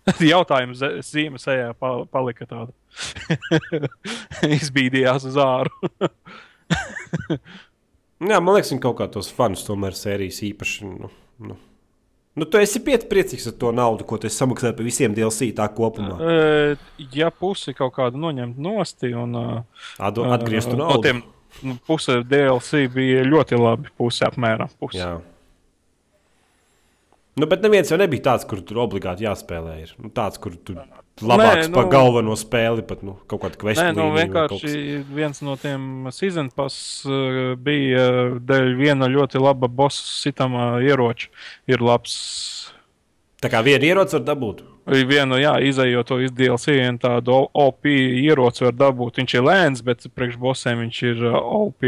Jautājums 0.32 0.80
ze- 0.80 0.96
zīmes 1.06 1.44
ejā 1.46 1.74
pa- 1.78 2.04
palika 2.10 2.46
tāda. 2.48 2.72
Izbīdījās 4.58 5.28
uz 5.30 5.36
āru. 5.38 5.70
Jā, 8.22 8.38
man 8.38 8.54
liekas, 8.54 8.70
viņi 8.72 8.82
kaut 8.84 8.96
kā 9.00 9.06
tos 9.10 9.28
fanus 9.34 9.64
tomēr 9.66 9.94
sērijas 9.98 10.40
īpaši. 10.46 10.86
Nu, 10.86 11.10
nu. 11.42 11.56
Nu, 12.32 12.46
tu 12.48 12.56
esi 12.56 12.80
priecīgs 12.80 13.50
ar 13.50 13.56
to 13.60 13.70
naudu, 13.76 14.06
ko 14.08 14.16
tu 14.16 14.28
esi 14.28 14.40
samaksājis 14.40 14.76
par 14.78 14.86
visiem 14.86 15.12
DLC 15.16 15.50
tā 15.56 15.66
kopumā. 15.68 16.16
Ja 17.12 17.28
pusi 17.28 17.74
kaut 17.76 17.92
kādu 17.98 18.20
noņemt 18.22 18.56
nosti 18.62 19.12
un 19.12 19.36
eh, 19.36 19.82
atgriezt 20.00 20.72
to 20.72 20.78
naudu. 20.80 21.02
tiem 21.04 21.20
nu, 21.60 21.76
puse 21.86 22.22
DLC 22.24 22.86
bija 22.92 23.26
ļoti 23.26 23.58
labi. 23.60 23.92
Puse 23.98 24.24
apmēram. 24.26 24.72
Puse. 24.80 25.00
Jā. 25.02 25.12
Nu, 27.36 27.48
bet 27.48 27.64
neviens 27.64 27.88
jau 27.92 27.98
nebija 28.00 28.30
tāds, 28.30 28.48
kur 28.48 28.60
tur 28.64 28.82
obligāti 28.84 29.26
jāspēlē. 29.26 29.78
Ir. 29.84 29.94
Nu, 30.00 30.12
tāds, 30.12 30.40
kur 30.40 30.56
tur 30.56 30.82
labāks 31.20 31.68
Nē, 31.68 31.74
par 31.74 31.84
nu- 31.84 31.90
galveno 31.92 32.34
spēli, 32.38 32.82
pat 32.88 33.02
nu, 33.04 33.18
kaut 33.28 33.42
kāda 33.42 33.54
Nē, 33.56 33.60
kvestīna. 33.60 33.94
nu 33.98 34.08
vienkārši 34.16 35.04
viens 35.12 35.42
no 35.42 35.56
tiem 35.60 36.08
season 36.10 36.48
pass 36.50 37.04
uh, 37.06 37.52
bija 37.56 38.06
uh, 38.32 38.38
dēļ 38.40 38.74
viena 38.78 39.06
ļoti 39.12 39.38
laba 39.42 39.68
bossa 39.68 40.02
sitamā 40.02 40.80
ieroča. 40.82 41.28
Ir 41.68 41.82
labs. 41.84 42.72
Tā 43.42 43.50
kā 43.50 43.62
viena 43.62 43.84
ierocis 43.84 44.14
var 44.20 44.24
dabūt. 44.32 44.62
Vienu, 44.86 45.36
jā, 45.38 45.52
izējot 45.62 46.08
to 46.08 46.16
iz 46.24 46.32
DLC, 46.34 46.72
vienu 46.80 46.98
tādu 46.98 47.36
OP 47.54 47.86
ieroci 47.86 48.64
var 48.64 48.72
dabūt. 48.74 49.20
Viņš 49.20 49.34
ir 49.38 49.42
lēns, 49.46 49.82
bet 49.86 50.06
priekš 50.14 50.38
bossiem 50.42 50.80
viņš 50.86 51.02
ir 51.12 51.22
uh, 51.28 51.36
OP. 51.38 51.86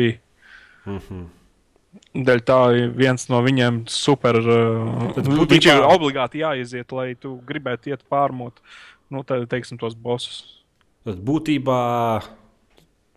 Mhm. 0.87 1.25
Dēļ 2.15 2.41
tā 2.47 2.57
ir 2.79 2.91
viens 2.95 3.29
no 3.31 3.41
viņiem 3.43 3.85
super. 3.91 4.37
Uh, 4.39 5.15
būtībā- 5.17 5.47
viņš 5.57 5.67
ir 5.73 5.83
obligāti 5.87 6.43
jāiziet, 6.43 6.93
lai 6.95 7.15
tu 7.19 7.41
gribētu 7.47 7.91
iet 7.91 8.03
pārmot. 8.11 8.59
Nu, 9.13 9.25
tā, 9.27 9.41
teiksim, 9.51 9.79
tos 9.81 9.97
bossus. 9.99 10.43
Tad 11.05 11.21
būtībā 11.25 11.79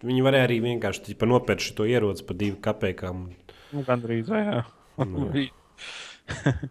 viņi 0.08 0.26
varēja 0.26 0.48
arī 0.50 0.58
vienkārši 0.66 1.06
ķipa, 1.10 1.30
nopērkt 1.30 1.70
šo 1.70 1.88
ieroci 1.88 2.26
par 2.28 2.40
divu 2.40 2.58
kapekām. 2.64 3.30
Nu, 3.72 3.84
Gan 3.88 4.04
drīz, 4.04 4.28
jā. 4.32 4.66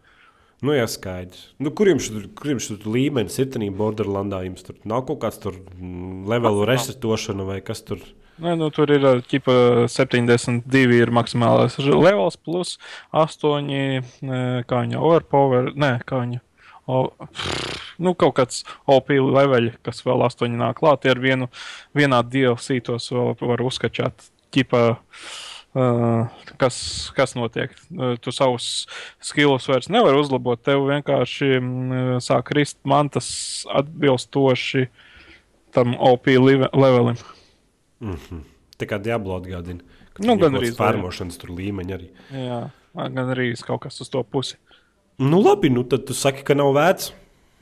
Nu, 0.65 0.73
jā, 0.73 0.87
skaidrs. 0.89 1.51
Nu, 1.61 1.69
kur 1.77 1.91
jums 1.91 2.07
tur, 2.09 2.23
kur 2.37 2.55
jums 2.55 2.67
tur 2.71 2.87
līmenis 2.89 3.37
ir 3.43 3.51
tajā 3.53 3.73
Borderlandā? 3.77 4.39
Jums 4.47 4.65
tur 4.65 4.79
nav 4.89 5.03
kaut 5.09 5.21
kāds 5.27 5.37
tur 5.43 5.59
levelu 6.31 6.65
resetošana 6.69 7.45
vai 7.45 7.59
kas 7.65 7.85
tur? 7.85 8.01
Nē, 8.41 8.55
nu, 8.61 8.71
tur 8.73 8.91
ir 8.93 9.05
ķipa 9.29 9.87
72 9.93 10.97
ir 10.97 11.13
maksimālais 11.15 11.77
levels, 11.85 12.37
plus 12.41 12.75
8 13.13 14.65
kā 14.69 14.81
viņa 14.85 15.01
overpower. 15.01 15.71
Nē, 15.77 15.93
kā 16.09 16.25
viņa. 16.25 16.41
O, 16.89 17.05
nu, 18.03 18.15
kaut 18.19 18.37
kāds 18.39 18.63
OP 18.87 19.13
leveļi, 19.15 19.77
kas 19.87 20.05
vēl 20.07 20.25
8 20.29 20.57
nāk 20.61 20.81
klāt, 20.81 21.09
ar 21.11 21.21
vienu 21.23 21.51
vienā 21.97 22.23
DLC 22.23 22.81
tos 22.85 23.11
vēl 23.13 23.37
var 23.41 23.67
uzskačāt. 23.67 24.31
Ķipa 24.55 24.87
Uh, 25.77 26.25
kas, 26.57 26.77
kas 27.13 27.35
notiek? 27.37 27.75
Uh, 27.93 28.15
tu 28.17 28.33
savus 28.33 28.87
skillus 29.21 29.67
vairs 29.69 29.91
nevari 29.93 30.17
uzlabot. 30.17 30.57
Tev 30.65 30.87
vienkārši 30.89 31.51
mm, 31.59 32.23
sāk 32.25 32.47
krist 32.49 32.79
mantas 32.89 33.29
atbilstoši 33.69 34.87
tam 35.77 35.93
OP 36.01 36.31
levelim. 36.33 37.21
Tā 38.81 38.89
kā 38.89 38.97
Diablo 39.05 39.37
atgādina. 39.37 39.85
ka 40.17 40.25
Nu, 40.25 40.39
gan 40.41 40.57
ir 40.57 40.63
arī 40.63 40.73
tur 41.37 41.53
līmeņi 41.59 41.97
arī. 41.99 42.09
Jā, 42.33 42.63
gan 42.97 43.35
arī 43.37 43.51
kaut 43.61 43.85
kas 43.85 44.01
uz 44.01 44.09
to 44.09 44.25
pusi. 44.25 44.57
Nu, 45.21 45.43
labi, 45.45 45.69
nu 45.73 45.85
tad 45.85 46.09
tu 46.09 46.17
saki, 46.17 46.41
ka 46.41 46.57
nav 46.57 46.73
vērts. 46.77 47.13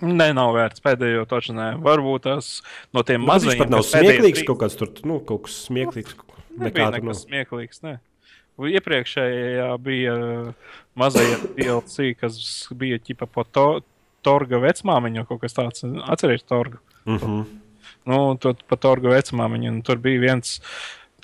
Nē, 0.03 0.33
nav 0.35 0.55
vērts 0.57 0.83
pēdējo. 0.83 1.23
Nē. 1.55 1.69
Varbūt 1.81 2.23
tas 2.27 2.63
no 2.93 3.03
tiem 3.03 3.21
Nu, 3.23 3.27
mazajiem. 3.31 3.59
pat 3.59 3.71
nav 3.71 3.85
smieklīgs, 3.87 4.41
trīs- 4.43 4.47
kaut 4.49 4.59
kāds 4.59 4.77
tur, 4.77 4.89
nu, 5.05 5.21
kaut 5.21 5.45
kas 5.47 5.69
smieklīgs. 5.69 6.15
Nekā 6.59 6.91
nekas 6.91 7.05
nav. 7.05 7.21
smieklīgs. 7.23 7.83
Ne. 7.83 7.99
Iepriekšējā 8.59 9.69
bija 9.83 10.15
uh, 10.15 10.53
mazie 10.99 11.37
DLC, 11.59 12.13
kas 12.19 12.69
bija 12.75 12.99
ķipa 12.99 13.27
pa 13.31 13.45
to, 13.45 13.67
Torga 14.25 14.57
vecmāmiņa, 14.63 15.27
kaut 15.29 15.43
kas 15.43 15.53
tāds- 15.53 15.85
atcerieties, 16.13 16.47
Torga. 16.49 16.79
Mhm. 17.07 17.43
Nu, 18.07 18.19
tur 18.41 18.55
pa 18.69 18.77
Torga 18.77 19.09
vecmāmiņu, 19.13 19.69
un 19.69 19.83
tur 19.85 19.97
bija 20.01 20.21
viens 20.21 20.59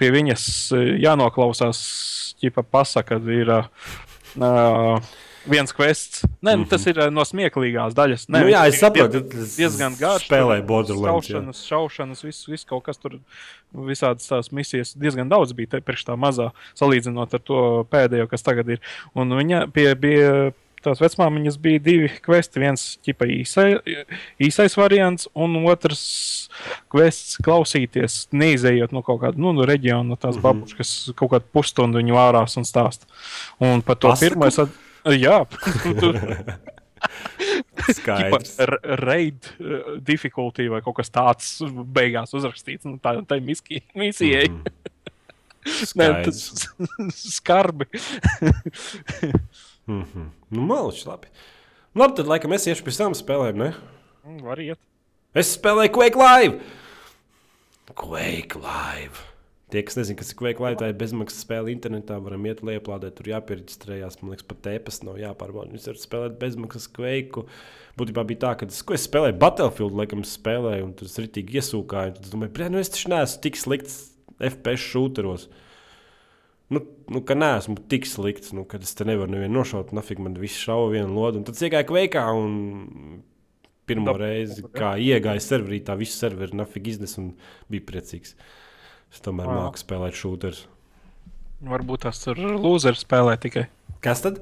pie 0.00 0.10
viņas 0.12 0.44
uh, 0.76 0.84
jānoklausās, 1.00 1.80
ķipa 2.40 2.62
pasaka, 2.64 3.18
ir 3.30 3.48
uh, 3.50 5.00
viens 5.46 5.72
quests. 5.72 6.24
Nē, 6.42 6.56
mm 6.56 6.62
-hmm. 6.62 6.68
tas 6.68 6.86
ir 6.86 6.98
uh, 6.98 7.10
no 7.10 7.24
smieklīgās 7.24 7.94
daļas. 7.94 8.26
Nē, 8.28 8.38
Mhm. 8.38 8.44
Nu, 8.44 8.52
jā, 8.52 8.68
es 8.68 8.80
saprotu. 8.80 9.20
diezgan- 9.20 9.30
tas 9.30 9.56
diezgan 9.56 9.96
garš. 9.98 10.28
Spēlē 10.28 10.56
tur 10.58 10.66
Borderlands. 10.66 11.26
Šaušanas, 11.26 11.66
šaušanas, 11.66 12.22
viss, 12.24 12.46
viss 12.48 12.64
kaut 12.64 12.84
kas 12.84 12.98
tur, 12.98 13.18
visādas 13.74 14.28
tās 14.28 14.52
misijas, 14.52 14.94
diezgan 14.94 15.28
daudz 15.28 15.52
bija 15.52 15.68
te 15.68 15.80
priekš 15.80 16.04
tā 16.04 16.16
mazā, 16.16 16.50
salīdzinot 16.74 17.34
ar 17.34 17.40
to 17.40 17.86
pēdējo, 17.90 18.28
kas 18.28 18.42
tagad 18.42 18.68
ir. 18.68 18.80
Un 19.14 19.30
viņa 19.30 19.72
pie, 19.72 19.94
pie 19.94 20.52
tās 20.82 21.00
vecmāmiņas 21.00 21.58
bija 21.60 21.78
divi 21.78 22.08
kvesti. 22.24 22.60
Viens 22.60 22.98
ķipa 23.04 23.26
īsai, 23.26 23.80
īsais 24.40 24.76
variants, 24.76 25.28
un 25.34 25.56
otrs 25.66 26.48
kvests 26.92 27.38
klausīties, 27.44 28.28
neizējot 28.32 28.92
no 28.92 29.02
kaut 29.02 29.20
kāda 29.20 29.36
nu, 29.36 29.52
no 29.52 29.66
reģiona, 29.68 30.06
no 30.08 30.16
tās 30.16 30.36
mm 30.36 30.38
-hmm. 30.38 30.42
babuškas, 30.42 31.12
kaut 31.16 31.30
kādu 31.30 31.44
pusstundu 31.52 31.98
viņu 31.98 32.16
vārās 32.16 32.56
un 32.56 32.64
stāst. 32.64 33.06
Un 33.60 33.82
par 33.82 33.96
to 33.96 34.14
pirmo 34.20 34.46
es. 34.46 34.58
At... 34.58 34.68
Jā, 35.04 35.44
Skaidrs. 37.96 38.58
Raid 39.00 39.48
difficulty 40.04 40.68
vai 40.70 40.82
kaut 40.84 40.98
kas 40.98 41.08
tāds 41.12 41.46
beigās 41.96 42.34
uzrakstīts. 42.36 42.84
Nu, 42.88 42.98
tā 43.02 43.10
tā 43.28 43.38
misijai. 43.50 44.48
Mm 44.50 44.60
-hmm. 44.60 44.62
Nē, 46.00 46.08
tas 46.24 46.38
skarbi. 47.36 47.86
Mhm. 49.86 50.28
Nu, 50.50 50.60
malčs, 50.60 51.06
labi. 51.06 51.26
Labi, 51.94 52.14
tad 52.16 52.26
laikam 52.26 52.52
es 52.52 52.66
iešu 52.66 52.84
pie 52.84 52.92
savām 52.92 53.14
spēlēm, 53.14 53.56
ne? 53.56 53.72
Mm, 54.24 54.42
Var 54.44 54.58
iet. 54.60 54.78
Es 55.34 55.58
spēlēju 55.58 55.92
Quake 55.92 56.18
Live! 56.18 56.60
Quake 57.94 58.54
Live! 58.58 59.29
Tie, 59.70 59.82
kas 59.86 59.96
nezina, 60.00 60.18
kas 60.18 60.32
ir 60.34 60.40
Live, 60.42 60.76
tā 60.80 60.88
ir 60.90 60.96
bezmaksas 60.98 61.44
spēle 61.44 61.70
internetā. 61.70 62.16
Varam 62.22 62.46
iet 62.50 62.62
lieplādēt, 62.66 63.14
tur 63.18 63.30
jāpiereģistrējās. 63.30 64.18
Man 64.20 64.34
liekas, 64.34 64.46
pat 64.50 64.60
tēpas 64.66 65.00
nav 65.06 65.20
jāpārbauda. 65.20 65.76
Jūs 65.76 65.86
varat 65.92 66.02
spēlēt 66.02 66.36
bezmaksas 66.40 66.88
Quake. 66.96 67.44
Būtībā 68.00 68.24
bija 68.26 68.42
tā, 68.46 68.52
ka 68.58 68.66
es, 68.66 68.82
es 68.96 69.06
spēlēju 69.06 69.38
Battlefield, 69.38 69.94
laikam, 70.00 70.24
es 70.26 70.34
spēlēju, 70.38 70.88
un 70.88 70.94
tas 70.98 71.14
ritīgi 71.22 71.60
iesūkāja. 71.60 72.16
Tad 72.16 72.26
es 72.26 72.34
domāju, 72.34 72.54
brē, 72.56 72.70
nu 72.74 72.82
es 72.82 72.90
taču 72.90 73.12
neesmu 73.12 73.42
tik 73.46 73.60
slikts 73.60 73.98
FPS 74.40 74.86
šūteros. 74.90 75.48
Nu, 76.70 76.82
nu, 77.10 77.22
ka 77.26 77.34
neesmu 77.38 77.78
tik 77.90 78.06
slikts, 78.06 78.54
nu, 78.56 78.64
kad 78.70 78.82
es 78.86 78.94
te 78.98 79.06
nevaru 79.06 79.34
nevienu 79.34 79.58
nošaut, 79.58 79.94
nafig 79.94 80.22
man 80.22 80.38
viss 80.38 80.58
šauja 80.66 80.96
vienu 80.96 81.14
lodu. 81.14 81.40
Un 81.40 81.46
tad 81.46 81.58
es 81.58 81.66
iegāju 81.66 81.90
kveikā 81.90 82.26
un 82.38 83.22
pirmo 83.90 84.14
reizi, 84.14 84.62
kā 84.74 84.94
iegāju 85.02 85.42
serverī, 85.42 85.80
tā 85.86 85.96
visu 85.98 86.14
serveri 86.18 86.58
nafig 86.58 86.92
iznes 86.92 87.16
un 87.20 87.32
bija 87.70 87.86
priecīgs. 87.90 88.36
Es 89.10 89.22
tomēr 89.24 89.50
Wow. 89.50 89.64
māku 89.64 89.82
spēlēt 89.82 90.14
šūterus. 90.18 90.64
Varbūt 91.66 92.06
tas 92.06 92.22
tur 92.22 92.38
lūzeri 92.38 92.96
spēlē 92.96 93.36
tikai. 93.40 93.66
Kas 94.00 94.22
tad? 94.24 94.40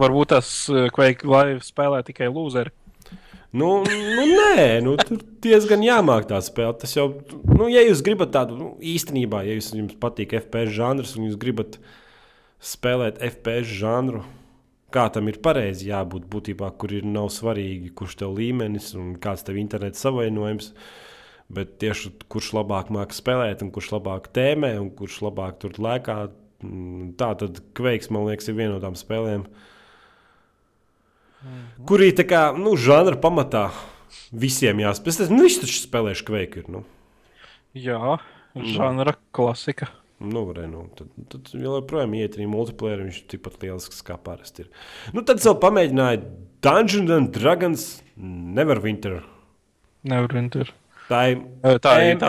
Varbūt 0.00 0.32
tas 0.34 0.48
Quake 0.96 1.28
Live 1.28 1.62
spēlē 1.64 2.02
tikai 2.04 2.28
lūzeri. 2.32 2.72
Nu, 3.56 3.68
nu 3.86 4.24
nē, 4.26 4.82
nu, 4.84 4.96
tur 5.00 5.20
diezgan 5.44 5.84
jāmāk 5.84 6.26
tā 6.28 6.40
spēle. 6.44 6.74
Tas 6.80 6.92
jau, 6.96 7.06
nu, 7.46 7.68
ja 7.72 7.84
jūs 7.86 8.02
gribat 8.04 8.34
tādu, 8.34 8.56
nu, 8.58 8.70
īstenībā, 8.82 9.44
ja 9.46 9.54
jūs, 9.56 9.70
jums 9.78 9.94
patīk 10.02 10.34
FPS 10.40 10.74
žanrs 10.76 11.14
un 11.16 11.28
jūs 11.28 11.38
gribat 11.40 11.78
spēlēt 12.60 13.22
FPS 13.22 13.70
žanru, 13.78 14.24
kā 14.92 15.06
tam 15.14 15.30
ir 15.30 15.38
pareizi 15.44 15.88
jābūt 15.88 16.26
būtībā, 16.32 16.68
kur 16.76 16.92
ir 16.98 17.06
nav 17.08 17.30
svarīgi, 17.32 17.94
kurš 17.96 18.18
tev 18.20 18.36
līmenis 18.36 18.90
un 18.98 19.14
kāds 19.22 19.46
tev 19.46 19.56
internets 19.62 20.02
savainojums. 20.04 20.72
Bet 21.52 21.76
tieši 21.78 22.10
kurš 22.32 22.50
labāk 22.56 22.90
māca 22.94 23.14
spēlēt, 23.14 23.62
un 23.62 23.70
kurš 23.74 23.92
labāk 23.94 24.32
tēmē, 24.34 24.72
un 24.82 24.90
kurš 24.98 25.20
labāk 25.28 25.60
tur 25.62 25.76
lēkā, 25.78 26.16
mm, 26.64 27.12
tā 27.20 27.28
tad 27.38 27.60
kveiks, 27.78 28.10
man 28.10 28.26
liekas, 28.26 28.48
ir 28.50 28.56
viena 28.58 28.74
no 28.74 28.80
tām 28.82 28.96
spēlēm, 28.98 29.44
kurī 31.86 32.10
tā 32.18 32.26
kā 32.26 32.48
nu, 32.58 32.74
žanra 32.80 33.14
pamatā 33.22 33.68
visiem 34.34 34.82
jāspēlē. 34.82 35.28
Es 35.28 35.30
viņš 35.30 35.60
taču 35.62 35.78
spēlēšu 35.84 36.26
kveiku. 36.26 36.64
Ir, 36.64 36.72
nu. 36.74 36.82
Jā, 37.76 38.18
žanra 38.74 39.14
klasika. 39.36 39.92
Nu, 40.16 40.46
varēja, 40.48 40.70
nu, 40.72 40.86
tad, 40.96 41.10
tad 41.28 41.50
joprojām 41.60 42.14
iet 42.16 42.38
arī 42.38 42.46
multiplayer, 42.48 43.02
viņš 43.04 43.20
ir 43.20 43.26
tikpat 43.34 43.60
lielisks 43.60 44.00
kā 44.04 44.16
parasti. 44.16 44.64
Ir. 44.64 44.84
Nu, 45.12 45.22
tad 45.28 45.42
vēl 45.44 45.58
pamēģināju 45.60 46.22
Dungeons 46.64 47.12
and 47.18 47.34
Dragons 47.36 47.86
Neverwinter. 48.16 49.20
Nevar 50.06 50.32
winter. 50.32 50.72
Tā 51.06 51.20
ir 51.32 51.42
Tā 51.82 51.92
ir? 52.02 52.20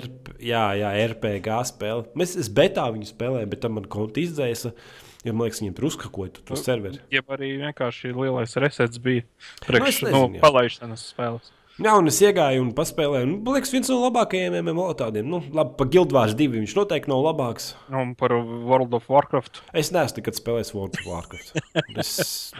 RP, 0.00 0.34
jā, 0.44 0.64
jā, 0.80 0.90
RPG 1.10 1.60
spēle. 1.70 2.08
Mēs, 2.18 2.34
es 2.40 2.50
betā 2.52 2.86
viņu 2.92 3.08
spēlēju, 3.12 3.50
bet 3.52 3.62
tam 3.64 3.78
man 3.78 3.88
konta 3.90 4.22
izdzēsa. 4.22 4.74
Jo 5.20 5.34
man 5.36 5.48
liekas, 5.48 5.60
viņiem 5.60 5.74
tur 5.76 5.86
uzkakoja 5.90 6.32
to, 6.38 6.56
serveri. 6.56 7.00
Jeb 7.12 7.28
arī 7.34 7.50
vienkārši 7.60 8.14
lielais 8.16 8.56
resets 8.56 9.00
bija 9.04 9.26
Nu, 9.26 9.66
priekš 9.66 9.98
nu, 10.06 10.22
jā. 10.38 10.40
palaišanas 10.40 11.02
spēles. 11.12 11.50
Jā, 11.80 11.94
un 11.96 12.10
es 12.10 12.18
iegāju 12.20 12.60
un 12.60 12.70
paspēlēju. 12.76 13.24
Nu, 13.30 13.36
man 13.46 13.54
liekas, 13.56 13.70
viens 13.72 13.88
no 13.88 13.96
labākajiem 14.02 14.52
MMO 14.66 14.84
tādiem. 15.00 15.24
Nu, 15.32 15.38
labi, 15.56 15.72
pa 15.78 15.86
Guildvārs 15.88 16.34
2 16.36 16.48
viņš 16.58 16.74
noteikti 16.76 17.08
nav 17.08 17.22
labāks. 17.24 17.70
Nu, 17.88 18.02
Un 18.04 18.10
par 18.20 18.34
World 18.36 18.92
of 18.98 19.06
Warcraft. 19.08 19.62
Es 19.72 19.88
neesmu 19.94 20.20
nekad 20.20 20.36
spēlējis 20.36 20.74
World 20.76 20.98
of 21.00 21.06
Warcraft. 21.08 21.54
Es, 22.02 22.10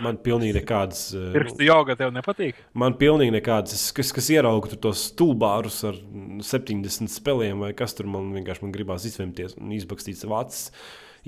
man 0.01 0.17
pilnīgi 0.25 0.57
nekādas. 0.63 1.03
eh, 1.13 1.27
Pirkstu 1.37 1.67
joga 1.69 1.99
tev 2.01 2.15
nepatīk? 2.17 2.63
Man 2.81 2.97
pilnīgi 3.01 3.35
nekādas, 3.37 3.77
es- 3.77 3.93
kas, 3.97 4.15
kas 4.17 4.31
ierauga 4.33 4.73
tur 4.73 4.81
tos 4.89 5.05
stulbārus 5.11 5.83
ar 5.91 6.01
mm, 6.01 6.41
70 6.47 7.13
spēlēm, 7.13 7.61
vai 7.67 7.75
kas 7.77 7.93
tur 7.99 8.09
man 8.09 8.33
vienkārši 8.39 8.65
man 8.65 8.73
gribās 8.73 9.05
izvemties 9.11 9.59
un 9.61 9.77
izbakstīt 9.77 10.17
savu 10.23 10.39
acis, 10.41 10.71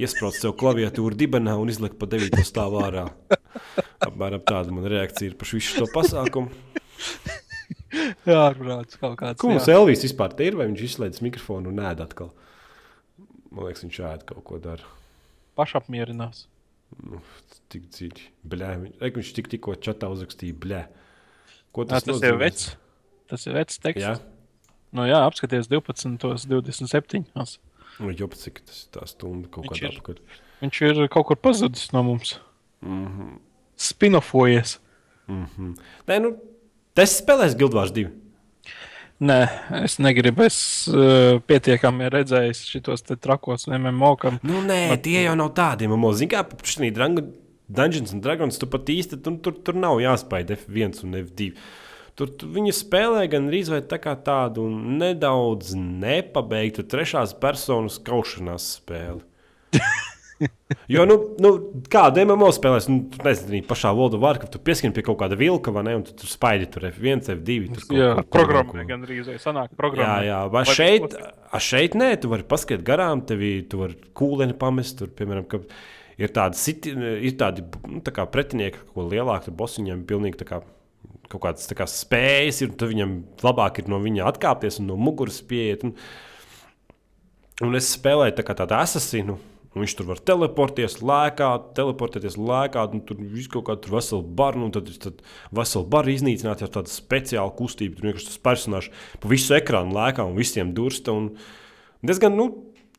iesprāst 0.01 0.41
sev 0.47 0.57
klaviatūru 0.57 1.13
dibenā 1.21 1.59
un 1.61 1.69
izlikt 1.69 2.01
pa 2.01 2.09
9 2.09 2.41
stāvu 2.49 2.81
ārā. 2.87 3.05
Apmēram 4.09 4.41
tāda 4.49 4.73
man 4.73 4.89
reakcija 4.89 5.29
ir 5.35 5.37
par 5.37 5.53
visu 5.53 5.77
šo 5.77 5.91
pasākumu. 5.93 6.49
Jā, 8.33 8.43
protams, 8.57 8.97
kaut 9.01 9.19
kāds. 9.21 9.39
Ko 9.43 9.51
mums. 9.53 9.69
Elvis 9.69 10.05
vispār 10.07 10.35
te 10.37 10.47
ir, 10.49 10.57
vai 10.59 10.67
viņš 10.71 10.85
izslēdz 10.89 11.23
mikrofonu 11.25 11.73
un 11.73 11.83
ēd 11.85 12.01
atkal? 12.05 12.33
Man 13.53 13.67
liekas, 13.69 13.85
viņš 13.85 14.01
ēd 14.09 14.27
kaut 14.29 14.45
ko 14.49 14.59
dara. 14.65 14.85
Pašapmierinās. 15.61 16.47
Tik 17.73 17.89
dziļi. 17.93 18.27
Bļē, 18.49 18.71
viņš, 18.83 18.99
Reik, 19.01 19.17
viņš 19.21 19.33
tik, 19.37 19.49
tikko 19.53 19.75
čatā 19.81 20.09
uzrakstīja, 20.13 20.57
bļē. 20.65 20.83
Ko 21.73 21.85
Tas, 21.89 22.05
tas 22.05 22.21
ir 22.25 22.37
vecs. 22.41 22.71
Tas 23.33 23.47
ir 23.49 23.57
vecs 23.57 23.81
teksts. 23.81 24.05
Jā, 24.05 24.17
Nu, 24.93 25.07
jā, 25.09 25.23
apskaties 25.25 25.71
12, 25.73 26.19
27. 26.53 27.23
nu, 28.03 28.11
jau 28.13 28.29
cik 28.29 28.59
tas 28.69 28.83
ir 28.83 28.91
tā 28.93 29.07
stunda 29.09 29.49
kaut 29.49 29.65
Viņš 29.65 29.79
kādā 29.81 29.93
apkārt. 29.97 30.21
Viņš 30.61 30.81
ir 30.85 31.01
kaut 31.13 31.31
kur 31.31 31.39
pazudis 31.41 31.87
no 31.97 32.03
mums. 32.05 32.35
Mm 32.83 32.93
Mhm. 32.93 33.23
-hmm. 33.23 33.39
Spinofojies. 33.77 34.79
Nē, 35.29 36.19
nu, 36.21 36.37
tas 36.99 37.19
spēlēs 37.21 37.57
Guildvārs 37.59 37.95
2. 37.95 38.11
Nē, 39.23 39.39
es 39.85 40.01
negribu. 40.03 40.43
Es 40.49 40.57
uh, 40.91 41.39
pietiekami 41.47 42.09
redzēju 42.11 42.83
te 43.07 43.17
trakos 43.23 43.69
MMO, 43.71 44.17
kam 44.19 44.41
Nu, 44.43 44.65
nē, 44.67 44.81
Bet... 44.97 45.05
tie 45.07 45.23
jau 45.23 45.37
nav 45.39 45.53
tādi. 45.55 45.87
Man 45.91 46.03
liekas, 46.03 46.51
kā 46.51 46.73
šī 46.75 46.91
Dungeons 47.73 48.13
and 48.13 48.25
Dragons, 48.25 48.59
tu 48.59 48.67
pat 48.69 48.91
īsti 48.91 49.21
tur, 49.23 49.39
tur, 49.45 49.55
tur 49.65 49.79
nav 49.79 50.01
jāspēj 50.03 50.49
F1 50.59 51.05
un 51.07 51.17
F2. 51.23 51.53
Tur, 52.19 52.33
tur 52.37 52.51
viņi 52.53 52.75
spēlē 52.77 53.25
gan 53.33 53.47
arī 53.49 53.63
tā 53.89 53.97
kā 54.03 54.13
tādu 54.27 54.67
nedaudz 54.69 55.73
nepabeigtu 55.79 56.85
trešās 56.85 57.33
personas 57.41 57.97
kaušanās 58.03 58.75
spēli. 58.81 59.23
Jo, 60.91 61.05
nu, 61.07 61.17
nu 61.43 61.51
kāda 61.93 62.25
MMO 62.27 62.49
spēlēs, 62.57 62.89
nu, 62.91 63.05
tu 63.13 63.21
nezini, 63.23 63.61
pašā 63.69 63.93
World 63.95 64.17
of 64.17 64.23
Warcraft, 64.25 64.55
tu 64.57 64.61
pieskini 64.65 64.95
pie 64.97 65.05
kaut 65.07 65.21
kāda 65.21 65.37
vilka, 65.39 65.71
vai 65.75 65.85
ne, 65.87 65.95
un 66.01 66.05
tu 66.07 66.15
tur 66.19 66.31
spaidi 66.31 66.67
tur 66.73 66.89
F1, 66.89 67.23
F2. 67.37 67.59
Tur 67.77 67.85
kaut 67.87 67.99
Jā, 68.01 68.09
ko- 68.19 68.27
programmē 68.41 68.87
gan 68.89 69.05
vai 69.07 69.39
sanāk 69.39 69.71
Jā, 69.71 69.79
programmā. 69.79 70.17
jā, 70.27 70.41
vai 70.51 70.65
šeit, 70.67 71.15
a 71.53 71.61
šeit 71.63 71.95
nē, 72.01 72.11
tu 72.23 72.33
vari 72.33 72.43
paskatīt 72.49 72.83
garām, 72.89 73.23
tevi 73.29 73.53
tu 73.71 73.83
vari 73.85 73.95
kūleni 74.19 74.57
pamest. 74.59 74.99
Tur, 74.99 75.13
piemēram, 75.15 75.47
ka 75.53 75.61
ir 76.19 76.35
tādi, 76.35 76.59
siti, 76.59 76.91
ir 76.97 77.37
tādi 77.39 77.63
nu, 77.87 78.01
tā 78.03 78.11
kā 78.17 78.27
pretinieki, 78.27 78.83
ko 78.95 79.07
lielāki 79.07 79.55
bosi 79.55 79.83
viņam 79.85 80.03
pilnīgi 80.09 80.43
tā 80.43 80.49
kā. 80.49 80.63
Kaut 81.33 81.41
kādas 81.47 81.65
kā 81.73 81.87
spējas 81.89 82.59
ir, 82.61 82.69
un 82.69 82.77
tad 82.77 82.91
viņam 82.91 83.13
labāk 83.41 83.79
ir 83.81 83.87
no 83.89 83.97
viņa 84.03 84.27
atkāpties 84.29 84.83
un 84.83 84.91
no 84.91 84.99
muguras 85.01 85.39
pieiet. 85.49 85.81
Un, 85.87 85.95
un 87.65 87.79
es 87.79 87.89
spēlēju 87.97 88.35
tā 88.37 88.45
kā 88.45 88.57
tādu 88.59 88.77
asasinu. 88.77 89.39
Viņš 89.73 89.95
tur 89.97 90.09
var 90.11 90.19
teleportēties, 90.21 90.99
lēkāt, 91.01 91.71
teleportēties, 91.79 92.35
lēkāt, 92.37 92.93
un 92.93 93.01
tur 93.09 93.21
viss 93.21 93.49
kaut 93.53 93.65
kā 93.71 93.77
tur 93.81 93.95
vesela 93.95 94.25
barna, 94.41 94.67
un 94.67 94.75
tad, 94.75 94.91
tad 95.01 95.23
vesela 95.55 95.89
barna 95.95 96.13
iznīcināt 96.13 96.65
ar 96.67 96.73
tādu 96.75 96.93
speciālu 96.93 97.55
kustību. 97.57 97.97
Tur 97.97 98.11
vienkārši 98.11 98.29
tas 98.29 98.43
personāžs 98.45 98.91
pa 99.23 99.31
visu 99.33 99.57
ekrānu 99.57 99.97
lēkā 99.97 100.27
un 100.29 100.37
visiem 100.37 100.75
dursta. 100.77 101.17
Un 101.17 101.31
diezgan, 102.05 102.37
nu, 102.37 102.51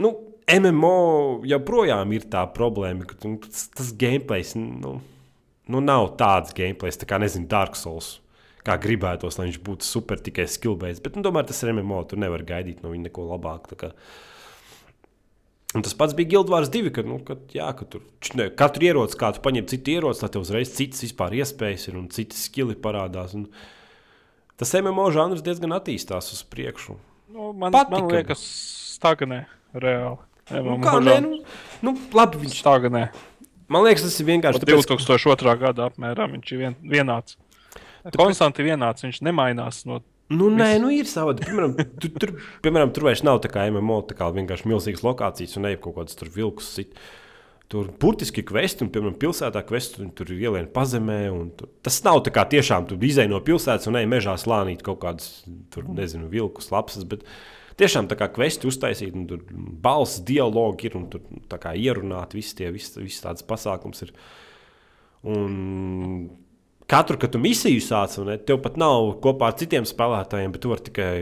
nu, 0.01 0.15
MMO 0.49 0.97
joprojām 1.47 2.17
ir 2.17 2.25
tā 2.33 2.41
problēma, 2.57 3.05
ka 3.05 3.21
nu, 3.21 3.37
tas, 3.45 3.69
tas 3.77 3.93
gameplays 3.93 4.57
nu, 4.57 4.97
nu, 4.97 5.79
nav 5.79 6.15
tāds 6.17 6.57
gameplays, 6.57 6.97
tā 6.97 7.07
kā, 7.07 7.21
nezinu, 7.21 7.47
Dark 7.53 7.77
Souls. 7.79 8.17
Kā 8.63 8.79
gribētos, 8.79 9.35
lai 9.37 9.49
viņš 9.49 9.57
būtu 9.61 9.85
super 9.85 10.21
tikai 10.23 10.47
skill-based. 10.47 11.03
Bet, 11.03 11.17
nu, 11.19 11.23
tomēr 11.25 11.45
tas 11.45 11.57
ir 11.61 11.73
MMO. 11.75 11.99
Tur 12.07 12.21
nevar 12.23 12.45
gaidīt 12.47 12.79
no 12.79 12.93
viņa 12.93 13.09
neko 13.09 13.25
labāku. 13.27 13.75
Un 15.73 15.81
tas 15.81 15.95
pats 15.97 16.13
bija 16.13 16.29
Guildvārs 16.35 16.69
2, 16.69 16.91
kad, 16.93 17.07
nu, 17.09 17.17
kad, 17.25 17.39
jā, 17.55 17.65
kad 17.73 17.89
tur 17.89 18.03
ne, 18.37 18.45
katru 18.53 18.85
ieroci, 18.85 19.17
kā 19.17 19.31
tu 19.33 19.41
paņem 19.41 19.65
citu 19.71 19.95
ieroci, 19.95 20.21
lai 20.21 20.29
tev 20.35 20.43
uzreiz 20.45 20.69
citas 20.75 21.01
vispār 21.01 21.33
iespējas 21.39 21.87
ir 21.89 21.97
un 21.97 22.05
citi 22.13 22.37
skili 22.37 22.75
parādās. 22.77 23.33
Un 23.33 23.47
tas 24.59 24.73
MMO 24.77 25.07
žanrs 25.15 25.41
diezgan 25.45 25.73
attīstās 25.73 26.29
uz 26.35 26.43
priekšu. 26.45 26.99
Nu, 27.33 27.49
man, 27.57 27.73
Patika. 27.73 27.97
man 28.03 28.11
liekas, 28.13 28.43
stagnē 28.99 29.45
reāli. 29.73 30.21
Nu, 30.53 30.75
kā, 30.83 30.97
nē, 31.01 31.15
nu, 31.23 31.39
nu, 31.81 31.95
labi, 32.13 32.43
viņš, 32.43 32.59
Stagnē. 32.61 33.07
man 33.71 33.85
liekas, 33.87 34.03
tas 34.05 34.19
ir 34.21 34.27
vienkārši 34.29 34.61
tāpēc, 34.61 34.85
ka- 34.85 34.97
2002. 35.01 35.57
gada 35.57 35.87
apmēram 35.89 36.35
viņš 36.37 36.51
ir 36.53 36.59
vien, 36.59 36.75
vienāds. 36.83 37.37
Konstanti 38.13 38.61
vienāds, 38.67 39.05
viņš 39.07 39.21
nemainās 39.23 39.85
no 39.89 40.01
Nu, 40.33 40.49
nē, 40.53 40.75
nu 40.81 40.91
ir 40.93 41.09
savādi. 41.09 41.45
Piemēram, 41.47 41.75
tu, 42.01 42.09
tur, 42.19 42.35
piemēram, 42.65 42.93
tur 42.95 43.07
vairs 43.09 43.23
nav 43.25 43.41
tā 43.43 43.51
kā 43.53 43.65
MMO, 43.71 44.01
tā 44.09 44.17
kā 44.17 44.29
vienkārši 44.33 44.69
milzīgas 44.69 45.03
lokācijas 45.05 45.59
un 45.59 45.67
ne 45.67 45.75
kaut 45.81 45.97
kādas 45.99 46.17
tur 46.19 46.31
vilkus. 46.33 46.71
Sit. 46.77 46.97
Tur 47.71 47.87
burtiski 48.01 48.43
kvesti, 48.45 48.85
un, 48.85 48.91
piemēram, 48.93 49.15
pilsētā 49.21 49.63
kvesti, 49.65 50.03
un 50.03 50.11
tur 50.13 50.29
ir 50.33 50.43
ielieni 50.45 50.69
pazemē. 50.73 51.19
un 51.33 51.49
Tur, 51.57 51.71
tas 51.85 51.97
nav 52.05 52.21
tā 52.25 52.33
kā 52.35 52.45
tiešām 52.51 52.89
tu 52.89 52.99
izēj 52.99 53.29
no 53.31 53.39
pilsētas 53.45 53.89
un 53.89 53.97
ej 54.01 54.07
mežā 54.11 54.35
slānīt 54.37 54.83
kaut 54.85 55.01
kādas, 55.05 55.31
tur, 55.73 55.87
nezinu, 55.89 56.29
vilkus, 56.33 56.69
lapsas. 56.73 57.07
Bet 57.09 57.25
tiešām 57.79 58.09
tā 58.11 58.19
kā 58.19 58.29
kvesti 58.35 58.69
uztaisīt, 58.69 59.15
un 59.17 59.25
tur 59.31 59.41
balss 59.85 60.21
dialogi 60.27 60.91
ir, 60.91 60.99
un 60.99 61.09
tur 61.13 61.25
tā 61.49 61.59
kā 61.61 61.73
ierunāt, 61.79 62.37
visi 62.37 62.59
tie, 62.61 62.69
visi, 62.75 62.99
visi 63.01 63.23
tādas 63.25 63.45
pasākums 63.47 64.05
ir. 64.05 64.13
Un 65.23 65.53
katru, 66.93 67.17
kad 67.19 67.33
tu 67.33 67.41
misiju 67.41 67.81
sāc, 67.83 68.15
un 68.21 68.31
tev 68.45 68.61
pat 68.63 68.77
nav 68.81 69.15
kopā 69.23 69.49
ar 69.49 69.57
citiem 69.59 69.87
spēlētājiem, 69.89 70.53
bet 70.53 70.63
tu 70.63 70.71
vari 70.71 70.87
tikai 70.87 71.13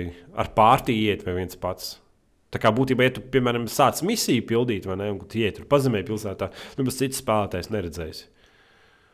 ar 0.43 0.51
pārtīju 0.57 1.11
iet 1.11 1.25
vai 1.27 1.37
viens 1.39 1.59
pats. 1.59 1.95
Tā 2.51 2.59
kā 2.59 2.71
būtībā, 2.75 3.07
ja 3.07 3.13
tu, 3.15 3.23
piemēram, 3.31 3.69
sāc 3.71 4.01
misiju 4.03 4.43
pildīt, 4.49 4.87
vai 4.89 4.97
ne, 4.99 5.11
un 5.13 5.21
tu 5.23 5.39
iet 5.39 5.55
tur 5.59 5.67
pazemē 5.71 6.03
pilsētā, 6.07 6.49
nu, 6.75 6.87
bet 6.87 6.97
cits 6.97 7.21
spēlētājs 7.23 7.71
neredzēs. 7.71 8.25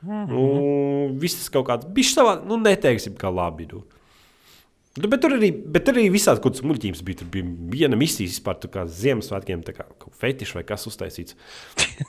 Mm 0.01 0.09
-hmm. 0.13 0.31
nu, 0.31 1.19
viss 1.21 1.37
tas 1.37 1.49
kaut 1.53 1.67
kāds 1.69 1.85
bijis 1.93 2.15
savā, 2.17 2.37
nu, 2.45 2.57
neteiksim, 2.61 3.13
kā 3.17 3.33
labi. 3.33 3.69
Nu. 3.71 3.83
Nu, 4.97 5.07
Bet 5.07 5.21
tur 5.21 5.35
arī, 5.35 5.51
bet 5.53 5.85
tur 5.85 5.93
arī 5.93 6.09
visādi 6.09 6.41
kaut 6.41 6.55
kādas 6.55 6.65
muļķības 6.65 7.03
bija. 7.05 7.17
Tur 7.17 7.27
bija 7.33 7.45
viena 7.73 7.95
misija 7.95 8.29
vispār, 8.29 8.57
kā 8.73 8.85
Ziemassvētkiem, 8.89 9.61
tā 9.61 9.73
kā 9.77 9.85
kaut 9.97 10.15
fetišs 10.17 10.55
vai 10.57 10.63
kas 10.63 10.87
uztaisīts. 10.89 11.37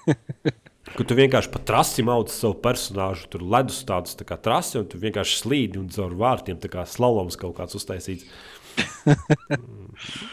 Kur 0.97 1.06
tu 1.09 1.16
vienkārši 1.19 1.52
pa 1.52 1.60
trasi 1.69 2.05
maudz 2.06 2.32
savu 2.35 2.56
personāžu, 2.65 3.28
tur 3.32 3.44
ledus 3.44 3.82
tādus 3.89 4.16
tā 4.19 4.27
kā 4.28 4.39
trasi, 4.40 4.78
un 4.81 4.89
tu 4.89 5.01
vienkārši 5.02 5.43
slīdi 5.43 5.81
un 5.81 5.90
caur 5.93 6.16
vārtiem 6.19 6.59
tā 6.62 6.70
kā 6.73 6.86
slaloms 6.89 7.39
kaut 7.40 7.56
kāds 7.59 7.77
uztaisīts. 7.78 8.27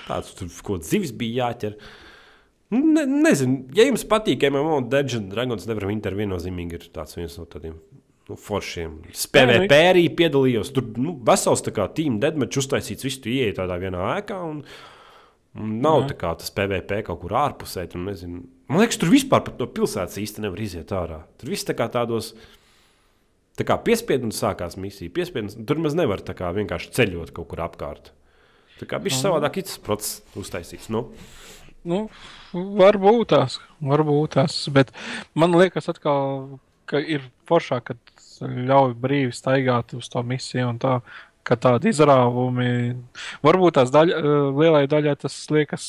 Tāds 0.08 0.34
tur 0.38 0.50
kaut 0.62 0.80
kāds 0.80 0.92
zivis 0.94 1.14
bija 1.16 1.50
jāķer. 1.50 1.78
Nu, 1.78 2.02
Ne, 2.76 3.04
nezinu, 3.06 3.68
ja 3.78 3.86
jums 3.86 4.04
patīk 4.10 4.42
MMO, 4.50 4.80
Dungeons 4.90 5.22
and 5.22 5.32
Dragons 5.34 5.68
nevaram 5.70 5.92
intervēt 5.94 6.26
viennozīmīgi 6.26 6.80
ir 6.80 6.88
tāds 6.96 7.14
viens 7.18 7.38
no 7.38 7.46
tādiem. 7.50 7.78
Nu, 8.26 8.38
foršiem. 8.42 8.98
PVP 9.36 9.78
arī 9.92 10.08
piedalījos. 10.18 10.72
Tur 10.74 10.88
nu, 10.98 11.14
vesels 11.28 11.62
tā 11.66 11.74
kā 11.76 11.86
tīm 11.94 12.18
deadmatch 12.22 12.58
uztaisīts. 12.58 13.06
Viss 13.06 13.22
tu 13.22 13.30
ieej 13.30 13.54
tādā 13.60 13.78
vienā 13.82 14.02
ēkā. 14.16 14.40
Un, 14.50 14.64
un 15.62 15.76
nav 15.84 16.08
tā 16.10 16.18
kā 16.18 16.32
tas 16.40 16.50
PVP 16.56 17.04
kaut 17.06 17.22
kur 17.22 17.36
ārpusē. 17.38 17.86
Tu 17.92 18.02
nezini. 18.02 18.42
Man 18.66 18.82
liekas, 18.82 18.98
tur 18.98 19.12
vispār 19.14 19.46
no 19.60 19.68
pilsētas 19.70 20.18
īsti 20.22 20.42
nevar 20.42 20.62
iziet 20.66 20.92
ārā. 20.96 21.22
Tur 21.38 21.52
viss 21.54 21.68
tā 21.68 21.76
kā 21.78 21.86
tādos. 21.94 22.34
Tā 23.56 23.64
kā 23.68 23.78
piespiedu 23.80 24.28
un 24.28 24.34
sākās 24.36 24.76
misija. 24.82 25.14
Piespiedu, 25.14 25.54
un 25.54 25.68
tur 25.70 25.80
maz 25.84 25.94
nevar 25.96 26.24
kā 26.26 26.50
vienkārši 26.56 26.92
ceļot 26.98 27.32
kaut 27.36 27.52
kur 27.54 27.62
apkārt. 27.64 28.12
Tā 28.80 28.88
kā 28.90 29.00
bija 29.00 29.16
savādāk 29.16 29.62
cits 29.62 29.78
process 29.80 30.24
uztaisīts. 30.36 30.90
Nu. 30.92 31.06
Nu, 31.86 32.02
varbūt 32.54 33.30
tās, 33.32 33.60
varbūt 33.86 34.36
tās. 34.36 34.58
Bet 34.74 34.92
man 35.38 35.56
liekas, 35.56 35.88
atkal, 35.94 36.58
ka 36.90 37.00
ir 37.00 37.30
foršāk, 37.48 37.94
kad 37.94 38.28
ļauj 38.42 38.98
brīvi 39.00 39.32
staigāt 39.36 39.94
uz 39.96 40.10
to 40.12 40.26
misiju 40.26 40.74
un 40.74 40.82
tā. 40.82 41.00
Ka 41.46 41.54
tādi 41.62 41.92
izrāvumi, 41.94 42.96
varbūt 43.46 43.76
tās 43.78 43.92
daļa, 43.94 44.18
lielai 44.58 44.88
daļai 44.90 45.12
tas 45.22 45.36
liekas 45.54 45.84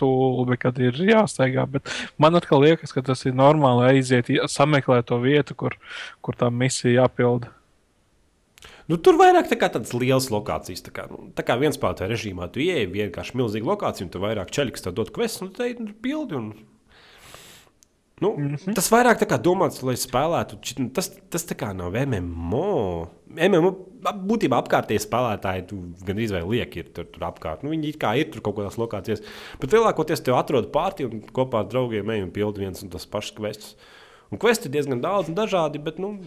stulbi, 0.00 0.58
kad 0.60 0.80
ir 0.80 0.96
jāsteigā. 0.96 1.68
Bet 1.70 1.92
man 2.20 2.40
atkal 2.40 2.64
liekas, 2.64 2.96
ka 2.96 3.04
tas 3.04 3.26
ir 3.28 3.36
normāli 3.36 3.92
aiziet, 3.92 4.32
sameklēt 4.50 5.10
to 5.12 5.20
vietu, 5.22 5.56
kur, 5.58 5.76
kur 6.24 6.38
tā 6.40 6.50
misija 6.50 7.04
jāpilda. 7.04 7.52
Nu, 8.90 8.96
tur 8.98 9.14
vairāk 9.20 9.46
tā 9.46 9.54
tādas 9.60 9.92
lielas 9.94 10.26
lokācijas. 10.32 10.82
Tā 10.82 10.90
kā, 10.94 11.04
nu, 11.12 11.28
tā 11.36 11.44
kā 11.46 11.54
viens 11.60 11.76
spēlētāja 11.78 12.10
režīmā, 12.10 12.48
tu 12.50 12.62
ieej 12.64 12.88
vienkārši 12.90 13.36
milzīgu 13.38 13.70
lokāciju, 13.70 14.08
un 14.08 14.10
tu 14.10 14.22
vairāk 14.24 14.50
ceļš, 14.56 14.72
kas 14.74 14.86
tev 14.86 14.96
dod 14.98 15.12
kvestu, 15.14 15.46
un 15.46 15.52
tu 15.54 15.62
te 15.62 15.70
nu, 15.78 15.94
pildi. 16.02 16.40
Un... 16.40 16.48
Nu, 18.20 18.34
mm 18.36 18.54
-hmm. 18.54 18.74
Tas 18.76 18.90
vairāk 18.92 19.22
domāts, 19.42 19.82
lai 19.82 19.94
spēlētu. 19.96 20.58
nu, 20.78 20.88
Tas, 20.90 21.08
tas 21.30 21.44
tā 21.44 21.56
kā 21.56 21.72
nav 21.76 21.92
MMO. 22.06 23.08
MMO 23.30 23.70
būtībā 24.02 24.58
apkārtējie 24.60 25.00
spēlētāji 25.00 25.64
gandrīz 26.04 26.32
vai 26.32 26.42
lieki 26.42 26.78
ir 26.78 26.90
tur, 26.92 27.04
tur 27.04 27.22
apkārt. 27.28 27.62
Nu, 27.62 27.70
viņi 27.70 27.96
kā 27.96 28.16
ir 28.18 28.30
tur 28.30 28.40
kaut 28.40 28.56
kādās 28.56 28.76
lokācijās. 28.76 29.22
Bet 29.60 29.72
lielākoties 29.72 30.20
tev 30.20 30.34
atrod 30.34 30.70
pārti 30.72 31.04
un 31.04 31.22
kopā 31.32 31.64
ar 31.64 31.68
draugiem 31.68 32.10
ej 32.10 32.22
un 32.22 32.30
pildi 32.30 32.58
viens 32.58 32.82
un 32.82 32.88
tas 32.88 33.06
pašs 33.06 33.32
kvestus. 33.32 33.76
Un 34.30 34.38
kvesti 34.38 34.68
ir 34.68 34.72
diezgan 34.72 35.00
daudz 35.00 35.28
un 35.28 35.34
dažādi, 35.34 35.82
bet 35.82 35.98
nu, 35.98 36.18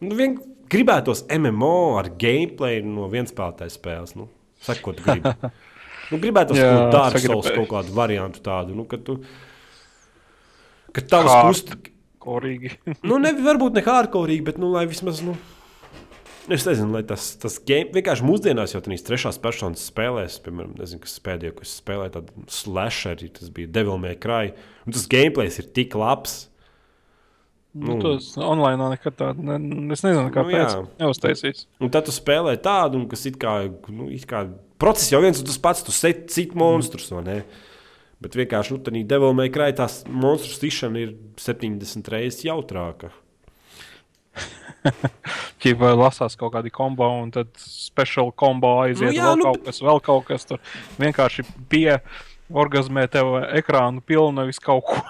nu, 0.00 0.14
vien 0.14 0.36
gribētos 0.68 1.24
MMO 1.38 1.98
ar 1.98 2.10
gameplay 2.18 2.82
no 2.82 3.08
viens 3.08 3.32
spēlētāja 3.32 3.70
spēles. 3.70 4.16
Nu, 4.16 4.28
Saka, 4.60 4.80
ko 4.82 4.92
tu 4.92 5.02
gribi. 5.02 5.34
Nu, 6.06 6.20
gribētos 6.22 6.54
kādu 6.54 6.98
sagribēju. 7.10 7.42
Souls 7.42 7.54
kaut 7.56 7.68
kādu 7.72 7.94
variantu 7.96 8.38
tādu. 8.38 8.76
Nu, 8.78 8.84
tu, 8.86 9.16
kad 10.96 11.10
tavs 11.12 11.30
Kā- 11.32 11.42
kust, 11.48 11.74
Korīgi. 12.26 12.72
nu, 13.06 13.18
ne, 13.22 13.34
varbūt 13.44 13.76
ne 13.78 13.84
hardcore, 13.86 14.40
bet 14.46 14.56
nu, 14.62 14.72
lai 14.74 14.86
vismaz. 14.90 15.20
Nu, 15.26 15.36
Es 16.46 16.62
nezinu, 16.62 16.92
lai 16.94 17.00
tas, 17.02 17.32
tas 17.42 17.56
game, 17.66 17.88
vienkārši 17.90 18.22
mūsdienās 18.22 18.70
jau 18.70 18.78
tādā 18.78 18.94
trešās 19.02 19.34
personas 19.42 19.82
spēlēs, 19.90 20.36
piemēram, 20.44 20.76
nezinu, 20.78 21.00
kas 21.02 21.16
pēdējo, 21.24 21.56
kas 21.58 21.72
spēlēja 21.80 22.12
tādu 22.20 22.44
slasheru, 22.54 23.26
tas 23.34 23.48
bija 23.50 23.66
Devil 23.74 23.98
May 23.98 24.14
Cry. 24.14 24.52
Un 24.86 24.94
tas 24.94 25.08
gameplays 25.10 25.58
ir 25.58 25.66
tik 25.74 25.96
labs. 25.98 26.36
Nu, 27.74 27.96
Nu. 27.96 28.02
tas 28.04 28.28
online 28.38 28.92
nekad 28.94 29.16
tādu, 29.18 29.42
ne, 29.42 29.58
es 29.92 30.04
nezinu, 30.06 30.30
kāpēc. 30.32 30.54
jā. 30.54 30.78
Nu, 30.78 30.88
Neuztaisīs. 31.02 31.66
Un 31.82 31.90
tad 31.90 32.06
tu 32.06 32.14
spēlē 32.14 32.54
tādu, 32.62 33.02
un 33.02 33.08
kas 33.10 33.26
it 33.26 33.40
kā, 33.42 33.56
nu, 33.90 34.06
it 34.14 34.24
kā 34.30 34.46
process 34.78 35.10
jau 35.12 35.20
viens 35.26 35.42
un 35.42 35.50
tas 35.50 35.58
pats, 35.58 35.82
tu 35.82 35.90
sit 35.92 36.28
cit 36.30 36.54
monstrus, 36.54 37.10
vai 37.10 37.24
ne? 37.26 37.36
Bet 38.24 38.36
vienkārši, 38.38 38.76
nu, 38.76 38.80
tādā 38.84 39.02
Devil 39.08 39.34
May 39.36 39.52
Cry 39.52 39.74
tās 39.76 40.00
monstru 40.08 40.54
stišana 40.54 41.02
ir 41.02 41.14
70 41.40 42.08
reizes 42.12 42.46
jautrāka. 42.46 43.12
Ķīpa 45.62 45.92
lasās 45.96 46.36
kaut 46.38 46.54
kādi 46.54 46.72
kombo, 46.72 47.08
un 47.22 47.32
tad 47.34 47.50
speciāli 47.60 48.32
kombo 48.38 48.76
aiziet. 48.84 49.10
Nu 49.10 49.18
jā, 49.18 49.28
vēl 49.28 49.38
nu, 49.40 49.50
kaut 49.50 49.68
kas, 49.68 49.82
vēl 49.84 50.02
kaut 50.08 50.26
kas 50.30 50.48
tur 50.48 50.62
vienkārši 51.00 51.44
pie 51.72 51.98
orgasmē 52.48 53.06
tev 53.10 53.34
ekrānu 53.58 54.04
pilnu 54.06 54.40
nevis 54.40 54.62
kaut 54.62 54.86
ko. 54.88 55.00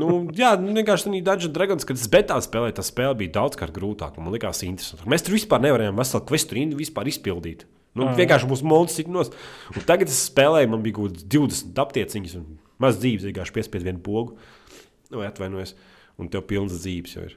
Nu, 0.00 0.08
jā, 0.36 0.54
nu, 0.60 0.72
vienkārši 0.76 1.08
tādā 1.08 1.22
Dungeons 1.28 1.54
Dragons, 1.54 1.86
kad 1.88 2.00
es 2.00 2.10
betā 2.12 2.36
spēlēju, 2.44 2.76
tā 2.78 2.84
spēle 2.86 3.16
bija 3.20 3.36
daudzkārt 3.38 3.74
grūtāka. 3.76 4.22
Man 4.22 4.34
liekas, 4.34 4.64
interesanti. 4.66 5.08
Mēs 5.10 5.24
tur 5.24 5.36
vispār 5.36 5.62
nevarējām 5.64 6.00
veselu 6.00 6.26
kvestu 6.28 6.58
rindu 6.58 6.80
vispār 6.80 7.10
izpildīt. 7.10 7.64
Nu, 7.94 8.08
vienkārši 8.18 8.50
mūsu 8.50 8.66
monētas 8.66 8.98
tik 8.98 9.10
nos. 9.14 9.30
Un 9.74 9.86
tagad 9.86 10.10
es 10.10 10.24
spēlēju, 10.28 10.72
man 10.72 10.82
bija 10.82 10.98
kaut 10.98 11.14
kāds 11.14 11.28
20 11.30 11.82
aptieciņas. 11.84 12.36
Un... 12.40 12.60
Maz 12.82 12.98
dzīves, 12.98 13.28
vienkārši 13.28 13.54
piespied 13.54 13.84
vienu 13.86 14.02
pogu, 14.02 14.34
vai 15.14 15.28
atvainojas, 15.28 15.76
un 16.18 16.30
tev 16.32 16.42
pilns 16.50 16.74
dzīves 16.74 17.14
jau 17.14 17.28
ir. 17.28 17.36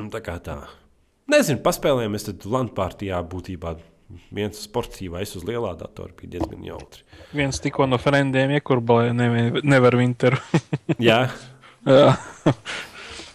Un 0.00 0.08
tā 0.12 0.22
kā 0.24 0.38
tā. 0.40 0.56
Nezinu, 1.30 1.60
paspēlējamies 1.62 2.26
tad 2.30 2.46
Lampārtijā 2.48 3.20
būtībā. 3.28 3.74
Viens 4.34 4.60
sportīvā, 4.66 5.20
es 5.24 5.32
uz 5.38 5.44
lielā 5.46 5.72
datora 5.78 6.12
bija 6.18 6.36
diezgan 6.36 6.64
jautri. 6.66 7.02
Viens 7.34 7.58
tikko 7.62 7.86
no 7.90 7.98
frendiem 8.00 8.52
iekurbalēja, 8.58 9.14
nevar, 9.16 9.60
nevar 9.66 9.96
Winteru. 9.98 10.38
Jā, 11.10 11.24
Jā. 11.86 12.12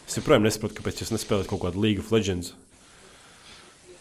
es 0.05 0.17
joprojām 0.19 0.45
nesaprotu, 0.47 0.77
kāpēc 0.79 1.01
jūs 1.03 1.13
nespēlējat 1.15 1.49
kaut 1.51 1.63
kādu 1.65 1.83
League 1.83 2.03
of 2.03 2.11
Legends. 2.15 2.53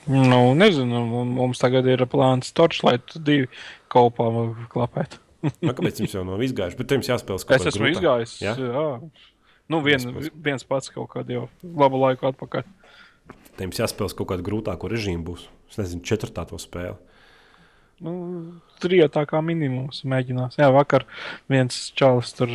Nu, 0.06 0.40
nezinu, 0.59 1.01
mums 1.24 1.62
tagad 1.62 1.86
ir 1.88 2.02
plāns 2.12 2.51
Torchlight 2.56 3.14
divi 3.24 3.46
kopā 3.92 4.30
klapēt. 4.72 5.18
Nu, 5.64 5.74
kāpēc 5.76 5.98
jums 6.01 6.12
jau 6.16 6.22
nav 6.24 6.40
izgājuši? 6.40 6.76
Bet 6.78 6.92
jums 6.94 7.09
jāspēlē 7.10 7.36
kaut 7.42 7.51
Es 7.52 7.60
kādā 7.60 7.68
esmu 7.72 7.82
grūtā. 7.84 7.98
izgājis. 7.98 8.30
Jā? 8.40 8.52
Jā. 8.56 8.84
Nu, 9.72 9.80
vien, 9.84 10.06
viens 10.44 10.64
pats 10.68 10.88
kaut 10.92 11.10
kādu 11.12 11.34
jau 11.34 11.42
labu 11.80 12.01
laiku 12.01 12.30
atpakaļ. 12.30 12.64
Jums 13.60 13.78
jāspēlē 13.78 14.16
kaut 14.18 14.32
kādu 14.32 14.46
grūtāku 14.46 14.90
režīmu. 14.90 15.24
Būs. 15.28 15.46
Es 15.70 15.78
nezinu, 15.80 16.02
četrtā 16.06 16.44
to 16.48 16.59
spēli. 16.60 16.96
Nu, 18.05 18.12
Trijotā 18.82 19.22
kā 19.30 19.40
minimums 19.44 20.02
mēģinās. 20.09 20.59
Jā, 20.59 20.68
vakar 20.74 21.06
viens 21.51 21.88
čalis 21.96 22.34
tur 22.36 22.51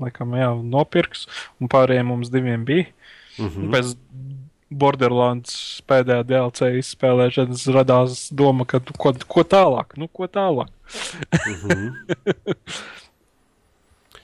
laikam, 0.00 0.34
jā, 0.38 0.50
nopirks, 0.74 1.26
un 1.60 1.70
pārējiem 1.70 2.10
mums 2.10 2.32
diviem 2.32 2.64
bija. 2.66 2.88
Mm. 3.38 3.48
-hmm. 3.48 3.70
Pēc 3.74 3.94
Borderlands 4.70 5.82
pēdējā 5.90 6.24
DLC 6.26 6.70
izspēlēšanas 6.80 7.66
radās 7.74 8.28
doma, 8.30 8.66
ka 8.66 8.78
nu, 8.78 8.94
ko, 8.98 9.12
ko 9.26 9.42
tālāk, 9.42 9.96
nu, 9.98 10.08
ko 10.08 10.26
tālāk. 10.30 10.70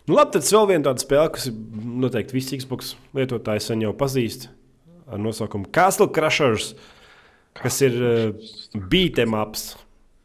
Nu, 0.07 0.15
labi, 0.15 0.37
tad 0.37 0.47
vēl 0.47 0.69
viena 0.71 0.85
tāda 0.87 1.03
spēle, 1.03 1.31
kas 1.35 1.49
ir 1.51 1.55
noteikti 2.05 2.37
visi 2.37 2.59
Xbox 2.61 2.93
lietotāji 3.17 3.65
sen 3.65 3.81
jau 3.83 3.91
pazīst. 3.99 4.47
Ar 5.07 5.21
nosaukumu 5.23 5.69
Castle 5.75 6.09
Crushers, 6.11 6.73
kas 7.61 7.81
ir 7.87 7.99
uh, 8.03 8.49
beat'em 8.91 9.37
ups. 9.39 9.75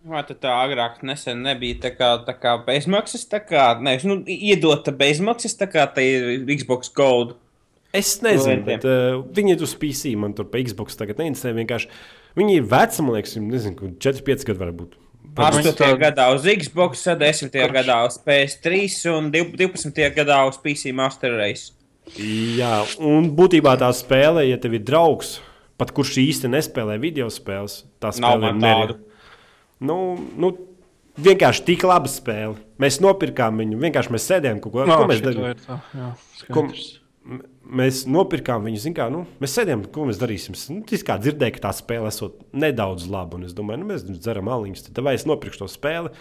Vai 0.02 0.24
tā 0.26 0.50
agrāk 0.64 1.04
nesen 1.06 1.44
nebija 1.46 1.78
tā 1.84 1.92
kā, 1.94 2.16
tā 2.26 2.34
kā 2.34 2.56
bezmaksas, 2.66 3.28
tā 3.30 3.38
kā, 3.46 3.68
nevis, 3.78 4.08
nu, 4.10 4.18
iedota 4.26 4.90
bezmaksas, 4.98 5.54
tā 5.60 5.68
kā 5.70 5.86
tā 5.94 6.02
ir 6.02 6.48
Xbox 6.50 6.90
Gold. 6.98 7.36
Es 7.94 8.16
nezinu, 8.24 8.64
bet 8.66 8.88
uh, 8.88 9.20
viņi 9.36 9.54
ir 9.54 9.64
uz 9.68 9.76
PC. 9.78 10.16
Man 10.18 10.34
tur 10.34 10.48
pa 10.50 10.64
Xbox 10.64 10.98
tagad 10.98 11.20
neinteresē. 11.22 11.52
Vienkārši 11.54 11.92
viņi 12.40 12.58
ir 12.58 12.68
veci, 12.72 13.04
man 13.06 13.18
liekas, 13.20 13.36
nezinu, 13.44 13.92
4, 14.02 14.24
5 14.32 14.48
gadi 14.48 14.64
varbūt. 14.64 14.98
8. 15.38 15.70
tā- 15.78 15.92
gadā 16.00 16.32
uz 16.36 16.48
Xbox, 16.48 17.04
10. 17.06 17.52
Kurš? 17.52 17.76
gadā 17.76 18.00
uz 18.08 18.18
PS3 18.26 18.82
un 19.14 19.30
12. 19.32 20.02
gadā 20.16 20.40
uz 20.48 20.58
PC 20.58 20.96
Master 20.96 21.38
Race. 21.38 21.76
Jā, 22.18 22.82
un 23.08 23.30
būtībā 23.38 23.76
tā 23.80 23.92
spēle, 23.96 24.44
ja 24.50 24.58
tev 24.62 24.76
ir 24.76 24.84
draugs, 24.88 25.38
pat 25.80 25.94
kurš 25.96 26.18
īsti 26.24 26.50
nespēlē 26.52 26.98
video 27.02 27.30
spēles, 27.32 27.84
tā 28.02 28.12
Nav 28.22 28.42
tādu. 28.62 28.98
Nu, 29.82 29.98
nu, 30.38 30.52
vienkārši 31.22 31.64
tik 31.70 31.86
laba 31.88 32.10
spēle. 32.12 32.58
Mēs 32.82 33.00
nopirkām 33.04 33.62
viņu, 33.62 33.80
vienkārši 33.82 34.14
mēs 34.14 34.28
sēdējām 34.30 34.60
kaut 34.64 34.76
ko 34.76 34.90
Nā, 34.90 34.98
ko 35.00 35.08
mēs 35.10 35.24
darījām. 35.24 35.54
ir 35.54 35.64
tā, 35.64 35.78
jā, 35.98 36.10
Ko, 36.52 36.66
mēs 37.82 38.04
nopirkām 38.10 38.66
viņu, 38.68 38.82
zin 38.84 38.98
kā, 38.98 39.08
nu, 39.14 39.24
mēs 39.42 39.56
sēdējām, 39.58 39.86
ko 39.94 40.10
mēs 40.10 40.20
darīsim. 40.22 40.58
Nu, 40.74 40.84
es 40.98 41.06
kā 41.08 41.18
dzirdēju, 41.22 41.56
ka 41.58 41.66
tā 41.68 41.74
spēle 41.78 42.12
esot 42.12 42.42
nedaudz 42.54 43.08
laba, 43.12 43.40
un 43.40 43.48
es 43.48 43.56
domāju, 43.58 43.84
nu, 43.84 43.92
mēs 43.94 44.06
dzeram 44.10 44.52
aliņus, 44.52 44.88
tad 44.90 45.04
vai 45.06 45.16
es 45.18 45.28
nopirkšu 45.30 45.64
to 45.64 45.72
spēli. 45.72 46.14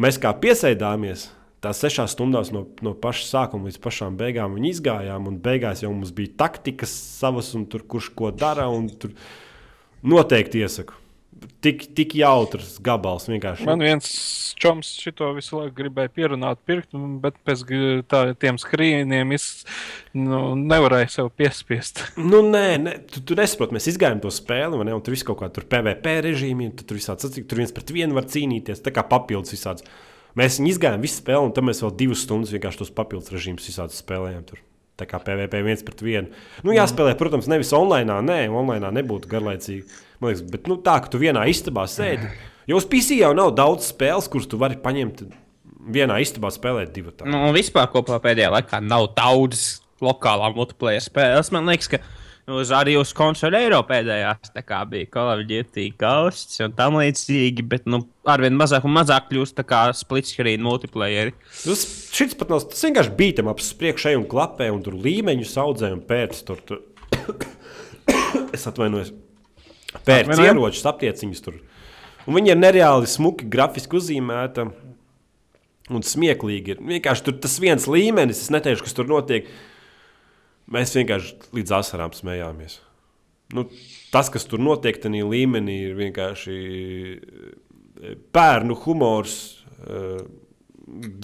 Mēs 0.00 0.18
kā 0.22 0.32
piesaidāmies. 0.42 1.28
Tās 1.64 1.80
sešās 1.80 2.12
stundās 2.16 2.50
no, 2.54 2.66
no 2.84 2.92
paša 3.00 3.24
sākuma 3.30 3.70
līdz 3.70 3.80
pašām 3.84 4.18
beigām 4.20 4.58
viņi 4.58 4.74
izgājām, 4.74 5.30
un 5.30 5.38
beigās 5.44 5.80
jau 5.84 5.92
mums 5.94 6.12
bija 6.16 6.34
taktikas 6.44 6.92
savas, 6.92 7.54
un 7.56 7.64
tur 7.72 7.86
kurš 7.88 8.10
ko 8.18 8.30
dara. 8.34 8.68
un 8.68 8.90
tur 8.92 9.14
Noteikti 10.04 10.60
iesaku. 10.60 11.00
Tik, 11.64 11.82
tik 11.96 12.12
jautrs 12.16 12.76
gabals 12.84 13.24
vienkārši. 13.28 13.64
Man 13.68 13.80
viens 13.82 14.06
čoms 14.60 14.90
šito 15.00 15.30
visu 15.36 15.58
laiku 15.58 15.74
gribēja 15.80 16.12
pierunāt, 16.12 16.60
pirkt, 16.68 16.94
bet 17.20 17.36
pēc 17.44 17.64
g- 17.68 18.04
tā, 18.08 18.20
tiem 18.40 18.56
skrīniem 18.60 19.32
es 19.36 19.48
nu, 20.16 20.54
nevarēju 20.60 21.10
sev 21.16 21.30
piespiest. 21.36 22.04
Nu, 22.30 22.40
nē, 22.46 22.64
nē 22.84 22.94
tu, 23.10 23.24
tu 23.24 23.36
nesaproti. 23.36 23.76
Mēs 23.76 23.88
gājām 24.00 24.22
to 24.24 24.32
spēli, 24.32 24.78
ne? 24.86 24.94
Un 24.96 25.04
tur 25.04 25.16
viss 25.16 25.26
kaut 25.26 25.40
kā 25.42 25.50
tur 25.52 25.66
PVP 25.68 26.14
tad 26.76 26.84
tur 26.88 27.00
visādi 27.00 27.26
sacīk, 27.26 27.48
tur 27.50 27.60
viens 27.60 27.74
pret 27.76 27.92
vienu 27.96 28.16
var 28.16 28.28
cīnīties. 28.30 28.84
Tā 28.84 28.94
kā 28.94 29.04
papildus 29.08 29.56
visāds. 29.56 29.84
Mēs 30.38 30.58
viņu 30.58 30.72
izgājām 30.72 31.02
visu 31.04 31.20
spēli, 31.20 31.46
un 31.46 31.52
tad 31.54 31.66
mēs 31.66 31.82
vēl 31.84 31.92
divas 31.98 32.24
stundas 32.26 32.54
vienkārši 32.54 32.80
tos 32.82 32.94
papildus 32.94 33.32
režīmus 33.34 33.68
visādi 33.70 33.94
spēlējām. 33.94 34.46
Tur. 34.48 34.62
Tā 34.98 35.06
kā 35.10 35.18
PVP 35.22 35.60
viens 35.66 35.82
pret 35.86 36.02
vienu. 36.06 36.42
Nu, 36.66 36.74
jāspēlē, 36.74 37.14
protams, 37.18 37.48
nevis 37.50 37.72
online, 37.74 38.18
nē, 38.26 38.40
online 38.54 38.92
nebūtu 38.94 39.30
garlaicīgi. 39.30 39.86
Man 40.22 40.30
liekas, 40.30 40.44
bet 40.50 40.68
nu, 40.70 40.78
tā, 40.82 41.00
ka 41.02 41.10
tu 41.10 41.18
vienā 41.22 41.46
istabā 41.50 41.86
sēdi. 41.90 42.30
Jo 42.70 42.78
uz 42.80 42.86
PC 42.88 43.18
jau 43.18 43.32
nav 43.36 43.52
daudz 43.58 43.90
spēles, 43.90 44.30
kuras 44.30 44.46
tu 44.50 44.58
vari 44.60 44.78
paņemt 44.80 45.24
vienā 45.94 46.20
istabā 46.24 46.50
spēlēt 46.54 46.94
divu 46.94 47.12
tādu. 47.12 47.30
Nu, 47.32 47.42
un 47.48 47.56
vispār 47.56 47.90
kopā 47.92 48.20
pēdējā 48.24 48.52
laikā 48.54 48.80
nav 48.84 49.10
daudz 49.18 49.82
lokālā 50.04 50.50
multiplayer 50.54 51.02
spēles. 51.04 51.50
Man 51.54 51.68
liekas, 51.68 51.90
ka 51.92 52.00
uz, 52.50 52.70
arī 52.74 52.96
uz 53.00 53.12
konsoles 53.16 53.56
Eiropā 53.64 53.98
pēdējās 53.98 54.52
bija 54.90 55.10
Call 55.12 55.32
of 55.32 55.44
Duty 55.48 55.86
Ghosts 56.00 56.60
un 56.64 56.74
tam 56.76 56.98
līdzīgi, 57.00 57.64
bet 57.68 57.88
nu, 57.90 58.02
arvien 58.28 58.56
mazāk 58.58 58.84
un 58.84 58.96
mazāk 58.96 59.30
kļūst 59.30 59.62
split 59.96 60.28
screen 60.28 60.62
multiplayer. 60.64 61.32
Tas 61.62 61.84
šis 62.14 62.36
pat 62.38 62.52
nav. 62.52 62.66
Tas 62.70 62.84
vienkārši 62.84 63.14
bija 63.16 63.40
tam 63.40 63.52
apziņā, 63.52 63.78
priekšēji 63.80 64.20
un 64.20 64.28
klapē, 64.28 64.70
un 64.74 64.82
tur 64.84 64.98
līmeņu 65.00 65.48
audzē 65.64 65.92
un 65.96 66.02
pēc 66.04 66.42
tur. 66.46 66.60
tur. 66.68 66.82
es 68.56 68.66
atvainojos. 68.68 69.14
Pēc 70.04 70.26
Atvainojam. 70.26 70.58
ieročus, 70.58 70.86
aptieciņus 70.90 71.44
tur. 71.44 71.60
Un 72.24 72.38
viņi 72.38 72.54
ir 72.54 72.58
nereāli 72.58 73.08
smuki, 73.10 73.46
grafiski 73.50 73.98
uzzīmēti. 74.00 74.66
Un 75.92 76.00
smieklīgi 76.00 76.74
ir. 76.74 76.78
Vienkārši 76.80 77.26
tur 77.26 77.36
tas 77.44 77.58
viens 77.60 77.84
līmenis, 77.90 78.40
es 78.40 78.52
neteikšu, 78.52 78.86
kas 78.86 78.96
tur 78.96 79.08
notiek. 79.10 79.50
Mēs 80.72 80.94
vienkārši 80.96 81.52
līdz 81.56 81.74
asarām 81.76 82.14
smējāmies. 82.16 82.78
Nu, 83.54 83.66
tas, 84.14 84.30
kas 84.32 84.46
tur 84.48 84.62
notiek, 84.62 84.96
tajā 85.02 85.26
līmenī, 85.28 85.76
ir 85.90 85.98
vienkārši 85.98 86.56
eh, 87.18 88.16
bērnu 88.34 88.78
humors. 88.86 89.36
eh, 89.84 90.24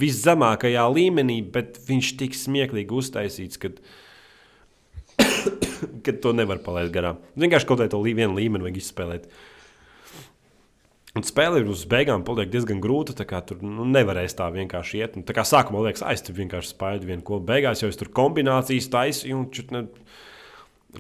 Viszemākajā 0.01 0.87
līmenī, 0.89 1.43
bet 1.45 1.77
viņš 1.85 2.15
tik 2.17 2.33
smieklīgi 2.35 2.95
uztaisīts, 2.97 3.59
ka, 3.61 3.69
ka 6.07 6.15
to 6.25 6.33
nevar 6.33 6.62
palaist 6.65 6.95
garām. 6.95 7.19
Vienkārši 7.37 7.69
kaut 7.69 7.83
kādā 7.83 8.01
lī, 8.01 8.15
vienu 8.17 8.39
līmeni 8.39 8.65
vajag 8.65 8.81
izspēlēt. 8.81 9.29
Un 11.19 11.24
spēle 11.27 11.59
ir 11.59 11.70
uz 11.70 11.82
beigām 11.91 12.23
paliek 12.27 12.51
diezgan 12.53 12.78
grūta. 12.82 13.16
Tur 13.19 13.65
nu, 13.66 13.87
nevarēs 13.89 14.37
tā 14.39 14.47
vienkārši 14.55 15.01
iet. 15.03 15.16
Un, 15.19 15.24
tā 15.27 15.35
kā 15.35 15.43
sākumā 15.47 15.82
liekas, 15.89 16.05
es 16.07 16.23
tur 16.23 16.37
vienkārši 16.39 16.70
spēļu 16.70 17.09
vienu 17.09 17.27
ko. 17.27 17.41
Beigās 17.43 17.82
jau 17.82 17.91
es 17.91 17.99
tur 17.99 18.12
kombinācijas 18.15 18.87
taisīju 18.93 19.41
un 19.41 19.49
čutne, 19.51 19.82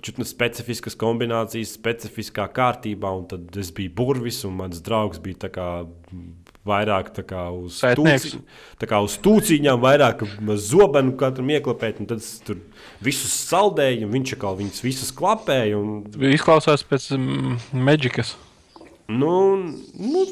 čutne 0.02 0.26
specifiskas 0.26 0.98
kombinācijas, 0.98 1.76
specifiskā 1.78 2.48
kārtībā. 2.50 3.14
Un 3.20 3.30
tad 3.30 3.62
es 3.62 3.70
biju 3.76 3.94
burvis 4.02 4.42
un 4.48 4.58
mans 4.64 4.82
draugs 4.82 5.22
bija 5.22 5.44
tā 5.46 5.52
kā, 5.54 5.68
vairāk 6.66 7.14
tā 7.14 7.22
kā 7.30 7.46
uz 7.54 7.78
stūci- 7.78 8.42
tā 8.82 8.90
kā 8.90 8.98
uz 9.06 9.14
stūciņām, 9.14 9.78
vairāk 9.86 10.26
zobenu 10.58 11.14
katram 11.22 11.54
ieklapēt. 11.54 12.02
un 12.02 12.10
Tad 12.10 12.18
es 12.18 12.42
tur 12.42 12.58
visus 13.00 13.30
saldēju, 13.46 14.10
un 14.10 14.18
viņš 14.18 14.34
atkal 14.40 14.58
viņus 14.58 14.82
visus 14.82 15.14
klapēja. 15.14 15.78
Un, 15.78 16.02
Izklausās 16.34 16.82
pēc 16.82 17.12
mm, 17.14 17.60
Magikas. 17.78 18.34
Nu, 19.10 19.34
nu, 19.98 20.24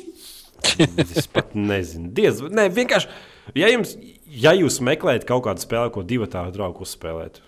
es 0.79 1.27
pat 1.33 1.57
nezinu. 1.59 2.13
Diez, 2.15 2.41
ne, 2.55 2.69
vienkārši, 2.73 3.11
ja, 3.59 3.71
jums, 3.73 3.97
ja 4.31 4.55
jūs 4.57 4.79
meklējat 4.87 5.27
kaut 5.29 5.47
kādu 5.49 5.65
spēli, 5.65 5.93
ko 5.95 6.05
divi 6.07 6.29
tādi 6.31 6.55
draugi 6.55 6.85
uzspēlēt, 6.87 7.41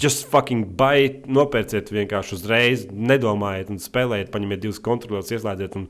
just 0.00 0.28
fucking 0.32 0.74
buy, 0.78 1.08
nopērciet 1.30 1.92
vienkārši 1.94 2.36
uzreiz, 2.38 2.84
nedomājiet 2.92 3.72
un 3.72 3.80
spēlējiet, 3.82 4.32
paņemiet 4.34 4.62
divus 4.64 4.82
kontrolierus, 4.84 5.32
ieslēdziet 5.34 5.80
un 5.80 5.88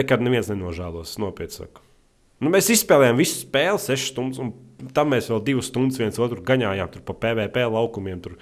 nekad 0.00 0.22
neviens 0.24 0.50
nenožēlos. 0.52 1.16
Nopietni 1.22 1.62
saku. 1.62 1.84
Nu, 2.40 2.48
mēs 2.52 2.70
izspēlējām 2.72 3.18
visu 3.20 3.42
spēli, 3.42 3.80
6 3.84 4.12
stundas, 4.14 4.40
un 4.40 4.90
tam 4.96 5.10
mēs 5.12 5.28
vēl 5.28 5.42
2 5.50 5.64
stundas 5.66 6.00
viens 6.00 6.20
otru 6.22 6.40
gaņājām 6.46 7.02
pa 7.04 7.16
PVP 7.24 7.66
laukumiem. 7.68 8.22
Tur 8.24 8.38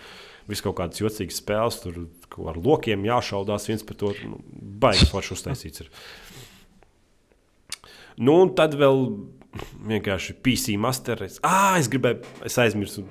viss 0.48 0.64
kaut 0.64 0.78
kādas 0.80 1.00
jocīgas 1.02 1.40
spēles, 1.42 1.80
tur 1.82 2.00
ar 2.48 2.58
lokiem 2.62 3.04
jāšaudās 3.06 3.68
viens 3.68 3.84
pret 3.86 4.04
otru. 4.10 4.32
Nu, 4.32 4.40
Baigi 4.82 5.08
forši 5.10 5.34
uztaisīts. 5.36 5.84
Ir. 5.84 5.92
Nu, 8.18 8.40
un 8.42 8.54
tad 8.58 8.74
vēl 8.78 9.04
vienkārši 9.88 10.38
PC 10.44 10.78
masteris. 10.80 11.38
Ah, 11.46 11.76
es 11.80 11.90
gribēju, 11.92 12.24
es 12.48 12.58
aizmirsu, 12.60 13.06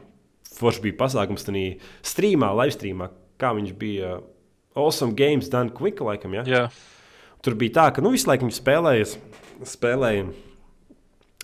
forši 0.58 0.84
bija 0.88 1.00
pasākums 1.06 1.48
tajā 1.48 1.78
streamā, 2.06 2.52
live 2.62 2.76
streamā, 2.76 3.12
kā 3.42 3.54
viņš 3.58 3.78
bija. 3.80 4.18
Awesome 4.78 5.16
Games 5.18 5.48
Done 5.50 5.74
Quick, 5.74 6.04
laikam, 6.06 6.36
ja? 6.38 6.44
Jā, 6.46 6.68
Tur 7.46 7.56
bija 7.58 7.74
tā, 7.78 7.86
ka 7.96 8.04
nu, 8.04 8.12
visu 8.14 8.30
laiku 8.30 8.46
viņi 8.48 8.58
spēlēja, 8.58 9.08
spēlēja 9.66 10.28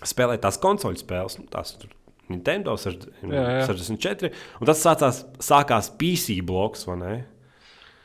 spēlēt 0.04 0.42
tās 0.44 0.58
konsoļu 0.60 1.00
spēles, 1.00 1.38
nu, 1.40 1.46
tās 1.50 1.74
tur 1.80 1.92
Nintendo 2.32 2.74
60, 2.80 3.10
Jā, 3.28 3.44
jā. 3.60 3.64
64. 3.68 4.30
Un 4.60 4.68
tas 4.70 4.80
sācās, 4.80 5.20
sākās 5.44 5.90
PC 6.00 6.38
bloks, 6.46 6.86
vai 6.88 6.96
ne? 7.00 7.14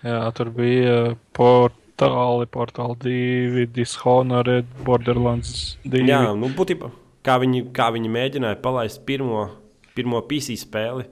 Jā, 0.03 0.19
tur 0.35 0.51
bija 0.55 0.97
portāli, 1.35 2.47
portāli 2.51 2.97
divi, 3.03 3.65
Dishonored, 3.75 4.67
Borderlands 4.87 5.77
divi. 5.83 6.09
Jā, 6.11 6.21
nu, 6.35 6.51
būtībā, 6.55 6.91
kā 7.27 7.39
viņi, 7.43 7.65
kā 7.75 7.89
viņi 7.95 8.11
mēģināja 8.15 8.59
palaist 8.63 9.03
pirmo, 9.07 9.47
pirmo 9.95 10.21
PC 10.27 10.59
spēli. 10.59 11.07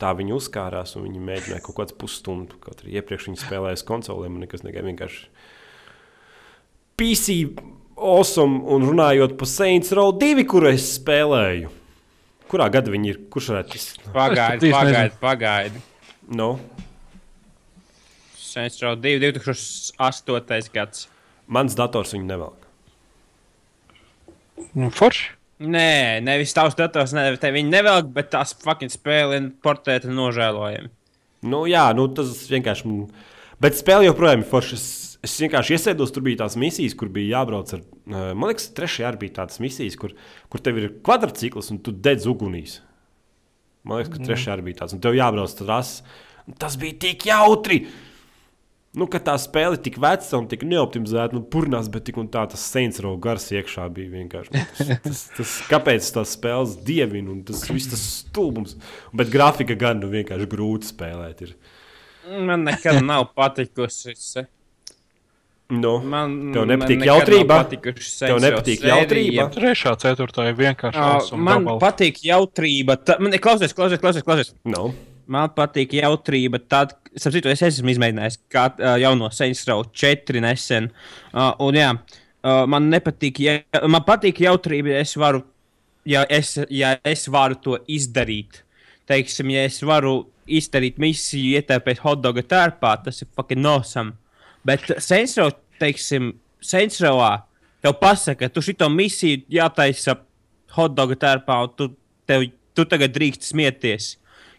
Tā 0.00 0.10
viņi 0.16 0.34
uzkārās 0.34 0.96
un 0.98 1.06
viņi 1.06 1.20
mēģināja 1.22 1.62
kaut 1.64 1.78
kādu 1.78 1.94
pusstundu. 2.00 2.58
Kaut 2.60 2.82
arī 2.82 2.96
iepriekš 2.98 3.28
viņi 3.30 3.40
spēlēja 3.44 3.78
uz 3.78 3.84
konsolēm 3.86 4.34
un 4.36 4.42
nekas 4.42 4.64
negaidīja. 4.66 4.90
Vienkārši 4.90 5.22
PC 6.98 7.36
awesome 7.96 8.64
un 8.74 8.84
runājot 8.90 9.36
par 9.38 9.48
Saints 9.48 9.94
Row 9.94 10.12
2, 10.18 10.44
kuru 10.50 10.72
es 10.72 10.88
spēlēju. 10.98 11.70
Kurā 12.50 12.68
gadā 12.72 12.92
viņi 12.92 13.10
ir? 13.12 13.20
Kurš 13.32 13.50
varētu 13.52 13.74
tas 13.76 13.86
Pagaidi, 14.14 14.70
pagaidi, 14.74 15.14
pagaidi. 15.20 15.80
no? 16.28 16.50
Saints 18.38 18.78
Row 18.82 18.94
2, 18.94 19.16
2008. 19.34 20.68
gads. 20.74 21.08
Mans 21.50 21.74
dators 21.76 22.12
viņu 22.14 22.28
nevelk. 22.28 22.60
Nu, 24.78 24.90
Forši. 24.94 25.32
Nē, 25.64 26.20
nevis 26.26 26.52
tavs 26.54 26.74
dators, 26.78 27.12
ne, 27.14 27.28
te 27.40 27.50
viņi 27.54 27.70
nevelk, 27.70 28.08
bet 28.14 28.32
tās 28.32 28.52
fucking 28.64 28.90
spēle 28.92 29.38
un 29.38 29.48
portrēta 29.62 30.10
nožēlojami. 30.10 30.90
Nu, 31.46 31.64
jā, 31.70 31.84
nu, 31.96 32.08
tas 32.14 32.32
vienkārši. 32.50 32.90
Bet 33.62 33.78
spēle 33.78 34.08
joprojām 34.08 34.42
ir 34.42 34.48
forša. 34.50 34.78
Es, 35.24 35.34
vienkārši 35.40 35.76
iesēdos, 35.76 36.12
tur 36.12 36.24
bija 36.26 36.42
tās 36.42 36.56
misijas, 36.60 36.96
kur 36.98 37.08
bija 37.12 37.38
jābrauc 37.38 37.72
ar. 37.76 37.80
eh, 37.80 38.32
Man 38.36 38.50
liekas, 38.50 38.70
trešajā 38.76 39.10
arī 39.10 39.22
bija 39.24 39.38
tādas 39.40 39.60
misijas, 39.64 39.96
kur, 40.00 40.12
kur 40.52 40.60
tev 40.64 40.80
ir 40.82 40.90
kvadrcikls 41.06 41.70
un 41.72 41.80
tu 41.84 41.94
dedz 41.94 42.28
ugunīs. 42.30 42.80
Man 43.84 44.00
liekas, 44.00 44.14
ka 44.16 44.26
trešajā 44.30 44.56
arī 44.56 44.70
bija 44.70 44.82
tāds, 44.82 44.96
un 44.96 45.04
tev 45.04 45.16
jābrauc 45.16 45.54
trasē. 45.58 46.04
Tas 46.60 46.76
bija 46.80 46.98
tik 47.06 47.24
jautri! 47.30 47.86
Nu, 48.94 49.08
ka 49.10 49.18
tā 49.18 49.32
spēle 49.42 49.74
ir 49.74 49.80
tik 49.82 49.96
veca 49.98 50.38
un 50.38 50.44
tik 50.46 50.62
neoptimizēta, 50.70 51.34
nu, 51.34 51.40
purnās, 51.50 51.88
bet 51.90 52.04
tik 52.06 52.18
un 52.20 52.28
tā 52.30 52.44
tas 52.46 52.66
Row 53.02 53.16
gars 53.18 53.48
iekšā 53.50 53.88
bija 53.90 54.12
vienkārši. 54.12 54.52
nu, 54.54 54.62
Tas, 54.78 54.92
tas, 55.06 55.22
tas, 55.34 55.54
kāpēc 55.66 56.10
tas 56.14 56.34
spēles 56.36 56.76
dievinu 56.86 57.32
un 57.32 57.40
tas 57.42 57.64
viss 57.70 57.90
tas 57.90 58.04
stulbums. 58.20 58.76
Bet 59.12 59.32
grafika 59.34 59.74
gan 59.74 59.98
nu, 59.98 60.12
vienkārši 60.12 60.46
grūti 60.46 60.92
spēlēt. 60.92 61.42
Ir. 61.42 61.56
Man 62.46 62.62
nekad 62.68 63.02
nav 63.02 63.32
patikusi. 63.34 64.14
Nu, 65.80 65.94
Man, 66.04 66.34
Tev 66.54 66.64
man 66.64 66.70
nepatīk 66.74 67.00
nekad 67.00 67.10
jautrība? 67.10 67.58
Tev 67.70 68.40
nepatīk 68.44 68.80
sērija. 68.82 68.94
jautrība? 68.98 69.46
Trešā, 69.54 69.94
ceturtā 70.02 70.48
ir 70.50 70.56
vienkārši 70.58 71.00
awesome 71.06 71.42
Man 71.46 71.64
gabals. 71.64 71.82
patīk 71.82 72.20
jautrība. 72.26 72.96
Ta, 73.04 73.16
man, 73.20 73.32
klausies, 73.42 73.74
klausies, 73.76 74.00
klausies, 74.02 74.24
klausies. 74.26 74.54
nu. 74.64 74.92
Man 75.26 75.48
patīk 75.56 75.94
jautrība. 75.96 76.58
Tad, 76.68 76.90
sapratu, 77.16 77.48
es 77.48 77.62
esmu 77.64 77.88
izmēģinājis 77.94 78.38
kā, 78.52 78.66
uh, 78.76 78.98
jauno 79.00 79.30
Saints 79.32 79.62
Row 79.70 79.80
4 79.88 80.42
nesen. 80.44 80.90
Uh, 81.32 81.54
un, 81.64 81.78
jā, 81.80 81.88
uh, 81.96 82.66
man 82.68 82.90
nepatīk, 82.92 83.40
ja, 83.40 83.54
man 83.88 84.04
patīk 84.04 84.42
jautrība, 84.44 84.92
ja 84.92 85.00
es 85.00 85.14
varu, 85.16 85.40
ja 86.04 86.26
es, 86.28 86.58
ja 86.68 86.98
es 87.08 87.24
varu 87.32 87.56
to 87.56 87.78
izdarīt. 87.88 88.60
Teiksim, 89.08 89.48
ja 89.56 89.64
es 89.64 89.80
varu 89.84 90.26
izdarīt 90.44 90.98
misiju, 91.00 91.56
ietērpēt 91.56 92.02
hotdoga 92.04 92.44
tērpā, 92.44 92.92
tas 93.06 93.22
ir 93.24 93.28
fucking 93.32 93.64
awesome. 93.64 94.12
Bet 94.64 94.84
Saints 95.00 95.38
Row, 95.40 95.50
teiksim, 95.80 96.32
Saints 96.64 97.00
Rowā 97.04 97.42
tev 97.84 97.96
pasaka, 98.00 98.48
tu 98.48 98.62
šito 98.64 98.88
misiju 98.88 99.42
jātaisa 99.52 100.16
hotdoga 100.76 101.16
tērpā, 101.20 101.58
un 101.66 101.74
tu, 101.76 101.90
tev, 102.26 102.46
tu 102.74 102.84
tagad 102.88 103.12
drīkst 103.14 103.44
smieties. 103.50 104.14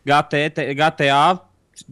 GTA, 0.06 0.50
te- 0.54 0.68
GTA, 0.78 1.22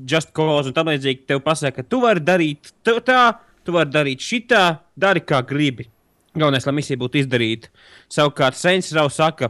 Just 0.08 0.30
Cause 0.32 0.70
un 0.70 0.76
tam 0.78 0.88
līdzīgi 0.88 1.26
tev 1.28 1.42
pasaka, 1.44 1.82
ka 1.82 1.90
tu 1.90 2.00
vari 2.00 2.22
darīt 2.24 2.70
tā, 2.86 3.24
tu 3.66 3.74
vari 3.76 3.92
darīt 3.92 4.22
šitā, 4.24 4.62
dari 4.96 5.20
kā 5.28 5.42
gribi. 5.44 5.90
Galvenais, 6.34 6.64
lai 6.66 6.74
misija 6.78 6.98
būtu 7.02 7.20
izdarīta. 7.20 7.68
Savukārt, 8.10 8.56
Row 8.96 9.10
saka, 9.12 9.50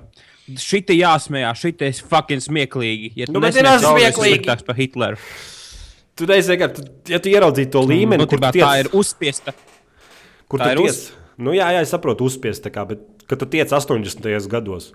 šitā 0.49 0.95
jāsmējās, 0.97 1.61
šitā 1.61 1.91
ir 1.91 2.01
fucking 2.09 2.41
smieklīgi. 2.43 3.11
Ja 3.15 3.27
tu 3.27 3.35
Nu, 3.35 3.39
bet 3.39 3.55
ir 3.55 3.63
nesmies, 3.63 3.81
tu 3.85 3.93
esi 3.93 3.99
smieklīgi. 4.11 4.39
sliktāks 4.41 4.65
par 4.65 4.75
Hitleru. 4.75 5.17
Tu 6.15 6.25
reizē, 6.29 6.53
ja 6.59 6.67
tu 7.19 7.29
ieraudzīji 7.31 7.71
to 7.73 7.81
līmeni, 7.89 8.21
Nu, 8.21 8.27
kur 8.29 8.37
tā 8.41 8.51
tu 8.53 8.59
tiec, 8.59 8.85
ir 8.85 8.89
uzspiesta. 8.93 9.53
kur 10.47 10.59
tā 10.61 10.73
tu 10.75 10.83
ir 10.85 10.91
tiec, 10.91 11.07
nu, 11.41 11.51
jā, 11.57 11.71
jā, 11.73 11.81
es 11.81 11.89
saprotu, 11.93 12.25
uzspiest, 12.29 12.61
tā 12.65 12.69
kā, 12.73 12.83
bet 12.87 12.99
kad 13.27 13.39
tu 13.41 13.45
tiec 13.49 13.71
80. 13.73 14.47
gados, 14.51 14.91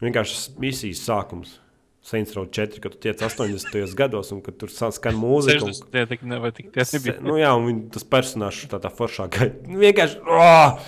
vienkārši 0.00 0.32
tas 0.38 0.48
misijas 0.58 1.04
sākums. 1.04 1.58
Saints 2.04 2.34
Row 2.36 2.44
4, 2.44 2.80
kad 2.84 2.92
tu 2.92 2.98
tiec 3.00 3.16
80. 3.20 3.94
gados, 4.00 4.28
un 4.32 4.40
kad 4.44 4.56
tur 4.60 4.68
skan 4.68 5.14
mūzika. 5.16 5.64
un- 5.64 5.72
60 5.72 5.90
tie 5.92 6.06
tik 6.06 6.22
ne, 6.28 6.38
vai 6.38 6.50
tik 6.52 6.72
tie 6.72 6.84
Se, 6.84 6.98
nebija. 6.98 7.16
nu, 7.24 7.36
jā, 7.40 7.52
un 7.56 7.88
tas 7.92 8.04
personāžs 8.04 8.66
tā, 8.68 8.76
tā 8.80 8.90
foršā 8.92 9.28
gaita. 9.32 9.64
Nu, 9.68 9.78
vienkārši. 9.80 10.20
Oh! 10.28 10.78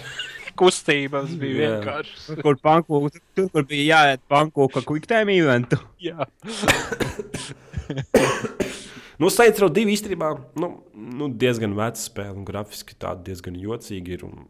Kustības 0.57 1.35
bija 1.36 1.57
Jā. 1.57 1.61
vienkārši. 1.82 2.36
Kur, 2.40 2.57
panku, 2.65 3.11
tur, 3.36 3.48
kur 3.53 3.65
bija 3.69 3.85
jāiet 3.93 4.20
panku, 4.28 4.69
ka 4.73 4.81
quick 4.89 5.05
time 5.09 5.32
eventu. 5.36 5.77
Jā. 6.01 6.24
Nu, 9.16 9.30
Saints 9.32 9.60
Row 9.62 9.70
2 9.72 9.88
īstenībā 9.94 10.28
nu, 10.60 10.68
nu, 10.93 11.30
diezgan 11.40 11.72
veca 11.76 12.01
spēle, 12.01 12.36
un 12.36 12.44
grafiski 12.48 12.98
tāda 13.01 13.24
diezgan 13.30 13.56
jocīga 13.56 14.12
ir. 14.18 14.26
Un, 14.28 14.44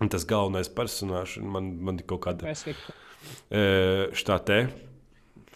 un 0.00 0.10
tas 0.10 0.24
galvenais 0.28 0.70
personāžs 0.72 1.36
man, 1.44 1.74
man 1.84 2.00
ir 2.00 2.08
kaut 2.08 2.24
kāda 2.24 2.54
e, 2.54 2.56
šitā 4.16 4.40
te. 4.48 4.58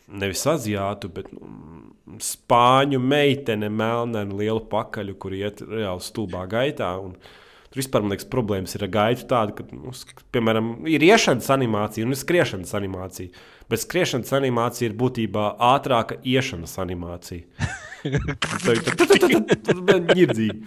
Nevis 0.08 0.44
aziātu, 0.48 1.10
bet 1.12 1.32
nu, 1.32 1.48
spāņu 2.24 3.00
meitene, 3.00 3.68
melna 3.72 4.24
ar 4.24 4.30
lielu 4.32 4.62
pakaļu, 4.70 5.16
kur 5.20 5.36
iet 5.36 5.64
reāli 5.64 6.04
stulbā 6.04 6.44
gaitā. 6.52 6.94
Un, 7.00 7.16
tur 7.68 7.80
vispār 7.80 8.04
man 8.04 8.12
liekas, 8.12 8.28
problēmas 8.28 8.76
ir 8.76 8.84
ar 8.84 8.92
gaitu 8.92 9.28
tādu, 9.28 9.56
ka, 9.56 9.68
nu, 9.72 9.92
piemēram, 10.36 10.72
ir 10.88 11.04
iešanas 11.08 11.48
animācija 11.56 12.04
un 12.04 12.12
ir 12.12 12.20
skriešanas 12.20 12.76
animācija. 12.76 13.44
Bet 13.68 13.84
skriešanas 13.84 14.36
animācija 14.36 14.88
ir 14.88 14.96
būtībā 15.00 15.54
ātrāka 15.74 16.20
iešanas 16.28 16.76
animācija. 16.84 17.68
Tāda 19.68 19.98
ņirdzīgi. 20.12 20.60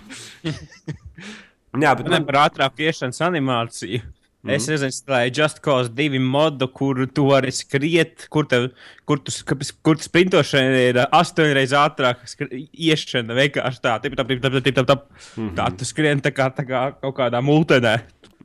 Jā, 1.82 1.94
bet 1.96 2.10
man, 2.12 2.26
par 2.28 2.42
ātrāku 2.48 2.84
iešanas 2.88 3.22
animāciju. 3.28 4.02
Mm. 4.42 4.50
Mhm. 4.50 4.56
Es 4.56 4.66
nezinu, 4.66 4.94
strādāju 4.96 5.34
Just 5.38 5.60
Cause 5.62 5.92
2 5.94 6.20
modu, 6.20 6.68
kur 6.74 7.06
tu 7.14 7.28
vari 7.30 7.52
skriet, 7.54 8.26
kur, 8.34 8.48
tev, 8.50 8.72
kur 9.06 9.20
tu, 9.22 9.32
kur 9.86 10.00
tu 10.00 10.08
sprintošana 10.08 10.80
ir 10.88 11.00
astoņreiz 11.06 11.76
ātrāka 11.78 12.48
iešana. 12.74 13.38
Vienkārši 13.38 13.84
tā, 13.84 14.00
tip, 14.02 14.18
tap, 14.18 14.32
tip, 14.32 14.42
tap, 14.42 14.58
tip, 14.58 14.76
tap, 14.80 14.88
tap. 14.90 15.06
Mm 15.38 15.50
-hmm. 15.50 15.54
tā 15.60 15.78
tu 15.78 15.86
skrien 15.86 16.22
tā 16.22 16.34
kā, 16.34 16.50
tā 16.50 16.66
kā 16.66 16.82
kaut 17.02 17.16
kādā 17.16 17.42
multenē. 17.42 18.02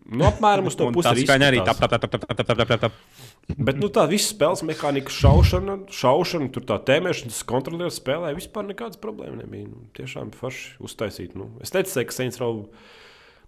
Nu, 0.07 0.27
apmēram 0.29 0.69
uz 0.71 0.77
to 0.79 0.89
pusi 0.95 1.09
arī 1.11 1.25
izskatās. 1.25 1.49
arī 1.49 1.63
tap, 1.67 1.81
tap, 1.83 1.97
tap, 1.99 2.13
tap, 2.15 2.43
tap, 2.47 2.61
tap, 2.63 2.81
tap. 2.87 2.99
Bet 3.47 3.79
nu, 3.79 3.89
tā 3.95 4.05
visa 4.11 4.33
spēles 4.33 4.63
mehānika, 4.67 5.13
šaušana, 5.13 5.77
šaušana 5.95 6.49
tur 6.55 6.65
tā 6.67 6.79
tēmēšanas 6.89 7.45
kontrolieru 7.47 7.95
spēlē 7.95 8.33
vispār 8.35 8.67
nekādas 8.67 8.99
problēmas 9.03 9.45
nebija. 9.45 9.69
Nu, 9.71 9.85
tiešām 9.99 10.33
forši 10.35 10.81
uztaisīt. 10.87 11.37
Nu. 11.39 11.53
Es 11.63 11.75
teicu, 11.75 12.03
ka 12.07 12.15
Saints 12.15 12.43
Row 12.43 12.65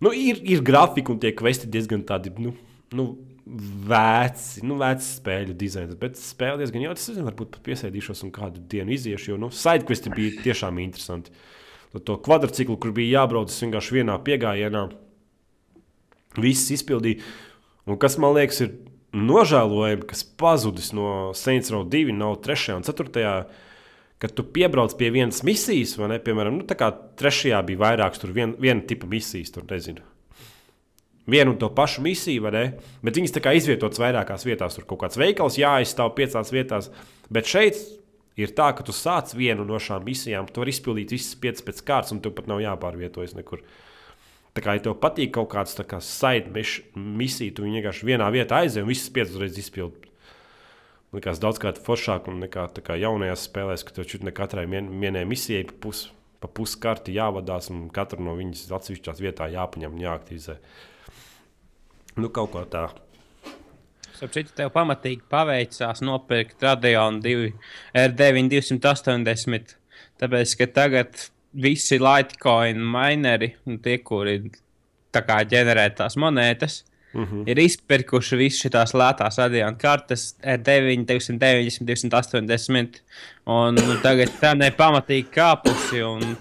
nu, 0.05 0.13
ir, 0.15 0.39
ir 0.47 0.63
grafika 0.67 1.15
un 1.15 1.19
tie 1.23 1.35
kvesti 1.35 1.71
diezgan 1.71 2.07
tādi. 2.07 2.35
Nu, 2.39 2.55
nu, 2.95 3.11
Veci, 3.89 4.61
nu, 4.61 4.75
veci 4.77 5.07
spēļu 5.09 5.55
dizains, 5.57 5.95
bet 5.97 6.19
spēle 6.21 6.61
diezgan 6.61 6.83
jautra. 6.85 7.01
Es 7.01 7.09
nezinu, 7.09 7.31
varbūt 7.31 7.55
pat 7.55 7.63
piesēdīšos 7.65 8.27
un 8.27 8.33
kādu 8.35 8.61
dienu 8.69 8.93
iziešu, 8.93 9.31
jo 9.31 9.39
nu, 9.41 9.49
sidekvesti 9.49 10.13
bija 10.13 10.43
tiešām 10.45 10.81
interesanti. 10.83 11.33
Tad 11.95 12.05
to 12.05 12.19
kvadrciklu, 12.27 12.77
kur 12.77 12.93
bija 12.93 13.23
jābrauc 13.23 13.55
vienkārši 13.55 13.97
vienā 13.97 14.19
piegājienā, 14.27 14.83
viss 16.43 16.73
izpildīja. 16.75 17.23
Un 17.89 17.99
kas 18.01 18.19
man 18.21 18.35
liekas, 18.37 18.61
ir 18.65 18.75
nožēlojami, 19.17 20.05
kas 20.09 20.25
pazudis 20.39 20.93
no 20.97 21.33
Saints 21.37 21.73
Row 21.73 21.87
2, 21.89 22.13
nav 22.17 22.39
3 22.45 22.77
un 22.77 22.87
4. 22.87 23.33
Kad 24.19 24.33
tu 24.35 24.43
piebrauc 24.43 24.97
pie 24.99 25.13
vienas 25.15 25.45
misijas, 25.47 25.95
vai 25.95 26.09
ne? 26.11 26.17
Piemēram, 26.19 26.57
nu, 26.59 26.65
tā 26.67 26.75
kā 26.79 26.91
trešajā 27.21 27.61
bija 27.69 27.85
vairākas, 27.85 28.19
tur 28.19 28.33
vien, 28.35 28.57
viena 28.59 28.83
tipa 28.83 29.07
misijas, 29.07 29.53
tur 29.55 29.63
nezinu. 29.71 30.03
Vienu 31.29 31.53
un 31.53 31.59
to 31.61 31.69
pašu 31.71 32.03
misiju, 32.03 32.43
vai 32.49 32.53
ne? 32.57 32.65
Bet 33.05 33.21
viņas 33.21 33.37
tā 33.37 33.43
kā 33.45 33.53
izvietotas 33.55 34.01
vairākās 34.03 34.47
vietās. 34.49 34.75
Tur 34.75 34.89
kaut 34.89 35.05
kāds 35.05 35.21
veikals 35.21 35.61
jāizstāv 35.61 36.17
piecās 36.17 36.51
vietās. 36.51 36.91
Bet 37.31 37.47
šeit 37.47 37.79
ir 38.41 38.55
tā, 38.57 38.73
ka 38.75 38.87
tu 38.87 38.95
sāc 38.97 39.35
vienu 39.37 39.67
no 39.69 39.79
šām 39.83 40.03
misijām, 40.09 40.49
tu 40.51 40.65
vari 40.65 40.75
izpildīt 40.75 41.13
visas 41.15 41.39
piecas 41.39 41.65
pēc 41.67 41.85
kārtas, 41.85 42.15
un 42.17 42.23
tev 42.25 42.35
pat 42.35 42.49
nav 42.51 42.63
jāpārvietojas 42.65 43.37
nekur. 43.39 43.63
Tā 44.57 44.65
kā, 44.65 44.75
ja 44.75 44.83
tev 44.83 44.97
patīk 44.99 45.33
kaut 45.37 45.51
kāds 45.53 45.77
kā 45.87 46.01
miš- 46.53 46.83
misija, 46.97 47.55
tu 47.55 47.63
vienkārši 47.63 48.05
vienā 48.09 48.29
vietā 48.35 48.63
aizjūti 48.63 48.83
un 48.83 48.89
visas 48.89 49.11
piecas 49.11 49.37
reizes 49.39 49.65
izpildīji. 49.67 50.11
Likās 51.13 51.39
daudzkārt 51.41 51.79
foršāk 51.85 52.27
nekā 52.27 52.69
kā 52.85 52.97
jaunajās 52.99 53.49
spēlēs, 53.49 53.85
ka 53.85 53.93
tev 53.93 54.05
šķiet, 54.05 54.25
ne 54.25 54.33
katrai 54.33 54.67
vien- 54.67 54.91
vienai 55.01 55.25
misijai 55.25 55.65
pa 55.65 55.73
pusi 55.81 56.11
pa 56.41 56.47
pus 56.47 56.77
karti 56.79 57.15
jāvadās 57.17 57.71
un 57.75 57.89
katra 57.91 58.21
no 58.23 58.37
viņas 58.39 58.69
atsevišķās 58.71 59.23
vietā 59.23 59.49
jāpaņem 59.51 59.97
un 59.97 60.05
jāaktivizē. 60.05 60.59
Nu, 62.19 62.31
kaut 62.35 62.53
kā 62.55 62.65
tā. 62.71 62.85
Sapratu, 64.19 64.51
tev 64.59 64.71
pamatīgi 64.75 65.23
paveicās 65.31 66.03
nopirkt 66.03 66.63
Radeon 66.63 67.21
2 67.23 67.53
R9 67.95 68.49
280. 68.51 69.77
Tāpēc, 70.19 70.55
ka 70.59 70.67
tagad 70.75 71.29
visi 71.63 71.99
Litecoin 72.03 72.81
mineri, 72.83 73.53
nu, 73.67 73.79
tie, 73.83 73.99
kuri 74.05 74.41
kā 75.19 75.41
ģenerē 75.51 75.89
tās 75.99 76.15
monētas, 76.21 76.83
Mm 77.13 77.25
-hmm. 77.25 77.43
Ir 77.47 77.59
izpirkuši 77.59 78.37
visas 78.37 78.61
šīs 78.61 78.93
lētās 78.95 79.39
radiāna 79.41 79.79
kartes, 79.81 80.37
R9, 80.43 81.05
290, 81.05 81.85
280. 81.85 83.01
Un 83.47 83.77
tagad 84.03 84.29
tā 84.41 84.53
nepamatīgi 84.55 85.27
kāpusi 85.33 86.03
un 86.05 86.37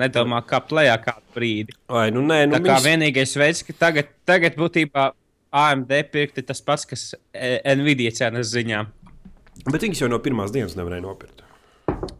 nedomā, 0.00 0.42
kā 0.42 0.60
plējā 0.60 0.98
kādu 1.04 1.22
brīdi. 1.34 1.72
Ai, 1.88 2.10
nu, 2.10 2.20
nē, 2.20 2.46
nu, 2.46 2.56
tā 2.56 2.58
kā 2.58 2.74
viņas... 2.74 2.84
vienīgais 2.84 3.36
veids, 3.38 3.62
ka 3.62 3.72
tagad, 3.78 4.10
tagad 4.24 4.58
būtībā 4.58 5.12
AMD 5.50 5.92
pirkt 6.12 6.38
ir 6.38 6.44
tas 6.44 6.60
pats, 6.60 6.84
kas 6.84 7.14
Nvidia 7.76 8.10
cenas 8.10 8.50
ziņā. 8.52 8.86
Bet 9.70 9.82
viņas 9.82 10.00
jau 10.00 10.08
no 10.08 10.18
pirmās 10.18 10.52
dienas 10.52 10.76
nevarēja 10.76 11.02
nopirkt. 11.02 11.42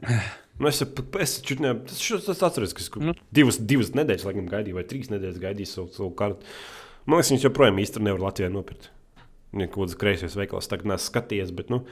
Nu, 0.58 0.68
es 0.70 0.82
es 0.82 1.34
ne, 1.62 1.72
tas, 1.86 2.04
tas 2.26 2.44
atceros, 2.48 2.74
ka 2.74 3.02
nu. 3.02 3.14
divas, 3.34 3.60
divas 3.62 3.92
nedēļas 3.94 4.26
laikam, 4.26 4.50
gaidīju, 4.50 4.78
vai 4.78 4.86
trīs 4.90 5.10
nedēļas 5.12 5.42
gaidīju 5.42 5.70
savu, 5.70 5.88
savu 5.94 6.12
kartu. 6.18 6.54
Man 7.06 7.20
liekas, 7.20 7.32
viņš 7.34 7.46
joprojām 7.46 7.78
īstenībā 7.82 8.10
nevar 8.10 8.24
Latvijā 8.26 8.50
nopirkt. 8.52 8.90
Viņa 9.54 9.70
kaut 9.70 9.84
kādas 9.84 9.98
kreisajos 10.00 10.36
veikalos 10.36 10.68
tagad 10.68 10.90
nesu 10.90 11.08
skatījies, 11.08 11.54
bet 11.56 11.70
nu, 11.72 11.84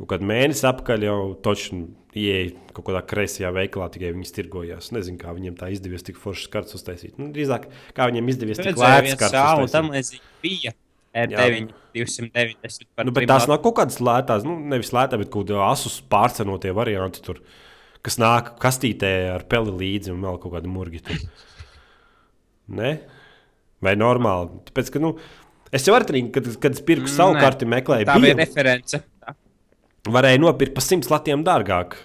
kaut 0.00 0.10
kādu 0.12 0.26
mēnesi 0.28 0.66
apakaļ 0.68 1.06
jau 1.06 1.16
točni 1.44 1.86
ieeja 2.18 2.50
kaut 2.74 2.90
kādā 2.90 3.00
kreisajā 3.12 3.54
veikalā, 3.56 3.88
tikai 3.94 4.12
viņi 4.16 4.34
tirgojās. 4.36 4.90
Nezinu, 4.96 5.20
kā 5.20 5.32
viņiem 5.36 5.56
tā 5.60 5.70
izdevies 5.72 6.04
tik 6.04 6.20
foršas 6.20 6.50
kartes 6.52 6.76
uztaisīt. 6.80 7.16
Nu, 7.20 7.30
drīzāk, 7.34 7.70
kā 7.96 8.10
viņiem 8.10 8.34
izdevies 8.34 8.60
tik 8.60 8.80
lētas. 8.80 9.72
Tam 9.72 9.92
līdzīgi 9.94 10.24
bija. 10.44 10.74
R9, 11.10 11.72
290. 11.94 12.86
Nu, 13.02 13.10
bet 13.10 13.26
tās 13.26 13.48
nav 13.50 13.58
kaut 13.64 13.80
kādas 13.80 13.98
lētās, 13.98 14.44
nu, 14.46 14.54
nevis 14.70 14.92
lētās, 14.94 15.18
bet 15.18 15.32
kaut 15.32 15.48
kāda 15.48 15.64
asus 15.66 15.96
pārcenotie 16.06 16.70
varianti, 16.76 17.22
tur, 17.24 17.40
kas 18.06 18.18
nāk 18.20 18.54
kastītē 18.60 19.12
ar 19.34 19.44
peli 19.50 19.74
līdzi 19.82 20.12
un 20.14 20.24
vēl 20.24 20.40
kaut 20.42 20.56
kādu 20.56 20.72
murgi. 20.72 21.02
Tur. 21.04 21.20
Ne? 22.80 22.92
Vai 23.84 23.96
normāli? 23.98 24.60
Tāpēc, 24.68 24.92
ka, 24.94 25.02
nu, 25.02 25.14
es 25.74 25.86
jau 25.88 25.96
arī, 25.96 26.26
kad, 26.34 26.46
kad 26.62 26.76
es 26.76 26.84
pirku 26.86 27.10
savu 27.10 27.34
Nē, 27.36 27.42
karti, 27.44 27.68
meklēju, 27.70 28.08
tā 28.08 28.16
bija 28.22 28.36
reference. 28.38 29.00
Tā. 29.20 29.34
Varēja 30.10 30.40
nopirkt 30.40 30.76
par 30.76 30.86
100 30.86 31.10
latiem 31.12 31.44
dārgāk. 31.46 31.98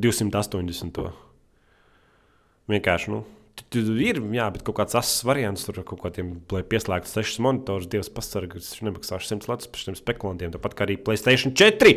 280. 0.00 1.02
Vienkārši, 2.72 3.10
nu, 3.12 3.20
tur 3.74 3.90
ir, 4.00 4.22
jā, 4.32 4.46
bet 4.54 4.64
kaut 4.64 4.78
kāds 4.78 4.96
asins 4.96 5.26
variants, 5.28 5.66
tur 5.66 5.82
kaut 5.84 6.00
kādiem, 6.00 6.38
lai 6.54 6.62
pieslēgtu 6.64 7.10
sešas 7.10 7.42
monitorus, 7.44 7.90
divas 7.92 8.08
pasargas, 8.12 8.70
viņš 8.72 8.86
nemaksāšu 8.88 9.34
100 9.34 9.50
latus 9.50 9.68
par 9.68 9.82
šiem 9.82 9.98
spekulantiem, 9.98 10.54
tāpat 10.54 10.78
kā 10.78 10.86
arī 10.86 10.96
Playstation 11.02 11.52
4. 11.58 11.92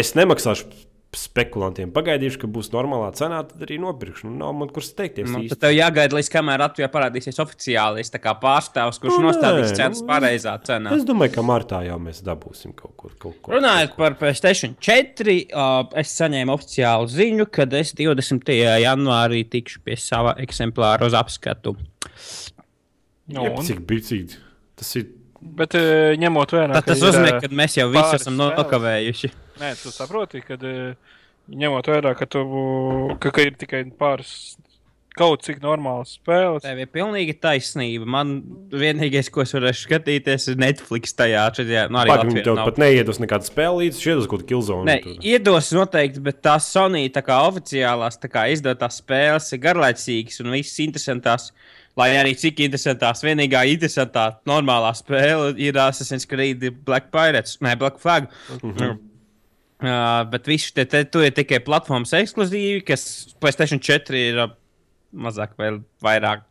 Es 0.00 0.16
nemaksāšu 0.18 0.66
spekulantiem 1.12 1.90
pagaidīšu, 1.92 2.38
ka 2.40 2.48
būs 2.48 2.70
normālā 2.72 3.10
cenā, 3.16 3.42
tad 3.44 3.64
arī 3.66 3.76
nopirkšu. 3.82 4.30
Nu, 4.30 4.38
nav 4.40 4.54
man 4.56 4.70
kur 4.72 4.84
steigties. 4.84 5.28
Nu, 5.28 5.42
tad 5.50 5.60
tev 5.60 5.74
jāgaida, 5.74 6.16
līdz 6.16 6.30
kamēr 6.32 6.62
Latvijā 6.64 6.88
parādīsies 6.92 7.40
oficiālis 7.42 8.12
pārstāvs, 8.40 9.00
kurš 9.02 9.18
nu, 9.18 9.26
nostādīs 9.28 9.74
cenas 9.76 10.00
nu, 10.00 10.08
pareizā 10.08 10.54
cenā. 10.64 10.94
Es 10.96 11.04
domāju, 11.08 11.34
ka 11.36 11.44
martā 11.44 11.82
jau 11.84 11.98
mēs 12.00 12.22
dabūsim 12.24 12.72
kaut 12.78 12.96
kur. 12.96 13.12
Kaut 13.20 13.36
ko 13.44 13.52
Runājot 13.52 13.98
par 13.98 14.16
PlayStation 14.20 14.72
4, 14.80 15.36
uh, 15.52 15.84
es 16.00 16.16
saņēmu 16.16 16.56
oficiālu 16.56 17.12
ziņu, 17.12 17.48
ka 17.52 17.68
es 17.76 17.92
20. 17.98 18.56
janvārī 18.80 19.44
tikšu 19.52 19.84
pie 19.84 20.00
sava 20.00 20.32
eksemplāra 20.40 21.12
uz 21.12 21.18
apskatu. 21.18 21.76
No, 23.32 23.50
un... 23.52 23.60
Cik 23.68 23.84
bicīgi 23.88 24.40
tas 24.80 24.96
ir? 24.96 25.12
Bet 25.42 25.74
ņemot 26.22 26.52
vērā, 26.54 26.76
ka 26.78 26.92
tas 26.92 27.00
nozīmē, 27.02 27.36
ka 27.42 27.48
mēs 27.52 27.76
jau 27.76 27.90
visu 27.92 28.16
esam 28.16 28.38
nokavējuši. 28.38 29.34
Nē, 29.60 29.74
tu 29.82 29.92
saproti, 29.92 30.40
ka 30.46 30.56
ņemot 31.52 31.88
vērā, 31.92 32.14
ka, 32.18 32.28
tu, 32.30 32.44
ka, 33.20 33.32
ka 33.34 33.48
ir 33.48 33.56
tikai 33.60 33.84
pāris 33.98 34.54
kaut 35.18 35.42
cik 35.44 35.60
normāls 35.62 36.14
spēles. 36.16 36.62
Tev 36.64 36.80
ir 36.80 36.88
pilnīgi 36.92 37.34
taisnība. 37.42 38.06
Man 38.08 38.34
vienīgais, 38.72 39.28
ko 39.32 39.44
es 39.44 39.52
varēšu 39.56 39.86
skatīties, 39.86 40.48
ir 40.52 40.62
Netflix 40.62 41.16
tajā. 41.18 41.44
Šajā, 41.58 41.84
nu, 41.92 42.00
arī 42.00 42.14
Pagaidām, 42.14 42.38
tev 42.38 42.56
nav. 42.58 42.70
pat 42.70 42.80
neiedos 42.80 43.20
nekādu 43.22 43.48
spēli 43.48 43.86
līdzi, 43.86 44.02
šeit 44.06 44.22
uz 44.22 44.30
kaut 44.30 44.42
kādu 44.42 44.50
kilzonu. 44.54 44.88
Nē, 44.88 44.96
tur. 45.04 45.20
iedos 45.34 45.70
noteikti, 45.76 46.24
bet 46.24 46.40
tās 46.44 46.70
Sony 46.72 47.04
tā 47.12 47.24
kā 47.26 47.42
oficiālās 47.50 48.18
tā 48.22 48.32
kā 48.32 48.46
izdotās 48.54 49.02
spēles 49.02 49.52
ir 49.52 49.62
garlaicīgas 49.66 50.42
un 50.44 50.52
visas 50.56 50.82
interesantās. 50.86 51.52
Lai 51.98 52.08
arī 52.16 52.32
cik 52.40 52.62
interesantās, 52.64 53.20
vienīgā 53.20 53.66
interesantā 53.68 54.30
normālā 54.48 54.94
spēle 54.96 55.50
ir 55.60 55.76
Assassin's 55.76 56.24
Creed 56.24 56.64
Black 56.86 57.10
Pirates, 57.12 57.58
ne 57.60 57.74
Black 57.76 58.00
Flag. 58.00 58.30
Mm 58.62 58.70
-hmm. 58.70 59.00
Uh, 59.82 60.22
bet 60.30 60.46
viss 60.46 60.70
te, 60.70 60.84
te 60.86 61.02
ir 61.02 61.34
tikai 61.34 61.58
platformas 61.66 62.12
ekskluzīvi, 62.14 62.84
kas 62.86 63.02
PlayStation 63.42 63.80
4 63.82 64.20
ir 64.20 64.36
uh, 64.44 64.52
mazāk 65.10 65.56
vai 65.58 65.72
vairāk 66.04 66.44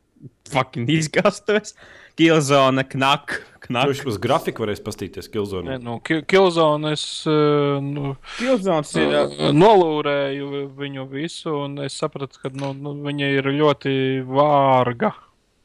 fucking 0.51 0.89
izgastos. 0.91 1.77
Killzone, 2.19 2.83
knak, 2.91 3.37
knak. 3.63 3.87
Viņš 3.87 4.03
uz 4.11 4.17
grafiku 4.21 4.65
varēs 4.65 4.83
pastīties 4.83 5.31
Killzone. 5.31 5.79
Nu, 5.79 5.95
Killzone 6.03 6.91
es 6.91 7.05
nu, 7.25 8.17
Killzones 8.35 8.91
ir, 8.99 9.15
uh, 9.15 9.47
nolūrēju 9.55 10.65
viņu 10.77 11.07
visu, 11.15 11.55
un 11.63 11.79
es 11.87 11.95
sapratu, 12.03 12.43
ka 12.43 12.51
nu, 12.51 12.73
nu, 12.75 12.97
viņa 13.07 13.31
ir 13.39 13.51
ļoti 13.55 13.93
vārga 14.27 15.15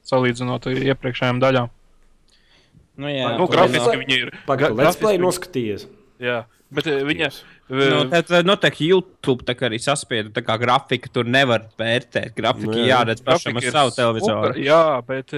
salīdzinot 0.07 0.71
ar 0.71 0.85
iepriekšējām 0.93 1.43
daļām. 1.43 1.73
Nu, 2.97 3.11
jā, 3.11 3.33
nu, 3.37 3.51
grafiski 3.51 3.99
viņa 4.05 4.21
ir. 4.23 4.37
Pagaidām, 4.47 4.79
let's 4.81 5.03
play 5.03 5.19
noskatījies. 5.21 5.91
Jā, 6.23 6.45
bet 6.75 6.89
viņa. 6.89 7.29
Yes. 7.29 7.41
Nu, 7.71 8.05
tad 8.11 8.31
noteikti 8.47 8.91
YouTube 8.91 9.57
arī 9.67 9.81
saspieda 9.83 10.31
tā 10.35 10.45
kā 10.47 10.59
grafika. 10.61 11.11
Tur 11.13 11.29
nevar 11.29 11.67
vērtēt. 11.79 12.35
Grafika 12.37 12.73
nu, 12.73 12.79
jā. 12.83 12.93
jāredz 12.95 13.25
pašam 13.27 13.59
ar 13.59 13.69
savu 13.75 13.95
televizoru. 13.97 14.53
Super, 14.53 14.63
jā, 14.63 14.85
bet 15.09 15.35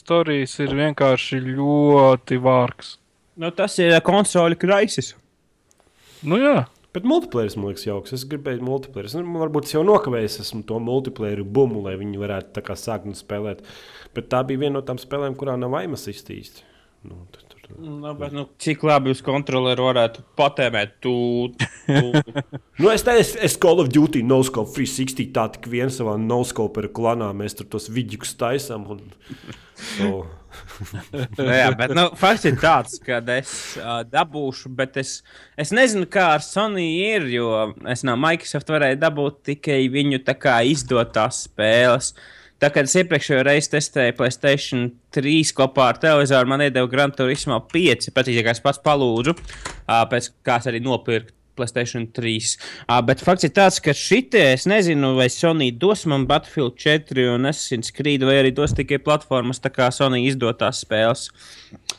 stāstījis 0.00 0.56
ir 0.64 0.74
vienkārši 0.82 1.42
ļoti 1.50 2.40
vārgs. 2.44 2.96
Nu, 3.38 3.52
tas 3.54 3.76
ir 3.78 3.94
konsoļu 4.04 4.58
kraisis. 4.58 5.12
Nu, 6.26 6.40
jā. 6.40 6.66
Bet 6.96 7.04
multiplayer 7.06 7.52
man 7.60 7.70
liekas 7.70 7.84
jauks. 7.86 8.14
Es 8.16 8.24
gribēju 8.26 8.64
multiplayer. 8.64 9.10
Nu, 9.20 9.38
varbūt 9.42 9.68
es 9.68 9.74
jau 9.76 9.84
nokavējis 9.86 10.40
esmu 10.42 10.64
to 10.66 10.80
multiplayer 10.82 11.44
bumu, 11.44 11.84
lai 11.84 11.98
viņi 12.00 12.18
varētu 12.18 12.64
sākt 12.80 13.12
spēlēt. 13.20 13.60
Bet 14.16 14.30
tā 14.32 14.40
bija 14.48 14.64
viena 14.64 14.78
no 14.78 14.82
tām 14.86 14.98
spēlēm, 14.98 15.36
kurā 15.38 15.54
nav 15.60 15.76
aimas 15.78 16.08
iztīstīta. 16.10 16.64
Nu, 17.06 17.20
tad, 17.34 17.47
Nu, 17.76 18.14
bet, 18.14 18.32
nu, 18.32 18.46
cik 18.62 18.82
labi 18.86 19.12
jūs 19.12 19.20
kontrolieri 19.24 19.84
varētu 19.84 20.22
patēmēt? 20.38 20.96
Tu, 21.04 21.12
tu... 21.58 22.22
nu, 22.80 22.88
es 22.90 23.04
teicu, 23.06 23.36
es, 23.44 23.58
Call 23.60 23.82
of 23.82 23.90
Duty 23.92 24.22
noscope 24.26 24.72
360 24.78 25.34
tā 25.36 25.44
tik 25.54 25.68
vien 25.70 25.92
savā 25.92 26.16
noscope 26.20 26.88
klanā. 26.96 27.28
Mēs 27.36 27.58
tur 27.58 27.68
tos 27.70 27.90
vidļus 27.92 28.34
taisām. 28.40 28.88
Un... 28.94 29.04
So. 29.78 30.24
nu, 31.12 31.50
jā, 31.52 31.68
bet 31.76 31.92
nu, 31.94 32.08
fakts 32.18 32.48
ir 32.48 32.56
tāds, 32.58 32.96
ka 33.04 33.20
es 33.36 33.52
uh, 33.78 34.00
dabūšu, 34.08 34.72
bet 34.78 34.96
es, 35.02 35.18
es 35.60 35.74
nezinu, 35.76 36.08
kā 36.10 36.30
ar 36.38 36.42
Sony 36.42 36.88
ir, 37.12 37.28
jo 37.30 37.52
es 37.86 38.02
no 38.08 38.16
Microsoft 38.18 38.72
varēju 38.72 38.98
dabūt 39.04 39.44
tikai 39.52 39.82
viņu 39.92 40.24
izdotās 40.72 41.44
spēles. 41.46 42.14
Uh, 42.16 42.34
Tā 42.58 42.72
kā 42.74 42.82
es 42.82 42.96
iepriekšējo 42.98 43.42
reizi 43.46 43.70
testēju 43.76 44.16
Playstation 44.18 44.88
3 45.14 45.52
kopā 45.54 45.92
ar 45.92 45.98
televizoru, 46.02 46.50
man 46.50 46.64
iedeva 46.64 46.90
Gran 46.90 47.12
Turismo 47.14 47.60
5. 47.70 48.10
Patīk, 48.16 48.40
es 48.50 48.62
pats 48.64 48.82
palūdzu, 48.82 49.36
pēc 49.86 50.32
kāds 50.46 50.70
arī 50.70 50.82
nopirkt. 50.82 51.34
Playstation 51.58 52.06
3. 52.14 52.34
Uh, 52.86 53.00
bet 53.02 53.22
fakts 53.26 53.48
ir 53.48 53.50
tāds, 53.50 53.80
ka 53.82 53.90
šitie, 53.96 54.44
es 54.54 54.66
nezinu, 54.70 55.16
vai 55.18 55.26
Sony 55.32 55.72
dos 55.74 56.04
man 56.06 56.26
Battlefield 56.30 56.76
4 56.78 57.24
un 57.34 57.50
Assassin's 57.50 57.90
Creed, 57.94 58.22
vai 58.22 58.38
arī 58.44 58.52
dos 58.54 58.74
tikai 58.78 59.00
platformas, 59.02 59.58
tā 59.58 59.72
kā 59.74 59.88
Sony 59.94 60.22
izdotās 60.28 60.84
spēles. 60.84 61.28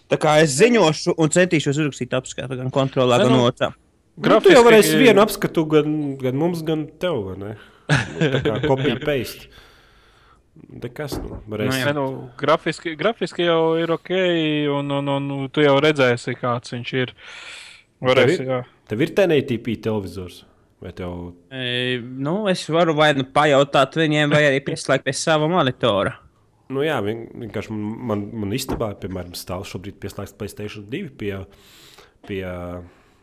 Tā 0.07 0.19
kā 0.22 0.38
es 0.45 0.56
ziņošu 0.61 1.18
un 1.19 1.36
centīšos 1.36 1.76
uzrakstīt 1.76 2.15
apskatu 2.15 2.60
gan 2.61 2.72
kontrolā, 2.72 3.19
gan 3.19 3.36
nu, 3.36 3.44
otrā. 3.49 3.73
Grafiski... 4.15 4.31
Nu, 4.31 4.44
tu 4.48 4.56
jau 4.56 4.64
varēsi 4.68 4.99
vienu 4.99 5.23
apskatu 5.23 5.65
gan, 5.76 5.98
gan 6.23 6.40
mums, 6.40 6.64
gan 6.68 6.88
tev, 7.02 7.19
vai 7.27 7.40
ne? 7.44 7.56
Nu, 7.90 8.31
tā 8.36 8.41
kā 8.45 8.61
kopija 8.64 8.95
paste. 9.03 9.52
De 10.68 10.90
kas 10.94 11.15
nu 11.22 11.40
varēs? 11.49 11.72
Nu, 11.72 11.80
jā, 11.80 11.94
nu, 11.95 12.06
grafiski, 12.40 12.94
grafiski 12.99 13.48
jau 13.48 13.77
ir 13.80 13.91
ok, 13.95 14.11
un, 14.76 14.91
un, 14.99 15.11
un, 15.15 15.31
tu 15.53 15.64
jau 15.64 15.76
redzēsi, 15.84 16.36
kāds 16.40 16.76
viņš 16.76 16.94
ir. 16.99 17.14
Varēs, 18.06 18.38
tev 18.40 18.52
ir, 18.52 18.69
tev 18.91 19.03
ir 19.03 19.14
TNTP 19.18 19.76
televizors. 19.84 20.44
Vai 20.80 20.94
tev? 20.95 21.34
E, 21.52 21.99
nu, 21.99 22.45
es 22.52 22.64
varu 22.72 22.95
vai 22.95 23.11
nu 23.18 23.26
pajautāt 23.36 23.98
viņiem, 23.99 24.31
vai 24.31 24.45
arī 24.48 24.61
pieslēgt 24.64 25.03
pie 25.07 25.15
sava 25.18 25.49
monitora. 25.52 26.15
Nu, 26.72 26.84
jā, 26.86 26.99
vienkārši 27.03 27.73
man, 27.73 27.88
man, 28.11 28.27
man 28.44 28.56
istabā, 28.56 28.94
piemēram, 29.02 29.34
stāv 29.36 29.65
šobrīd 29.68 29.98
pieslēgts 29.99 30.38
Playstation 30.40 30.86
2 30.88 31.10
pie, 31.19 31.34
pie 32.30 32.44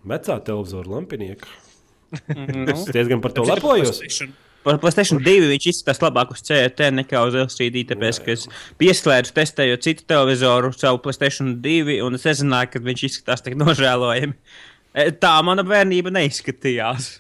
vecā 0.04 0.40
televizora 0.44 0.96
lampinieka. 0.96 1.48
-hmm. 2.12 2.70
Es 2.72 2.84
diezgan 2.92 3.20
par 3.20 3.32
to 3.32 3.42
lepojos. 3.42 4.02
Par 4.66 4.80
PlayStation 4.82 5.20
2 5.22 5.50
viņš 5.52 5.68
izskatās 5.70 6.02
labāk 6.02 6.32
uz 6.34 6.42
CRT 6.46 6.90
nekā 6.98 7.22
uz 7.28 7.36
LCD, 7.38 7.84
tāpēc, 7.92 8.18
ka 8.24 8.34
es 8.34 8.46
pieslēdzu, 8.80 9.34
testēju 9.36 9.78
citu 9.84 10.06
televizoru, 10.10 10.72
savu 10.74 10.98
PlayStation 11.04 11.54
2, 11.62 12.00
un 12.06 12.18
es 12.18 12.26
nezināju, 12.26 12.72
ka 12.74 12.82
viņš 12.88 13.04
izskatās 13.10 13.46
tik 13.46 13.58
nožēlojami. 13.62 14.34
E, 14.96 15.10
Tā 15.22 15.34
mana 15.44 15.62
bērnība 15.66 16.10
neizskatījās. 16.16 17.10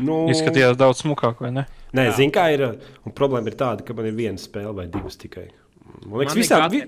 Nu, 0.00 0.24
Izskatījās 0.32 0.78
daudz 0.80 1.04
smukāk, 1.04 1.42
vai 1.44 1.52
ne? 1.52 1.66
Nē, 1.96 2.08
zinu, 2.16 2.32
kā 2.34 2.48
ir. 2.54 2.64
Un 3.06 3.14
problēma 3.16 3.52
ir 3.52 3.58
tāda, 3.60 3.84
ka 3.86 3.96
man 3.96 4.08
ir 4.08 4.16
viena 4.16 4.40
spēle 4.40 4.72
vai 4.76 4.86
divas 4.92 5.18
tikai. 5.20 5.50
Man 6.06 6.22
liekas, 6.22 6.34
Man 6.34 6.40
visām, 6.42 6.64
vi, 6.72 6.80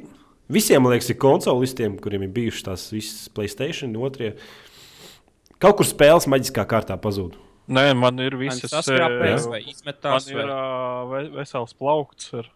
visiem, 0.52 0.82
man 0.84 0.96
liekas, 0.96 1.12
ir 1.12 1.20
konsolistiem, 1.20 1.98
kuriem 2.02 2.26
ir 2.26 2.32
bijušas 2.34 2.66
tās 2.66 2.86
visas 2.94 3.28
Playstation, 3.32 3.94
otrie. 4.02 4.34
Kaut 5.62 5.78
kur 5.78 5.88
spēles 5.88 6.28
maģiskā 6.30 6.64
kārtā 6.70 6.96
pazūd. 7.00 7.36
Nē, 7.68 7.90
man 7.96 8.18
ir 8.24 8.32
Man 8.36 8.46
visas 8.46 8.70
saskrāpēs 8.72 9.44
eh, 9.44 9.50
vai 9.52 9.60
Man 9.60 9.72
izmetās. 9.74 10.28
ir 10.32 10.38
Vai, 10.40 10.44
uh, 10.48 11.08
ve- 11.12 11.30
vesels 11.36 11.74
plaukts. 11.76 12.30
Ar... 12.38 12.46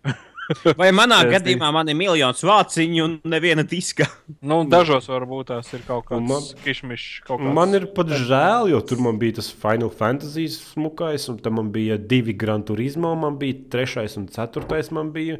vai 0.80 0.88
manā 0.96 1.18
es 1.26 1.30
gadījumā 1.34 1.68
man 1.76 1.88
ir 1.92 1.96
miljons 1.98 2.40
vāciņu 2.48 3.02
un 3.04 3.16
neviena 3.30 3.62
diska. 3.68 4.06
Nu, 4.42 4.62
dažos 4.74 5.06
varbūt 5.12 5.50
tās 5.52 5.68
ir 5.76 5.84
kaut 5.86 6.08
Un 6.16 6.24
man- 6.26 6.40
kāds 6.40 6.54
kišmišs. 6.64 7.20
kaut 7.28 7.42
kāds- 7.42 7.54
Man 7.60 7.76
ir 7.78 7.86
pat 7.96 8.14
žēl, 8.16 8.70
jo 8.72 8.80
tur 8.80 9.02
man 9.04 9.18
bija 9.20 9.36
tas 9.40 9.50
Final 9.52 9.92
Fantasy 9.92 10.48
smukais, 10.54 11.28
un 11.30 11.38
tam 11.44 11.60
man 11.60 11.68
bija 11.74 11.98
divi 12.00 12.32
Gran 12.32 12.64
Turismo, 12.66 13.12
man 13.20 13.36
bija 13.38 13.60
trešais 13.76 14.16
un 14.16 14.26
ceturtais. 14.32 14.90
Man 14.90 15.12
bija. 15.12 15.38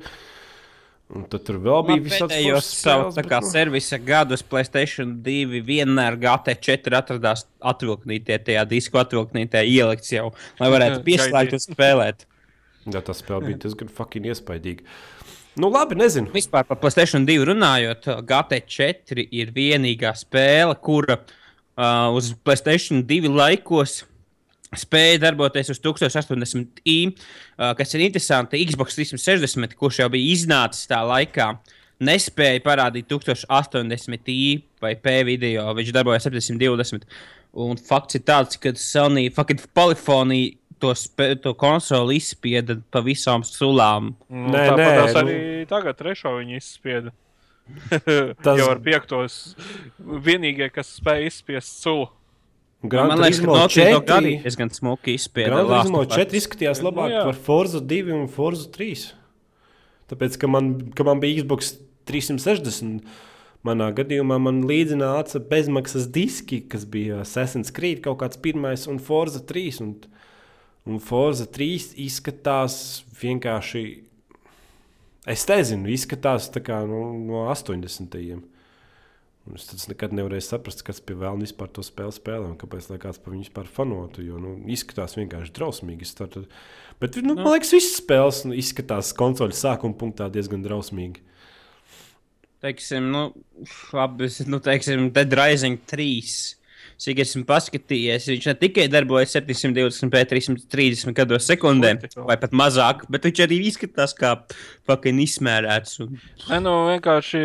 Un 1.11 1.25
tad 1.27 1.43
tur 1.43 1.57
vēl 1.59 1.81
bija 1.89 2.03
visādi 2.05 2.37
pēdējos 2.37 2.67
savu 2.85 3.09
tā 3.17 3.25
kā 3.27 3.41
servisa 3.43 3.99
gadus 3.99 4.45
PlayStation 4.47 5.17
2 5.27 5.63
vienmēr 5.67 6.15
GT4 6.23 7.01
atradās 7.01 7.49
atvilknītē, 7.73 8.39
tajā 8.47 8.63
disku 8.71 9.01
atvilknītē 9.03 9.65
ielikts 9.67 10.13
jau, 10.15 10.29
lai 10.61 10.69
varētu 10.71 11.03
pieslēgt 11.09 11.57
un 11.59 11.65
spēlēt. 11.65 12.23
Jā, 12.87 13.03
tas 13.03 13.25
spēle 13.25 13.49
bija 13.49 13.63
diezgan 13.67 13.91
fucking 13.93 14.31
iespaidīga. 14.31 14.87
Nu, 15.59 15.69
labi, 15.75 15.99
nezinu. 15.99 16.31
Vispār 16.31 16.63
par 16.69 16.79
PlayStation 16.79 17.27
2 17.27 17.43
runājot, 17.51 18.07
GT4 18.31 19.27
ir 19.35 19.51
vienīgā 19.57 20.15
spēle, 20.17 20.79
kura 20.79 21.19
uh, 21.19 22.15
uz 22.15 22.31
PlayStation 22.47 23.03
2 23.09 23.35
laikos 23.35 24.05
spēja 24.79 25.19
darboties 25.25 25.73
uz 25.75 25.81
1080i, 25.83 26.97
uh, 27.11 27.73
kas 27.79 27.95
ir 27.97 28.05
interesanti. 28.07 28.61
Xbox 28.69 28.95
360, 28.99 29.75
kurš 29.81 30.03
jau 30.05 30.09
bija 30.13 30.35
iznācis 30.37 30.87
tā 30.91 31.01
laikā, 31.07 31.49
nespēja 32.07 32.63
parādīt 32.65 33.09
1080i 33.11 34.63
vai 34.81 34.95
P 34.97 35.17
video, 35.29 35.67
viņš 35.77 35.93
darbojas 35.97 36.29
720. 36.29 37.05
Un 37.61 37.77
fakts 37.83 38.15
ir 38.15 38.23
tāds, 38.29 38.57
ka 38.63 38.71
Sony 38.79 39.27
fucking 39.35 39.65
polifonija 39.75 40.55
to, 40.81 40.95
to 41.43 41.53
konsoli 41.59 42.17
izspieda 42.21 42.79
pa 42.95 43.03
visām 43.05 43.43
sulām. 43.45 44.15
Nu, 44.31 44.53
Nē, 44.55 44.63
nē, 44.79 44.87
tās 45.01 45.17
nu- 45.19 45.25
arī 45.25 45.41
tagad 45.69 45.99
trešo 45.99 46.37
viņi 46.39 46.57
izspieda. 46.63 47.11
Tas- 47.91 48.07
Tas 48.47 48.59
jau 48.59 48.71
ar 48.71 48.81
piektos 48.83 49.41
vienīgie, 50.01 50.71
kas 50.73 50.95
spēja 51.01 51.27
izspiest 51.29 51.83
sulu. 51.83 52.09
Gran 52.83 53.11
Man 53.13 53.21
liekas, 53.21 53.43
ka 53.45 53.67
4 53.69 54.13
arī 54.17 54.37
diezgan 54.41 54.71
smuki 54.73 55.13
izspieda. 55.19 55.51
Gran 55.53 55.67
Last 55.69 55.91
Turismo 55.91 55.99
of 56.01 56.07
Us. 56.09 56.17
4 56.17 56.39
izskatījās 56.39 56.79
labāk 56.81 57.11
Nu, 57.11 57.17
jā. 57.19 57.25
par 57.29 57.37
Forza 57.37 57.81
2 57.85 58.15
un 58.17 58.29
Forza 58.33 58.71
3. 58.73 59.03
Tāpēc, 60.09 60.39
ka 60.41 60.49
man, 60.49 60.71
ka 60.97 61.05
man 61.05 61.21
bija 61.21 61.43
Xbox 61.43 61.75
360, 62.09 63.05
manā 63.69 63.91
gadījumā 63.95 64.39
man 64.41 64.63
līdzi 64.65 64.97
nāca 64.97 65.43
bezmaksas 65.51 66.09
diski, 66.09 66.63
kas 66.65 66.89
bija 66.89 67.21
Assassin's 67.21 67.69
Creed 67.77 68.01
kaut 68.07 68.23
kāds 68.23 68.41
pirmais 68.41 68.89
un 68.89 68.97
Forza 68.97 69.45
3. 69.45 69.83
Un, 69.85 69.93
un 70.89 71.03
Forza 71.05 71.45
3 71.45 71.93
izskatās 72.01 73.05
vienkārši, 73.21 73.85
es 75.29 75.45
nezinu, 75.53 75.93
izskatās 75.93 76.49
tā 76.49 76.65
kā 76.65 76.81
no, 76.89 77.11
no 77.21 77.45
80. 77.53 78.17
Un 78.39 78.49
es 79.59 79.67
tas 79.71 79.87
nekad 79.91 80.15
nevarēju 80.17 80.45
saprast, 80.47 80.85
kas 80.87 81.01
pie 81.05 81.17
vēlna 81.19 81.47
vispār 81.47 81.71
to 81.75 81.85
spēli 81.87 82.15
spēlē 82.17 82.53
un 82.53 82.59
kāpēc 82.61 82.91
kāds 83.03 83.21
par 83.23 83.35
viņu 83.35 83.47
vispār 83.47 83.71
fanotu. 83.71 84.25
Jo 84.27 84.41
nu, 84.43 84.55
izskatās 84.71 85.17
vienkārši 85.19 85.55
drausmīgi. 85.57 86.09
Tad, 86.19 86.39
bet, 87.03 87.19
nu, 87.25 87.35
man 87.39 87.55
liekas, 87.55 87.75
visas 87.77 87.99
spēles 88.03 88.45
nu, 88.49 88.55
izskatās 88.59 89.15
konsoļu 89.17 89.57
sākuma 89.57 89.99
punktā 90.01 90.31
diezgan 90.33 90.65
drausmīgi. 90.67 91.25
Teiksim, 92.61 93.07
nu, 93.09 93.23
labi, 93.97 94.29
nu, 94.53 94.61
teiksim, 94.61 95.09
Dead 95.17 95.37
Rising 95.39 95.81
3. 95.89 96.60
Cik 97.01 97.23
esmu 97.25 97.47
paskatījies, 97.49 98.27
viņš 98.29 98.47
ne 98.51 98.55
tikai 98.61 98.85
darbojas 98.93 99.33
720 99.33 100.11
pēc 100.13 100.33
330 100.35 101.15
gados 101.17 101.47
sekundē, 101.49 101.95
vai 102.29 102.37
pat 102.43 102.53
mazāk, 102.53 103.07
bet 103.09 103.25
viņš 103.25 103.41
arī 103.47 103.57
izskatās 103.71 104.13
kā 104.19 104.35
fucking 104.85 105.23
izmērēts. 105.25 105.95
Un... 106.05 106.19
Nē, 106.51 106.59
nu 106.67 106.75
vienkārši 106.91 107.41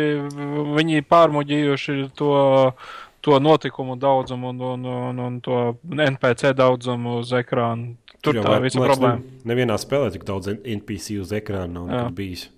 viņi 0.76 1.00
pārmuģījuši 1.08 1.96
to, 2.20 2.28
to 3.24 3.38
notikumu 3.40 3.96
daudzumu 4.00 4.52
un, 4.52 4.60
un, 4.74 4.84
un, 4.92 5.24
un 5.30 5.40
to 5.40 5.62
NPC 5.88 6.52
daudzumu 6.60 7.16
uz 7.22 7.32
ekrāna. 7.40 7.94
Tur 8.20 8.36
jau 8.40 8.44
tā 8.44 8.58
liekas, 8.60 8.76
problēma. 8.76 9.22
ne- 9.24 9.54
Nevienā 9.54 9.80
spēlē 9.80 10.12
tik 10.12 10.28
daudz 10.28 10.52
NPC 10.52 11.16
uz 11.22 11.32
ekrāna 11.36 11.86
nav 11.88 12.12
bijis. 12.16 12.48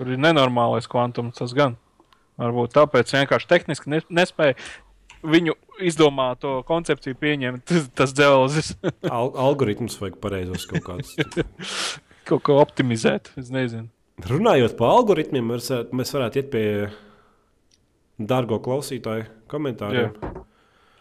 Tur 0.00 0.10
ir 0.14 0.18
nenormālais 0.22 0.86
kvantums, 0.90 1.38
tas 1.38 1.54
gan. 1.54 1.74
Varbūt 2.40 2.72
tāpēc 2.72 3.10
vienkārši 3.20 3.50
tehniski 3.50 3.90
ne, 3.92 3.98
nespēja 4.16 4.56
viņu 5.20 5.52
izdomāto 5.86 6.60
koncepciju 6.68 7.16
pieņemt. 7.20 7.72
Tas 7.98 8.14
dzelzis 8.16 8.72
Al 9.16 9.32
algoritmus 9.48 9.98
vajag 10.00 10.18
pareizos 10.22 10.66
kaut 10.70 10.84
kādus. 10.86 11.14
kaut 12.28 12.44
ko 12.46 12.58
optimizēt. 12.62 13.32
Es 13.40 13.50
nezinu. 13.54 13.88
Runājot 14.28 14.76
par 14.76 14.92
algoritmiem, 14.98 15.46
mēs, 15.54 15.70
mēs 15.96 16.12
varētu 16.12 16.42
iet 16.42 16.50
pie 16.52 16.64
dārgo 18.20 18.58
klausītāju 18.60 19.24
komentāriem. 19.48 20.12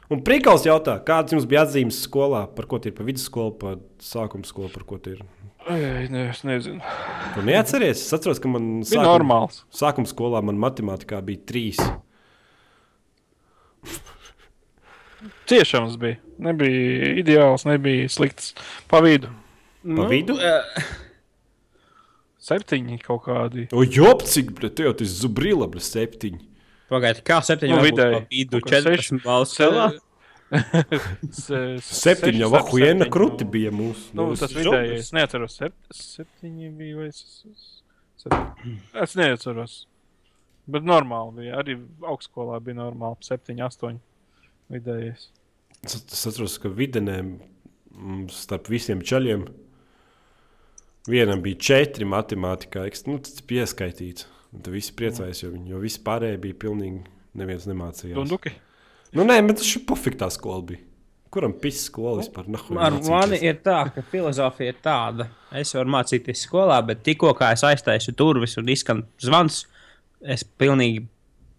Un 0.09 0.23
Prikals 0.25 0.63
jautā, 0.65 0.95
kādas 1.05 1.35
jums 1.35 1.45
bija 1.45 1.65
atzīmes 1.67 1.99
skolā, 2.07 2.45
par 2.55 2.65
ko 2.71 2.79
tie 2.81 2.89
ir 2.89 2.95
pa 2.97 3.03
vidusskolu, 3.05 3.51
pa 3.61 3.75
sākuma 4.01 4.47
skolu, 4.47 4.71
par 4.73 4.87
ko 4.89 4.97
tie 5.03 5.17
ir? 5.17 5.25
Ne, 5.69 6.29
es 6.31 6.39
nezinu. 6.47 6.79
Tu 7.35 7.43
neatceries? 7.45 7.99
Es 8.07 8.15
atceros, 8.15 8.39
ka 8.41 8.49
man 8.49 8.79
Bija 8.87 9.03
normāls. 9.05 9.59
sākuma 9.75 10.09
skolā 10.09 10.39
man 10.41 10.57
matemātikā 10.63 11.19
bija 11.27 11.43
trīs. 11.51 11.77
Ciešams 15.49 15.95
bija. 16.01 16.19
Nebija 16.37 17.13
ideāls, 17.23 17.65
nebija 17.67 18.09
slikts. 18.13 18.51
Pa 18.91 18.99
vidu. 19.05 19.31
Pa 19.83 20.05
vidu? 20.11 20.35
eh, 20.37 20.83
Septiņi 22.49 22.97
kaut 23.03 23.25
kādi. 23.27 23.65
O, 23.75 23.83
jop, 23.83 24.23
cik, 24.25 24.53
bet 24.57 24.77
tev 24.79 24.93
tas 24.99 25.11
zubrila, 25.21 25.67
bet 25.69 25.83
septiņi. 25.85 26.39
Pagaidiet, 26.89 27.23
kā 27.27 27.41
7 27.45 27.67
Nu, 27.69 27.81
vidēji. 27.85 28.21
vidēji? 28.31 28.63
Kā 28.65 28.79
14 28.79 29.19
balss 29.25 29.57
celā. 29.59 29.89
Se- 30.49 31.77
Septiņi 31.85 32.39
jau 32.41 32.49
septiņi, 32.55 33.09
kruti 33.13 33.45
nu. 33.45 33.51
bija 33.53 33.73
mūsu. 33.75 34.07
Nu, 34.17 34.29
tas 34.39 34.55
vidējais. 34.55 35.03
Es 35.03 35.11
neatceros, 35.13 35.57
sep, 35.59 35.75
septiņi 35.93 36.71
bija 36.79 37.03
vai 37.03 37.09
septiņi. 37.13 38.77
Es 39.03 39.13
neatceros. 39.19 39.75
Bet 40.69 40.87
normāli 40.89 41.43
bija. 41.43 41.59
Arī 41.61 41.75
augstskolā 42.01 42.57
bija 42.65 42.79
normāli. 42.79 43.19
Septiņi, 43.29 43.61
astoņi 43.67 44.01
vidējais. 44.73 45.27
Es 45.85 46.25
atceros, 46.27 46.57
ka 46.59 46.71
videnēm 46.75 47.37
mm, 47.37 48.25
starp 48.35 48.67
visiem 48.71 49.03
ceļiem 49.05 49.45
vienam 51.09 51.41
bija 51.43 51.59
četri 51.69 52.07
matemātikā. 52.07 52.83
Nu, 53.07 53.19
tas 53.23 53.39
bija 53.39 53.63
pieskaitīts. 53.63 54.27
Tad 54.49 54.71
visi 54.73 54.95
priecājās, 54.97 55.43
jo, 55.43 55.53
jo 55.69 55.79
visi 55.81 56.01
pārējie 56.05 56.39
bija 56.41 56.57
pilnīgi 56.63 57.03
neviens 57.37 57.67
nemācījās. 57.69 58.17
Dunduki. 58.17 58.53
Nu, 59.13 59.25
nē, 59.25 59.39
bet 59.45 59.59
tas 59.61 59.69
ir 59.77 59.83
pofiktā 59.89 60.29
skola. 60.33 60.63
Bija. 60.71 60.81
Kuram 61.29 61.53
pisa 61.61 61.83
skola 61.85 62.23
vispār? 62.23 62.47
Nahuj 62.49 62.77
Ar 62.81 62.95
mācīties? 62.95 63.11
mani 63.13 63.39
ir 63.45 63.59
tā, 63.65 63.83
ka 63.93 64.01
filozofija 64.09 64.73
ir 64.73 64.79
tāda. 64.81 65.27
Es 65.53 65.75
varu 65.77 65.93
mācīties 65.93 66.41
skolā, 66.47 66.79
bet 66.85 67.03
tikko 67.05 67.35
kā 67.37 67.51
es 67.53 67.63
aiztaisu 67.67 68.15
durvis 68.17 68.57
un 68.57 68.71
izskan 68.73 69.03
zvans, 69.21 69.61
es 70.25 70.41
pilnīgi 70.43 71.05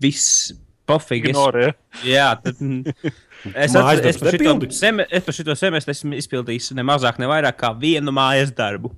viss 0.02 0.50
pofīgi. 0.90 1.30
Es, 1.30 1.36
Ignorē. 1.36 1.68
jā, 2.06 2.26
tad, 2.44 2.58
mm, 2.60 2.94
es, 3.54 3.76
atceros, 3.78 4.02
es, 4.10 4.18
par 4.20 4.36
šito 4.36 4.70
seme, 4.80 5.06
es 5.10 5.24
par 5.28 5.36
šito 5.38 5.56
semestri 5.58 5.94
esmu 5.96 6.18
izpildījis 6.20 6.72
ne 6.78 6.84
mazāk, 6.90 7.18
ne 7.22 7.30
vairāk 7.30 7.56
kā 7.62 7.72
vienu 7.80 8.12
mājas 8.16 8.52
darbu. 8.58 8.92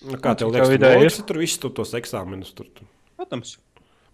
Nu, 0.00 0.16
kā 0.22 0.32
tev 0.40 0.48
liekas, 0.54 0.70
ideja 0.78 1.02
ir? 1.04 1.16
tur 1.28 1.36
visus 1.42 1.58
tu- 1.60 1.72
tos 1.76 1.90
eksāmenus? 1.98 2.54
Tur, 2.56 2.70
tur. 2.72 2.86
Protams. 3.20 3.58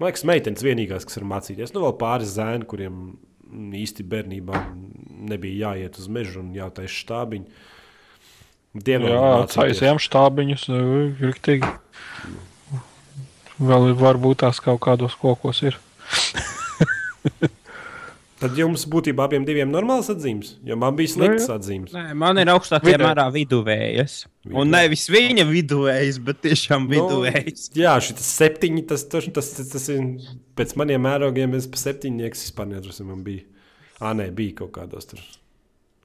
Man 0.00 0.10
liekas, 0.10 0.24
meitenes 0.28 0.64
vienīgās, 0.66 1.04
kas 1.06 1.16
var 1.20 1.28
mācīties. 1.36 1.70
Nu, 1.76 1.84
vēl 1.84 1.94
pāris 2.00 2.32
zēni, 2.34 2.66
kuriem 2.68 2.96
īsti 3.78 4.02
bērnībā 4.10 4.58
nebija 5.30 5.68
jāiet 5.70 6.00
uz 6.02 6.08
mežu 6.10 6.40
un 6.42 6.50
jātaisa 6.56 6.90
štābiņi. 7.04 7.46
Dienā 8.76 9.12
Jā, 9.14 9.28
taisījām 9.54 10.00
štābiņus. 10.02 10.66
Riktīgi. 11.22 11.70
Vēl 13.62 13.86
ir- 13.92 13.96
varbūt 14.02 14.42
tās 14.42 14.58
kaut 14.60 14.82
kādos 14.84 15.14
kokos 15.16 15.62
ir. 15.70 15.78
Tad 18.36 18.58
jums 18.58 18.82
būtībā 18.92 19.24
abiem 19.30 19.46
diviem 19.48 19.70
normāls 19.72 20.10
atzīmes, 20.12 20.58
jo 20.66 20.76
man 20.76 20.96
bija 20.98 21.08
slikts 21.08 21.46
atzīmes. 21.54 21.94
Nē, 21.96 22.10
man 22.20 22.36
ir 22.36 22.50
augstākajā 22.52 22.98
Vidē. 22.98 23.06
mērā 23.06 23.24
viduvējas. 23.32 24.16
Un 24.52 24.74
nevis 24.74 25.06
viņa 25.08 25.46
viduvējas, 25.48 26.18
bet 26.26 26.42
tiešām 26.44 26.84
viduvējas. 26.90 27.70
Nu, 27.72 27.80
jā, 27.86 27.94
šis 28.04 28.28
septiņi, 28.34 28.84
tas, 28.92 29.06
tas, 29.08 29.30
tas, 29.32 29.48
tas, 29.72 29.88
ir 29.94 30.28
pēc 30.58 30.76
maniem 30.76 31.00
mērogiem. 31.08 31.56
Es 31.56 31.64
pa 31.72 31.80
septiņnieks 31.80 32.44
vispār 32.44 32.68
neatrastu. 32.74 33.08
Man 33.08 33.24
bija, 33.24 33.46
ah, 34.02 34.12
nē, 34.20 34.28
bija 34.36 34.60
kaut 34.60 34.74
kādos 34.76 35.08
tur. 35.08 35.24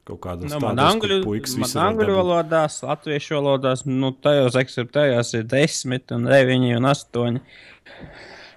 Kaut 0.07 0.23
kādos 0.23 0.47
Nu, 0.47 0.63
man 0.63 0.79
tādos, 0.79 0.95
angļu, 0.95 1.19
var 1.61 1.83
angļu 1.89 2.15
valodās, 2.15 2.79
latviešu 2.87 3.35
valodās, 3.37 3.83
nu, 3.85 4.15
tajos 4.23 4.55
ekspertajos 4.63 5.35
ir 5.37 5.43
10, 5.51 6.15
un 6.15 6.31
9 6.31 6.71
un 6.79 6.87
8. 6.89 7.41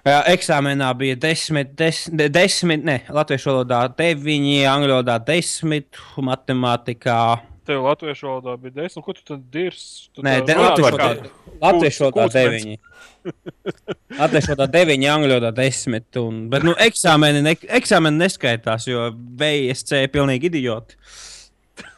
Eksāmenā 0.05 0.91
bija 0.93 1.15
10, 1.17 1.71
10, 1.73 2.19
10 2.29 2.83
ne, 2.85 2.99
latviešu 3.09 3.49
valodā 3.49 3.79
9, 3.97 4.51
angļu 4.69 4.91
valodā 4.93 5.15
10, 5.25 5.97
matemātikā. 6.27 7.21
Tev 7.65 7.87
latviešu 7.87 8.27
valodā 8.29 8.53
bija 8.61 8.75
desmit, 8.83 9.01
ko 9.07 9.15
tu 9.17 9.23
tad 9.25 9.47
dirsi? 9.49 10.11
Nē, 10.21 10.35
tā 10.45 10.59
latviešu 10.59 10.99
valodā, 10.99 11.31
latviešu 11.63 12.05
valodā 12.05 12.27
kūtsmens. 12.27 12.85
9. 13.25 14.13
Latviešu 14.19 14.53
valodā 14.53 14.69
9, 14.77 15.07
angļu 15.15 15.33
valodā 15.33 15.51
10. 15.57 16.21
Un, 16.21 16.37
bet, 16.53 16.69
nu, 16.69 16.77
eksāmeni, 16.85 17.41
ne, 17.49 17.55
eksāmeni 17.79 18.21
neskaitās, 18.21 18.85
jo 18.91 19.09
VSC 19.41 20.05
ir 20.05 20.13
pilnīgi 20.13 20.53
idioti. 20.53 21.01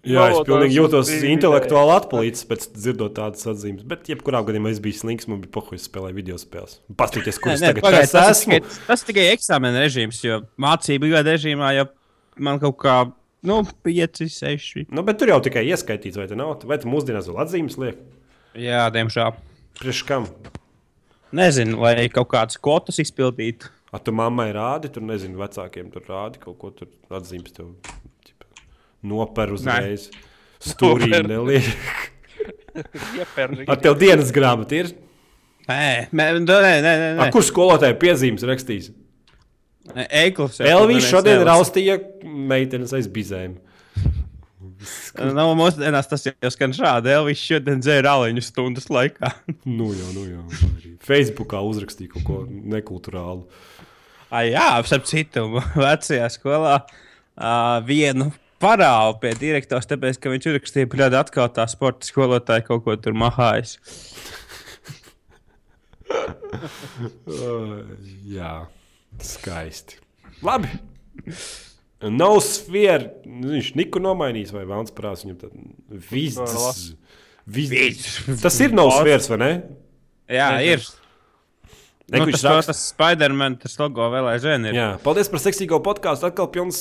Jā, 0.09 0.31
es 0.33 0.39
pilnīgi 0.49 0.79
jūtos 0.79 1.11
intelektuāli 1.29 1.93
atpalīdis 1.99 2.47
pēc 2.49 2.63
dzirdot 2.73 3.13
tādas 3.19 3.45
atzīmes. 3.51 3.85
Bet, 3.89 4.07
jebkurā 4.09 4.41
gadījumā, 4.47 4.73
es 4.73 4.81
biju 4.81 4.97
slings, 4.97 5.29
man 5.29 5.43
bija 5.43 5.53
pohuļs 5.59 5.85
spēlēt 5.91 6.17
video 6.17 6.39
spēles. 6.41 6.79
Paskaties, 6.97 7.41
kur 7.43 7.53
es 7.53 7.65
tagad 7.65 7.85
pagaid, 7.85 8.07
es 8.07 8.15
tas, 8.15 8.31
esmu. 8.39 8.57
tikai, 8.57 8.79
tas 8.87 9.05
tikai 9.05 9.27
eksāmena 9.35 9.83
režīms, 9.85 10.23
jo 10.25 10.41
mācību 10.65 11.13
gada 11.13 11.37
režīmā 11.37 11.75
jau 11.77 11.85
man 12.41 12.63
kaut 12.63 12.79
kā, 12.81 12.97
nu, 13.45 13.61
5, 13.85 14.25
6. 14.33 14.89
Nu, 14.89 15.05
bet 15.05 15.21
tur 15.21 15.35
jau 15.35 15.41
tikai 15.45 15.67
ieskaitīts, 15.69 16.17
vai 16.17 16.31
te 16.31 16.39
nav? 16.39 16.57
Vai 16.65 16.81
tu 16.81 16.89
mūsdienās 16.89 17.29
vēl 17.29 17.45
atzīmes 17.45 17.77
liek? 17.83 18.01
Jā, 18.57 18.87
diemžēl. 18.95 19.37
Priekš 19.83 20.05
kam? 20.09 20.31
Nezinu, 21.37 21.77
lai 21.85 22.09
kaut 22.09 22.33
kādas 22.33 22.57
kvotas 22.57 23.05
izpildītu. 23.05 23.69
A, 23.93 23.99
tu 24.01 24.15
mammai 24.17 24.49
rādi, 24.55 24.89
tur 24.95 25.05
nezinu, 25.05 25.37
vecākiem 25.43 25.93
tur 25.93 26.09
rādi 26.09 26.41
kaut 26.41 26.57
ko 26.63 26.73
tur 26.73 26.89
atzīmes 27.21 27.53
tev. 27.53 27.75
Noper 29.07 29.55
uzreiz. 29.57 30.09
Stūrī 30.61 31.23
neliek. 31.25 31.69
Ar 33.67 33.81
tev 33.81 33.97
dienas 34.01 34.33
grāmatu 34.35 34.83
ir? 34.83 34.93
Nē, 35.71 36.11
nē, 36.11 36.27
nē, 36.43 36.61
nē, 36.83 36.83
nē, 36.85 37.11
A, 37.23 37.29
kur 37.33 37.45
skolotāji 37.47 37.97
piezīmes 38.01 38.45
rakstīs? 38.49 38.91
Eikls. 39.95 40.61
Elvijas 40.63 41.09
šodien 41.11 41.43
raustīja 41.47 41.99
meitenes 42.25 42.93
aiz 42.97 43.09
bizēm. 43.11 43.57
Nu, 45.21 45.45
mūsdienās 45.59 46.09
tas 46.09 46.25
jau 46.29 46.51
skan 46.53 46.73
šādi. 46.77 47.13
Elvis 47.13 47.41
šodien 47.43 47.83
dzēra 47.83 48.15
aliņu 48.17 48.45
stundas 48.45 48.89
laikā. 48.93 49.33
Nu 49.79 49.91
jau, 49.97 50.09
nu 50.17 50.25
jau. 50.29 50.45
Facebookā 51.05 51.61
uzrakstīja 51.65 52.15
kaut 52.15 52.27
ko 52.27 52.39
nekulturālu. 52.49 53.45
Ai, 54.31 54.51
jā, 54.53 54.67
ap 54.79 55.09
citu, 55.11 55.47
vecajā 55.85 56.29
skolā 56.33 56.77
uh, 56.81 57.81
vienu 57.87 58.31
parādu 58.61 59.19
pie 59.23 59.33
direktors, 59.41 59.89
tāpēc, 59.91 60.19
ka 60.21 60.33
viņš 60.33 60.51
uzrakstīja, 60.53 60.91
ka 60.93 61.09
atkal 61.21 61.49
tā 61.57 61.67
sporta 61.71 62.09
skolotāja 62.09 62.67
kaut 62.67 62.85
ko 62.87 62.97
tur 63.01 63.17
mahājas. 63.17 63.79
Uh, 66.11 67.85
jā, 68.27 68.55
skaisti. 69.23 70.01
Labi. 70.45 70.71
Nav 72.01 72.39
sfēra. 72.45 73.11
Viņš 73.27 73.75
neko 73.79 74.01
nomainīs, 74.03 74.53
vai 74.55 74.65
vēlams 74.65 74.95
prātā 74.97 75.27
viņam 75.27 75.39
tad 75.43 76.01
vizits. 76.11 76.95
Vizits. 77.51 78.17
Tas 78.43 78.57
ir 78.65 78.75
nav 78.77 78.93
sfērs, 78.99 79.29
vai 79.33 79.39
ne? 79.43 79.53
Jā, 80.31 80.51
ir. 80.65 80.83
Ne, 82.11 82.19
Nu, 82.19 82.25
tas, 82.27 82.41
viņš 82.41 82.43
raksta- 82.43 82.73
tas 82.73 82.79
Spiderman, 82.91 83.55
tas 83.63 83.77
logo 83.79 84.03
vēl 84.11 84.27
aizvien 84.33 84.65
ir. 84.67 84.75
Jā, 84.75 84.87
paldies 85.05 85.29
par 85.31 85.39
seksīgo 85.39 85.79
podkāstu. 85.79 86.27
Atkal 86.27 86.49
pilns 86.51 86.81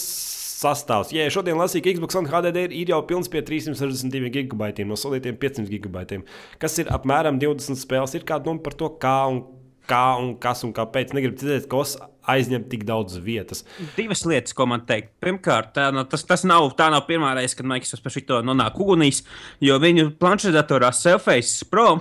sastāvs. 0.59 1.13
Jā, 1.15 1.27
šodien 1.33 1.59
lasīju, 1.59 1.85
ka 1.85 1.93
Xbox 1.95 2.19
One 2.19 2.31
HDD 2.31 2.65
ir, 2.67 2.75
ir 2.81 2.91
jau 2.93 2.99
pilns 3.07 3.31
pie 3.31 3.43
362 3.45 4.31
gigabaitiem 4.35 4.89
no 4.89 4.97
solītiem 4.99 5.39
500 5.39 5.71
gigabaitiem, 5.71 6.25
kas 6.61 6.77
ir 6.83 6.91
apmēram 6.93 7.39
20 7.41 7.79
spēles. 7.79 8.15
Ir 8.17 8.27
kāda 8.27 8.49
doma 8.49 8.63
par 8.65 8.75
to, 8.79 8.91
kā 9.01 9.15
un, 9.31 9.43
kā 9.89 10.03
un 10.19 10.33
kas 10.41 10.65
un 10.67 10.75
kāpēc. 10.75 11.15
Negribu 11.15 11.39
dzirdēt, 11.39 11.69
kas 11.71 11.95
aizņem 12.29 12.67
tik 12.69 12.85
daudz 12.87 13.17
vietas. 13.23 13.63
Divas 13.95 14.25
lietas, 14.27 14.53
ko 14.57 14.67
man 14.69 14.85
teikt. 14.89 15.13
Pirmkārt, 15.23 15.73
tā, 15.77 15.89
nu, 15.95 16.03
tas, 16.09 16.25
tas 16.27 16.45
nav, 16.47 16.69
tā 16.79 16.89
nav 16.93 17.05
pirmā 17.09 17.33
reize, 17.37 17.57
kad 17.57 17.69
Microsoft 17.69 18.05
par 18.05 18.15
šo 18.15 18.43
nonāk 18.45 18.79
ugunīs, 18.79 19.23
jo 19.63 19.79
viņu 19.81 20.11
planšetdatorā 20.21 20.91
Surface 20.95 21.67
Pro. 21.69 21.99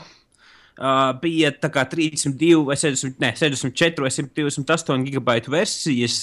Uh, 0.79 1.09
bija 1.19 1.51
tā 1.51 1.67
kā 1.75 1.83
32, 1.91 2.61
vai 2.69 2.77
60, 2.79 3.17
ne, 3.19 3.33
64 3.35 4.05
vai 4.05 4.13
128 4.15 5.03
gigabaitu 5.09 5.51
versijas, 5.51 6.19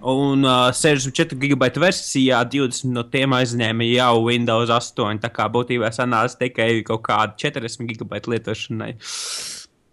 un 0.00 0.46
uh, 0.48 0.70
64 0.72 1.36
gigabaitu 1.42 1.82
versijā 1.82 2.38
20 2.48 2.88
no 2.94 3.04
tiem 3.12 3.36
aizņēma 3.36 3.90
jau 3.92 4.14
Windows 4.24 4.72
8. 4.72 5.20
Tā 5.20 5.28
kā 5.28 5.50
būtībā 5.52 5.92
sanāca 5.92 6.40
tikai 6.40 6.70
kaut 6.88 7.04
kāda 7.10 7.36
40 7.36 7.84
gigabaitu 7.90 8.32
lietošanai. 8.32 8.94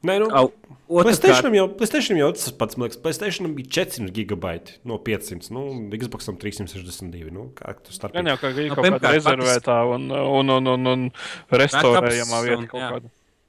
Nē, 0.05 0.15
nu, 0.21 0.29
otrkārt- 0.29 1.05
Playstation 1.07 1.55
jau, 1.57 1.65
Playstation 1.79 2.19
jau 2.19 2.31
tas 2.37 2.51
pats, 2.53 2.77
man 2.77 2.87
liekas, 2.87 2.99
Playstation 3.01 3.51
bija 3.57 3.71
400 3.81 4.13
gigabaiti 4.13 4.77
no 4.85 4.99
500, 5.01 5.49
nu, 5.55 5.65
Xbox 5.97 6.29
362. 6.29 7.31
Nu, 7.33 7.49
kā 7.57 7.73
tu 7.81 7.91
starp? 7.95 8.13
Gan 8.13 8.29
jau 8.29 8.37
kā 8.37 8.53
bija 8.53 8.69
Nu, 8.69 8.77
kaut 8.77 8.85
kāda 8.93 9.13
rezervētā 9.17 9.79
un, 9.95 10.07
un, 10.13 10.55
un, 10.59 10.73
un, 10.75 10.91
un 10.93 11.05
restaurējamā 11.49 12.41
Backups 12.43 12.47
vieta 12.47 12.71
kaut 12.71 12.83
jā. 12.85 12.91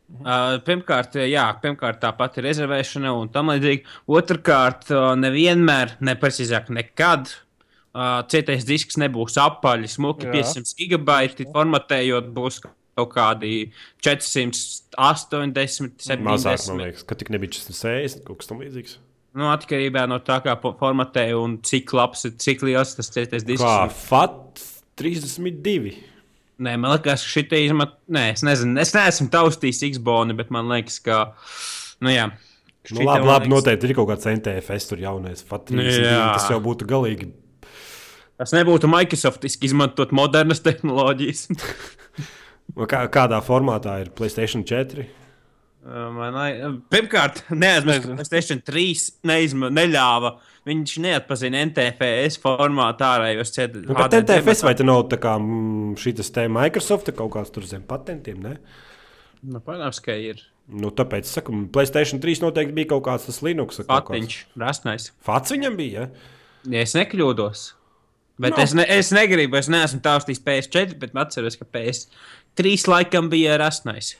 Kāda. 0.06 0.22
Uh, 0.22 0.60
pirmkārt, 0.66 1.16
jā, 1.26 1.46
pirmkārt, 1.62 1.98
tā 2.02 2.12
pati 2.16 2.44
rezervēšana 2.44 3.10
un 3.16 3.28
tam 3.34 3.50
līdzīgi. 3.52 3.82
Otrakārt, 4.08 4.90
uh, 4.94 5.14
nevienmēr, 5.18 5.96
neprecīzāk, 6.06 6.70
nekad. 6.74 7.32
Uh, 7.96 8.20
cietais 8.28 8.64
disks 8.68 8.98
nebūs 9.00 9.38
apaļs, 9.40 9.94
smuki 9.96 10.28
Jā. 10.28 10.34
500 10.36 10.74
gigabaiti. 10.76 11.46
Formatējot, 11.52 12.26
būs 12.36 12.60
kaut 12.96 13.10
kādi 13.12 13.70
480, 14.04 15.96
70. 16.00 16.24
Mazāk, 16.26 16.62
man 16.70 16.82
liekas, 16.84 17.04
ka 17.08 17.16
tik 17.18 17.32
nebija 17.34 17.56
460, 17.58 18.24
kaut 18.26 18.40
kas 18.42 18.50
tam 18.50 18.60
līdzīgs. 18.64 18.98
Nu, 19.36 19.50
atkarībā 19.52 20.06
no 20.08 20.16
tā, 20.24 20.38
kā 20.44 20.54
formatē 20.64 21.26
un 21.36 21.58
cik 21.66 21.92
labs, 21.96 22.24
ir- 22.24 22.36
cik 22.40 22.62
liels 22.64 22.94
tas 22.96 23.10
cietais 23.12 23.44
disks. 23.44 23.64
Kā 23.64 23.84
ir. 23.84 23.92
FAT 23.92 24.62
32. 24.96 25.92
Nē, 26.56 26.72
man 26.80 26.94
liekas, 26.94 27.24
ka 27.26 27.32
šī 27.34 27.42
izmet. 27.66 27.90
Nē, 28.08 28.30
es 28.32 28.44
nezinu, 28.46 28.78
es 28.80 28.94
neesmu 28.96 29.28
taustījis 29.32 29.82
Xbox, 29.96 30.32
bet 30.38 30.52
man 30.54 30.70
liekas, 30.72 31.00
ka. 31.04 31.18
Nu, 32.00 32.08
jā. 32.12 32.30
Nu, 32.94 33.02
labi, 33.02 33.26
labi, 33.26 33.48
liekas- 33.48 33.52
noteikti 33.52 33.90
ir 33.90 33.96
kaut 33.98 34.08
kāds 34.12 34.28
NTFS, 34.30 34.88
tur 34.88 35.02
jaunais 35.02 35.42
FAT 35.44 35.66
32. 35.72 36.06
Jā. 36.06 36.32
Tas 36.38 36.48
jau 36.52 36.60
būtu 36.64 36.86
galīgi. 36.88 37.28
Tas 38.36 38.52
nebūtu 38.52 38.88
Microsoftiski 38.92 39.68
izmantot 39.70 40.12
modernas 40.16 40.60
tehnoloģijas. 40.64 41.46
Nu, 42.76 42.84
Kā, 42.90 43.04
kādā 43.08 43.38
formātā 43.46 43.92
ir 44.02 44.08
Playstation 44.12 44.64
4? 44.66 45.04
Pirmkārt, 45.86 47.44
neaizmirst, 47.54 48.08
ka. 48.08 48.16
PlayStation 48.18 48.62
3 48.66 49.04
neizma, 49.28 49.70
neļāva. 49.70 50.32
Viņš 50.66 50.96
neatpazina 51.04 51.60
NTFS 51.68 52.40
formātu 52.42 53.06
ārējos 53.06 53.54
ceļus. 53.54 53.86
Nu, 53.86 53.94
bet 53.94 54.16
NTFS 54.18 54.64
vai 54.66 54.74
te 54.78 54.86
nav 54.86 55.04
tā 55.12 55.20
kā 55.22 55.36
mm, 55.38 55.94
šis 56.02 56.34
te 56.34 56.48
Microsoft 56.50 57.12
kaut 57.14 57.30
kāds 57.36 57.54
tur 57.54 57.68
zem 57.70 57.86
patentiem? 57.86 58.40
Ne? 58.42 58.56
Nu, 59.46 59.62
protams, 59.62 60.02
ka 60.02 60.16
ir 60.18 60.42
Nu, 60.66 60.90
tāpēc, 60.90 61.28
saku, 61.30 61.54
Playstation 61.70 62.18
3 62.22 62.40
noteikti 62.42 62.74
bija 62.74 62.90
kaut 62.96 63.04
kāds 63.06 63.28
tas 63.28 63.38
Linux. 63.46 63.78
patiņš, 63.86 64.38
rasnais. 64.58 65.12
Fats 65.22 65.54
viņam 65.54 65.76
bija. 65.78 66.08
Ja? 66.08 66.32
Ja 66.72 66.82
es 66.82 66.94
nekļūdos. 66.98 67.68
Bet 68.42 68.52
No. 68.52 68.58
no. 68.58 68.64
es, 68.64 68.74
ne, 68.74 68.84
es 68.98 69.12
negribu, 69.14 69.56
es 69.56 69.70
neesmu 69.70 70.02
taustījis 70.02 70.42
PS4, 70.42 70.98
bet 71.00 71.14
atceros, 71.14 71.56
ka 71.56 71.64
PS3 71.64 72.74
laikam 72.90 73.30
bija 73.30 73.54
rasnais. 73.62 74.16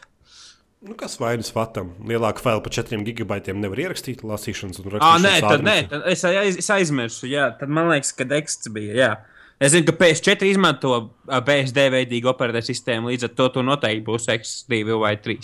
Nu, 0.87 0.95
kas 0.95 1.17
vainas 1.19 1.49
Fatam? 1.51 1.89
Lielāku 2.07 2.43
failu 2.45 2.61
par 2.63 2.71
4 2.77 3.01
gigabaitiem 3.09 3.59
nevar 3.59 3.81
ierakstīt 3.83 4.21
lasīšanas 4.27 4.79
un 4.83 4.91
Ah, 5.01 5.17
rakstīšanas. 5.17 5.25
nē, 5.25 5.41
tad, 5.43 5.65
nē, 5.67 5.77
tad 5.91 6.05
es, 6.13 6.23
aiz, 6.29 6.59
es 6.63 6.69
aizmirsu. 6.71 7.27
Jā, 7.31 7.49
tad 7.59 7.73
man 7.73 7.89
liekas, 7.91 8.13
ka 8.15 8.25
Dexts 8.29 8.71
bija. 8.75 8.95
Jā. 8.95 9.11
Es 9.59 9.73
zinu, 9.73 9.87
ka 9.89 9.95
PS4 9.97 10.47
izmanto 10.53 10.93
BSD 11.27 11.87
veidīgu 11.95 12.29
operatīvu 12.31 12.69
sistēmu, 12.69 13.11
līdz 13.11 13.25
ar 13.31 13.35
to 13.39 13.49
tur 13.55 13.65
noteikti 13.67 14.05
būs 14.07 14.29
X2 14.37 14.99
vai 15.01 15.15
3. 15.17 15.37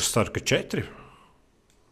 Es 0.00 0.10
ceru, 0.14 0.30
ka 0.36 0.40
4. 0.40 0.84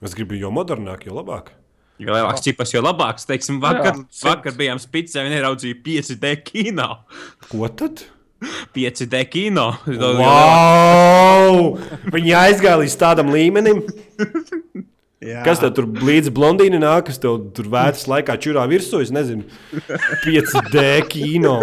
Es 0.06 0.14
gribu 0.14 0.38
jo 0.38 0.52
modernāk, 0.54 1.04
jo 1.10 1.16
labāk. 1.18 1.50
Jo 1.98 2.14
lielāks 2.14 2.44
čips, 2.46 2.72
jo 2.76 2.80
labāks. 2.86 3.26
Teiksim, 3.26 3.58
vakar, 3.60 3.96
Jā, 3.98 4.04
jā, 4.06 4.28
vakar 4.30 4.54
bijām 4.54 4.78
spicē 4.78 5.24
un 5.26 5.34
ieraudzīju 5.34 5.80
5D 5.82 6.36
kino. 6.46 7.00
Ko 7.50 7.66
tad? 7.68 8.04
5D 8.76 9.24
kino. 9.32 9.70
Wow! 9.88 11.72
Viņi 12.14 12.36
aizgāja 12.38 12.78
līdz 12.84 12.98
tādam 13.00 13.32
līmenim. 13.34 13.82
Jā. 15.18 15.40
Kas 15.42 15.58
tev 15.58 15.72
tur 15.74 15.88
līdzi 16.06 16.30
blondīni 16.30 16.78
nāk, 16.78 17.08
kas 17.08 17.16
tev 17.18 17.40
tur 17.56 17.66
vētras 17.72 18.04
laikā 18.06 18.36
čurā 18.38 18.62
virsū? 18.70 19.00
Es 19.02 19.10
nezinu, 19.10 19.42
5D 20.22 20.84
kino. 21.10 21.56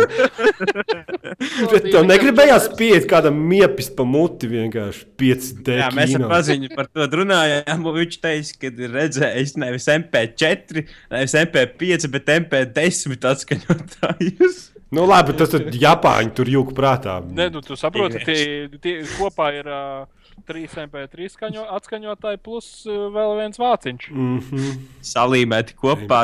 Bet 1.71 1.87
tev 1.87 2.03
negribējās 2.03 2.67
pieiet 2.75 3.07
kādam 3.07 3.39
miepis 3.47 3.87
pa 3.95 4.03
muti 4.03 4.51
vienkārši 4.51 5.07
5D 5.23 5.79
Jā, 5.79 5.87
mēs 5.95 6.17
ar 6.17 6.19
kino. 6.19 6.29
paziņu 6.33 6.73
par 6.75 6.91
to 6.91 7.07
runājām. 7.21 7.79
un 7.87 7.95
Viņš 8.01 8.19
teica, 8.27 8.59
ka 8.59 8.73
ir 8.75 8.91
redzējis 8.99 9.55
nevis 9.63 9.87
MP4, 9.95 10.83
nevis 11.15 11.39
MP5, 11.45 12.09
bet 12.11 12.35
MP10 12.35 13.29
atskaņotājus. 13.31 14.65
Nu 14.95 15.05
labi, 15.09 15.33
tas 15.35 15.51
tur 15.51 15.65
Japāņi 15.75 16.35
tur 16.37 16.49
jūka 16.49 16.75
prātā. 16.75 17.19
Nē, 17.25 17.49
nu, 17.53 17.61
tu 17.65 17.75
saproti, 17.79 18.21
tie, 18.23 18.37
tie 18.81 18.93
kopā 19.17 19.49
ir 19.57 19.67
uh, 19.67 20.05
3 20.47 20.67
MP3 20.85 21.27
skaņo, 21.33 21.63
atskaņotāji 21.77 22.39
plus 22.43 22.67
uh, 22.87 23.07
vēl 23.13 23.33
viens 23.39 23.59
vāciņš. 23.59 24.07
Mm 24.11 24.37
-hmm. 24.39 24.77
Salīmēti 25.09 25.75
kopā. 25.79 26.21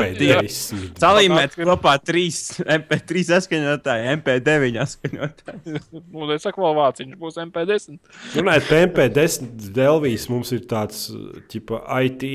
Salīmēti 1.01 1.65
kopā 1.67 1.95
3 2.11 2.61
MP3 2.77 3.25
atskaņotāji, 3.39 4.15
MP9 4.17 4.81
atskaņotāji. 4.85 5.81
Nu, 6.11 6.27
es 6.35 6.43
saku, 6.45 6.61
vēl 6.61 6.75
vāciņš 6.77 7.17
būs 7.19 7.39
MP10. 7.41 7.99
Runājot 8.35 8.69
par 8.69 8.85
MP10 8.87 9.71
Delvijas, 9.75 10.29
mums 10.29 10.51
ir 10.55 10.65
tāds 10.69 11.07
ķipa, 11.51 11.83
IT 12.05 12.25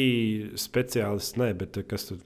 speciālists, 0.61 1.37
ne, 1.41 1.53
bet 1.55 1.77
eh, 1.77 1.87
kas 1.89 2.09
tur 2.11 2.21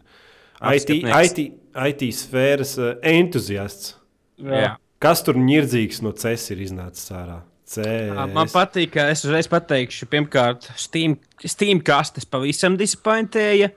IT. 0.60 0.90
IT, 0.90 1.38
IT 1.74 2.10
sfēras 2.16 2.76
eh, 2.78 2.94
entuziasts. 3.16 3.99
Jā. 4.40 4.74
Kas 5.00 5.22
tur 5.24 5.38
nirzīgs 5.40 6.02
no 6.04 6.12
CES 6.16 6.50
ir 6.54 6.66
iznācis 6.66 7.12
ārā? 7.16 7.40
CS. 7.70 8.32
Man 8.34 8.50
patīk, 8.50 8.90
ka 8.96 9.06
es 9.12 9.22
uzreiz 9.22 9.46
pateikšu, 9.50 10.08
pirmkārt, 10.10 10.66
Steam, 10.80 11.14
Steam 11.46 11.78
kastes 11.86 12.26
pavisam 12.26 12.74
disappointēja. 12.78 13.70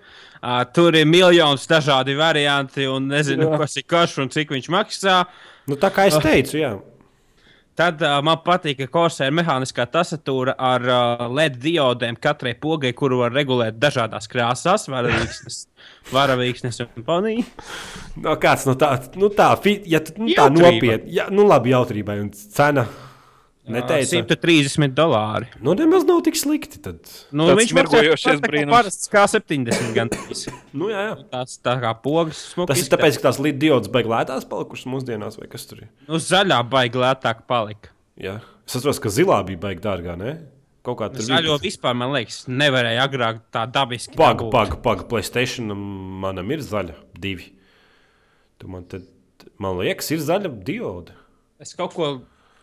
Uh, 0.44 0.64
tur 0.76 0.98
ir 0.98 1.06
miljonus 1.08 1.68
dažādi 1.70 2.18
varianti, 2.20 2.88
un 2.90 3.06
nezinu, 3.08 3.46
Jā. 3.54 3.60
kas 3.62 3.78
ir 3.80 3.86
karš 3.88 4.18
un 4.26 4.32
cik 4.34 4.50
viņš 4.52 4.72
maksā. 4.74 5.22
Nu, 5.70 5.78
tā 5.80 5.88
kā 5.94 6.10
es 6.10 6.18
teicu, 6.20 6.58
jā. 6.60 6.74
Tad 7.74 8.02
uh, 8.06 8.20
man 8.22 8.38
patīk, 8.46 8.84
ka 8.84 8.88
Corsē 8.94 9.26
ir 9.30 9.34
mehāniskā 9.34 9.88
tastatūra 9.90 10.54
ar 10.62 10.84
uh, 10.86 11.24
LED 11.34 11.56
diodēm 11.64 12.20
katrai 12.22 12.54
pogai, 12.62 12.92
kuru 12.94 13.24
var 13.24 13.34
regulēt 13.34 13.80
dažādās 13.82 14.30
krāsās, 14.30 14.86
varavīksnes, 14.94 15.58
varavīksnes 16.16 16.84
un 16.86 17.08
ponija. 17.08 17.48
No, 18.22 18.36
kāds 18.42 18.68
no 18.70 18.76
tā, 18.78 18.92
nu 19.18 19.32
tā, 19.34 19.50
fi- 19.64 19.80
ja 19.90 20.04
tu, 20.06 20.14
nu, 20.22 20.30
tā 20.38 20.46
nopietni, 20.54 21.16
ja, 21.18 21.26
nu 21.34 21.48
labi, 21.50 21.74
jautrībai 21.74 22.20
un 22.22 22.30
cena. 22.38 22.86
Neteica. 23.64 24.20
130 24.20 24.92
dolāri. 24.98 25.48
Nu, 25.64 25.72
nemaz 25.80 26.04
nav 26.04 26.20
tik 26.26 26.36
slikti. 26.36 26.82
Tad. 26.84 27.00
Nu, 27.32 27.46
Tāds 27.48 27.62
viņš 27.62 27.74
kā 27.78 28.34
brīnums. 28.44 28.74
Parasts 28.74 29.12
kā 29.12 29.24
70 29.32 29.94
gan. 29.96 30.12
Nu, 30.78 30.90
jā, 30.92 31.04
jā. 31.08 31.14
Tās 31.32 31.60
tā 31.64 31.78
kā 31.80 31.94
pogas. 32.04 32.42
smuki 32.52 32.74
Tas 32.74 32.82
ir 32.82 32.88
izskatās. 32.88 32.98
tāpēc, 32.98 33.20
ka 33.22 33.28
tās 33.30 33.40
lidiodas 33.46 33.92
beigas 33.94 34.12
lētās 34.12 34.48
palikušas 34.52 34.90
mūsdienās, 34.92 35.38
vai 35.40 35.48
kas 35.52 35.68
tur 35.70 35.86
ir. 35.86 35.92
Nu, 36.10 36.20
zaļā 36.20 36.58
baigta 36.68 37.04
lētāk 37.06 37.46
palika. 37.48 37.94
Jā. 38.20 38.40
Es 38.68 38.76
saprotu, 38.76 39.06
ka 39.06 39.14
zilā 39.14 39.40
bija 39.48 39.62
baigta 39.64 39.92
dārgā, 39.94 40.18
ne? 40.20 40.34
Kaut 40.84 40.98
kā 41.00 41.08
tur 41.14 41.24
Zaļo 41.24 41.56
vispār, 41.64 41.96
man 41.96 42.12
liekas, 42.12 42.42
nevarēja 42.52 43.06
agrāk 43.08 43.40
tā 43.56 43.64
dabiski. 43.72 44.18
Paga, 44.20 44.50
paga, 44.52 44.76
paga. 44.84 45.06
Playstation 45.08 45.72
manam 46.20 46.52
ir 46.52 46.66
zaļa 46.66 46.98
divi. 47.24 47.54
Tu 48.60 48.68
man, 48.68 48.84
te, 48.92 49.00
man 49.64 49.80
liekas, 49.80 50.12
ir 50.12 50.20
zaļa 50.26 50.52
dioda. 50.68 51.16
Es 51.64 51.72
kaut 51.80 51.96
ko 51.96 52.10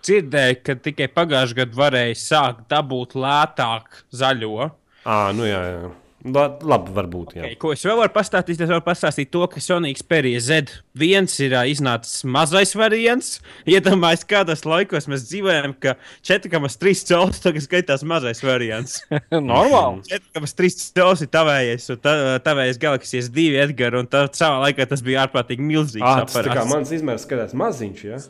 dzirdēju, 0.06 0.60
ka 0.66 0.76
tikai 0.88 1.08
pagājušajā 1.14 1.62
gadā 1.62 1.80
varēja 1.84 2.20
sākt 2.20 2.68
dabūt 2.72 3.16
lētāk 3.18 4.04
zaļo. 4.14 4.70
Ā, 5.04 5.18
nu 5.36 5.48
jā, 5.48 5.64
jā. 5.72 5.90
La, 6.20 6.42
labi, 6.60 6.92
varbūt. 6.92 7.30
Jā. 7.38 7.46
Okay, 7.46 7.56
ko 7.56 7.70
es 7.72 7.80
vēl 7.86 7.96
varu 7.96 8.12
pastāstīt? 8.12 8.58
Es 8.60 8.68
varu 8.68 8.82
pastāstīt 8.84 9.30
to, 9.32 9.40
ka 9.48 9.60
Sonijas 9.64 10.02
Perija 10.04 10.42
Z1 10.44 11.30
ir 11.46 11.54
ā, 11.56 11.62
iznācis 11.70 12.26
mazais 12.28 12.74
variants. 12.76 13.38
Iedomājieties, 13.64 14.26
kādos 14.28 14.66
laikos 14.68 15.08
mēs 15.08 15.24
dzīvojam, 15.30 15.72
ka 15.80 15.94
4,3 16.28 17.06
cēlus 17.08 17.40
tagad 17.40 17.64
skaitās 17.64 18.04
mazais 18.04 18.44
variants. 18.44 18.98
Normāli. 19.32 20.04
4,3 20.12 20.76
cēlus 20.98 21.24
ir 21.24 21.32
tavējais, 21.32 21.88
un 21.96 22.02
tā, 22.04 22.14
tavējais 22.44 22.82
Galaxijas 22.84 23.32
2 23.32 23.56
Edgars, 23.64 24.02
un 24.04 24.12
tā 24.12 24.26
savā 24.36 24.60
laikā 24.66 24.90
tas 24.92 25.00
bija 25.06 25.24
ārprātīgi 25.24 25.64
milzīgs. 25.72 26.04
Ah, 26.04 26.26
tas 26.28 26.36
tā 26.36 26.52
kā 26.52 26.68
mans 26.68 26.92
izmērs 26.92 27.24
skatās 27.24 27.56
maziņš, 27.56 28.04
ja? 28.10 28.20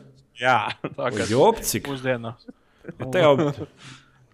Jā, 0.41 0.59
Tā 0.97 1.11
kā 1.13 1.27
Jop, 1.29 1.61
cik. 1.61 1.85
pusdienās. 1.85 2.47
Te 3.11 3.21
jau 3.21 3.35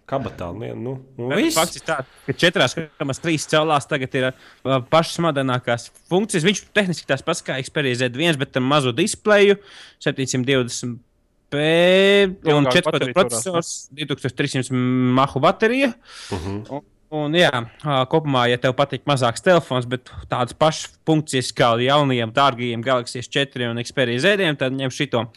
kabatā, 0.08 0.48
nu, 0.56 0.72
nu, 0.80 0.94
nu 1.20 1.36
viss. 1.36 1.58
Fakts 1.58 1.82
ir 1.82 1.84
tāds, 1.84 2.08
ka 2.24 2.36
4,3 2.48 3.48
cēlās 3.52 3.90
tagad 3.92 4.16
ir 4.16 4.30
uh, 4.30 4.78
pašas 4.88 5.20
modernākās 5.26 5.90
funkcijas. 6.08 6.46
Viņš 6.48 6.64
tehniski 6.76 7.10
tās 7.10 7.26
pats 7.28 7.44
kā 7.44 7.60
Xperia 7.60 7.98
Z1, 8.00 8.40
bet 8.40 8.56
tam 8.56 8.70
mazo 8.72 8.96
displeju 8.96 9.60
720p 10.04 10.96
un 11.52 12.64
Ilgāk 12.64 12.80
14 12.80 12.88
baterija 12.88 13.18
processors, 13.20 13.74
2300 14.00 14.72
mahu 15.20 15.44
baterija. 15.44 15.92
Uh 16.32 16.40
-huh. 16.40 16.64
Un, 16.72 16.84
un 17.20 17.36
jā, 17.36 17.52
kopumā, 18.08 18.48
ja 18.48 18.58
tev 18.58 18.80
patīk 18.80 19.04
mazāks 19.04 19.44
telefons, 19.44 19.86
bet 19.86 20.08
tādas 20.32 20.56
pašas 20.56 21.00
funkcijas 21.06 21.52
kā 21.52 21.76
jaunajiem, 21.84 22.32
dārgajiem 22.32 22.84
Galaxy 22.84 23.20
4 23.20 23.72
un 23.72 23.84
Xperia 23.84 24.20
Z, 24.20 24.56
tad 24.56 24.72
ņem 24.72 24.92
šito. 24.92 25.28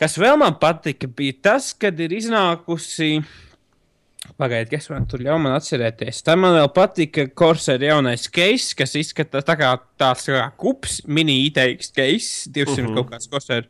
Kas 0.00 0.18
vēl 0.20 0.36
man 0.36 0.58
patika, 0.60 1.08
bija 1.08 1.38
tas, 1.48 1.70
kad 1.72 1.96
ir 2.04 2.12
iznākusi. 2.12 3.22
Pagaidiet, 4.36 4.72
kas 4.74 4.88
man 4.90 5.06
tur 5.08 5.22
man 5.38 5.54
atcerēties. 5.54 6.18
Tā 6.26 6.34
man 6.36 6.52
vēl 6.56 6.68
patika 6.74 7.24
Corsair 7.30 7.80
jaunais 7.86 8.26
case, 8.28 8.74
kas 8.76 8.96
izskatās 8.98 9.46
tā 9.46 9.54
kā 9.56 9.70
tāds 9.96 10.26
kā 10.26 10.42
kups, 10.58 10.98
mini 11.06 11.38
ITX 11.46 11.92
case, 11.94 12.50
200 12.50 12.72
uh 12.72 12.76
-huh. 12.76 12.94
kaut 12.96 13.10
kāds 13.12 13.30
Corsair. 13.30 13.68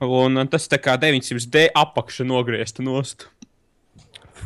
Un 0.00 0.48
tas 0.48 0.68
tā 0.68 0.78
kā 0.78 0.98
900D 0.98 1.68
apakša 1.74 2.24
nogriezta 2.24 2.82
nost. 2.82 3.28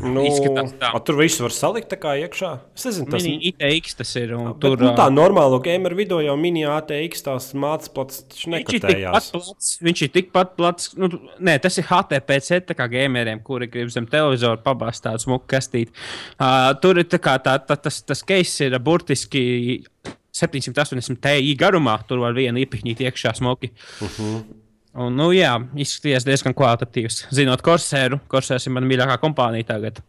Nu, 0.01 0.23
Izskatās 0.29 0.73
tā. 0.79 0.91
a, 0.95 1.01
tur 1.03 1.17
viss 1.19 1.41
var 1.43 1.51
salikt 1.51 1.89
tā 1.91 1.97
kā 1.99 2.13
iekšā. 2.23 2.51
Es 2.79 2.85
nezinu, 2.87 3.09
tas 3.11 3.25
Mini 3.25 3.51
ITX 3.51 3.97
tas 3.99 4.13
ir. 4.21 4.35
un 4.37 4.53
Bet, 4.53 4.61
Tur, 4.63 4.77
nu, 4.79 4.93
tā 4.99 5.09
normālo 5.11 5.59
gameru 5.65 5.97
video 5.99 6.21
jau 6.23 6.37
mini 6.39 6.63
ATX 6.65 7.25
tās 7.27 7.49
mācības 7.55 7.93
plats 7.97 8.23
taču 8.29 8.51
Viņš 8.53 8.75
ir 8.77 8.85
tikpat 8.85 9.31
plats. 9.33 9.73
Viņš 9.83 10.03
ir 10.07 10.13
tikpat 10.15 10.55
plats. 10.57 10.93
Nu, 10.97 11.09
nē, 11.41 11.57
tas 11.65 11.79
ir 11.79 11.85
HTPC, 11.89 12.61
tā 12.69 12.77
kā 12.79 12.87
gameriem, 12.93 13.43
kuri 13.43 13.67
grib 13.67 13.91
zem 13.91 14.07
televizora 14.07 14.61
pabāzt 14.63 15.03
tādu 15.07 15.19
smuku 15.27 15.47
kastīti. 15.51 15.91
Uh, 16.39 16.71
tur 16.83 16.99
ir 17.03 17.05
tā 17.11 17.19
kā 17.19 17.35
tā, 17.43 17.59
tā, 17.67 17.77
tas, 17.77 18.03
tas 18.07 18.23
case 18.23 18.69
ir 18.71 18.79
burtiski 18.79 19.85
780 20.33 21.19
TI 21.25 21.57
garumā. 21.59 21.99
Tur 22.07 22.23
var 22.23 22.37
vienu 22.37 22.63
iepihņīt 22.63 23.03
iekšā 23.09 23.35
smuki. 23.41 23.73
Uh 24.01 24.09
Mhm. 24.09 24.35
-huh. 24.37 24.43
Un, 24.99 25.15
nu, 25.15 25.29
jā, 25.37 25.53
izskatījās 25.79 26.27
diezgan 26.27 26.57
kvalitatīvs. 26.59 27.29
Zinot, 27.35 27.63
Corsēru, 27.67 28.19
Corsērs 28.31 28.67
ir 28.67 28.75
mana 28.75 28.89
mīļākā 28.91 29.19
kompānija 29.23 29.69
tagad. 29.69 30.03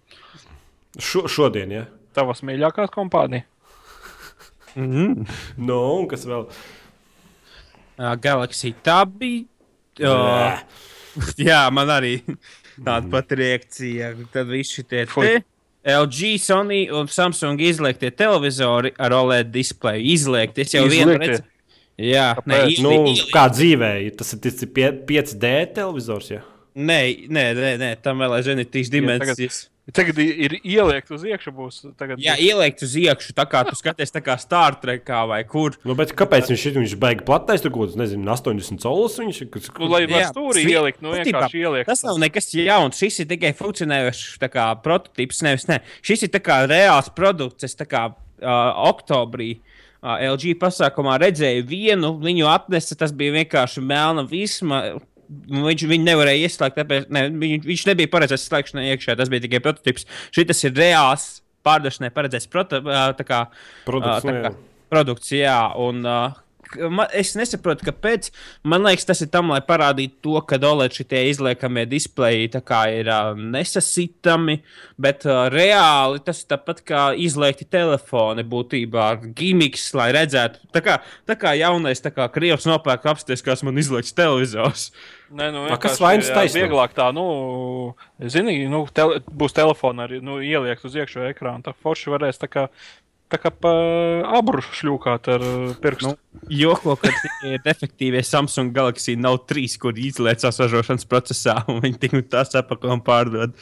Šo, 0.98 1.28
šodien, 1.30 1.76
ja? 1.76 1.86
Tavas 2.18 2.42
mīļākās 2.48 2.90
kompānijas. 2.96 3.46
Mm 4.76 4.90
-hmm. 4.94 5.30
Nu, 5.58 5.78
un 6.00 6.08
kas 6.08 6.26
vēl? 6.26 6.48
uh, 8.00 8.16
Galaxy 8.16 8.74
Tabby. 8.84 9.46
Uh, 10.00 10.60
Jā, 11.50 11.66
man 11.74 11.90
arī 11.92 12.20
tāda 12.86 13.04
pati 13.12 13.40
reakcija. 13.40 14.14
Tad 14.34 14.52
visi 14.52 14.84
tie 14.88 15.06
Fui. 15.10 15.26
te, 15.26 15.44
LG, 15.90 16.36
Sony 16.40 16.84
un 16.96 17.10
Samsung 17.12 17.62
izliektie 17.62 18.12
televizori 18.16 18.94
ar 19.00 19.16
OLED 19.16 19.52
displeju. 19.54 20.06
Izliekti. 20.14 20.64
Es 20.66 20.76
jau 20.76 20.86
vienu 20.88 21.16
Izliektie? 21.18 21.42
Jā, 22.00 22.30
nē, 22.48 22.60
Kāpēc? 22.64 22.70
ieli- 22.78 22.84
Nu, 22.86 22.92
ieli- 23.12 23.32
kā 23.34 23.50
dzīvē, 23.52 23.90
tas 24.18 24.34
ir, 24.34 24.40
tas 24.40 24.62
ir 24.64 24.68
pie- 24.72 24.94
5D 25.06 25.74
televizors. 25.76 26.30
Ja? 26.32 26.42
nē, 26.76 27.28
nē, 27.28 27.44
nē, 27.58 27.72
nē, 27.82 28.02
tam 28.02 28.20
vēl 28.20 28.38
aizvien 28.40 28.60
ir 28.60 28.66
trīs 28.72 28.90
dimensijas. 28.90 29.68
Tagad 29.92 30.20
i- 30.22 30.46
ir 30.46 30.52
ielikt 30.64 31.10
uz 31.10 31.24
iekšā. 31.24 31.50
Būs, 31.52 31.82
tagad 31.98 32.20
Jā, 32.22 32.36
ielikt 32.38 32.84
uz 32.84 32.94
iekšā, 32.94 33.34
tā 33.34 33.46
kā 33.50 33.66
tu 33.68 33.74
skaties, 33.76 34.12
tā 34.14 34.22
kā 34.22 34.40
Star 34.40 34.78
Trekā 34.80 35.28
vai 35.28 35.44
kur. 35.44 35.72
Nu, 35.84 35.96
bet 35.96 36.14
kāpēc 36.14 36.46
viņš 36.48 36.66
ir? 36.68 36.74
Viņš 36.78 36.94
beigas 37.00 37.26
platais, 37.26 37.60
tur 37.64 37.72
kaut 37.72 37.90
kāds, 37.90 37.96
nezinu, 37.98 38.24
80 38.30 38.80
solis. 38.80 39.18
Viņš 39.18 39.42
ir. 39.42 39.48
Nu, 39.80 39.90
Jā, 39.98 40.30
stūri 40.32 40.62
tas- 40.62 40.72
ielikt, 40.72 41.02
nu 41.02 41.10
būtībā 41.10 41.26
vienkārši 41.26 41.60
ielikt. 41.66 41.86
Tas 41.88 42.04
nav 42.04 42.18
nekas 42.20 42.54
jauns. 42.54 43.00
Šis 43.02 43.20
ir 43.22 43.26
tikai 43.26 43.52
funkcionējošs 43.58 44.38
prototyps. 44.84 45.42
Nevis, 45.42 45.68
ne. 45.68 45.82
Šis 46.04 46.22
ir 46.24 46.30
tā 46.30 46.40
kā 46.40 46.68
reāls 46.70 47.10
produkts. 47.14 47.64
Es 47.64 47.74
tā 47.76 47.88
kā 47.88 48.14
uh, 48.42 48.94
oktobrī 48.94 49.58
uh, 49.58 49.62
LG 50.04 50.56
pasākumā 50.62 51.18
redzēju 51.20 51.66
vienu, 51.68 52.14
viņu 52.22 52.48
atnesa. 52.52 52.98
Tas 53.00 53.14
bija 53.16 53.36
vienkārši 53.42 53.84
melna 53.84 54.24
visma. 54.28 54.84
Viņš 55.30 55.84
viņu 55.86 56.08
nevarēja 56.08 56.48
ieslēgt, 56.48 56.80
tāpēc 56.80 57.12
ne, 57.14 57.28
viņš, 57.38 57.68
viņš 57.70 57.84
nebija 57.92 58.10
paredzēts 58.10 58.48
slēgšanai 58.50 58.88
iekšā. 58.96 59.14
Tas 59.20 59.30
bija 59.30 59.46
tikai 59.46 59.62
prototyps. 59.62 60.08
Šis 60.34 60.66
ir 60.66 60.74
reāls 60.80 61.28
pārdošanai 61.68 62.10
paredzēts 62.16 62.50
proto, 62.50 62.80
kā, 62.82 63.44
Produkts, 63.86 64.26
kā 64.26 64.54
produkts. 64.90 65.34
Jā, 65.36 65.60
un, 65.78 66.02
uh, 66.08 66.40
es 67.16 67.34
nesaprotu, 67.38 67.86
kāpēc. 67.88 68.30
Man 68.68 68.86
liekas, 68.86 69.08
tas 69.10 69.24
ir 69.26 69.32
tam, 69.34 69.52
lai 69.54 69.62
parādītu 69.66 70.20
to, 70.26 70.36
ka 70.48 70.60
OLED 70.70 70.98
šitie 71.00 71.24
izliekamie 71.32 71.86
displeji 71.90 72.50
ir 72.50 73.10
uh, 73.10 73.32
nesasitami, 73.38 74.60
bet 74.98 75.26
uh, 75.28 75.48
reāli 75.52 76.22
tas 76.26 76.44
ir 76.44 76.52
tāpat 76.54 76.84
kā 76.86 77.04
izliekti 77.18 77.66
telefoni 77.66 78.46
būtībā 78.46 79.06
ar 79.14 79.22
gimiks, 79.36 79.90
lai 79.98 80.12
redzētu. 80.16 80.70
Tā 80.76 80.84
kā, 80.86 81.00
tā 81.30 81.38
kā 81.40 81.56
jaunais, 81.58 82.04
tā 82.04 82.14
kā 82.14 82.30
krievs 82.34 82.68
nopērk 82.70 83.10
apstāties, 83.14 83.46
kas 83.46 83.66
man 83.66 83.80
izliekts 83.82 84.16
televizors. 84.18 84.90
Nē, 85.30 85.52
nu, 85.54 85.68
A, 85.70 85.78
kas 85.82 86.00
vainas 86.02 86.30
taisno? 86.34 86.58
Vieglāk 86.64 86.96
tā, 86.98 87.12
nu, 87.14 87.26
zini, 88.34 88.64
nu, 88.70 88.82
tele, 88.94 89.20
būs 89.30 89.54
telefona 89.54 90.08
arī 90.08 90.24
nu, 90.26 90.40
ieliekt 90.42 90.88
uz 90.90 90.98
iekšā 90.98 91.30
ekrāna. 91.30 91.62
Tā 91.68 91.76
forši 91.78 92.14
varēs 92.16 92.42
tā 92.42 92.50
kā, 92.50 92.66
tā 93.30 93.40
kā 93.42 93.52
pa 93.54 93.72
abru 94.40 94.64
šļūkāt 94.66 95.30
ar 95.36 95.46
uh, 95.46 95.76
pirkstu. 95.84 96.16
Nu, 96.16 96.50
Joko, 96.54 96.96
ka 97.00 97.12
defektīvie 97.66 98.24
Samsung 98.26 98.74
Galaxy 98.76 99.16
Note 99.20 99.50
3, 99.54 99.78
kur 99.82 100.00
izliecās 100.00 100.60
ražošanas 100.64 101.08
procesā, 101.10 101.60
un 101.70 101.84
viņi 101.86 102.02
tik 102.02 102.18
un 102.20 102.28
tā 102.30 102.44
sapako 102.48 102.94
un 102.98 103.06
pārdod. 103.06 103.56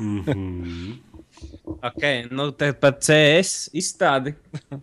Mhm. 0.00 1.06
Ok, 1.80 2.02
nu 2.30 2.50
tad 2.56 2.78
par 2.82 2.96
CS 3.00 3.70
izstādi. 3.76 4.32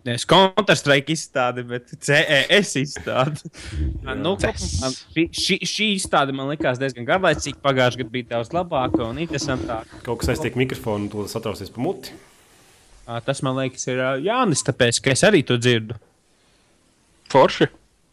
Nevis 0.06 0.24
Counter-Strike 0.28 1.12
izstādi, 1.14 1.62
bet 1.68 1.92
CES 2.02 2.72
izstādi. 2.80 3.50
nu, 4.18 4.34
kopumā 4.40 4.90
šī, 4.90 5.58
šī, 5.62 5.90
izstāde 5.98 6.34
man 6.34 6.50
likās 6.52 6.80
diezgan 6.80 7.06
garlaicīga. 7.08 7.60
Pagājušajā 7.64 8.02
gadā 8.02 8.14
bija 8.16 8.30
daudz 8.34 8.54
labāka 8.56 9.04
un 9.06 9.20
interesantāka. 9.22 10.00
Kaut 10.06 10.22
kas 10.22 10.34
aiztiek 10.34 10.58
mikrofonu, 10.58 11.10
to 11.12 11.28
satrausies 11.30 11.70
pa 11.74 11.84
muti. 11.84 12.16
Tas 13.08 13.40
man 13.44 13.56
liekas, 13.56 13.86
ir 13.88 14.00
Jānis, 14.20 14.64
tāpēc 14.66 15.00
ka 15.00 15.14
es 15.14 15.24
arī 15.24 15.40
to 15.46 15.56
dzirdu. 15.56 15.96
forši. 17.32 17.68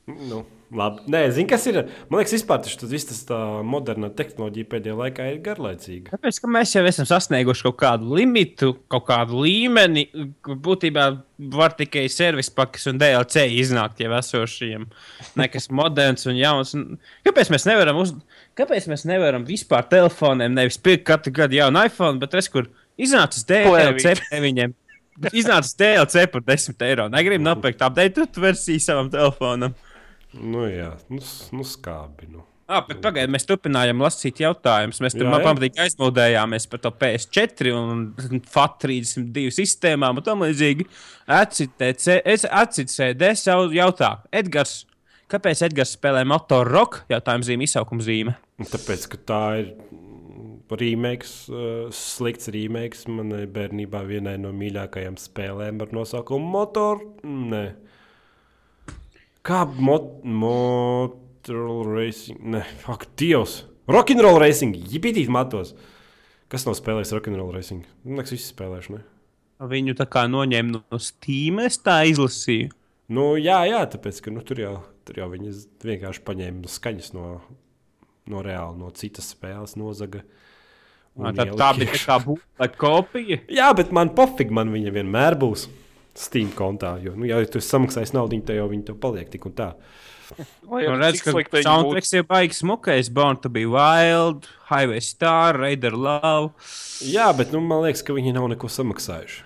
Nu, 0.05 0.43
labi. 0.75 1.01
Nē, 1.11 1.21
zini, 1.35 1.47
kas 1.49 1.65
ir. 1.67 1.81
Man 2.07 2.21
liekas, 2.21 2.35
vispār 2.37 2.61
tas, 2.63 2.77
viss 2.87 3.07
tas 3.09 3.23
tā 3.27 3.39
modernā 3.67 4.07
tehnoloģija 4.15 4.69
pēdējā 4.71 4.95
laikā 4.99 5.25
ir 5.33 5.41
garlaicīga. 5.43 6.13
Tāpēc, 6.13 6.39
ka 6.39 6.51
mēs 6.51 6.75
jau 6.77 6.83
esam 6.87 7.07
sasnieguši 7.09 7.65
kaut 7.67 7.77
kādu 7.81 8.15
limitu, 8.15 8.71
kaut 8.91 9.07
kādu 9.09 9.41
līmeni, 9.43 10.05
kur 10.45 10.59
būtībā 10.69 11.09
var 11.57 11.75
tikai 11.79 12.05
servis 12.11 12.51
pakas 12.53 12.87
un 12.91 13.01
DLC 13.01 13.47
iznākt 13.57 13.99
jau 14.03 14.13
esošiem. 14.15 14.87
Nekas 15.41 15.67
moderns 15.75 16.27
un 16.29 16.39
jauns. 16.39 16.75
Un 16.77 17.01
Kāpēc 17.27 17.51
mēs 17.51 17.67
nevaram, 17.67 17.99
uz... 18.05 18.15
Kāpēc 18.55 18.87
mēs 18.87 19.03
nevaram 19.09 19.43
vispār 19.47 19.89
telefoniem 19.91 20.55
nevis 20.55 20.79
pirkt 20.79 21.03
katru 21.09 21.35
gadu 21.35 21.59
jaunu 21.59 21.83
iPhone, 21.89 22.21
bet 22.21 22.37
es 22.39 22.47
kur 22.53 22.69
iznācis 22.95 23.43
DLC 23.49 24.15
viņiem? 24.31 24.77
Iznācis 25.31 25.77
DLC 25.79 26.25
par 26.31 26.43
10 26.43 26.81
eiro. 26.87 27.07
Negribu 27.11 27.45
nopirkt 27.45 27.83
update 27.85 28.27
versiju 28.41 28.81
savam 28.83 29.11
telefonam. 29.11 29.75
Nu, 30.35 30.65
jā, 30.67 30.91
nu, 31.07 31.21
nu 31.55 31.67
skābi. 31.67 32.27
Nu. 32.33 32.43
Ah, 32.65 32.81
bet 32.81 32.97
pagaidiet, 32.97 33.29
mēs 33.29 33.43
turpinājām 33.45 33.99
lasīt 34.01 34.39
jautājumus. 34.41 34.97
Mēs 35.05 35.13
tur 35.13 35.29
pamatīgi 35.29 35.77
aizmodējāmies 35.83 36.65
par 36.71 36.81
to 36.81 36.89
PS4 37.03 37.73
un 37.77 38.07
FAT32 38.55 39.53
sistēmām 39.53 40.17
un 40.17 40.25
tam 40.25 40.41
līdzīgi. 40.41 40.87
Atcitēdē 41.29 43.29
savu 43.37 43.69
jautājumu. 43.77 44.25
Edgars, 44.41 44.73
kāpēc 45.31 45.61
Edgars 45.69 45.93
spēlē 45.93 46.25
motoru 46.27 46.73
rock? 46.73 47.05
Jautājums 47.13 47.51
zīme, 47.51 47.69
izsaukums 47.69 48.09
zīme. 48.09 48.33
Tāpēc, 48.65 49.05
ka 49.13 49.21
tā 49.29 49.43
ir 49.61 49.69
remakes, 50.71 51.45
uh, 51.49 51.87
slikts 51.93 52.49
remakes 52.53 53.05
manai 53.11 53.45
bērnībā 53.51 54.01
vienai 54.07 54.35
no 54.41 54.51
mīļākajām 54.55 55.17
spēlēm 55.21 55.81
ar 55.83 55.91
nosaukumu 55.95 56.47
Motor. 56.55 57.01
Nē. 57.23 57.65
Kā 59.45 59.63
mot 59.77 60.23
Motor 60.25 61.89
Racing? 61.91 62.39
Nē, 62.55 62.63
ak, 62.89 63.05
Dievs! 63.19 63.63
Rock'n'roll 63.91 64.39
Racing! 64.41 64.77
Jipitīt 64.89 65.29
matos! 65.29 65.75
Kas 66.49 66.65
nav 66.65 66.77
spēlējis 66.79 67.13
Rock'n'roll 67.13 67.53
Racing? 67.53 67.85
Man 68.03 68.21
liekas, 68.21 68.33
visi 68.33 68.49
spēlējuši, 68.49 68.95
ne? 68.95 69.03
Viņu 69.65 69.93
tā 69.95 70.07
kā 70.11 70.25
noņēma 70.27 70.79
no 70.79 70.99
Steam, 70.99 71.61
es 71.63 71.77
tā 71.79 72.01
izlasīju. 72.09 72.73
Nu, 73.13 73.35
jā, 73.37 73.59
jā, 73.69 73.83
tāpēc, 73.93 74.23
ka 74.25 74.33
nu, 74.33 74.41
tur, 74.45 74.59
jau, 74.63 74.73
tur 75.05 75.21
jau 75.21 75.29
viņi 75.31 75.53
vienkārši 75.85 76.25
paņēma 76.25 76.71
skaņas 76.73 77.13
no, 77.13 77.27
no 78.33 78.41
reāli, 78.43 78.81
no 78.81 78.89
citas 78.97 79.29
spēles, 79.35 79.77
nozaga. 79.77 80.25
un 80.25 80.44
Tā, 81.15 81.31
ielika 81.31 81.55
tā 81.59 81.67
bija 81.79 81.99
tā 82.01 82.17
būtā 82.23 82.67
kopija. 82.75 83.37
Jā, 83.51 83.69
bet 83.77 83.93
man 83.95 84.11
pofīgi, 84.17 84.51
man 84.55 84.73
viņa 84.73 84.91
vienmēr 84.97 85.37
būs 85.39 85.69
Steam 86.15 86.49
kontā. 86.55 86.95
Jo, 87.03 87.13
nu, 87.15 87.27
ja 87.27 87.39
tu 87.47 87.59
esi 87.59 87.71
samaksājis 87.71 88.13
naudu, 88.15 88.39
tad 88.47 88.59
jau 88.59 88.67
viņi 88.71 88.85
tev 88.89 88.99
paliek 89.03 89.31
tik 89.31 89.47
un 89.47 89.55
tā. 89.55 89.69
Lai 90.65 90.85
Un 90.89 90.95
arī 90.97 91.11
redz, 91.13 91.21
ka 91.21 91.31
soundtracks 91.63 92.13
ir 92.17 92.23
baigs 92.27 92.61
smukais, 92.63 93.11
Born 93.13 93.37
to 93.43 93.51
be 93.51 93.65
Wild, 93.69 94.47
Highway 94.71 95.03
Star, 95.03 95.59
Raider 95.59 95.93
Love. 95.93 96.51
Jā, 97.05 97.29
bet 97.37 97.51
nu, 97.53 97.61
man 97.61 97.83
liekas, 97.85 98.01
ka 98.03 98.15
viņi 98.15 98.33
nav 98.35 98.47
neko 98.55 98.71
samaksājuši. 98.71 99.43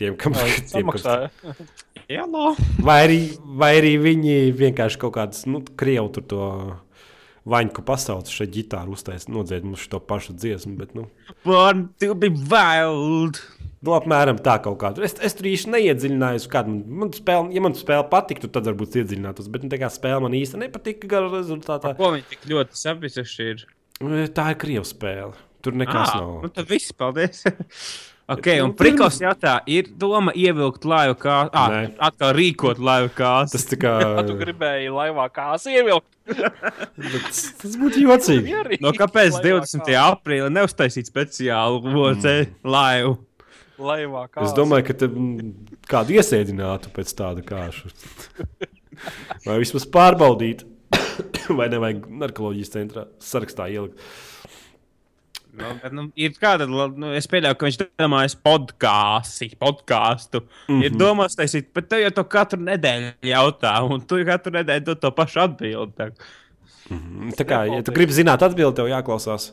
Tiem, 0.00 0.16
kam 0.18 0.34
Lai 0.34 0.48
tiem, 0.72 0.88
kam- 0.90 0.98
Samaksāja. 0.98 1.30
Jā, 2.10 2.24
no. 2.28 2.52
vai, 2.84 2.98
arī, 3.06 3.18
vai 3.60 3.70
arī 3.78 3.94
viņi 4.02 4.34
vienkārši 4.58 4.98
kaut 5.00 5.14
kādas, 5.16 5.44
nu, 5.48 5.62
krievu 5.78 6.10
tur 6.16 6.26
to 6.28 6.48
vaņku 7.50 7.82
pasaules 7.84 8.32
šeit 8.32 8.52
ģitāru 8.54 8.94
uztaisīt, 8.96 9.28
nodzied 9.34 9.66
mums 9.66 9.82
šo 9.84 10.00
pašu 10.00 10.32
dziesmu. 10.40 10.76
Bet, 10.80 10.94
nu, 10.96 11.06
Born 11.44 11.88
to 12.00 12.14
be 12.16 12.30
Wild. 12.32 13.40
Nu, 13.84 13.92
apmēram 13.92 14.38
tā 14.40 14.54
kaut 14.64 14.78
kāda. 14.80 15.02
Es, 15.04 15.12
es 15.20 15.34
tur 15.36 15.44
īsti 15.50 15.68
neiedziļinājos, 15.74 16.46
kāda 16.48 16.72
man, 16.72 16.84
man 17.02 17.10
spēle, 17.12 17.50
ja 17.52 17.60
man 17.60 17.74
spēle 17.76 18.06
patiktu, 18.08 18.48
tad 18.48 18.64
varbūt 18.70 18.96
iedziļinātos. 19.02 19.50
Bet 19.52 19.66
nu, 19.66 19.68
tā 19.74 19.76
kā 19.82 19.90
spēle 19.92 20.22
man 20.24 20.36
īsti 20.38 20.62
nepatika, 20.62 21.10
gara 21.10 21.28
rezultātā. 21.34 21.92
Ko 21.98 22.14
viņi 22.14 22.24
tik 22.30 22.46
ļoti 22.48 22.80
sapisuši 22.80 23.50
ir? 23.52 23.66
Tā 24.34 24.46
ir 24.54 24.58
krievu 24.64 24.88
spēle. 24.88 25.36
Tur 25.64 25.76
nekas 25.76 26.14
Ah, 26.14 26.16
nav. 26.22 26.32
nu 26.46 26.50
tad 26.52 26.68
viss, 26.72 26.92
paldies. 26.96 27.44
ok, 28.30 28.46
Nu, 28.46 28.64
un 28.68 28.72
Prikos 28.78 29.18
jautā, 29.20 29.58
ir 29.70 29.90
doma 30.00 30.32
ievilkt 30.36 30.86
laivu 30.88 31.16
kā, 31.20 31.36
ah, 31.52 31.76
atkal 32.08 32.32
rīkot 32.36 32.80
laivu 32.82 33.12
kāsu. 33.16 33.56
Tas 33.56 33.68
tā 33.70 33.78
kā. 33.80 33.94
Tu 34.28 34.36
gribēji 34.40 34.92
laivā 34.94 35.28
kāsu 35.34 35.74
ievilkt. 35.74 36.08
tas, 37.26 37.42
tas 37.60 37.76
būtu 37.80 38.02
jocīgi. 38.06 38.80
No 38.84 38.94
kāpēc 38.96 39.38
Laivā 39.38 39.60
20. 39.60 39.84
kāsu. 39.84 40.00
aprīlī 40.02 40.50
neuztaisīt 40.56 41.10
speciālu 41.10 41.82
VC 41.84 42.36
laivu? 42.64 43.18
Laivā 43.78 44.28
kāsu. 44.30 44.46
Es 44.46 44.54
domāju, 44.56 44.86
ka 44.88 44.96
te 45.02 45.08
mm, 45.10 45.50
kādu 45.90 46.14
iesēdinātu 46.16 46.92
pēc 46.94 47.10
tāda 47.18 47.42
kāša. 47.44 47.90
Vai 49.44 49.58
vismaz 49.60 49.84
pārbaudīt, 49.90 50.62
vai 51.58 51.66
nevajag 51.72 52.06
narkoloģijas 52.22 52.72
centrā 52.72 53.08
sarakstā 53.22 53.66
ielikt. 53.74 53.98
Nu, 55.54 55.70
nu, 55.94 56.04
ir 56.18 56.32
kāda, 56.40 56.66
nu, 56.66 57.10
es 57.14 57.28
pieļauju, 57.30 57.56
ka 57.58 57.68
viņš 57.68 57.76
domājas 58.00 58.34
podkāstu, 58.42 59.50
podkāstu. 59.60 60.40
Mm. 60.42 60.72
-hmm. 60.72 60.84
Ir 60.88 60.96
domās 60.98 61.36
taisīt, 61.38 61.68
bet 61.74 61.88
tev 61.92 62.02
jau 62.02 62.10
to 62.16 62.24
katru 62.24 62.58
nedēļu 62.66 63.12
jautā, 63.30 63.74
un 63.86 64.02
tu 64.02 64.18
katru 64.26 64.54
nedēļu 64.58 64.84
dod 64.88 65.02
to 65.04 65.12
pašu 65.14 65.44
atbildi. 65.44 65.94
tā. 65.98 66.10
Tā 67.38 67.46
kā, 67.48 67.62
ja 67.70 67.82
tu 67.82 67.94
gribi 67.96 68.12
zināt 68.12 68.42
atbildi, 68.42 68.76
tev 68.76 68.90
jāklausās 68.90 69.52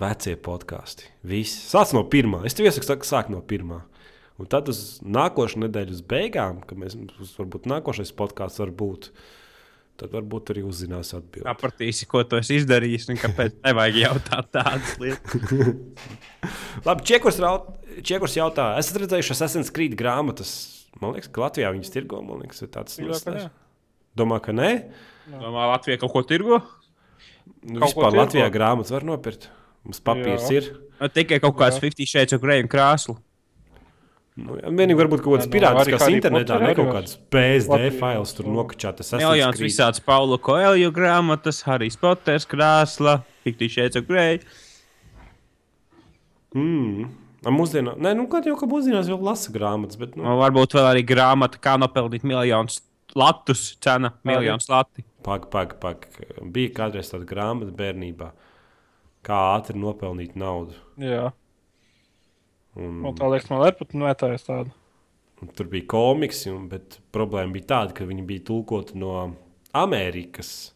vecie 0.00 0.34
podkāsti. 0.36 1.08
Visi. 1.24 1.60
Sāc 1.68 1.94
no 1.96 2.02
pirmā. 2.04 2.44
Es 2.44 2.56
tev 2.56 2.66
iesaku 2.66 2.88
sāk- 2.88 3.06
sākt 3.06 3.32
no 3.32 3.40
pirmā. 3.40 3.82
Un 4.40 4.48
tad 4.48 4.68
uz 4.72 5.00
nākošo 5.04 5.60
nedēļu, 5.60 5.90
uz 5.98 6.00
beigām, 6.02 6.62
kad 6.66 6.78
mēs 6.80 6.96
varbūt 7.36 7.68
nākošais 7.68 8.12
podkāsts 8.16 8.58
var 8.58 8.70
būt, 8.72 9.10
tad 10.00 10.12
varbūt 10.16 10.50
arī 10.54 10.62
uzzinās 10.66 11.12
atbildi. 11.16 11.44
Sapratīsi, 11.46 12.06
ko 12.10 12.22
tu 12.28 12.38
esi 12.40 12.56
izdarījis, 12.60 13.06
un 13.12 13.20
kāpēc 13.20 13.58
nevajag 13.68 13.98
jautāt 14.02 14.50
tādas 14.56 14.96
lietas. 15.02 15.54
Labi, 16.88 17.04
Čekurs, 17.10 17.38
raut- 17.44 17.70
Čekurs 18.06 18.36
jautā, 18.38 18.70
esat 18.80 19.00
redzējuši 19.04 19.34
Assassin's 19.36 19.72
Creed 19.74 19.96
grāmatas? 20.00 20.52
Man 21.00 21.14
liekas, 21.14 21.30
ka 21.32 21.44
Latvijā 21.44 21.70
viņas 21.76 21.92
tirgo. 21.94 22.20
Man 22.26 22.42
liekas, 22.42 22.64
ir 22.64 22.70
tāds 22.74 22.96
Domā, 22.98 23.20
ka 23.22 23.32
nē. 23.36 23.46
Domā, 24.18 24.38
ka 24.42 24.54
nē. 24.56 24.70
Domā, 25.30 25.68
Latvija 25.74 26.00
kaut 26.02 26.14
ko 26.16 26.24
tirgo? 26.26 26.58
Nu, 27.62 27.78
Kaut 27.78 27.92
ko 27.94 28.02
vispār 28.02 28.10
tirgo. 28.10 28.22
Latvijā 28.24 28.48
grāmatas 28.54 28.92
var 28.94 29.06
nopirkt. 29.06 29.46
Mums 29.86 30.00
papīrs 30.04 30.48
Jā. 30.50 30.58
ir. 30.60 30.70
Nu, 31.00 31.08
Tikai 31.12 31.38
kaut 31.40 31.54
kāds 31.60 31.78
Jā. 31.78 31.86
50 31.86 32.10
šeit, 32.10 32.32
kur 32.34 32.42
grēju 32.42 32.68
krāslu. 32.72 33.14
Nu, 34.40 34.56
jā, 34.58 34.70
vienīgi 34.72 34.98
varbūt 34.98 35.22
kaut 35.24 35.34
kādas 35.34 35.46
Jā, 35.46 35.50
nu, 35.50 35.54
pirātiskas 35.56 35.94
arī 35.94 36.02
Harry 36.02 36.18
internetā, 36.18 36.58
arī 36.58 36.74
kaut 36.78 36.92
kādas 36.96 37.16
PSD 37.34 37.90
failus 38.00 38.34
tur 38.36 38.50
nokačātas. 38.50 39.14
Miljons 39.20 39.62
visāds 39.62 40.02
Paula 40.04 40.38
Koelju 40.40 40.92
grāmatas, 40.96 41.62
Harijs 41.66 41.98
Poters 42.00 42.48
krāsla, 42.50 43.20
50 43.46 43.74
šeit, 43.76 43.98
kur 43.98 44.14
grēju. 44.14 44.44
Mm. 46.56 47.10
Mūsdienā, 47.40 47.94
nē, 47.96 48.12
nu, 48.18 48.26
kad 48.28 48.44
jau 48.44 48.52
ka 48.60 48.68
mūsdienās 48.68 49.08
jau 49.08 49.16
lasa 49.24 49.52
grāmatas, 49.54 49.96
bet 50.00 50.12
nu, 50.18 50.26
Varbūt 50.42 50.76
vēl 50.76 50.88
arī 50.90 51.04
grāmata, 51.08 51.60
kā 51.62 51.78
nopelnīt 51.80 52.26
miljonus 52.28 52.82
latus, 53.16 53.78
cena 53.80 54.12
miljonus 54.28 54.68
lati. 54.68 55.04
pag, 55.24 55.48
pag, 55.52 55.78
pag. 55.80 56.04
Bija 56.52 56.74
kādreiz 56.82 57.08
tāda 57.12 57.24
grāmata 57.28 57.72
bērnībā, 57.76 58.28
kā 59.24 59.38
ātri 59.54 59.80
nopelnīt 59.80 60.36
naudu. 60.36 60.76
Jā, 61.00 61.30
Un, 62.78 63.00
un 63.06 63.16
tā 63.18 63.30
liekas, 63.30 63.50
man 63.50 63.64
ir 63.66 63.78
pat 63.78 63.96
netājas 63.98 64.46
tāda. 64.46 64.74
Tur 65.56 65.70
bija 65.72 65.88
komiksi, 65.88 66.50
un, 66.52 66.68
bet 66.70 66.98
problēma 67.14 67.54
bija 67.54 67.70
tāda, 67.72 67.96
ka 67.96 68.04
viņi 68.06 68.26
bija 68.28 68.44
tulkoti 68.50 68.98
no 69.00 69.14
Amerikas 69.76 70.72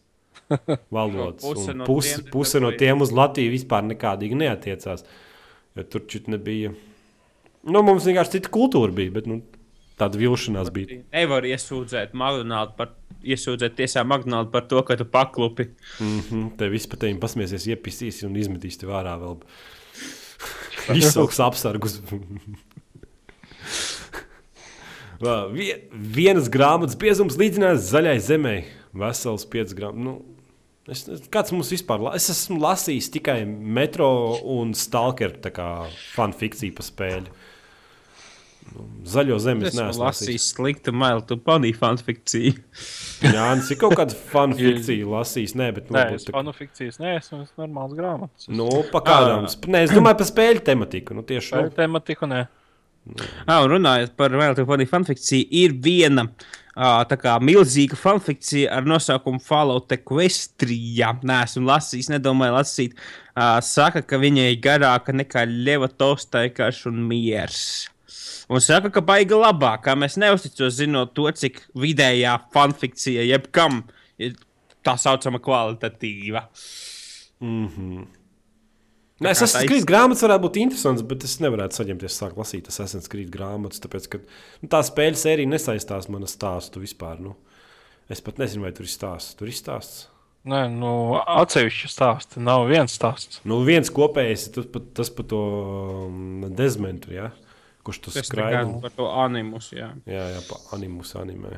valodas. 0.95 1.45
Puse 1.45 1.71
un 1.71 1.81
no 1.81 1.87
Puse, 1.87 2.17
tiem 2.17 2.31
puse 2.33 2.61
no 2.63 2.71
tiem 2.75 3.03
uz 3.05 3.13
Latviju 3.15 3.53
vispār 3.53 3.85
nekādīgi 3.85 4.41
neatiecās. 4.41 5.05
Jo 5.75 5.85
tur 5.91 6.05
čut 6.09 6.29
nebija. 6.31 6.73
Nu, 7.65 7.81
mums 7.85 8.05
vienkārši 8.07 8.37
cita 8.37 8.51
kultūra 8.53 8.93
bija, 8.95 9.13
bet 9.15 9.29
nu, 9.29 9.39
tāda 9.99 10.19
vilšanās 10.19 10.69
bija. 10.73 10.99
Nevar 11.13 11.47
iesūdzēt 11.49 12.13
McDonald's 12.13 12.75
par, 12.77 12.93
iesūdzēt 13.25 13.77
tiesā 13.79 14.03
McDonald's 14.05 14.53
par 14.53 14.67
to, 14.69 14.81
ka 14.85 14.97
tu 14.99 15.07
paklupi. 15.09 15.69
Mm 15.99 16.19
-hmm. 16.19 16.51
Te 16.57 16.69
viss 16.69 16.87
pat 16.87 16.99
tevi 16.99 17.17
pasmiesies, 17.19 17.67
iepisīs 17.67 18.23
un 18.25 18.35
izmetīs 18.35 18.77
tev 18.77 18.89
ārā 18.89 19.17
vēl. 19.19 19.41
Izsauks 20.99 21.39
apsargus. 21.43 21.99
Vienas 26.15 26.49
grāmatas 26.51 26.97
biezums 26.99 27.37
līdzinās 27.39 27.85
zaļai 27.91 28.17
zemē. 28.21 28.55
Vesels 28.95 29.45
5 29.51 29.73
grāmatas. 29.77 30.03
Nu, 30.05 30.13
es, 30.91 31.03
kāds 31.33 31.51
mums 31.55 31.71
vispār 31.73 32.03
la- 32.03 32.15
Es 32.19 32.29
esmu 32.29 32.59
lasījis 32.61 33.09
tikai 33.15 33.39
metro 33.47 34.09
un 34.57 34.73
stalkeru 34.77 35.39
fanfikciju 36.15 36.75
pa 36.77 36.83
spēļu. 36.85 37.31
Nu, 38.73 38.85
Zaļo 39.05 39.37
zemi 39.39 39.63
es 39.67 39.73
Es 39.73 39.79
neesmu 39.79 40.01
lasījis. 40.01 40.29
lasīju 40.29 40.41
sliktu 40.45 40.91
mailu, 40.97 41.21
tu 41.29 41.37
panīji 41.37 41.75
fanfikciju. 41.77 42.53
Jā, 43.21 43.45
tas 43.59 43.69
ir 43.71 43.77
kaut 43.79 43.93
kāda 43.99 44.17
fanfikcija 44.33 45.05
lasījis. 45.13 45.53
Nē, 45.61 45.67
bet 45.77 45.91
Nē, 45.93 45.99
varbūt 46.01 46.15
es 46.23 46.25
tā- 46.27 46.33
fanu 46.35 46.53
fikcijas 46.57 46.99
neesmu, 47.03 47.43
es 47.45 47.53
normāls 47.61 47.93
grāmatas. 47.95 48.49
Nu, 48.49 48.67
pa 48.91 49.03
kādām. 49.05 49.45
sp- 49.51 49.69
Nē, 49.71 49.85
es 49.85 49.93
domāju 49.95 50.19
par 50.23 50.29
spēļu 50.31 50.65
tematiku. 50.71 51.15
Nu, 51.15 51.23
tieši 51.23 51.51
šo. 51.53 51.63
ir 51.67 51.73
tematiku, 51.77 52.27
nē. 52.33 52.43
Ah, 53.45 53.61
un 53.61 53.69
runājot 53.69 54.15
par 54.17 54.33
vēl 54.33 54.55
tādu 54.57 54.65
panīju 54.65 54.89
fanfikciju, 54.89 55.45
ir 55.53 55.75
viena 55.77 56.23
tā 56.75 57.15
kā 57.21 57.35
milzīga 57.39 57.95
fanfikcija 57.95 58.71
ar 58.73 58.81
nosaukumu 58.89 59.39
Fallout 59.45 59.93
Equestria. 59.93 61.13
Nē, 61.23 61.43
esmu 61.45 61.67
lasījis, 61.69 62.09
nedomāju 62.17 62.57
lasīt. 62.57 62.97
Saka, 63.61 64.01
ka 64.01 64.17
viņai 64.17 64.49
garāka 64.59 65.13
nekā 65.13 65.45
Leva 65.47 65.87
Tolstaikas 65.87 66.81
un 66.89 66.97
Miers. 67.07 67.61
Un 68.51 68.61
saka, 68.61 68.91
ka 68.93 69.01
baigi 69.01 69.37
labāk, 69.37 69.85
kā 69.87 69.95
mēs 69.97 70.19
neusticos 70.21 70.75
zinot 70.77 71.15
to, 71.17 71.25
cik 71.33 71.63
vidējā 71.81 72.35
fanfikcija 72.53 73.23
jebkam 73.25 73.81
ir 74.21 74.35
tā 74.85 74.93
saucama 75.01 75.41
kvalitatīva. 75.41 76.45
Nē, 79.15 79.31
es 79.31 79.39
kā 79.39 79.47
esmu 79.47 79.55
tā 79.55 79.63
skrījis 79.63 79.85
grāmatas, 79.87 80.23
varētu 80.25 80.43
būt 80.43 80.57
interesants, 80.59 81.03
bet 81.07 81.23
es 81.23 81.37
nevarētu 81.43 81.79
saņemties, 81.79 82.17
sākt 82.19 82.39
lasīt. 82.39 82.67
Es 82.69 82.81
esmu 82.83 83.01
skrījis 83.05 83.31
grāmatas, 83.33 83.81
tāpēc, 83.83 84.09
ka 84.11 84.19
nu, 84.21 84.69
tā 84.71 84.81
spēļu 84.83 85.19
sērija 85.21 85.51
nesaistās 85.53 86.09
man 86.11 86.27
ar 86.27 86.31
stāstu 86.31 86.83
vispār. 86.83 87.21
Nu. 87.23 87.37
Es 88.11 88.21
pat 88.21 88.37
nezinu, 88.41 88.65
vai 88.67 88.73
tur 88.75 88.85
ir 88.85 88.91
stāsts. 88.91 89.37
Tur 89.39 89.49
ir 89.49 89.55
stāsts. 89.57 90.03
Nē, 90.45 90.65
nu, 90.69 90.91
atsevišķi 91.17 91.89
stāsti. 91.89 92.43
Nav 92.45 92.67
viens 92.69 92.93
stāsts. 92.99 93.39
Nu, 93.49 93.63
viens 93.65 93.89
kopējs 93.89 94.49
tas, 94.53 94.67
pa- 94.69 94.83
tas 94.99 95.09
par 95.15 95.25
to 95.31 95.39
um, 96.05 96.43
dezmentu, 96.53 97.15
ja? 97.15 97.31
Kurš 97.85 98.01
Tas 98.07 98.19
skraida. 98.27 98.65
par 98.81 98.93
to 98.97 99.07
animus. 99.23 99.71
Jā. 99.75 99.91
Jā, 100.09 100.25
jā, 100.35 100.41
pa 100.49 100.59
animus 100.77 101.13
animē. 101.19 101.55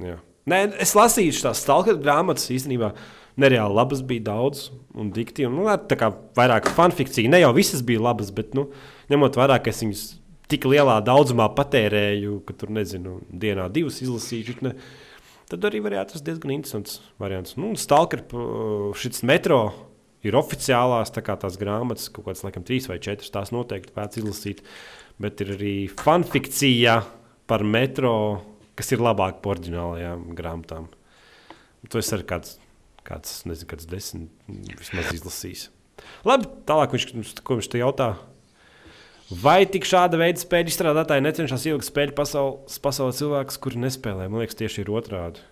Jā. 0.00 0.18
Nē, 0.50 0.60
es 0.82 0.94
lasīju 0.96 1.34
tās 1.44 1.62
stalkeru 1.62 2.00
grāmatas 2.02 2.48
īstenībā. 2.50 2.92
Nereāli 3.40 3.76
labas 3.76 4.00
bija 4.04 4.26
daudz, 4.32 4.68
un 4.98 5.12
dikti. 5.14 5.46
Un, 5.46 5.54
nu, 5.60 5.68
tā 5.88 5.96
kā 6.00 6.10
vairāk 6.36 6.68
fanfikcija. 6.76 7.30
Ne 7.30 7.40
jau 7.40 7.52
visas 7.56 7.84
bija 7.86 8.02
labas, 8.02 8.32
bet 8.34 8.56
nu, 8.58 8.66
ņemot 9.12 9.38
vērā, 9.38 9.60
ka 9.62 9.70
es 9.72 9.82
viņus 9.84 10.02
tik 10.50 10.66
lielā 10.66 10.98
daudzumā 11.06 11.46
patērēju, 11.54 12.40
ka 12.48 12.56
tur 12.58 12.72
nezinu, 12.74 13.20
dienā 13.30 13.68
divas 13.72 14.00
izlasīju. 14.02 14.56
Ne, 14.66 14.74
tad 15.50 15.68
arī 15.68 15.80
varēja 15.84 16.08
atrast 16.08 16.26
diezgan 16.26 16.56
interesants 16.56 16.98
variants. 17.22 17.54
Nu, 17.60 17.72
Stalker, 17.78 18.24
šis 18.98 19.22
metro 19.30 19.62
ir 20.26 20.36
oficiālās 20.36 21.14
tā 21.14 21.22
kā 21.24 21.36
tās 21.40 21.56
grāmatas, 21.60 22.10
kaut 22.12 22.26
kādas 22.26 22.42
laikam 22.44 22.66
trīs 22.66 22.90
vai 22.90 22.98
četras. 23.02 23.32
Tās 23.32 23.54
noteikti 23.54 23.94
vērts 23.96 24.20
izlasīt. 24.20 24.64
Bet 25.20 25.42
ir 25.44 25.52
arī 25.56 25.74
fanfikcija 25.92 27.00
par 27.50 27.64
metro, 27.66 28.14
kas 28.78 28.92
ir 28.94 29.02
labāk 29.04 29.42
par 29.44 29.58
oriģinālajām 29.58 30.30
grāmatām. 30.38 30.88
To 31.92 32.00
es 32.00 32.08
arī 32.16 32.24
kāds, 32.28 32.56
kāds, 33.04 33.42
nezinu, 33.48 33.68
kāds 33.72 33.88
desmit 33.90 34.50
vismaz 34.80 35.12
izlasījis. 35.16 35.68
Labi, 36.28 36.48
tālāk 36.68 36.96
viņš, 36.96 37.34
ko 37.44 37.58
viņš 37.58 37.70
te 37.72 37.80
jautā. 37.82 38.10
Vai 39.30 39.62
tik 39.70 39.84
šāda 39.86 40.18
veida 40.18 40.40
spēļu 40.42 40.72
izstrādātāji 40.72 41.22
necenšas 41.22 41.68
ilgi 41.70 41.86
spēļu 41.86 42.16
pasaules, 42.18 42.80
pasaules 42.82 43.20
cilvēkus, 43.20 43.60
kuri 43.62 43.78
nespēlē? 43.84 44.26
Man 44.26 44.42
liekas, 44.42 44.58
tieši 44.58 44.82
ir 44.82 44.90
otrādi. 44.90 45.44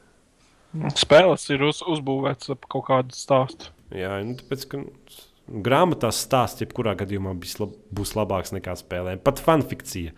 Spēles 0.99 1.45
ir 1.55 1.63
uz, 1.65 1.85
uzbūvētas 1.87 2.51
ap 2.57 2.67
kaut 2.73 2.89
kādu 2.89 3.17
stāstu. 3.17 3.71
Jā, 3.95 4.19
nu, 4.27 4.35
tāpēc, 4.41 4.67
ka 4.69 4.81
nu, 4.83 4.91
grāmatās 5.49 6.21
stāsts, 6.25 6.63
jebkurā 6.65 6.95
gadījumā 6.99 7.35
lab, 7.61 7.75
būs 7.95 8.15
labāks 8.19 8.55
nekā 8.57 8.75
spēlē. 8.79 9.17
Pat 9.23 9.41
fanfikcija 9.43 10.15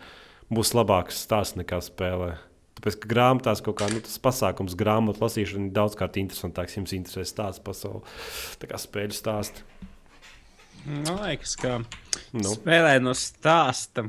būs 0.51 0.74
labāks 0.74 1.23
stāsts 1.27 1.59
nekā 1.59 1.81
spēlē. 1.85 2.35
Tāpēc, 2.81 2.97
ka 3.02 3.11
grāmatās 3.11 3.61
kaut 3.65 3.77
kā 3.81 3.90
nu, 3.93 4.01
tas 4.01 4.16
pasākums, 4.23 4.77
grāmatu 4.78 5.20
lasīšana 5.20 5.69
ir 5.69 5.74
daudzkārt 5.77 6.16
interesantāks. 6.23 6.78
Jums 6.78 6.94
interesē 6.97 7.27
stāsts 7.28 7.62
pasaulē, 7.65 8.01
tā 8.62 8.70
kā 8.70 8.81
spēļu 8.81 9.16
stāsts. 9.16 9.65
Man 10.86 11.20
liekas, 11.20 11.59
ka 11.61 11.82
Nu. 12.32 12.55
spēlē 12.55 12.94
no 13.02 13.12
stāsta 13.12 14.07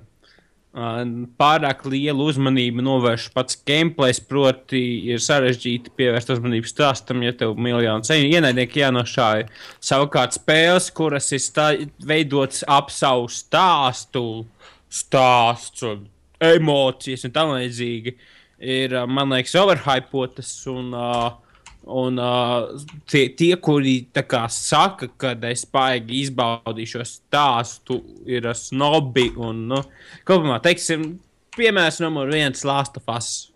pārāk 0.72 1.84
lielu 1.92 2.28
uzmanību 2.32 2.84
novērš 2.86 3.28
pats 3.36 3.58
gameplay. 3.68 4.14
Proti, 4.28 4.82
ir 5.12 5.20
sarežģīti 5.20 5.92
pievērst 5.98 6.32
uzmanību 6.32 6.70
stāstam, 6.70 7.24
ja 7.26 7.34
tev 7.36 7.58
miljonus 7.60 8.12
ienaidnieku 8.14 8.80
jānošāja. 8.80 9.50
Savukārt, 9.84 10.38
spēles, 10.40 10.92
kuras 10.96 11.32
ir 11.36 11.44
stā, 11.44 11.68
veidotas 12.08 12.64
ap 12.68 12.92
savu 12.92 13.28
stāstu, 13.32 14.46
stāsts 14.92 15.84
un 15.88 16.08
emocijas 16.42 17.28
un 17.28 17.36
tam 17.36 17.56
līdzīgi, 17.58 18.16
ir, 18.64 18.96
man 19.12 19.36
liekas, 19.36 19.58
overhypotas. 19.60 20.56
Un, 20.72 20.94
uh, 20.96 21.51
Un 21.92 22.20
uh, 22.22 22.70
tie, 23.12 23.26
tie, 23.36 23.52
kuri 23.60 23.98
kā 24.16 24.46
saka, 24.52 25.10
ka 25.20 25.34
es 25.50 25.66
baigi 25.68 26.22
izbaudīšu 26.26 27.04
stāstu, 27.08 28.00
ir 28.30 28.48
snobi. 28.56 29.28
Un, 29.36 29.66
nu, 29.72 29.82
kopumā, 30.28 30.62
teiksim, 30.64 31.18
piemērs 31.58 32.00
numur 32.04 32.32
viens- 32.32 32.64
Last 32.70 33.00
of 33.02 33.10
Us. 33.12 33.50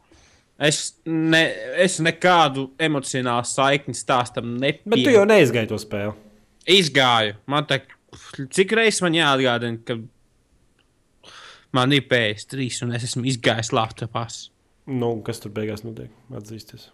Es, 0.56 0.96
ne, 1.06 1.44
es 1.84 1.98
nekādu 2.00 2.70
emocionālu 2.80 3.48
saikni 3.48 3.96
stāstam 3.96 4.54
Bet 4.60 4.86
tu 4.86 4.88
nepieņemu. 4.88 5.16
jau 5.18 5.26
neizgāji 5.28 5.68
to 5.72 5.80
spēli. 5.82 6.14
Izgāju. 6.72 7.36
Man 7.52 7.68
tā, 7.68 7.82
cik 8.56 8.72
reizes 8.72 9.02
man 9.04 9.18
jāatgādina, 9.18 9.82
ka 9.84 10.00
man 11.76 11.92
ir 11.92 12.08
PS3 12.08 12.84
un 12.86 12.96
es 12.96 13.04
esmu 13.04 13.28
izgājis 13.28 13.74
Us. 14.16 14.50
Nu, 14.88 15.22
kas 15.26 15.42
tur 15.42 15.52
beigās 15.52 15.84
notiek? 15.84 16.12
Atzīsties. 16.32 16.90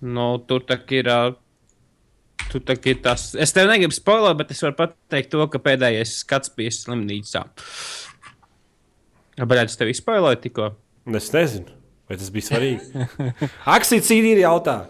Nu, 0.00 0.26
tur 0.48 0.64
tā 0.64 0.78
ir. 0.96 1.10
Tur 2.50 2.62
tā 2.66 2.74
ir 2.88 3.02
tas. 3.04 3.30
Es 3.38 3.52
tev 3.54 3.68
negribu 3.70 3.94
spoilēt, 3.94 4.38
bet 4.40 4.54
es 4.54 4.62
varu 4.64 4.78
pateikt 4.78 5.30
to, 5.34 5.44
ka 5.52 5.60
pēdējais 5.62 6.16
skats 6.24 6.50
bija 6.56 6.72
slimnīcā. 6.74 7.44
Bet 9.40 9.62
es 9.62 9.78
tev 9.78 9.92
izspēlēju 9.92 10.40
tikko. 10.46 10.72
Es 11.16 11.30
nezinu, 11.32 11.76
vai 12.08 12.18
tas 12.18 12.32
bija 12.32 12.48
svarīgi. 12.48 13.06
Aksīts 13.76 14.10
ir 14.16 14.42
jautā, 14.42 14.82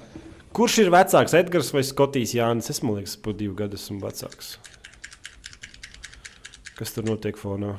kurš 0.57 0.81
ir 0.87 0.95
vecāks, 0.95 1.37
Edgars 1.37 1.71
vai 1.75 1.85
Skotijas 1.87 2.35
Jānis? 2.39 2.71
Es 2.73 2.81
domāju, 2.83 3.07
ka 3.11 3.27
par 3.27 3.37
divu 3.39 3.59
gadu 3.61 3.79
esmu 3.79 4.01
vecāks. 4.07 4.57
Kas 6.79 6.97
tur 6.97 7.05
notiek 7.05 7.37
fonā? 7.37 7.77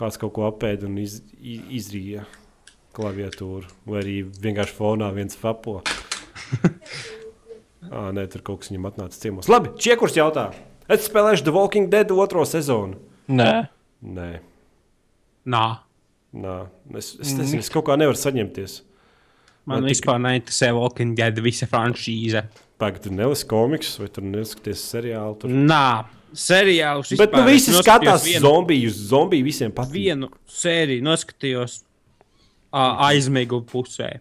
Kāds 0.00 0.16
kaut 0.16 0.32
ko 0.38 0.48
apēda 0.48 0.88
un 0.88 0.96
iz, 1.02 1.18
iz, 1.36 1.60
izrīja 1.82 2.24
klaviatūru, 2.96 3.68
vai 3.86 4.00
arī 4.02 4.16
vienkārši 4.42 4.74
fonā 4.76 5.12
viens 5.14 5.36
fapo. 5.38 5.78
ah, 7.90 8.10
nē, 8.14 8.24
tur 8.32 8.42
kaut 8.46 8.62
kas 8.62 8.70
viņam 8.72 8.88
atnāca 8.90 9.20
ciemos. 9.20 9.48
Labi, 9.50 9.72
Čiekurs 9.80 10.16
jautā. 10.18 10.48
Es 10.90 11.06
spēlēšu 11.06 11.46
The 11.46 11.54
Walking 11.54 11.90
Dead 11.92 12.10
otro 12.14 12.44
sezonu. 12.48 12.98
Nē, 13.30 13.52
Nē, 14.00 14.28
Nā, 15.50 15.64
nā. 16.36 16.54
Es, 16.98 17.12
es 17.20 17.34
nezinu, 17.36 17.62
es 17.64 17.70
kaut 17.72 17.86
kā 17.88 17.96
nevaru 18.00 18.18
saņemties. 18.18 18.80
man 19.68 19.82
Vai 19.84 19.90
tik- 19.90 19.96
vispār 20.00 20.20
neinteresē 20.24 20.70
Walking 20.76 21.14
Dead 21.16 21.38
visa 21.44 21.68
franšīze. 21.70 22.42
Pagaid, 22.80 23.02
tu 23.04 23.12
nelasi 23.12 23.44
komiks 23.48 23.98
vai 24.00 24.08
tur 24.08 24.24
neskaties 24.24 24.82
seriālu. 24.92 25.36
Tur. 25.42 25.50
Nā, 25.52 26.06
seriāls. 26.32 27.12
Bet 27.20 27.32
nu 27.36 27.44
visi 27.48 27.70
Es 27.74 27.82
skatās 27.84 28.24
vienu, 28.24 28.40
zombiju, 28.46 28.90
zombiju 28.90 29.44
visiem 29.44 29.72
patīk. 29.76 29.92
vienu 29.92 30.30
sēriju, 30.48 31.02
noskatījos 31.04 31.82
aizmigu 32.72 33.62
pusē. 33.66 34.20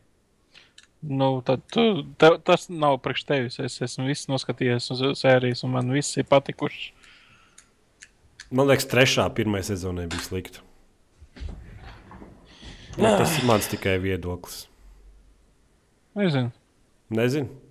nu, 1.02 1.42
tad 1.46 1.62
tu, 1.72 2.04
te, 2.18 2.32
tas 2.44 2.68
nav 2.70 2.98
priekš 3.04 3.24
tevis. 3.24 3.60
Es 3.60 3.82
esmu 3.82 4.10
viss 4.10 4.28
noskatījies 4.32 4.90
uz 4.96 5.04
sērijas, 5.22 5.64
un 5.64 5.76
man 5.78 5.92
viss 5.94 6.18
ir 6.18 6.28
patikuši. 6.28 6.94
Man 8.50 8.68
liekas, 8.68 8.90
trešā, 8.90 9.28
pirmā 9.38 9.62
sezonā 9.64 10.08
bija 10.10 10.26
slikta. 10.26 10.66
Nu, 12.98 13.06
tas 13.06 13.38
ir 13.38 13.46
mans 13.48 13.70
tikai 13.70 13.96
viedoklis. 14.02 14.66
Nezinu. 16.18 16.50
Nezinu. 17.14 17.69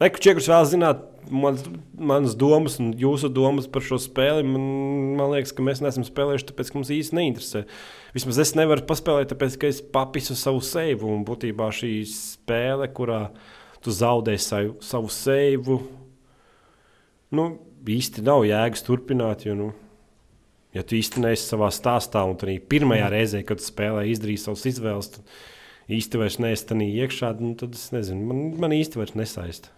Eku 0.00 0.16
Čekus 0.24 0.46
vēl 0.48 0.64
zināt, 0.64 1.00
mans, 1.28 1.66
manas 1.92 2.32
domas 2.38 2.78
un 2.80 2.94
jūsu 2.96 3.28
domas 3.36 3.66
par 3.68 3.84
šo 3.84 3.98
spēli. 4.00 4.46
Man, 4.48 4.62
man 5.18 5.34
liekas, 5.34 5.52
ka 5.52 5.64
mēs 5.64 5.82
neesam 5.84 6.06
spēlējuši, 6.06 6.46
tāpēc, 6.48 6.70
mums 6.72 6.92
īsti 6.94 7.16
neinteresē. 7.18 7.60
Vismaz 8.14 8.38
es 8.40 8.54
nevaru 8.56 8.86
paspēlēt, 8.88 9.28
tāpēc, 9.34 9.58
ka 9.60 9.68
es 9.68 9.82
papisu 9.84 10.36
savu 10.40 10.62
seivu. 10.64 11.10
Un 11.12 11.26
būtībā 11.28 11.68
šī 11.76 11.90
spēle, 12.08 12.88
kurā 12.96 13.26
tu 13.84 13.92
zaudē 13.92 14.38
savu, 14.40 14.78
savu 14.84 15.12
seivu, 15.12 15.76
nu, 17.36 17.44
īsti 17.84 18.24
nav 18.24 18.46
jēgas 18.48 18.84
turpināt. 18.86 19.44
Jo, 19.44 19.58
nu, 19.58 19.66
ja 20.76 20.80
tu 20.80 20.96
īsti 20.96 21.26
neesi 21.26 21.44
savā 21.44 21.68
stāstā, 21.76 22.22
un 22.24 22.40
arī 22.40 22.56
pirmajā 22.72 23.10
reizē, 23.12 23.42
kad 23.44 23.60
spēlē 23.60 24.06
izdarīji 24.14 24.46
savas 24.46 24.64
izvēles, 24.72 25.12
tad 25.18 25.36
īsti 25.92 26.22
vairs 26.24 26.40
neesi 26.40 26.66
tajā 26.72 26.88
iekšā, 27.04 27.34
nu, 27.44 27.52
tad 27.60 27.76
es 27.76 27.90
nezinu, 27.92 28.24
man, 28.32 28.42
man 28.64 28.76
īsti 28.78 29.02
vairs 29.02 29.18
nesaista. 29.20 29.74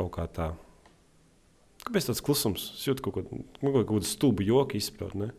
Kaut 0.00 0.12
kā 0.16 0.24
tā. 0.32 0.50
Kāpēc 1.84 2.06
tāds 2.08 2.22
klusums? 2.24 2.70
Es 2.76 2.86
jūtu 2.88 3.04
kaut 3.04 3.18
ko, 3.18 3.24
nu, 3.36 3.72
kaut 3.72 3.88
kādu 3.88 4.08
stulbu 4.08 4.44
joku 4.46 4.78
izpratni. 4.80 5.30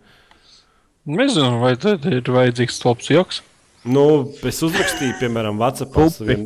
Nezinu, 1.09 1.57
vai 1.63 1.73
tad 1.81 2.05
ir 2.09 2.21
vajadzīgs 2.29 2.77
stulbs 2.77 3.09
joks. 3.09 3.41
Nu, 3.89 4.03
es 4.45 4.59
uzrakstīju, 4.61 5.15
piemēram, 5.21 5.57
Vācijā 5.57 5.89
saviem, 6.13 6.43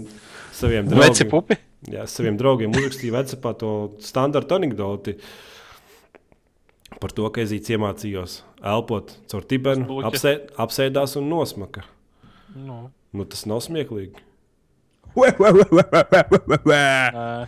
saviem 0.55 0.87
draugiem. 0.87 1.31
pupi. 1.31 1.57
Jā, 1.91 2.05
saviem 2.07 2.37
draugiem 2.39 2.71
uzrakstīju 2.71 3.15
Vācijā 3.17 3.51
to 3.59 3.71
standarta 4.03 4.55
anekdoti 4.55 5.17
par 7.01 7.11
to, 7.11 7.27
ka 7.35 7.43
es 7.43 7.51
iemācījos 7.51 8.39
elpot 8.63 9.11
caur 9.27 9.43
Bluķa. 9.43 10.07
apsē, 10.07 10.33
apsēdās 10.55 11.19
un 11.19 11.27
nosmaka. 11.29 11.83
Nu, 12.55 12.85
Nu, 13.15 13.23
tas 13.23 13.45
nav 13.47 13.61
smieklīgi. 13.63 14.19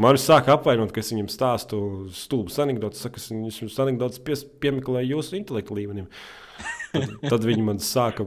Man 0.03 0.19
sāk 0.21 0.47
apvainot, 0.53 0.93
ka 0.95 1.03
es 1.03 1.11
viņam 1.13 1.27
stāstu 1.31 1.79
stulbas 2.15 2.59
anekdotas, 2.63 3.03
saka, 3.03 3.19
es 3.19 3.59
jums 3.61 3.77
anekdotas 3.83 4.23
pies, 4.23 4.45
piemeklēju 4.63 5.17
jūsu 5.17 5.37
intelektu 5.39 5.77
līmenim. 5.77 6.07
Tad, 6.93 7.17
tad 7.27 7.47
viņi 7.47 7.65
man 7.67 7.81
sāka 7.83 8.25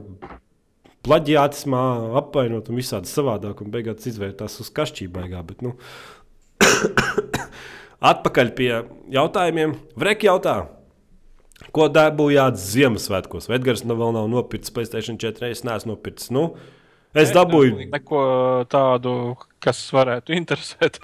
plaģiātismā 1.05 1.81
apvainot 2.21 2.69
un 2.69 2.77
visādi 2.77 3.09
savādāk, 3.09 3.63
un 3.63 3.73
beigās 3.73 4.05
izvērtās 4.09 4.59
uz 4.61 4.69
kašķībaigā. 4.77 5.41
Bet, 5.47 5.65
nu, 5.65 5.73
atpakaļ 8.11 8.53
pie 8.57 8.69
jautājumiem. 9.13 9.73
Vreki 9.99 10.29
jautā, 10.29 10.55
ko 11.73 11.87
dabūjāt 11.93 12.59
Ziemassvētkos? 12.61 13.49
Edgars 13.53 13.85
nu 13.85 13.97
vēl 13.99 14.15
nav 14.17 14.29
nopircis 14.31 14.73
Playstation 14.75 15.19
4? 15.21 15.51
Es 15.53 15.65
neesmu 15.67 15.95
nopircis. 15.95 16.31
Nu, 16.33 16.51
es 17.13 17.31
dabūju. 17.35 17.89
neko 17.91 18.21
tādu, 18.71 19.15
kas 19.63 19.81
varētu 19.93 20.33
interesēt. 20.39 20.99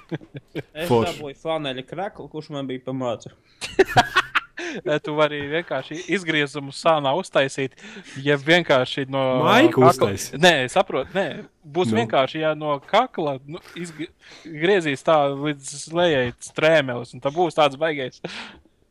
Es 0.72 0.88
Forši. 0.88 1.18
dabūju 1.18 1.36
flaneli 1.42 1.84
kraklu, 1.86 2.28
kurš 2.32 2.50
man 2.54 2.66
bija 2.70 2.84
pamācis. 2.88 3.32
tu 5.04 5.14
vari 5.16 5.38
vienkārši 5.48 5.96
izgriezumu 6.12 6.72
sānā 6.74 7.12
uztaisīt. 7.16 7.76
Ja 8.24 8.36
vienkārši 8.36 9.06
no 9.08 9.22
kakla- 9.46 9.90
uztaisīt? 9.92 10.38
Nē, 10.42 10.54
saprotu, 10.72 11.12
nē. 11.16 11.26
Būs 11.64 11.92
Nu. 11.92 12.00
vienkārši, 12.02 12.40
ja 12.42 12.54
no 12.58 12.78
kakla 12.84 13.38
nu, 13.46 13.60
izgriezīs 13.78 15.04
tā 15.06 15.16
līdz 15.32 15.92
lejai 15.96 16.32
strēmelis, 16.44 17.14
un 17.14 17.20
tā 17.24 17.32
būs 17.32 17.56
tāds 17.56 17.76
baigais 17.80 18.20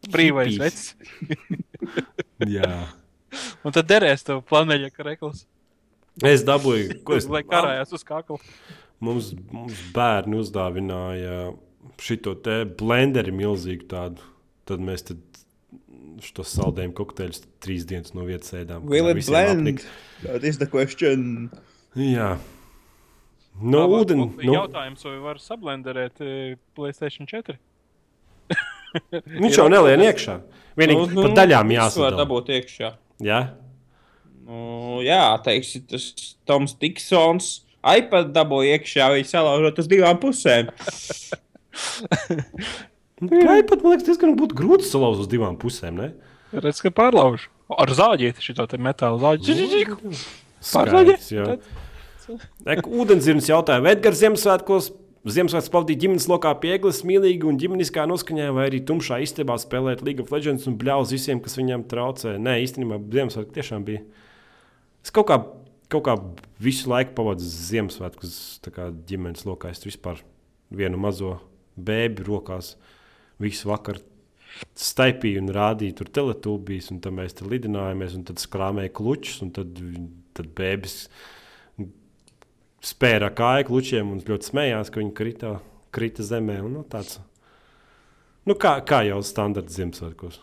brīvais 0.08 0.58
vecs. 0.62 0.96
Jā. 2.58 2.72
Un 3.66 3.74
tad 3.76 3.88
derēs 3.90 4.24
tev 4.26 4.42
planeļa 4.48 4.90
krekls, 4.96 5.46
Es 6.26 6.44
dabūju, 6.48 7.02
ko 7.06 7.16
es 7.20 7.28
lai 7.30 7.44
karājās 7.46 7.92
uz 7.94 8.04
kakla. 8.08 8.40
Mums, 9.04 9.34
mums 9.54 9.78
bērni 9.94 10.40
uzdāvināja 10.42 11.52
šo 12.02 12.34
te 12.42 12.64
blenderi 12.80 13.32
milzīgu 13.36 13.86
tādu. 13.92 14.24
Tad 14.68 14.82
mēs 14.84 15.06
tad 15.08 15.22
šo 16.26 16.42
saldējumu 16.48 16.96
kokteļus 16.98 17.44
trīs 17.62 17.86
dienas 17.86 18.16
no 18.18 18.26
vietas 18.26 18.50
ēdām. 18.58 18.88
Will 18.90 19.12
it 19.14 19.22
blend? 19.28 19.84
That 20.24 20.44
is 20.44 20.58
the 20.58 20.66
question. 20.66 21.50
Jā. 21.96 22.38
No 23.62 23.88
va- 23.90 24.04
Nu, 24.16 24.28
Jautājums, 24.42 25.04
vai 25.06 25.20
var 25.20 25.38
sablenderēt 25.42 26.22
eh, 26.22 26.56
Playstation 26.78 27.26
4? 27.30 27.58
viņš 29.14 29.58
jau 29.62 29.68
nelien 29.74 30.02
iekšā. 30.08 30.40
Vienīgi 30.78 31.14
nu, 31.14 31.24
par 31.26 31.34
daļām 31.42 31.70
Var 31.72 31.78
jāsadala. 31.80 32.18
dabūt 32.24 32.52
iekšā. 32.58 32.92
Jā. 33.26 33.40
Nu, 34.48 35.00
jā, 35.04 35.24
teiksim, 35.44 35.84
tas 35.92 36.06
Toms 36.48 36.78
Diksons. 36.80 37.50
iPad 37.88 38.32
dabūja 38.36 38.78
iekšā, 38.78 39.10
viņa 39.16 39.30
salaužot 39.30 39.82
uz 39.84 39.90
divām 39.92 40.20
pusēm. 40.22 40.72
Kā 43.18 43.58
pat 43.66 43.82
man 43.82 43.96
liekas, 43.96 44.06
diezgan 44.06 44.36
būtu 44.38 44.58
grūti 44.58 44.86
salauzt 44.86 45.24
uz 45.26 45.30
divām 45.32 45.58
pusēm. 45.60 45.98
Ne? 45.98 46.12
Redz, 46.54 46.80
ka 46.86 46.92
pārlauž. 46.94 47.48
Ar 47.74 47.92
zāģieti 47.92 48.46
šo 48.46 48.68
metālu 48.80 49.20
zāģi. 49.24 49.56
Ek, 52.68 52.88
Ūdenzirnis 52.88 53.50
jautāja, 53.50 53.84
vai 53.84 53.96
Edgars 53.96 54.22
Ziemassvētkos 54.22 54.92
Ziemassvētku 55.28 55.74
pavadīja 55.74 56.02
ģimenes 56.06 56.28
lokā 56.32 56.54
pie 56.62 56.70
eglis, 56.78 57.02
mīlīgi 57.08 57.48
un 57.50 57.58
ģimeniskā 57.60 58.06
noskaņā, 58.08 58.46
vai 58.56 58.70
arī 58.70 58.80
tumšā 58.88 59.18
istabā 59.26 59.58
spēlēt 59.60 60.04
League 60.08 60.24
of 60.24 60.32
Legends 60.32 60.70
un 60.70 60.78
bļauz 60.80 61.12
visiem, 61.12 61.42
kas 61.44 61.58
viņam 61.60 61.84
traucē. 61.92 62.38
Nē, 62.40 62.62
īstenībā 62.64 63.02
Ziemassvētku 63.12 63.58
tiešām 63.58 63.84
bija. 63.88 64.06
Es 65.06 65.14
kaut 65.16 65.30
kā, 65.30 65.40
kaut 65.94 66.06
kā 66.08 66.18
visu 66.64 66.90
laiku 66.92 67.16
pavadu 67.18 67.46
Ziemassvētkus 67.46 68.38
ģimenes 69.08 69.46
lokā. 69.48 69.72
Es 69.72 69.84
tur 69.84 69.92
vispār 69.92 70.22
vienu 70.74 71.00
mazo 71.00 71.38
bēbi 71.78 72.26
rokās 72.28 72.76
visu 73.42 73.70
vakaru 73.70 74.02
staipīju 74.78 75.42
un 75.44 75.52
rādīju 75.54 76.00
tur 76.00 76.10
teletūbijas, 76.18 76.92
un 76.94 77.02
tad 77.04 77.16
mēs 77.18 77.36
tur 77.38 77.52
lidinājāmies, 77.52 78.16
un 78.18 78.26
tad 78.28 78.42
skrāmēja 78.42 78.94
klučus, 78.96 79.42
un 79.46 79.52
tad, 79.56 79.78
tad 80.38 80.50
bēbis 80.58 80.98
spēra 82.88 83.30
kāju 83.36 83.68
klučiem 83.70 84.14
un 84.14 84.24
ļoti 84.26 84.52
smējās, 84.52 84.92
ka 84.94 85.02
viņi 85.02 85.14
krita, 85.18 85.54
krita 85.94 86.26
zemē. 86.26 86.60
Un, 86.66 86.80
nu, 86.80 86.86
tāds, 86.88 87.20
nu, 88.48 88.56
kā, 88.60 88.78
kā 88.88 89.04
jau 89.08 89.20
standarta 89.26 89.74
Ziemassvētkos. 89.76 90.42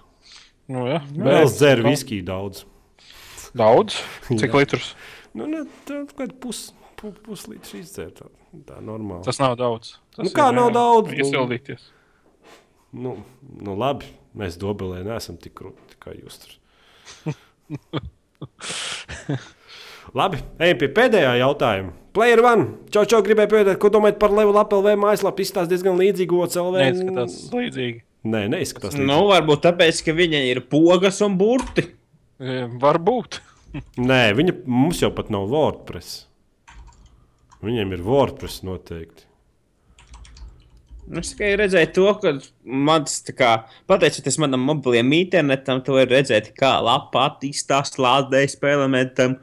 Nu, 0.73 0.87
jā, 0.89 1.01
Vēl 1.17 1.43
es 1.43 1.59
dzeru 1.59 1.89
viskiju 1.91 2.27
daudz. 2.29 2.65
Daudz? 3.55 3.99
Cik 4.41 4.49
Jā. 4.51 4.61
litrus? 4.63 4.95
Nu, 5.35 5.47
ne, 5.51 5.65
tā 5.89 6.03
kā 6.15 6.29
pus, 6.43 6.69
pu, 7.01 7.13
puslīdz 7.27 7.75
izdzērt. 7.81 8.23
Tā, 8.23 8.27
tā 8.69 8.81
normāli. 8.83 9.25
Tas 9.27 9.41
nav 9.43 9.57
daudz. 9.61 9.97
Tas 10.15 10.29
Nu, 10.29 10.35
kā 10.35 10.51
nav 10.55 10.73
daudz? 10.75 11.15
Iesildīties. 11.15 11.89
Nu, 12.95 13.17
nu, 13.43 13.75
labi, 13.79 14.07
mēs 14.39 14.59
dobelē 14.61 15.03
neesam 15.07 15.39
tik 15.41 15.57
krūti 15.59 15.99
kā 16.03 16.15
jūs 16.15 16.39
tur. 16.43 16.53
Labi, 20.15 20.39
ejam 20.63 20.79
pie 20.79 20.89
pēdējā 20.95 21.33
jautājuma. 21.41 21.95
Player 22.15 22.39
One. 22.47 22.67
Čau, 22.95 23.03
čau, 23.11 23.19
gribēju 23.27 23.51
pētīt, 23.51 23.79
ko 23.83 23.91
domājat 23.91 24.21
par 24.21 24.35
Level 24.37 24.59
Up 24.61 24.75
LV 24.77 24.95
mājaslapu. 25.03 25.43
Izstāsta 25.43 25.73
diezgan 25.73 25.99
līdzīgi 25.99 26.37
OCLV. 26.45 26.77
Neizskatās 26.79 27.39
līdzīgi. 27.51 27.99
Nē, 28.31 28.45
neizskatās 28.53 28.95
līdzīgi. 28.95 29.09
Nu, 29.11 29.25
varbūt 29.33 29.65
tāpēc, 29.65 30.05
ka 30.07 30.15
viņai 30.15 30.45
ir 30.53 30.63
pogas 30.71 31.19
un 31.27 31.35
burti. 31.41 31.89
E, 32.41 32.65
Varbūt. 32.83 33.41
Nē, 33.99 34.23
viņa 34.39 34.55
mums 34.71 35.01
jau 35.03 35.11
pat 35.15 35.31
nav 35.35 35.49
WordPress. 35.51 36.25
Viņiem 37.65 37.95
ir 37.97 38.03
WordPress 38.07 38.63
noteikti. 38.67 39.25
Es 41.21 41.35
tikai 41.35 41.51
redzēju 41.61 41.91
to, 41.93 42.05
ka 42.23 42.31
mans, 42.65 43.19
tā 43.27 43.35
kā, 43.37 43.51
pateicoties 43.91 44.39
manam 44.41 44.63
mobiliem 44.65 45.11
internetam, 45.19 45.83
to 45.85 45.99
var 45.99 46.09
redzēt, 46.09 46.55
kā 46.57 46.79
lapa 46.81 47.27
attīstās, 47.29 47.99
lādējas 48.01 48.57
spēlēm. 48.57 49.37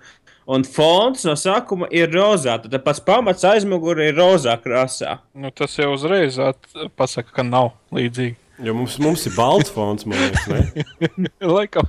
Un 0.51 0.65
fons 0.65 1.22
no 1.27 1.35
sākuma 1.38 1.85
ir 1.93 2.09
rozā. 2.11 2.55
Tad 2.63 2.73
pats 2.84 3.03
pamats 3.05 3.45
aizmugurē 3.45 4.09
ir 4.09 4.18
rozā 4.18 4.55
krāsā. 4.63 5.19
Nu, 5.38 5.51
tas 5.53 5.77
jau 5.77 5.91
uzreiz 5.93 6.39
at- 6.41 6.65
pasaka, 6.97 7.30
ka 7.38 7.45
nav 7.45 7.76
līdzīgi. 7.93 8.35
Jo 8.65 8.73
mums, 8.77 8.97
mums 9.01 9.27
ir 9.30 9.38
balts 9.38 9.72
fons, 9.73 10.05
man 10.09 10.18
liekas, 10.22 10.49
ne? 10.49 11.30
Laikam. 11.55 11.88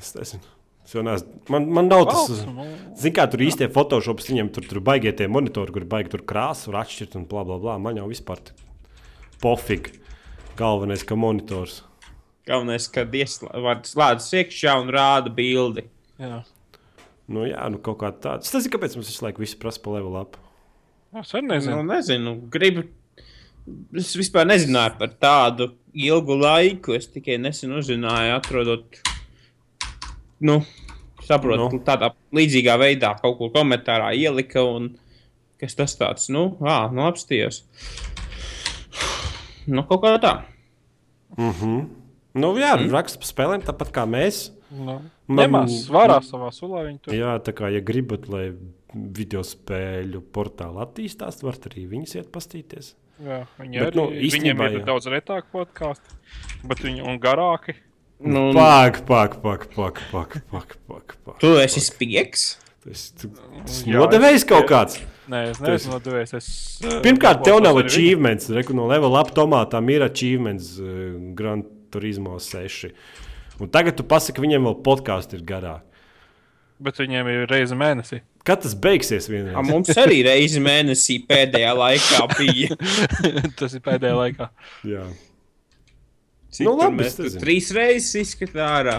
Es 0.00 0.14
nezinu. 0.16 0.48
Es 0.86 0.94
jau 0.96 1.02
neesmu. 1.04 1.42
Man, 1.52 1.66
man 1.76 1.90
nav 1.92 2.06
tas. 2.08 2.30
Nu. 2.48 2.64
Zini, 2.98 3.12
kā 3.18 3.26
tur 3.30 3.42
īstie 3.44 3.68
Photoshops, 3.70 4.30
viņiem 4.30 4.48
tur, 4.54 4.64
tur 4.66 4.80
baigie 4.84 5.12
tie 5.14 5.28
monitori, 5.30 5.74
kur 5.76 5.84
baigi 5.90 6.14
tur 6.16 6.24
krāsu, 6.26 6.72
var 6.72 6.80
atšķirt 6.86 7.18
un 7.20 7.26
bla, 7.30 7.44
bla, 7.46 7.58
bla. 7.62 7.76
Man 7.78 8.00
jau 8.00 8.08
vispār 8.10 8.40
pofīgi. 9.44 9.98
Galvenais, 10.58 11.04
ka 11.06 11.16
monitors. 11.20 11.82
Galvenais, 12.48 12.88
ka 12.92 13.04
ieslēdzas 13.04 14.30
iekšā 14.40 14.74
un 14.82 14.88
rāda 14.92 15.30
bildi. 15.36 15.84
Jā. 16.20 16.40
Nu, 17.30 17.44
jā, 17.46 17.60
nu 17.70 17.78
kaut 17.84 18.00
kā 18.00 18.10
tāda. 18.16 18.42
Es 18.42 18.50
nezinu, 18.56 18.72
kāpēc 18.74 18.96
mums 18.98 19.12
visu 19.12 19.22
laiku 19.28 19.44
viss 19.44 19.54
prasa 19.60 19.80
pa 19.84 19.92
level 19.94 20.16
up. 20.18 20.40
Es 21.20 21.30
arī 21.36 21.46
Nu, 21.46 21.54
nezinu. 21.54 21.84
nezinu, 21.86 22.34
gribu. 22.50 22.88
Es 24.00 24.10
vispār 24.18 24.48
nezināju 24.48 24.96
par 24.98 25.12
tādu 25.22 25.70
ilgu 25.94 26.34
laiku. 26.40 26.96
Es 26.96 27.06
tikai 27.12 27.36
nesen 27.38 27.76
uzzināju, 27.78 28.34
atrodot. 28.40 29.00
Nu, 30.40 30.60
saprotu, 31.26 31.68
Nu. 31.76 31.82
tādā 31.84 32.12
līdzīgā 32.36 32.76
veidā 32.80 33.14
kaut 33.20 33.38
kur 33.38 33.52
komentārā 33.54 34.12
ielika. 34.16 34.64
Un, 34.64 34.94
kas 35.60 35.76
tas 35.76 35.96
tāds? 36.00 36.30
Nu, 36.32 36.56
ā, 36.64 36.86
nu 36.92 37.04
apstījos. 37.04 37.64
Nu, 39.68 39.84
kaut 39.84 40.02
kā 40.02 40.16
tā. 40.22 40.34
Nu, 41.36 42.54
jā, 42.58 42.76
mm. 42.78 42.90
raksta 42.94 43.20
par 43.20 43.28
spēlēm 43.28 43.64
tāpat 43.66 43.92
kā 43.94 44.06
mēs. 44.08 44.48
Nu, 44.70 45.00
Ņemās 45.30 45.88
vārā 45.90 46.20
savā 46.22 46.50
sulā. 46.54 46.84
Viņi 46.86 47.00
tur 47.02 47.14
Jā, 47.14 47.34
tā 47.42 47.54
kā, 47.56 47.70
ja 47.74 47.82
gribat, 47.82 48.28
lai 48.30 48.52
video 48.94 49.42
spēļu 49.46 50.22
portāli 50.34 50.82
attīstās, 50.82 51.42
varat 51.46 51.68
arī 51.70 51.86
viņus 51.90 52.16
iet 52.18 52.30
pastīties. 52.34 52.94
Jā, 53.20 53.42
viņi 53.58 53.82
Bet, 53.82 53.86
arī, 53.90 53.98
nu, 53.98 54.06
viņiem 54.10 54.26
īstenībā, 54.30 54.68
ir 54.70 54.80
jā. 54.80 54.86
daudz 54.88 55.10
retāk 55.12 55.50
podkāstu, 55.52 56.16
bet 56.66 56.82
viņi 56.86 57.04
un 57.04 57.18
garāki. 57.22 57.76
Nu, 58.20 58.50
Pak, 58.52 59.06
pak, 59.08 59.38
pak, 59.42 59.68
pak, 59.74 60.00
pak, 60.12 60.34
pak, 60.50 60.76
pak, 60.88 61.16
pak. 61.24 61.38
tu 61.40 61.54
esi 61.62 61.80
spiegs. 61.80 62.58
Tas 62.84 63.12
nodevējs 63.88 64.42
es- 64.42 64.48
kaut 64.48 64.68
kāds. 64.68 65.00
Nē, 65.30 65.40
es 65.52 65.60
neesmu 65.62 65.94
nodevējis. 65.94 66.32
Es, 66.36 66.48
eh, 66.82 66.96
Pirmkārt, 67.04 67.44
tev 67.46 67.60
nav 67.62 67.78
achievements. 67.78 68.48
Reku, 68.50 68.74
no 68.74 68.86
level 68.90 69.14
up 69.16 69.30
tomātām 69.36 69.88
ir 69.92 70.02
achievements 70.02 70.72
uh, 70.82 71.12
Grand 71.38 71.64
Turismo 71.92 72.38
6. 72.40 72.90
Un 73.60 73.68
tagad 73.68 73.96
tu 73.96 74.02
pasaki, 74.02 74.36
ka 74.36 74.42
viņiem 74.42 74.66
vēl 74.66 74.76
podkāsts 74.82 75.36
ir 75.36 75.44
garāk. 75.46 75.82
Bet 76.80 76.96
viņiem 76.96 77.28
ir 77.28 77.46
reize 77.50 77.76
mēnesī. 77.76 78.22
Kad 78.42 78.62
tas 78.64 78.74
beigsies 78.74 79.28
A, 79.54 79.60
mums 79.62 79.90
arī 80.00 80.22
reizi 80.24 80.62
mēnesī 80.64 81.18
pēdējā 81.28 81.74
laikā 81.76 82.22
bija. 82.38 82.76
Tas 83.60 83.76
ir 83.76 83.82
pēdējā 83.84 84.16
laikā. 84.16 84.48
Jā. 84.88 85.04
Cik 86.50 86.66
Nu, 86.66 86.74
labi, 86.80 87.04
mēs 87.04 87.16
nezinu. 87.20 87.40
trīs 87.44 87.70
reizes 87.76 88.14
izskatām 88.24 88.66
ārā. 88.66 88.98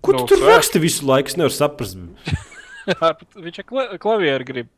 Ko 0.00 0.14
Nu, 0.16 0.24
tu 0.24 0.34
tur 0.34 0.46
raksti 0.48 0.80
visu 0.82 1.06
laiku? 1.06 1.28
Es 1.30 1.36
nevaru 1.38 1.54
saprast. 1.54 1.98
Viņš 3.46 3.58
ir 3.62 3.66
kla 3.68 3.84
klavieru 4.02 4.46
grib. 4.48 4.70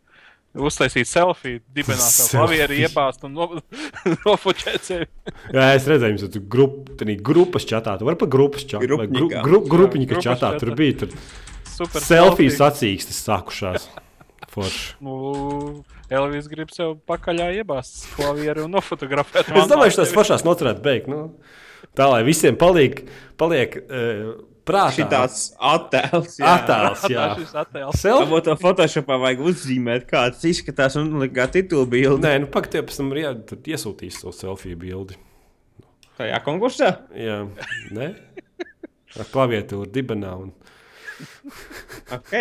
Uztaisīt 0.53 1.09
selfiju, 1.09 1.63
dibināt 1.73 2.13
savu 2.13 2.43
klavieru, 2.43 2.75
iebāzt 2.83 3.23
un 3.25 3.33
no, 3.39 3.47
nofočēt 4.27 4.83
sevi. 4.85 5.07
Jā, 5.55 5.71
es 5.79 5.87
redzēju, 5.89 6.19
jums 6.19 6.35
tur 6.35 6.43
grup, 6.53 6.91
grupas 7.25 7.65
čatā. 7.65 7.95
Tu 7.97 8.05
vari 8.05 8.19
pa 8.21 8.29
grupas 8.29 8.67
čatā. 8.69 8.83
Gru, 8.85 8.99
Grupņikā. 9.01 9.41
gru, 9.47 9.63
grupiņa 9.73 10.11
čatā. 10.19 10.27
čatā. 10.29 10.51
Tur 10.61 10.75
bija 10.77 10.99
tur 11.07 11.15
Super 11.73 12.05
selfiju 12.05 12.53
selfie. 12.53 12.59
sacīkstes 12.61 13.23
sākušās. 13.25 13.89
Forši. 14.53 14.85
Nu, 15.01 15.17
Elvis 16.13 16.49
grib 16.51 16.73
sev 16.75 16.97
pakaļā 17.09 17.51
iebāzt 17.63 18.07
klavieru 18.17 18.67
un 18.67 18.77
nofotografēt. 18.77 19.49
Es 19.49 19.71
domāju, 19.71 19.95
ka 19.95 20.03
tas 20.03 20.15
pašās 20.17 20.47
nocerētu 20.47 20.85
beigt. 20.85 21.11
Nu, 21.11 21.23
tā 21.99 22.09
lai 22.13 22.23
visiem 22.27 22.59
paliek, 22.61 23.05
paliek 23.41 23.79
uh, 23.81 24.33
prātā. 24.69 24.95
Šitāds 24.99 25.43
attēls. 25.73 26.39
jā. 26.41 26.53
attēls. 26.57 27.07
Jā. 27.11 27.27
attēls. 27.65 28.01
Selfie? 28.01 28.27
Varbūt 28.27 28.49
to 28.51 28.57
Photoshopā 28.61 29.19
vajag 29.25 29.45
uzzīmēt, 29.53 30.07
kā 30.11 30.25
tas 30.35 30.47
izskatās 30.49 30.99
un 31.01 31.15
likt 31.23 31.37
kā 31.39 31.49
titulu 31.53 31.89
bildi. 31.91 32.23
Nē, 32.27 32.35
nu 32.45 32.51
pagaidi, 32.53 32.85
pēc 32.89 33.01
tam 33.01 33.13
tad 33.49 33.73
iesūtīs 33.75 34.21
savu 34.23 34.35
selfiju 34.37 34.81
bildi. 34.85 35.19
Tajā 36.19 36.43
konkursā. 36.45 36.93
Jā, 37.17 37.43
nē. 37.97 38.13
Ar 39.19 39.33
klaviatūru 39.33 39.91
dibenā. 39.93 40.37
Un... 40.47 40.53
Ok. 42.13 42.35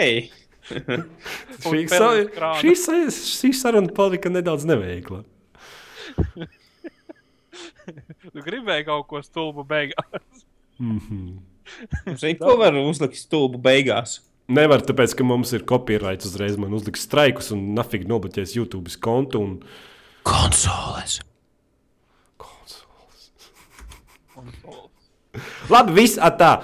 Šī, 1.61 1.83
sa- 1.91 2.15
šī, 2.61 2.73
šī 3.11 3.51
saruna 3.57 3.91
palika 3.95 4.31
nedaudz 4.33 4.65
neveikla. 4.69 5.23
Tu 8.31 8.43
gribēji 8.45 8.85
kaut 8.87 9.07
ko 9.09 9.19
stulbu 9.25 9.63
beigās. 9.67 10.43
Zini, 10.79 12.35
ko 12.39 12.53
var 12.59 12.75
uzlikt 12.77 13.17
stulbu 13.19 13.59
beigās? 13.61 14.19
Nevar, 14.51 14.83
tāpēc, 14.83 15.13
ka 15.17 15.25
mums 15.27 15.51
ir 15.55 15.65
copyright 15.67 16.25
uzreiz. 16.27 16.57
Man 16.59 16.73
uzliks 16.75 17.05
straikus 17.07 17.51
un 17.55 17.71
nafīgi 17.77 18.09
nobloķēs 18.11 18.55
YouTube 18.57 18.91
kontu. 19.03 19.41
Un... 19.41 19.51
Konsoles. 20.27 21.19
Labi, 25.71 25.95
viss 25.95 26.19
atā. 26.19 26.57